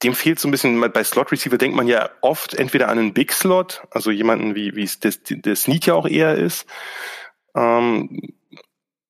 dem 0.03 0.13
fehlt 0.13 0.39
so 0.39 0.47
ein 0.47 0.51
bisschen, 0.51 0.79
bei 0.79 1.03
Slot 1.03 1.31
Receiver 1.31 1.57
denkt 1.57 1.75
man 1.75 1.87
ja 1.87 2.09
oft 2.21 2.53
entweder 2.53 2.89
an 2.89 2.99
einen 2.99 3.13
Big 3.13 3.31
Slot, 3.31 3.83
also 3.91 4.11
jemanden 4.11 4.55
wie, 4.55 4.75
wie 4.75 4.83
es 4.83 4.99
der 4.99 5.55
Sneak 5.55 5.87
ja 5.87 5.95
auch 5.95 6.07
eher 6.07 6.35
ist, 6.35 6.67
ähm, 7.55 8.21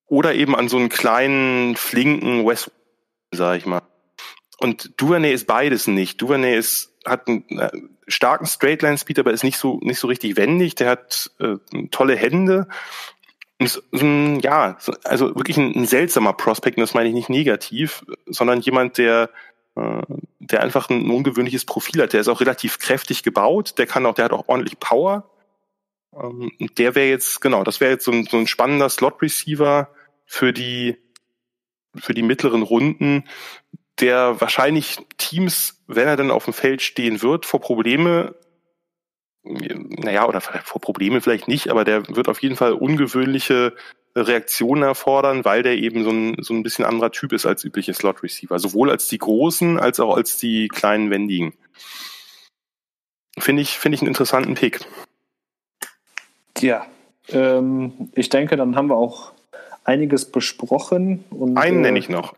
oder 0.05 0.33
eben 0.33 0.55
an 0.55 0.69
so 0.69 0.77
einen 0.77 0.89
kleinen, 0.89 1.75
flinken 1.75 2.45
West, 2.45 2.71
sag 3.31 3.57
ich 3.57 3.65
mal. 3.65 3.81
Und 4.59 4.99
Duvernay 4.99 5.33
ist 5.33 5.47
beides 5.47 5.87
nicht. 5.87 6.21
Duvernay 6.21 6.57
ist, 6.57 6.93
hat 7.05 7.27
einen 7.27 7.47
äh, 7.59 7.71
starken 8.07 8.45
Straightline 8.45 8.97
Speed, 8.97 9.19
aber 9.19 9.31
ist 9.31 9.43
nicht 9.43 9.57
so, 9.57 9.79
nicht 9.81 9.99
so 9.99 10.07
richtig 10.07 10.35
wendig. 10.35 10.75
Der 10.75 10.89
hat 10.89 11.31
äh, 11.39 11.57
tolle 11.91 12.15
Hände. 12.15 12.67
Ist, 13.59 13.81
ja, 13.91 14.77
also 15.03 15.35
wirklich 15.35 15.57
ein, 15.57 15.75
ein 15.75 15.85
seltsamer 15.85 16.33
Prospect, 16.33 16.77
und 16.77 16.81
das 16.81 16.93
meine 16.93 17.09
ich 17.09 17.15
nicht 17.15 17.29
negativ, 17.29 18.05
sondern 18.27 18.61
jemand, 18.61 18.99
der 18.99 19.31
äh, 19.77 20.01
der 20.39 20.63
einfach 20.63 20.89
ein 20.89 21.09
ungewöhnliches 21.09 21.65
Profil 21.65 22.01
hat. 22.01 22.13
Der 22.13 22.21
ist 22.21 22.29
auch 22.29 22.41
relativ 22.41 22.79
kräftig 22.79 23.21
gebaut, 23.21 23.77
der 23.77 23.85
kann 23.85 24.05
auch, 24.05 24.15
der 24.15 24.25
hat 24.25 24.31
auch 24.31 24.47
ordentlich 24.47 24.79
Power. 24.79 25.29
Ähm, 26.15 26.51
der 26.77 26.95
wäre 26.95 27.09
jetzt, 27.09 27.41
genau, 27.41 27.63
das 27.63 27.79
wäre 27.79 27.91
jetzt 27.91 28.05
so 28.05 28.11
ein, 28.11 28.25
so 28.25 28.37
ein 28.37 28.47
spannender 28.47 28.89
Slot-Receiver 28.89 29.89
für 30.25 30.51
die, 30.51 30.97
für 31.95 32.13
die 32.13 32.23
mittleren 32.23 32.63
Runden, 32.63 33.25
der 33.99 34.39
wahrscheinlich 34.39 34.97
Teams, 35.17 35.81
wenn 35.87 36.07
er 36.07 36.17
dann 36.17 36.31
auf 36.31 36.45
dem 36.45 36.53
Feld 36.53 36.81
stehen 36.81 37.21
wird, 37.21 37.45
vor 37.45 37.61
Probleme, 37.61 38.35
naja, 39.43 40.27
oder 40.27 40.41
vor 40.41 40.81
Probleme 40.81 41.21
vielleicht 41.21 41.47
nicht, 41.47 41.69
aber 41.69 41.83
der 41.83 42.07
wird 42.15 42.27
auf 42.27 42.41
jeden 42.41 42.55
Fall 42.55 42.73
ungewöhnliche 42.73 43.73
Reaktionen 44.15 44.83
erfordern, 44.83 45.45
weil 45.45 45.63
der 45.63 45.77
eben 45.77 46.03
so 46.03 46.09
ein, 46.09 46.37
so 46.41 46.53
ein 46.53 46.63
bisschen 46.63 46.85
anderer 46.85 47.11
Typ 47.11 47.33
ist 47.33 47.45
als 47.45 47.63
übliche 47.63 47.93
Slot 47.93 48.23
Receiver. 48.23 48.57
Sowohl 48.59 48.89
als 48.89 49.07
die 49.07 49.19
großen 49.19 49.79
als 49.79 49.99
auch 49.99 50.15
als 50.15 50.37
die 50.37 50.67
kleinen 50.67 51.11
wendigen. 51.11 51.53
Finde 53.37 53.61
ich, 53.61 53.77
finde 53.77 53.95
ich 53.95 54.01
einen 54.01 54.09
interessanten 54.09 54.55
Pick. 54.55 54.79
Ja, 56.59 56.87
ähm, 57.29 58.09
ich 58.15 58.29
denke, 58.29 58.57
dann 58.57 58.75
haben 58.75 58.89
wir 58.89 58.95
auch 58.95 59.31
einiges 59.83 60.25
besprochen. 60.25 61.23
Und, 61.29 61.57
Einen 61.57 61.79
äh, 61.79 61.81
nenne 61.81 61.99
ich 61.99 62.09
noch. 62.09 62.33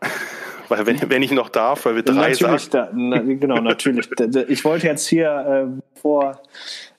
Weil 0.70 0.86
wenn, 0.86 1.10
wenn 1.10 1.22
ich 1.22 1.32
noch 1.32 1.48
darf, 1.48 1.84
weil 1.84 1.96
wir 1.96 2.02
drei 2.02 2.30
natürlich, 2.30 2.64
sagen. 2.64 2.68
Da, 2.70 2.90
na, 2.94 3.18
genau, 3.18 3.56
natürlich. 3.56 4.08
ich 4.48 4.64
wollte 4.64 4.86
jetzt 4.86 5.06
hier, 5.06 5.66
äh, 5.68 5.80
bevor 5.94 6.40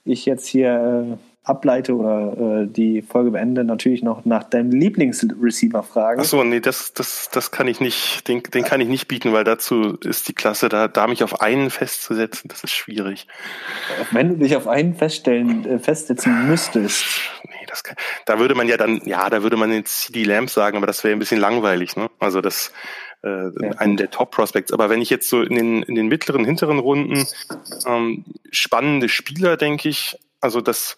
ich 0.04 0.26
jetzt 0.26 0.48
hier 0.48 1.08
äh, 1.14 1.18
ableite 1.44 1.96
oder 1.96 2.64
äh, 2.64 2.68
die 2.68 3.02
Folge 3.02 3.32
beende, 3.32 3.64
natürlich 3.64 4.04
noch 4.04 4.26
nach 4.26 4.44
deinem 4.44 4.72
Lieblingsreceiver 4.72 5.84
fragen. 5.84 6.22
Achso, 6.22 6.44
nee, 6.44 6.60
das, 6.60 6.94
das, 6.94 7.30
das 7.32 7.52
kann 7.52 7.68
ich 7.68 7.80
nicht, 7.80 8.28
den, 8.28 8.44
den 8.44 8.64
kann 8.64 8.80
ich 8.80 8.88
nicht 8.88 9.08
bieten, 9.08 9.34
weil 9.34 9.44
dazu 9.44 9.98
ist 10.04 10.28
die 10.28 10.34
Klasse, 10.34 10.70
da, 10.70 10.88
da 10.88 11.08
mich 11.08 11.24
auf 11.24 11.42
einen 11.42 11.70
festzusetzen, 11.72 12.48
das 12.50 12.64
ist 12.64 12.72
schwierig. 12.72 13.28
Wenn 14.12 14.30
du 14.30 14.36
dich 14.36 14.56
auf 14.56 14.68
einen 14.68 14.96
feststellen, 14.96 15.66
äh, 15.66 15.80
festsetzen 15.80 16.48
müsstest. 16.48 17.06
Nee, 17.46 17.66
das 17.68 17.84
kann, 17.84 17.96
da 18.26 18.38
würde 18.38 18.54
man 18.54 18.68
ja 18.68 18.78
dann, 18.78 19.02
ja, 19.06 19.30
da 19.30 19.42
würde 19.42 19.58
man 19.58 19.72
jetzt 19.72 20.02
CD 20.02 20.24
Lamp 20.24 20.50
sagen, 20.50 20.78
aber 20.78 20.88
das 20.88 21.04
wäre 21.04 21.16
ein 21.16 21.20
bisschen 21.20 21.40
langweilig, 21.40 21.96
ne? 21.96 22.10
Also 22.20 22.42
das, 22.42 22.72
äh, 23.24 23.30
ja. 23.30 23.72
einen 23.78 23.98
der 23.98 24.10
Top 24.10 24.32
Prospects. 24.32 24.72
Aber 24.72 24.90
wenn 24.90 25.02
ich 25.02 25.10
jetzt 25.10 25.30
so 25.30 25.42
in 25.42 25.56
den, 25.56 25.84
in 25.84 25.96
den 25.96 26.08
mittleren, 26.08 26.46
hinteren 26.46 26.80
Runden 26.80 27.26
ähm, 27.86 28.26
spannende 28.52 29.10
Spieler, 29.10 29.58
denke 29.58 29.90
ich, 29.90 30.18
also 30.40 30.62
das, 30.62 30.98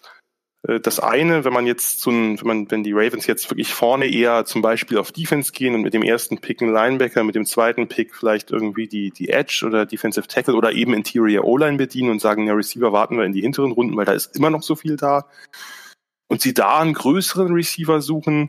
äh, 0.66 0.80
das 0.80 1.00
eine, 1.00 1.44
wenn 1.44 1.52
man 1.52 1.66
jetzt 1.66 2.00
so 2.00 2.10
ein, 2.10 2.40
wenn 2.40 2.46
man, 2.46 2.70
wenn 2.70 2.82
die 2.82 2.92
Ravens 2.92 3.26
jetzt 3.26 3.50
wirklich 3.50 3.72
vorne 3.72 4.06
eher 4.06 4.44
zum 4.44 4.62
Beispiel 4.62 4.98
auf 4.98 5.12
Defense 5.12 5.52
gehen 5.52 5.74
und 5.74 5.82
mit 5.82 5.94
dem 5.94 6.02
ersten 6.02 6.38
Pick 6.38 6.62
einen 6.62 6.72
Linebacker, 6.72 7.24
mit 7.24 7.34
dem 7.34 7.44
zweiten 7.44 7.88
Pick 7.88 8.14
vielleicht 8.14 8.50
irgendwie 8.50 8.88
die, 8.88 9.10
die 9.10 9.28
Edge 9.28 9.64
oder 9.66 9.86
Defensive 9.86 10.26
Tackle 10.26 10.54
oder 10.54 10.72
eben 10.72 10.94
Interior 10.94 11.44
O-Line 11.44 11.76
bedienen 11.76 12.10
und 12.10 12.20
sagen, 12.20 12.46
ja, 12.46 12.54
Receiver 12.54 12.92
warten 12.92 13.18
wir 13.18 13.24
in 13.24 13.32
die 13.32 13.42
hinteren 13.42 13.72
Runden, 13.72 13.96
weil 13.96 14.06
da 14.06 14.12
ist 14.12 14.36
immer 14.36 14.50
noch 14.50 14.62
so 14.62 14.76
viel 14.76 14.96
da. 14.96 15.26
Und 16.26 16.40
sie 16.40 16.54
da 16.54 16.80
einen 16.80 16.94
größeren 16.94 17.52
Receiver 17.52 18.00
suchen. 18.00 18.48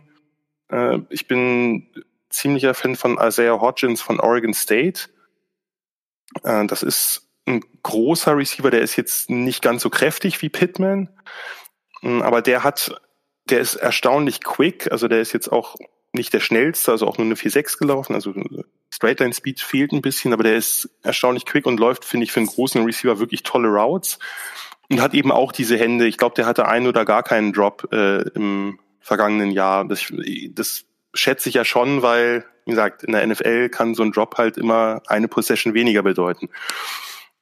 Äh, 0.69 0.99
ich 1.09 1.27
bin 1.27 1.87
ziemlicher 2.35 2.73
Fan 2.73 2.95
von 2.95 3.17
Isaiah 3.19 3.59
Hodgins 3.59 4.01
von 4.01 4.19
Oregon 4.19 4.53
State. 4.53 5.09
Äh, 6.43 6.65
das 6.67 6.83
ist 6.83 7.29
ein 7.45 7.61
großer 7.83 8.35
Receiver, 8.37 8.71
der 8.71 8.81
ist 8.81 8.95
jetzt 8.95 9.29
nicht 9.29 9.61
ganz 9.61 9.83
so 9.83 9.89
kräftig 9.89 10.41
wie 10.41 10.49
Pittman, 10.49 11.09
hm, 12.01 12.21
aber 12.21 12.41
der 12.41 12.63
hat, 12.63 12.99
der 13.49 13.59
ist 13.59 13.75
erstaunlich 13.75 14.43
quick, 14.43 14.91
also 14.91 15.07
der 15.07 15.21
ist 15.21 15.33
jetzt 15.33 15.51
auch 15.51 15.75
nicht 16.11 16.33
der 16.33 16.39
schnellste, 16.39 16.91
also 16.91 17.07
auch 17.07 17.17
nur 17.17 17.25
eine 17.25 17.35
4-6 17.35 17.77
gelaufen, 17.77 18.15
also 18.15 18.33
Straightline 18.89 19.33
Speed 19.33 19.59
fehlt 19.59 19.91
ein 19.91 20.01
bisschen, 20.01 20.33
aber 20.33 20.43
der 20.43 20.55
ist 20.55 20.89
erstaunlich 21.03 21.45
quick 21.45 21.65
und 21.65 21.79
läuft, 21.79 22.05
finde 22.05 22.23
ich, 22.23 22.31
für 22.31 22.39
einen 22.39 22.47
großen 22.47 22.83
Receiver 22.83 23.19
wirklich 23.19 23.43
tolle 23.43 23.67
Routes 23.67 24.17
und 24.89 25.01
hat 25.01 25.13
eben 25.13 25.31
auch 25.31 25.51
diese 25.51 25.77
Hände. 25.77 26.07
Ich 26.07 26.17
glaube, 26.17 26.35
der 26.35 26.45
hatte 26.45 26.67
einen 26.67 26.87
oder 26.87 27.05
gar 27.05 27.23
keinen 27.23 27.51
Drop 27.51 27.91
äh, 27.91 28.21
im 28.29 28.79
vergangenen 29.01 29.51
Jahr. 29.51 29.85
Das, 29.85 30.05
das 30.51 30.84
schätze 31.15 31.49
ich 31.49 31.55
ja 31.55 31.65
schon, 31.65 32.01
weil, 32.01 32.45
wie 32.65 32.71
gesagt, 32.71 33.03
in 33.03 33.13
der 33.13 33.25
NFL 33.25 33.69
kann 33.69 33.95
so 33.95 34.03
ein 34.03 34.11
Drop 34.11 34.37
halt 34.37 34.57
immer 34.57 35.01
eine 35.07 35.27
Possession 35.27 35.73
weniger 35.73 36.03
bedeuten. 36.03 36.49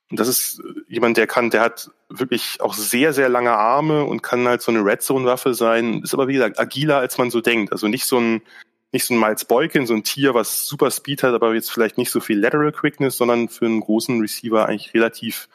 Und 0.09 0.19
das 0.19 0.27
ist 0.27 0.61
jemand, 0.87 1.17
der 1.17 1.25
kann, 1.25 1.49
der 1.49 1.61
hat 1.61 1.89
wirklich 2.07 2.61
auch 2.61 2.75
sehr, 2.75 3.13
sehr 3.13 3.29
lange 3.29 3.51
Arme 3.51 4.05
und 4.05 4.21
kann 4.21 4.47
halt 4.47 4.61
so 4.61 4.71
eine 4.71 4.85
Red 4.85 5.01
Zone 5.01 5.25
Waffe 5.25 5.55
sein, 5.55 6.03
ist 6.03 6.13
aber 6.13 6.27
wie 6.27 6.33
gesagt 6.33 6.59
agiler, 6.59 6.97
als 6.97 7.17
man 7.17 7.31
so 7.31 7.41
denkt. 7.41 7.71
Also 7.71 7.87
nicht 7.87 8.05
so 8.05 8.19
ein, 8.19 8.43
nicht 8.91 9.05
so 9.05 9.15
ein 9.15 9.19
Miles 9.19 9.45
Boykin, 9.45 9.87
so 9.87 9.95
ein 9.95 10.03
Tier, 10.03 10.35
was 10.35 10.67
super 10.67 10.91
Speed 10.91 11.23
hat, 11.23 11.33
aber 11.33 11.55
jetzt 11.55 11.71
vielleicht 11.71 11.97
nicht 11.97 12.11
so 12.11 12.19
viel 12.19 12.39
Lateral 12.39 12.71
Quickness, 12.71 13.17
sondern 13.17 13.49
für 13.49 13.65
einen 13.65 13.79
großen 13.79 14.21
Receiver 14.21 14.67
eigentlich 14.67 14.93
relativ, 14.93 15.49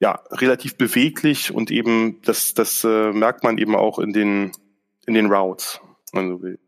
ja, 0.00 0.20
relativ 0.32 0.76
beweglich 0.76 1.52
und 1.52 1.70
eben, 1.70 2.20
das, 2.22 2.54
das 2.54 2.82
äh, 2.82 3.12
merkt 3.12 3.44
man 3.44 3.58
eben 3.58 3.76
auch 3.76 4.00
in 4.00 4.12
den, 4.12 4.50
in 5.06 5.14
den 5.14 5.32
Routes, 5.32 5.80
wenn 6.12 6.26
man 6.26 6.36
so 6.36 6.42
will. 6.42 6.58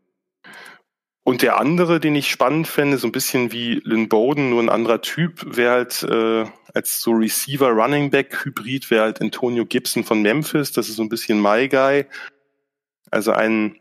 Und 1.27 1.41
der 1.41 1.59
andere, 1.59 1.99
den 1.99 2.15
ich 2.15 2.31
spannend 2.31 2.69
fände, 2.69 2.97
so 2.97 3.05
ein 3.05 3.11
bisschen 3.11 3.51
wie 3.51 3.81
Lynn 3.83 4.07
Bowden, 4.07 4.49
nur 4.49 4.63
ein 4.63 4.69
anderer 4.69 5.01
Typ, 5.01 5.57
wäre 5.57 5.71
halt 5.71 6.01
äh, 6.03 6.45
als 6.73 7.01
so 7.01 7.11
Receiver 7.11 7.67
Running 7.67 8.09
Back 8.09 8.45
Hybrid 8.45 8.89
wäre 8.89 9.03
halt 9.03 9.19
Antonio 9.19 9.65
Gibson 9.65 10.05
von 10.05 10.21
Memphis. 10.21 10.71
Das 10.71 10.87
ist 10.87 10.95
so 10.95 11.03
ein 11.03 11.09
bisschen 11.09 11.41
My 11.41 11.67
Guy. 11.67 12.05
Also 13.11 13.33
ein, 13.33 13.75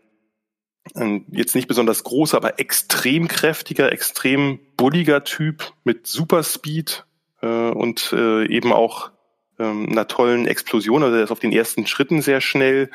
ein 0.96 1.24
jetzt 1.30 1.54
nicht 1.54 1.68
besonders 1.68 2.02
großer, 2.02 2.36
aber 2.36 2.58
extrem 2.58 3.28
kräftiger, 3.28 3.92
extrem 3.92 4.58
bulliger 4.76 5.22
Typ 5.22 5.72
mit 5.84 6.08
Super 6.08 6.42
Speed 6.42 7.06
äh, 7.42 7.46
und 7.46 8.12
äh, 8.12 8.44
eben 8.48 8.72
auch 8.72 9.12
ähm, 9.60 9.88
einer 9.88 10.08
tollen 10.08 10.48
Explosion. 10.48 11.04
Also 11.04 11.14
er 11.14 11.22
ist 11.22 11.30
auf 11.30 11.38
den 11.38 11.52
ersten 11.52 11.86
Schritten 11.86 12.22
sehr 12.22 12.40
schnell, 12.40 12.90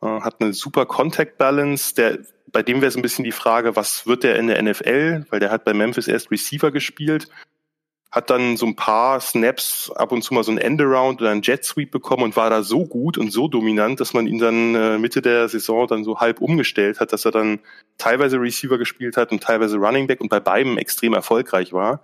äh, 0.00 0.06
hat 0.06 0.40
eine 0.40 0.54
super 0.54 0.86
Contact 0.86 1.36
Balance. 1.36 1.94
Der 1.94 2.20
bei 2.52 2.62
dem 2.62 2.80
wäre 2.80 2.88
es 2.88 2.96
ein 2.96 3.02
bisschen 3.02 3.24
die 3.24 3.32
Frage, 3.32 3.76
was 3.76 4.06
wird 4.06 4.22
der 4.22 4.36
in 4.36 4.46
der 4.48 4.62
NFL? 4.62 5.26
Weil 5.30 5.40
der 5.40 5.50
hat 5.50 5.64
bei 5.64 5.74
Memphis 5.74 6.08
erst 6.08 6.30
Receiver 6.30 6.70
gespielt, 6.70 7.28
hat 8.10 8.28
dann 8.28 8.56
so 8.56 8.66
ein 8.66 8.76
paar 8.76 9.20
Snaps 9.20 9.90
ab 9.94 10.10
und 10.10 10.22
zu 10.22 10.34
mal 10.34 10.42
so 10.42 10.50
ein 10.50 10.58
Endaround 10.58 11.20
oder 11.20 11.30
ein 11.30 11.42
Jet 11.42 11.64
Sweep 11.64 11.92
bekommen 11.92 12.24
und 12.24 12.36
war 12.36 12.50
da 12.50 12.62
so 12.62 12.84
gut 12.84 13.18
und 13.18 13.30
so 13.30 13.46
dominant, 13.46 14.00
dass 14.00 14.14
man 14.14 14.26
ihn 14.26 14.38
dann 14.38 14.74
äh, 14.74 14.98
Mitte 14.98 15.22
der 15.22 15.48
Saison 15.48 15.86
dann 15.86 16.02
so 16.02 16.18
halb 16.18 16.40
umgestellt 16.40 16.98
hat, 16.98 17.12
dass 17.12 17.24
er 17.24 17.30
dann 17.30 17.60
teilweise 17.98 18.40
Receiver 18.40 18.78
gespielt 18.78 19.16
hat 19.16 19.30
und 19.30 19.42
teilweise 19.42 19.76
Running 19.76 20.08
Back 20.08 20.20
und 20.20 20.28
bei 20.28 20.40
beiden 20.40 20.76
extrem 20.76 21.14
erfolgreich 21.14 21.72
war. 21.72 22.02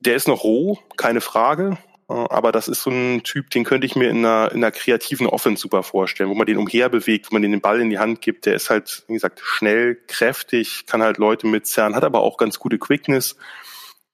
Der 0.00 0.16
ist 0.16 0.26
noch 0.26 0.42
roh, 0.42 0.78
keine 0.96 1.20
Frage. 1.20 1.78
Äh, 2.10 2.26
aber 2.28 2.52
das 2.52 2.68
ist 2.68 2.82
so 2.82 2.90
ein 2.90 3.22
Typ, 3.22 3.50
den 3.50 3.64
könnte 3.64 3.86
ich 3.86 3.96
mir 3.96 4.10
in 4.10 4.18
einer, 4.18 4.50
in 4.50 4.58
einer 4.58 4.72
kreativen 4.72 5.26
Offense 5.26 5.62
super 5.62 5.82
vorstellen, 5.82 6.28
wo 6.28 6.34
man 6.34 6.46
den 6.46 6.58
umherbewegt, 6.58 7.30
wo 7.30 7.34
man 7.34 7.42
den 7.42 7.60
Ball 7.60 7.80
in 7.80 7.90
die 7.90 7.98
Hand 7.98 8.20
gibt. 8.20 8.46
Der 8.46 8.54
ist 8.54 8.68
halt, 8.68 9.04
wie 9.06 9.14
gesagt, 9.14 9.40
schnell, 9.42 9.96
kräftig, 10.08 10.86
kann 10.86 11.02
halt 11.02 11.18
Leute 11.18 11.46
mitzerren, 11.46 11.94
hat 11.94 12.04
aber 12.04 12.20
auch 12.20 12.36
ganz 12.36 12.58
gute 12.58 12.78
Quickness. 12.78 13.36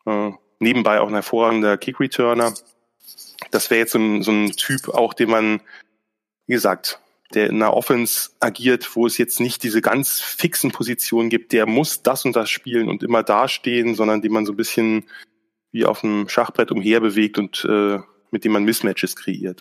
Äh, 0.05 0.33
nebenbei 0.59 1.01
auch 1.01 1.09
ein 1.09 1.15
hervorragender 1.15 1.79
Kick-Returner. 1.79 2.55
Das 3.51 3.71
wäre 3.71 3.81
jetzt 3.81 3.93
so 3.93 3.99
ein, 3.99 4.23
so 4.23 4.31
ein 4.31 4.53
Typ 4.53 4.89
auch, 4.91 5.15
den 5.15 5.31
man, 5.31 5.61
wie 6.47 6.55
gesagt, 6.55 7.01
der 7.35 7.49
in 7.49 7.57
einer 7.57 7.75
Offense 7.75 8.31
agiert, 8.41 8.95
wo 8.95 9.07
es 9.07 9.19
jetzt 9.19 9.41
nicht 9.41 9.63
diese 9.63 9.83
ganz 9.83 10.21
fixen 10.21 10.71
Positionen 10.71 11.29
gibt, 11.29 11.53
der 11.53 11.67
muss 11.67 12.03
das 12.03 12.25
und 12.25 12.37
das 12.37 12.51
spielen 12.51 12.89
und 12.89 13.03
immer 13.03 13.23
dastehen, 13.23 13.95
sondern 13.95 14.23
den 14.23 14.33
man 14.33 14.47
so 14.47 14.53
ein 14.53 14.57
bisschen 14.57 15.07
wie 15.77 15.85
auf 15.85 16.01
dem 16.01 16.29
Schachbrett 16.29 16.73
umherbewegt 16.73 17.39
und 17.39 17.67
äh, 17.69 17.99
mit 18.31 18.45
dem 18.45 18.53
man 18.53 18.65
Mismatches 18.65 19.15
kreiert. 19.15 19.61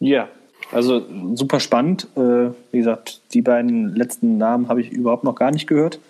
Ja, 0.00 0.28
also 0.72 1.06
super 1.34 1.60
spannend. 1.60 2.08
Äh, 2.16 2.50
wie 2.72 2.78
gesagt, 2.78 3.20
die 3.34 3.42
beiden 3.42 3.94
letzten 3.94 4.38
Namen 4.38 4.68
habe 4.68 4.80
ich 4.80 4.90
überhaupt 4.90 5.24
noch 5.24 5.34
gar 5.34 5.50
nicht 5.50 5.66
gehört. 5.66 6.00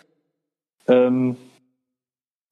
Ähm, 0.87 1.37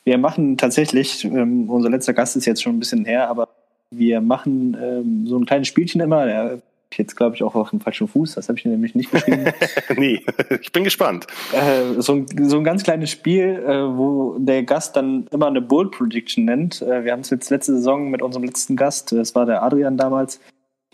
wir 0.04 0.18
machen 0.18 0.56
tatsächlich, 0.56 1.24
ähm, 1.24 1.70
unser 1.70 1.88
letzter 1.88 2.14
Gast 2.14 2.36
ist 2.36 2.46
jetzt 2.46 2.62
schon 2.62 2.76
ein 2.76 2.80
bisschen 2.80 3.04
her, 3.04 3.28
aber 3.28 3.48
wir 3.90 4.20
machen 4.20 4.76
ähm, 4.80 5.26
so 5.26 5.38
ein 5.38 5.46
kleines 5.46 5.68
Spielchen 5.68 6.00
immer. 6.00 6.26
Der 6.26 6.62
jetzt, 6.98 7.16
glaube 7.16 7.36
ich, 7.36 7.42
auch 7.42 7.54
auf 7.54 7.70
dem 7.70 7.80
falschen 7.80 8.08
Fuß. 8.08 8.34
Das 8.34 8.48
habe 8.48 8.58
ich 8.58 8.64
nämlich 8.64 8.94
nicht 8.94 9.10
geschrieben. 9.10 9.44
nee, 9.96 10.24
ich 10.60 10.72
bin 10.72 10.84
gespannt. 10.84 11.26
Äh, 11.52 12.00
so, 12.00 12.14
ein, 12.14 12.48
so 12.48 12.56
ein 12.56 12.64
ganz 12.64 12.82
kleines 12.82 13.10
Spiel, 13.10 13.62
äh, 13.66 13.96
wo 13.96 14.36
der 14.38 14.62
Gast 14.64 14.96
dann 14.96 15.26
immer 15.30 15.46
eine 15.46 15.60
Bold 15.60 15.92
Prediction 15.92 16.44
nennt. 16.44 16.82
Äh, 16.82 17.04
wir 17.04 17.12
haben 17.12 17.20
es 17.20 17.30
jetzt 17.30 17.50
letzte 17.50 17.72
Saison 17.72 18.10
mit 18.10 18.22
unserem 18.22 18.44
letzten 18.44 18.76
Gast, 18.76 19.12
das 19.12 19.34
war 19.34 19.46
der 19.46 19.62
Adrian 19.62 19.96
damals, 19.96 20.40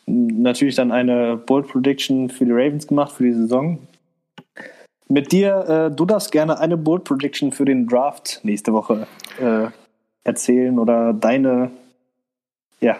natürlich 0.06 0.76
dann 0.76 0.92
eine 0.92 1.36
Bold 1.36 1.68
Prediction 1.68 2.28
für 2.30 2.44
die 2.44 2.52
Ravens 2.52 2.86
gemacht 2.86 3.12
für 3.12 3.24
die 3.24 3.32
Saison. 3.32 3.78
Mit 5.08 5.30
dir, 5.30 5.90
äh, 5.90 5.94
du 5.94 6.04
darfst 6.04 6.32
gerne 6.32 6.58
eine 6.58 6.76
Bold 6.76 7.04
Prediction 7.04 7.52
für 7.52 7.64
den 7.64 7.86
Draft 7.86 8.40
nächste 8.42 8.72
Woche 8.72 9.06
äh, 9.40 9.68
erzählen 10.24 10.78
oder 10.78 11.12
deine, 11.12 11.70
ja, 12.80 12.98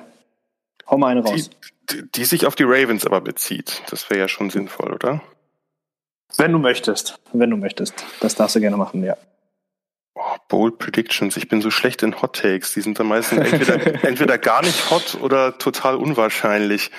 hau 0.89 0.99
mal 0.99 1.09
eine 1.09 1.25
raus. 1.25 1.51
Die, 1.51 1.76
die, 1.91 2.25
sich 2.25 2.47
auf 2.47 2.55
die 2.55 2.65
Ravens 2.65 3.07
aber 3.07 3.21
bezieht. 3.21 3.83
Das 3.91 4.09
wäre 4.11 4.21
ja 4.21 4.29
schon 4.29 4.51
sinnvoll, 4.51 4.93
oder? 4.93 5.23
Wenn 6.37 6.53
du 6.53 6.59
möchtest, 6.59 7.19
wenn 7.33 7.51
du 7.51 7.57
möchtest. 7.57 8.05
Das 8.21 8.35
darfst 8.35 8.57
du 8.57 8.61
gerne 8.61 8.77
machen, 8.77 9.03
ja. 9.05 9.17
Oh, 10.15 10.37
Bold 10.49 10.79
Predictions. 10.79 11.37
Ich 11.37 11.49
bin 11.49 11.61
so 11.61 11.71
schlecht 11.71 12.03
in 12.03 12.21
Hot 12.21 12.37
Takes. 12.37 12.73
Die 12.73 12.81
sind 12.81 12.99
dann 12.99 13.07
meistens 13.07 13.53
entweder, 13.53 14.05
entweder 14.05 14.39
gar 14.39 14.63
nicht 14.63 14.91
hot 14.91 15.19
oder 15.21 15.59
total 15.59 15.97
unwahrscheinlich. 15.97 16.91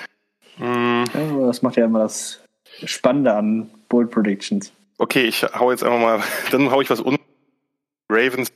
Hm. 0.56 1.04
Ja, 1.12 1.46
das 1.46 1.62
macht 1.62 1.76
ja 1.76 1.84
immer 1.84 2.00
das 2.00 2.40
Spannende 2.84 3.34
an 3.34 3.70
Bold 3.88 4.10
Predictions. 4.10 4.72
Okay, 4.98 5.24
ich 5.24 5.42
hau 5.42 5.70
jetzt 5.70 5.84
einfach 5.84 6.00
mal, 6.00 6.22
dann 6.50 6.70
hau 6.70 6.80
ich 6.80 6.90
was 6.90 7.00
un. 7.00 7.18
Ravens 8.10 8.50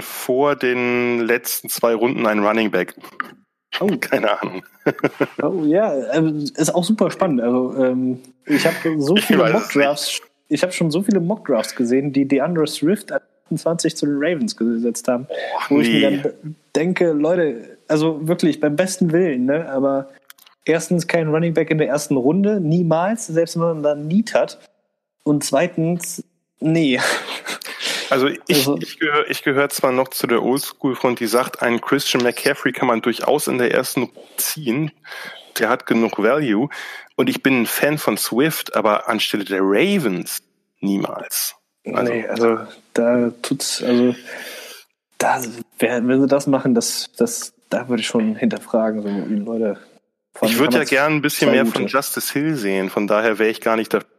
vor 0.00 0.56
den 0.56 1.20
letzten 1.20 1.68
zwei 1.68 1.94
Runden 1.94 2.26
ein 2.26 2.44
Running 2.44 2.70
Back. 2.70 2.94
Oh. 3.80 3.86
Keine 4.00 4.40
Ahnung. 4.40 4.62
Oh 5.42 5.64
ja, 5.64 6.12
ähm, 6.14 6.44
ist 6.56 6.74
auch 6.74 6.84
super 6.84 7.10
spannend. 7.10 7.40
Also 7.40 7.74
ähm, 7.84 8.20
ich 8.46 8.66
habe 8.66 9.00
so 9.00 9.16
viele 9.16 9.52
Mockdrafts, 9.52 10.20
ich 10.48 10.62
habe 10.62 10.72
schon 10.72 10.90
so 10.90 11.02
viele 11.02 11.20
Mockdrafts 11.20 11.74
gesehen, 11.74 12.12
die 12.12 12.26
DeAndre 12.26 12.66
Swift 12.66 13.12
28 13.12 13.96
zu 13.96 14.06
den 14.06 14.16
Ravens 14.18 14.56
gesetzt 14.56 15.08
haben, 15.08 15.26
oh, 15.28 15.34
wo 15.68 15.78
nee. 15.78 15.82
ich 15.82 15.92
mir 15.92 16.22
dann 16.22 16.56
denke, 16.74 17.12
Leute, 17.12 17.78
also 17.88 18.26
wirklich 18.26 18.60
beim 18.60 18.76
besten 18.76 19.12
Willen, 19.12 19.46
ne? 19.46 19.68
Aber 19.68 20.08
erstens 20.64 21.06
kein 21.06 21.28
Running 21.28 21.54
Back 21.54 21.70
in 21.70 21.78
der 21.78 21.88
ersten 21.88 22.16
Runde, 22.16 22.60
niemals, 22.60 23.26
selbst 23.26 23.56
wenn 23.56 23.62
man 23.62 23.82
dann 23.82 24.06
Need 24.06 24.34
hat. 24.34 24.58
Und 25.22 25.44
zweitens, 25.44 26.24
nee. 26.60 27.00
Also 28.10 28.28
ich, 28.28 28.40
also, 28.48 28.78
ich 28.78 28.98
gehöre 28.98 29.30
ich 29.30 29.42
gehör 29.42 29.68
zwar 29.68 29.92
noch 29.92 30.08
zu 30.08 30.26
der 30.26 30.42
Oldschool-Front, 30.42 31.20
die 31.20 31.26
sagt, 31.26 31.62
einen 31.62 31.80
Christian 31.80 32.22
McCaffrey 32.22 32.72
kann 32.72 32.88
man 32.88 33.02
durchaus 33.02 33.48
in 33.48 33.58
der 33.58 33.72
ersten 33.72 34.10
ziehen. 34.36 34.90
Der 35.58 35.68
hat 35.68 35.86
genug 35.86 36.18
Value. 36.18 36.68
Und 37.16 37.28
ich 37.28 37.42
bin 37.42 37.62
ein 37.62 37.66
Fan 37.66 37.98
von 37.98 38.18
Swift, 38.18 38.76
aber 38.76 39.08
anstelle 39.08 39.44
der 39.44 39.60
Ravens 39.62 40.42
niemals. 40.80 41.54
Also, 41.84 42.12
nee, 42.12 42.26
also 42.26 42.58
da 42.94 43.30
tut's, 43.42 43.82
also 43.82 44.14
da, 45.18 45.40
wenn 45.78 46.20
sie 46.20 46.26
das 46.26 46.46
machen, 46.46 46.74
das, 46.74 47.10
das, 47.16 47.52
da 47.70 47.88
würde 47.88 48.00
ich 48.00 48.06
schon 48.06 48.34
hinterfragen, 48.34 49.02
so 49.02 49.52
Leute. 49.52 49.78
Ich 50.42 50.58
würde 50.58 50.78
ja 50.78 50.84
gern 50.84 51.14
ein 51.14 51.22
bisschen 51.22 51.50
mehr 51.50 51.64
von 51.64 51.86
Justice 51.86 52.32
Hill 52.32 52.56
sehen, 52.56 52.90
von 52.90 53.06
daher 53.06 53.38
wäre 53.38 53.50
ich 53.50 53.60
gar 53.60 53.76
nicht 53.76 53.94
dafür 53.94 54.15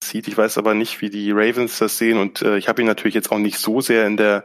zieht. 0.00 0.28
Ich 0.28 0.36
weiß 0.36 0.58
aber 0.58 0.74
nicht, 0.74 1.00
wie 1.00 1.10
die 1.10 1.32
Ravens 1.32 1.78
das 1.78 1.98
sehen 1.98 2.18
und 2.18 2.42
äh, 2.42 2.56
ich 2.56 2.68
habe 2.68 2.82
ihn 2.82 2.86
natürlich 2.86 3.14
jetzt 3.14 3.30
auch 3.32 3.38
nicht 3.38 3.58
so 3.58 3.80
sehr 3.80 4.06
in 4.06 4.16
der 4.16 4.44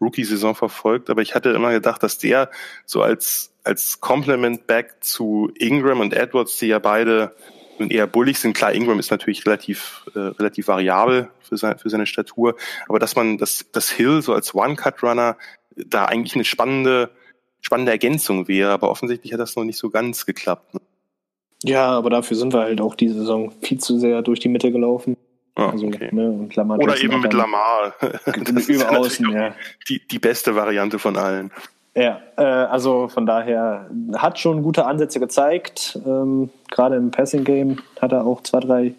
Rookie-Saison 0.00 0.54
verfolgt, 0.54 1.10
aber 1.10 1.22
ich 1.22 1.34
hatte 1.34 1.50
immer 1.50 1.70
gedacht, 1.72 2.02
dass 2.02 2.18
der 2.18 2.50
so 2.86 3.02
als 3.02 3.52
als 3.62 4.00
Complement 4.00 4.66
Back 4.66 4.96
zu 5.00 5.52
Ingram 5.58 6.00
und 6.00 6.14
Edwards, 6.14 6.58
die 6.58 6.68
ja 6.68 6.78
beide 6.78 7.34
eher 7.78 8.06
bullig 8.06 8.38
sind. 8.38 8.54
Klar, 8.54 8.72
Ingram 8.72 8.98
ist 8.98 9.10
natürlich 9.10 9.46
relativ 9.46 10.04
äh, 10.14 10.18
relativ 10.18 10.68
variabel 10.68 11.30
für, 11.40 11.56
sein, 11.56 11.78
für 11.78 11.88
seine 11.88 12.06
Statur, 12.06 12.56
aber 12.88 12.98
dass 12.98 13.16
man 13.16 13.38
das 13.38 13.66
das 13.72 13.90
Hill 13.90 14.22
so 14.22 14.34
als 14.34 14.54
One-Cut-Runner 14.54 15.36
da 15.76 16.04
eigentlich 16.04 16.34
eine 16.34 16.44
spannende 16.44 17.10
spannende 17.62 17.92
Ergänzung 17.92 18.48
wäre, 18.48 18.70
aber 18.70 18.90
offensichtlich 18.90 19.32
hat 19.32 19.40
das 19.40 19.56
noch 19.56 19.64
nicht 19.64 19.78
so 19.78 19.90
ganz 19.90 20.26
geklappt. 20.26 20.74
Ne? 20.74 20.80
Ja, 21.62 21.90
aber 21.90 22.10
dafür 22.10 22.36
sind 22.36 22.52
wir 22.52 22.60
halt 22.60 22.80
auch 22.80 22.94
diese 22.94 23.14
Saison 23.14 23.52
viel 23.60 23.78
zu 23.78 23.98
sehr 23.98 24.22
durch 24.22 24.40
die 24.40 24.48
Mitte 24.48 24.72
gelaufen. 24.72 25.16
Ah, 25.56 25.70
also, 25.70 25.86
okay. 25.86 26.08
ne, 26.12 26.30
und 26.30 26.54
Lamar 26.56 26.78
Oder 26.78 26.98
eben 26.98 27.20
mit 27.20 27.32
Lamar. 27.32 27.94
das 28.54 28.68
über 28.68 28.98
außen, 28.98 29.30
ja. 29.30 29.54
Die, 29.88 30.00
die 30.06 30.18
beste 30.18 30.54
Variante 30.54 30.98
von 30.98 31.16
allen. 31.16 31.50
Ja, 31.94 32.20
äh, 32.36 32.42
also 32.42 33.08
von 33.08 33.26
daher 33.26 33.90
hat 34.14 34.38
schon 34.38 34.62
gute 34.62 34.86
Ansätze 34.86 35.20
gezeigt. 35.20 35.98
Ähm, 36.06 36.50
Gerade 36.70 36.96
im 36.96 37.10
Passing 37.10 37.44
Game 37.44 37.78
hat 38.00 38.12
er 38.12 38.24
auch 38.24 38.42
zwei, 38.42 38.60
drei 38.60 38.94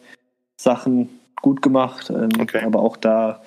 Sachen 0.57 1.09
gut 1.41 1.61
gemacht. 1.61 2.09
Ähm, 2.09 2.29
okay. 2.39 2.63
Aber 2.65 2.81
auch 2.81 2.97
da 2.97 3.41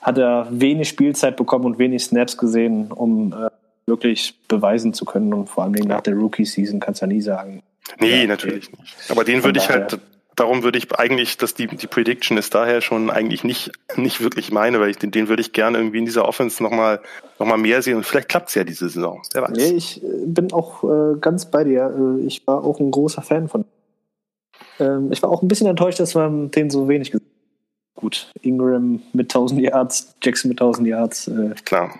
hat 0.00 0.18
er 0.18 0.46
wenig 0.50 0.88
Spielzeit 0.88 1.36
bekommen 1.36 1.64
und 1.64 1.78
wenig 1.78 2.04
Snaps 2.04 2.36
gesehen, 2.36 2.92
um 2.92 3.32
äh, 3.32 3.48
wirklich 3.86 4.34
beweisen 4.46 4.92
zu 4.92 5.06
können. 5.06 5.32
Und 5.32 5.48
vor 5.48 5.64
allem 5.64 5.72
nach 5.72 6.02
der 6.02 6.14
Rookie-Season 6.14 6.80
kannst 6.80 7.00
du 7.00 7.06
ja 7.06 7.12
nie 7.12 7.22
sagen, 7.22 7.62
Nee, 8.00 8.22
ja, 8.22 8.26
natürlich 8.26 8.68
okay. 8.68 8.82
nicht. 8.82 9.10
Aber 9.10 9.24
den 9.24 9.44
würde 9.44 9.58
ich 9.58 9.68
halt, 9.68 9.98
darum 10.36 10.62
würde 10.62 10.78
ich 10.78 10.92
eigentlich, 10.98 11.36
dass 11.36 11.54
die, 11.54 11.66
die 11.66 11.86
Prediction 11.86 12.36
ist 12.36 12.54
daher 12.54 12.80
schon 12.80 13.10
eigentlich 13.10 13.44
nicht, 13.44 13.72
nicht 13.96 14.20
wirklich 14.20 14.50
meine, 14.50 14.80
weil 14.80 14.90
ich 14.90 14.98
den, 14.98 15.10
den 15.10 15.28
würde 15.28 15.42
ich 15.42 15.52
gerne 15.52 15.78
irgendwie 15.78 15.98
in 15.98 16.04
dieser 16.06 16.26
Offense 16.26 16.62
nochmal 16.62 17.00
noch 17.38 17.46
mal 17.46 17.58
mehr 17.58 17.82
sehen 17.82 17.96
und 17.96 18.04
vielleicht 18.04 18.28
klappt 18.28 18.48
es 18.48 18.54
ja 18.54 18.64
diese 18.64 18.88
Saison. 18.88 19.22
Wer 19.32 19.42
weiß. 19.42 19.50
Nee, 19.56 19.72
ich 19.72 20.02
äh, 20.02 20.06
bin 20.26 20.52
auch 20.52 20.84
äh, 20.84 21.18
ganz 21.20 21.50
bei 21.50 21.64
dir. 21.64 21.94
Äh, 21.96 22.26
ich 22.26 22.46
war 22.46 22.64
auch 22.64 22.80
ein 22.80 22.90
großer 22.90 23.22
Fan 23.22 23.48
von. 23.48 23.64
Ähm, 24.80 25.12
ich 25.12 25.22
war 25.22 25.30
auch 25.30 25.42
ein 25.42 25.48
bisschen 25.48 25.66
enttäuscht, 25.66 26.00
dass 26.00 26.14
man 26.14 26.50
den 26.50 26.70
so 26.70 26.88
wenig 26.88 27.10
gesehen 27.10 27.34
Gut, 27.94 28.32
Ingram 28.42 29.02
mit 29.12 29.26
1000 29.32 29.60
Yards, 29.60 30.16
Jackson 30.22 30.48
mit 30.48 30.60
1000 30.60 30.88
Yards. 30.88 31.28
Äh, 31.28 31.54
Klar. 31.64 31.94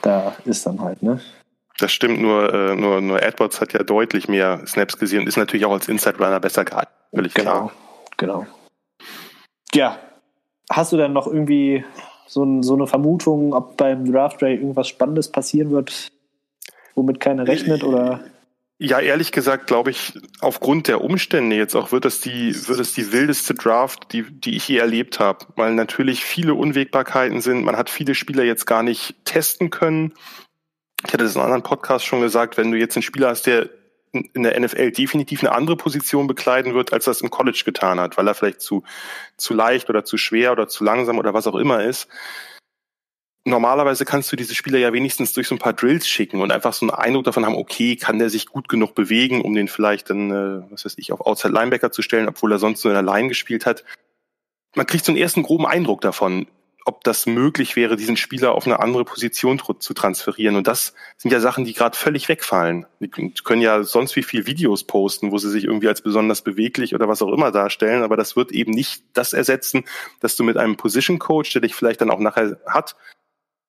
Da 0.00 0.34
ist 0.44 0.66
dann 0.66 0.80
halt, 0.80 1.02
ne? 1.02 1.20
Das 1.78 1.92
stimmt, 1.92 2.20
nur, 2.20 2.52
äh, 2.52 2.76
nur, 2.76 3.00
nur 3.00 3.22
Edwards 3.22 3.60
hat 3.60 3.72
ja 3.72 3.82
deutlich 3.82 4.28
mehr 4.28 4.64
Snaps 4.66 4.98
gesehen 4.98 5.20
und 5.20 5.26
ist 5.26 5.36
natürlich 5.36 5.66
auch 5.66 5.72
als 5.72 5.88
Inside 5.88 6.18
Runner 6.18 6.38
besser 6.38 6.64
gehalten. 6.64 6.92
Völlig 7.12 7.34
genau, 7.34 7.50
klar. 7.50 7.72
Genau. 8.16 8.46
Ja. 9.74 9.98
Hast 10.70 10.92
du 10.92 10.96
denn 10.96 11.12
noch 11.12 11.26
irgendwie 11.26 11.84
so, 12.26 12.62
so 12.62 12.74
eine 12.74 12.86
Vermutung, 12.86 13.52
ob 13.54 13.76
beim 13.76 14.10
Draft 14.10 14.40
Day 14.40 14.54
irgendwas 14.54 14.88
Spannendes 14.88 15.30
passieren 15.30 15.70
wird, 15.70 16.10
womit 16.94 17.20
keiner 17.20 17.46
rechnet 17.46 17.84
oder? 17.84 18.20
Ja, 18.78 18.98
ehrlich 19.00 19.30
gesagt 19.30 19.66
glaube 19.66 19.90
ich, 19.90 20.18
aufgrund 20.40 20.88
der 20.88 21.02
Umstände 21.02 21.56
jetzt 21.56 21.74
auch 21.74 21.92
wird 21.92 22.04
es 22.06 22.20
die, 22.20 22.54
wird 22.68 22.80
es 22.80 22.92
die 22.92 23.12
wildeste 23.12 23.54
Draft, 23.54 24.12
die, 24.12 24.22
die 24.22 24.56
ich 24.56 24.68
je 24.68 24.78
erlebt 24.78 25.20
habe, 25.20 25.46
weil 25.56 25.74
natürlich 25.74 26.24
viele 26.24 26.54
Unwägbarkeiten 26.54 27.40
sind. 27.40 27.64
Man 27.64 27.76
hat 27.76 27.90
viele 27.90 28.14
Spieler 28.14 28.44
jetzt 28.44 28.66
gar 28.66 28.82
nicht 28.82 29.16
testen 29.24 29.70
können 29.70 30.14
ich 31.06 31.12
hatte 31.12 31.24
das 31.24 31.34
in 31.34 31.40
einem 31.40 31.46
anderen 31.46 31.62
Podcast 31.62 32.04
schon 32.04 32.20
gesagt, 32.20 32.56
wenn 32.56 32.70
du 32.70 32.78
jetzt 32.78 32.96
einen 32.96 33.02
Spieler 33.02 33.28
hast, 33.28 33.46
der 33.46 33.68
in 34.12 34.44
der 34.44 34.58
NFL 34.58 34.92
definitiv 34.92 35.42
eine 35.42 35.52
andere 35.52 35.76
Position 35.76 36.26
bekleiden 36.26 36.74
wird, 36.74 36.92
als 36.92 37.04
das 37.04 37.20
im 37.20 37.30
College 37.30 37.62
getan 37.64 37.98
hat, 37.98 38.16
weil 38.16 38.28
er 38.28 38.34
vielleicht 38.34 38.60
zu, 38.60 38.84
zu 39.36 39.54
leicht 39.54 39.90
oder 39.90 40.04
zu 40.04 40.16
schwer 40.16 40.52
oder 40.52 40.68
zu 40.68 40.84
langsam 40.84 41.18
oder 41.18 41.34
was 41.34 41.46
auch 41.48 41.56
immer 41.56 41.82
ist. 41.82 42.08
Normalerweise 43.44 44.04
kannst 44.04 44.32
du 44.32 44.36
diese 44.36 44.54
Spieler 44.54 44.78
ja 44.78 44.92
wenigstens 44.92 45.32
durch 45.34 45.48
so 45.48 45.54
ein 45.54 45.58
paar 45.58 45.74
Drills 45.74 46.08
schicken 46.08 46.40
und 46.40 46.52
einfach 46.52 46.72
so 46.72 46.86
einen 46.86 46.96
Eindruck 46.96 47.24
davon 47.24 47.44
haben, 47.44 47.56
okay, 47.56 47.96
kann 47.96 48.18
der 48.18 48.30
sich 48.30 48.46
gut 48.46 48.68
genug 48.68 48.94
bewegen, 48.94 49.42
um 49.42 49.54
den 49.54 49.68
vielleicht 49.68 50.08
dann, 50.08 50.30
äh, 50.30 50.70
was 50.70 50.84
weiß 50.86 50.94
ich, 50.96 51.12
auf 51.12 51.20
Outside 51.20 51.52
Linebacker 51.52 51.90
zu 51.90 52.00
stellen, 52.00 52.28
obwohl 52.28 52.52
er 52.52 52.58
sonst 52.58 52.84
nur 52.84 52.94
in 52.94 53.04
der 53.04 53.14
Line 53.14 53.28
gespielt 53.28 53.66
hat. 53.66 53.84
Man 54.76 54.86
kriegt 54.86 55.04
so 55.04 55.12
einen 55.12 55.20
ersten 55.20 55.42
groben 55.42 55.66
Eindruck 55.66 56.00
davon 56.00 56.46
ob 56.86 57.02
das 57.02 57.24
möglich 57.24 57.76
wäre, 57.76 57.96
diesen 57.96 58.18
Spieler 58.18 58.52
auf 58.52 58.66
eine 58.66 58.80
andere 58.80 59.06
Position 59.06 59.58
zu 59.78 59.94
transferieren. 59.94 60.56
Und 60.56 60.66
das 60.66 60.94
sind 61.16 61.30
ja 61.30 61.40
Sachen, 61.40 61.64
die 61.64 61.72
gerade 61.72 61.96
völlig 61.96 62.28
wegfallen. 62.28 62.84
Die 63.00 63.08
können 63.08 63.62
ja 63.62 63.82
sonst 63.84 64.16
wie 64.16 64.22
viel 64.22 64.46
Videos 64.46 64.84
posten, 64.84 65.32
wo 65.32 65.38
sie 65.38 65.50
sich 65.50 65.64
irgendwie 65.64 65.88
als 65.88 66.02
besonders 66.02 66.42
beweglich 66.42 66.94
oder 66.94 67.08
was 67.08 67.22
auch 67.22 67.32
immer 67.32 67.50
darstellen, 67.50 68.02
aber 68.02 68.16
das 68.16 68.36
wird 68.36 68.52
eben 68.52 68.72
nicht 68.72 69.02
das 69.14 69.32
ersetzen, 69.32 69.84
dass 70.20 70.36
du 70.36 70.44
mit 70.44 70.58
einem 70.58 70.76
Position 70.76 71.18
Coach, 71.18 71.52
der 71.54 71.62
dich 71.62 71.74
vielleicht 71.74 72.02
dann 72.02 72.10
auch 72.10 72.18
nachher 72.18 72.58
hat, 72.66 72.96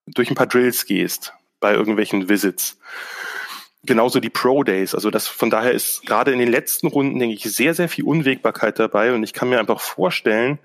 durch 0.08 0.30
ein 0.30 0.36
paar 0.36 0.48
Drills 0.48 0.86
gehst 0.86 1.34
bei 1.62 1.74
irgendwelchen 1.74 2.28
Visits. 2.28 2.78
Genauso 3.84 4.20
die 4.20 4.30
Pro 4.30 4.64
Days. 4.64 4.94
Also 4.94 5.10
das 5.10 5.28
von 5.28 5.50
daher 5.50 5.72
ist 5.72 6.06
gerade 6.06 6.34
in 6.34 6.40
den 6.40 6.50
letzten 6.50 6.88
Runden, 6.88 7.20
denke 7.20 7.36
ich, 7.36 7.44
sehr, 7.44 7.74
sehr 7.74 7.88
viel 7.88 8.04
Unwägbarkeit 8.04 8.78
dabei. 8.80 9.14
Und 9.14 9.24
ich 9.24 9.32
kann 9.32 9.50
mir 9.50 9.60
einfach 9.60 9.80
vorstellen, 9.80 10.60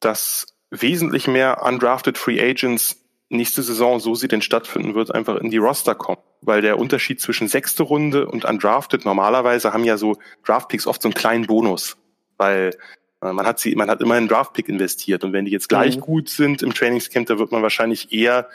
dass 0.00 0.57
wesentlich 0.70 1.28
mehr 1.28 1.62
undrafted 1.64 2.18
Free 2.18 2.40
Agents 2.40 3.04
nächste 3.30 3.62
Saison, 3.62 4.00
so 4.00 4.14
sie 4.14 4.28
denn 4.28 4.42
stattfinden 4.42 4.94
wird, 4.94 5.14
einfach 5.14 5.36
in 5.36 5.50
die 5.50 5.58
Roster 5.58 5.94
kommen. 5.94 6.18
weil 6.40 6.62
der 6.62 6.78
Unterschied 6.78 7.20
zwischen 7.20 7.48
sechste 7.48 7.82
Runde 7.82 8.26
und 8.28 8.44
undrafted 8.44 9.04
normalerweise 9.04 9.72
haben 9.72 9.82
ja 9.82 9.96
so 9.96 10.16
Draftpicks 10.46 10.86
oft 10.86 11.02
so 11.02 11.08
einen 11.08 11.14
kleinen 11.14 11.46
Bonus, 11.46 11.96
weil 12.36 12.76
äh, 13.20 13.32
man 13.32 13.44
hat 13.44 13.58
sie, 13.58 13.74
man 13.74 13.90
hat 13.90 14.00
immer 14.00 14.14
einen 14.14 14.28
Draftpick 14.28 14.68
investiert 14.68 15.24
und 15.24 15.32
wenn 15.32 15.46
die 15.46 15.50
jetzt 15.50 15.68
gleich 15.68 15.96
mhm. 15.96 16.00
gut 16.00 16.28
sind 16.28 16.62
im 16.62 16.72
Trainingscamp, 16.72 17.26
da 17.26 17.38
wird 17.38 17.50
man 17.50 17.62
wahrscheinlich 17.62 18.12
eher 18.12 18.48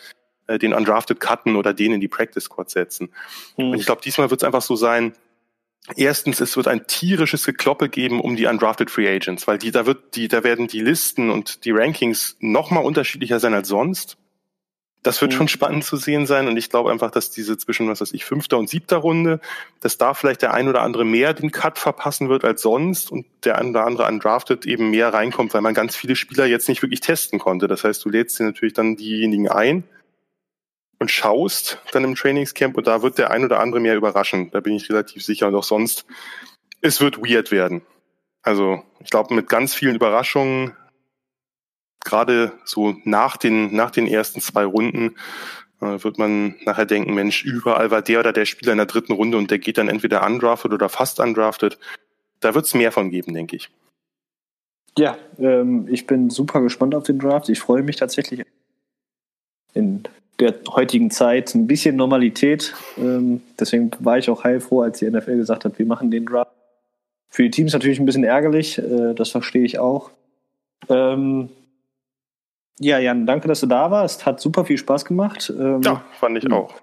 äh, 0.48 0.57
den 0.57 0.73
undrafted 0.73 1.19
cutten 1.19 1.56
oder 1.56 1.73
den 1.73 1.94
in 1.94 2.02
die 2.02 2.07
Practice 2.07 2.45
Squad 2.45 2.69
setzen. 2.69 3.10
Mhm. 3.57 3.72
Und 3.72 3.80
ich 3.80 3.85
glaube, 3.85 4.02
diesmal 4.02 4.30
wird 4.30 4.41
es 4.41 4.45
einfach 4.45 4.61
so 4.61 4.76
sein, 4.76 5.14
Erstens, 5.98 6.40
es 6.40 6.56
wird 6.56 6.68
ein 6.68 6.88
tierisches 6.88 7.46
Gekloppe 7.46 7.90
geben 7.90 8.22
um 8.22 8.38
die 8.38 8.46
undrafted 8.46 8.90
Free 8.90 9.14
Agents, 9.14 9.48
weil 9.48 9.58
die, 9.58 9.72
da 9.72 9.86
wird, 9.86 10.16
die, 10.16 10.30
da 10.30 10.44
werden 10.44 10.68
die 10.68 10.80
Listen 10.80 11.30
und 11.30 11.66
die 11.66 11.72
Rankings 11.72 12.38
nochmal 12.40 12.86
unterschiedlicher 12.86 13.40
sein 13.40 13.54
als 13.54 13.68
sonst. 13.68 14.18
Das 15.04 15.20
wird 15.20 15.34
mhm. 15.34 15.38
schon 15.38 15.48
spannend 15.50 15.84
zu 15.84 15.98
sehen 15.98 16.26
sein 16.26 16.48
und 16.48 16.56
ich 16.56 16.70
glaube 16.70 16.90
einfach, 16.90 17.12
dass 17.12 17.30
diese 17.30 17.58
zwischen, 17.58 17.90
was 17.90 18.00
weiß 18.00 18.14
ich, 18.14 18.24
fünfter 18.24 18.58
und 18.58 18.70
siebter 18.70 18.98
Runde, 18.98 19.42
dass 19.82 19.98
da 19.98 20.14
vielleicht 20.14 20.42
der 20.42 20.54
ein 20.54 20.70
oder 20.70 20.82
andere 20.82 21.04
mehr 21.04 21.34
den 21.34 21.52
Cut 21.52 21.78
verpassen 21.78 22.30
wird 22.30 22.46
als 22.46 22.62
sonst 22.62 23.12
und 23.12 23.26
der 23.44 23.58
ein 23.58 23.72
oder 23.72 23.86
andere 23.86 24.08
undrafted 24.08 24.66
eben 24.66 24.90
mehr 24.92 25.14
reinkommt, 25.14 25.54
weil 25.54 25.60
man 25.60 25.74
ganz 25.74 25.98
viele 25.98 26.16
Spieler 26.16 26.46
jetzt 26.46 26.70
nicht 26.70 26.82
wirklich 26.82 27.02
testen 27.02 27.38
konnte. 27.40 27.68
Das 27.68 27.84
heißt, 27.84 28.06
du 28.06 28.10
lädst 28.10 28.40
dir 28.40 28.46
natürlich 28.46 28.74
dann 28.74 28.96
diejenigen 28.96 29.50
ein 29.50 29.84
und 31.04 31.12
schaust 31.12 31.80
dann 31.92 32.06
im 32.06 32.16
Trainingscamp 32.16 32.78
und 32.78 32.88
da 32.88 33.02
wird 33.02 33.18
der 33.18 33.30
ein 33.30 33.44
oder 33.44 33.60
andere 33.60 33.82
mehr 33.82 33.98
überraschen. 33.98 34.52
Da 34.52 34.62
bin 34.62 34.74
ich 34.74 34.90
relativ 34.90 35.22
sicher 35.22 35.50
und 35.50 35.56
auch 35.56 35.64
sonst, 35.66 36.06
es 36.80 37.02
wird 37.02 37.18
weird 37.18 37.52
werden. 37.52 37.82
Also 38.42 38.82
ich 39.02 39.10
glaube, 39.10 39.34
mit 39.34 39.50
ganz 39.50 39.74
vielen 39.74 39.96
Überraschungen 39.96 40.78
gerade 42.06 42.54
so 42.64 42.96
nach 43.04 43.36
den, 43.36 43.76
nach 43.76 43.92
den 43.92 44.08
ersten 44.08 44.40
zwei 44.40 44.64
Runden 44.64 45.18
äh, 45.82 46.02
wird 46.02 46.18
man 46.18 46.56
nachher 46.64 46.86
denken, 46.86 47.14
Mensch, 47.14 47.44
überall 47.44 47.92
war 47.92 48.02
der 48.02 48.22
oder 48.22 48.32
der 48.32 48.46
Spieler 48.46 48.72
in 48.72 48.78
der 48.78 48.88
dritten 48.88 49.12
Runde 49.12 49.38
und 49.38 49.52
der 49.52 49.60
geht 49.60 49.78
dann 49.78 49.90
entweder 49.90 50.26
undrafted 50.26 50.72
oder 50.72 50.88
fast 50.88 51.20
undrafted. 51.20 51.78
Da 52.40 52.56
wird 52.56 52.64
es 52.64 52.74
mehr 52.76 52.94
von 52.94 53.10
geben, 53.10 53.34
denke 53.34 53.58
ich. 53.58 53.70
Ja, 54.98 55.18
ähm, 55.38 55.86
ich 55.90 56.08
bin 56.08 56.30
super 56.30 56.62
gespannt 56.62 56.96
auf 56.96 57.04
den 57.04 57.20
Draft. 57.20 57.50
Ich 57.50 57.60
freue 57.60 57.84
mich 57.84 57.98
tatsächlich 57.98 58.46
in 59.74 60.08
der 60.40 60.56
heutigen 60.70 61.12
Zeit 61.12 61.54
ein 61.56 61.68
bisschen 61.68 61.96
Normalität. 61.96 62.74
Ähm, 62.98 63.42
deswegen 63.60 63.92
war 64.00 64.18
ich 64.18 64.30
auch 64.30 64.44
heilfroh, 64.44 64.82
als 64.82 65.00
die 65.00 65.10
NFL 65.10 65.38
gesagt 65.38 65.66
hat, 65.66 65.78
wir 65.78 65.86
machen 65.86 66.12
den 66.12 66.26
Draft. 66.26 66.52
Für 67.30 67.44
die 67.44 67.52
Teams 67.52 67.74
natürlich 67.74 68.00
ein 68.00 68.06
bisschen 68.06 68.24
ärgerlich, 68.24 68.78
äh, 68.78 69.14
das 69.14 69.30
verstehe 69.30 69.64
ich 69.64 69.80
auch. 69.80 70.12
Ähm, 70.90 71.50
ja, 72.80 73.00
Jan, 73.00 73.26
danke, 73.26 73.48
dass 73.48 73.60
du 73.62 73.68
da 73.68 73.92
warst. 73.92 74.26
Hat 74.26 74.40
super 74.40 74.66
viel 74.66 74.78
Spaß 74.78 75.06
gemacht. 75.06 75.52
Ähm, 75.56 75.82
ja, 75.84 76.04
fand 76.20 76.38
ich 76.38 76.52
auch. 76.52 76.74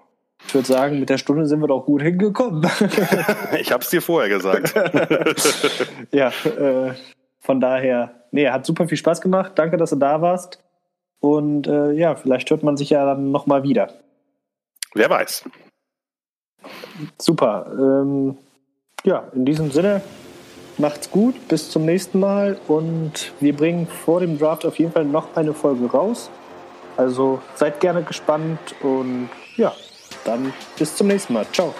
Ich 0.47 0.55
würde 0.55 0.67
sagen, 0.67 0.99
mit 0.99 1.09
der 1.09 1.17
Stunde 1.17 1.45
sind 1.45 1.61
wir 1.61 1.67
doch 1.67 1.85
gut 1.85 2.01
hingekommen. 2.01 2.63
ich 3.59 3.71
habe 3.71 3.83
es 3.83 3.89
dir 3.89 4.01
vorher 4.01 4.29
gesagt. 4.29 4.73
ja, 6.11 6.29
äh, 6.29 6.93
von 7.39 7.59
daher, 7.59 8.11
nee, 8.31 8.49
hat 8.49 8.65
super 8.65 8.87
viel 8.87 8.97
Spaß 8.97 9.21
gemacht. 9.21 9.53
Danke, 9.55 9.77
dass 9.77 9.91
du 9.91 9.97
da 9.97 10.21
warst. 10.21 10.59
Und 11.21 11.67
äh, 11.67 11.91
ja, 11.93 12.15
vielleicht 12.15 12.49
hört 12.49 12.63
man 12.63 12.75
sich 12.75 12.89
ja 12.89 13.05
dann 13.05 13.31
nochmal 13.31 13.63
wieder. 13.63 13.93
Wer 14.93 15.09
weiß. 15.09 15.45
Super. 17.17 17.67
Ähm, 17.71 18.37
ja, 19.03 19.29
in 19.33 19.45
diesem 19.45 19.71
Sinne, 19.71 20.01
Macht's 20.81 21.11
gut, 21.11 21.47
bis 21.47 21.69
zum 21.69 21.85
nächsten 21.85 22.19
Mal 22.19 22.57
und 22.67 23.33
wir 23.39 23.55
bringen 23.55 23.87
vor 23.87 24.19
dem 24.19 24.39
Draft 24.39 24.65
auf 24.65 24.79
jeden 24.79 24.91
Fall 24.91 25.05
noch 25.05 25.35
eine 25.35 25.53
Folge 25.53 25.85
raus. 25.85 26.31
Also 26.97 27.39
seid 27.53 27.79
gerne 27.79 28.01
gespannt 28.01 28.59
und 28.81 29.29
ja, 29.57 29.73
dann 30.25 30.51
bis 30.79 30.95
zum 30.95 31.07
nächsten 31.07 31.33
Mal. 31.33 31.45
Ciao. 31.51 31.73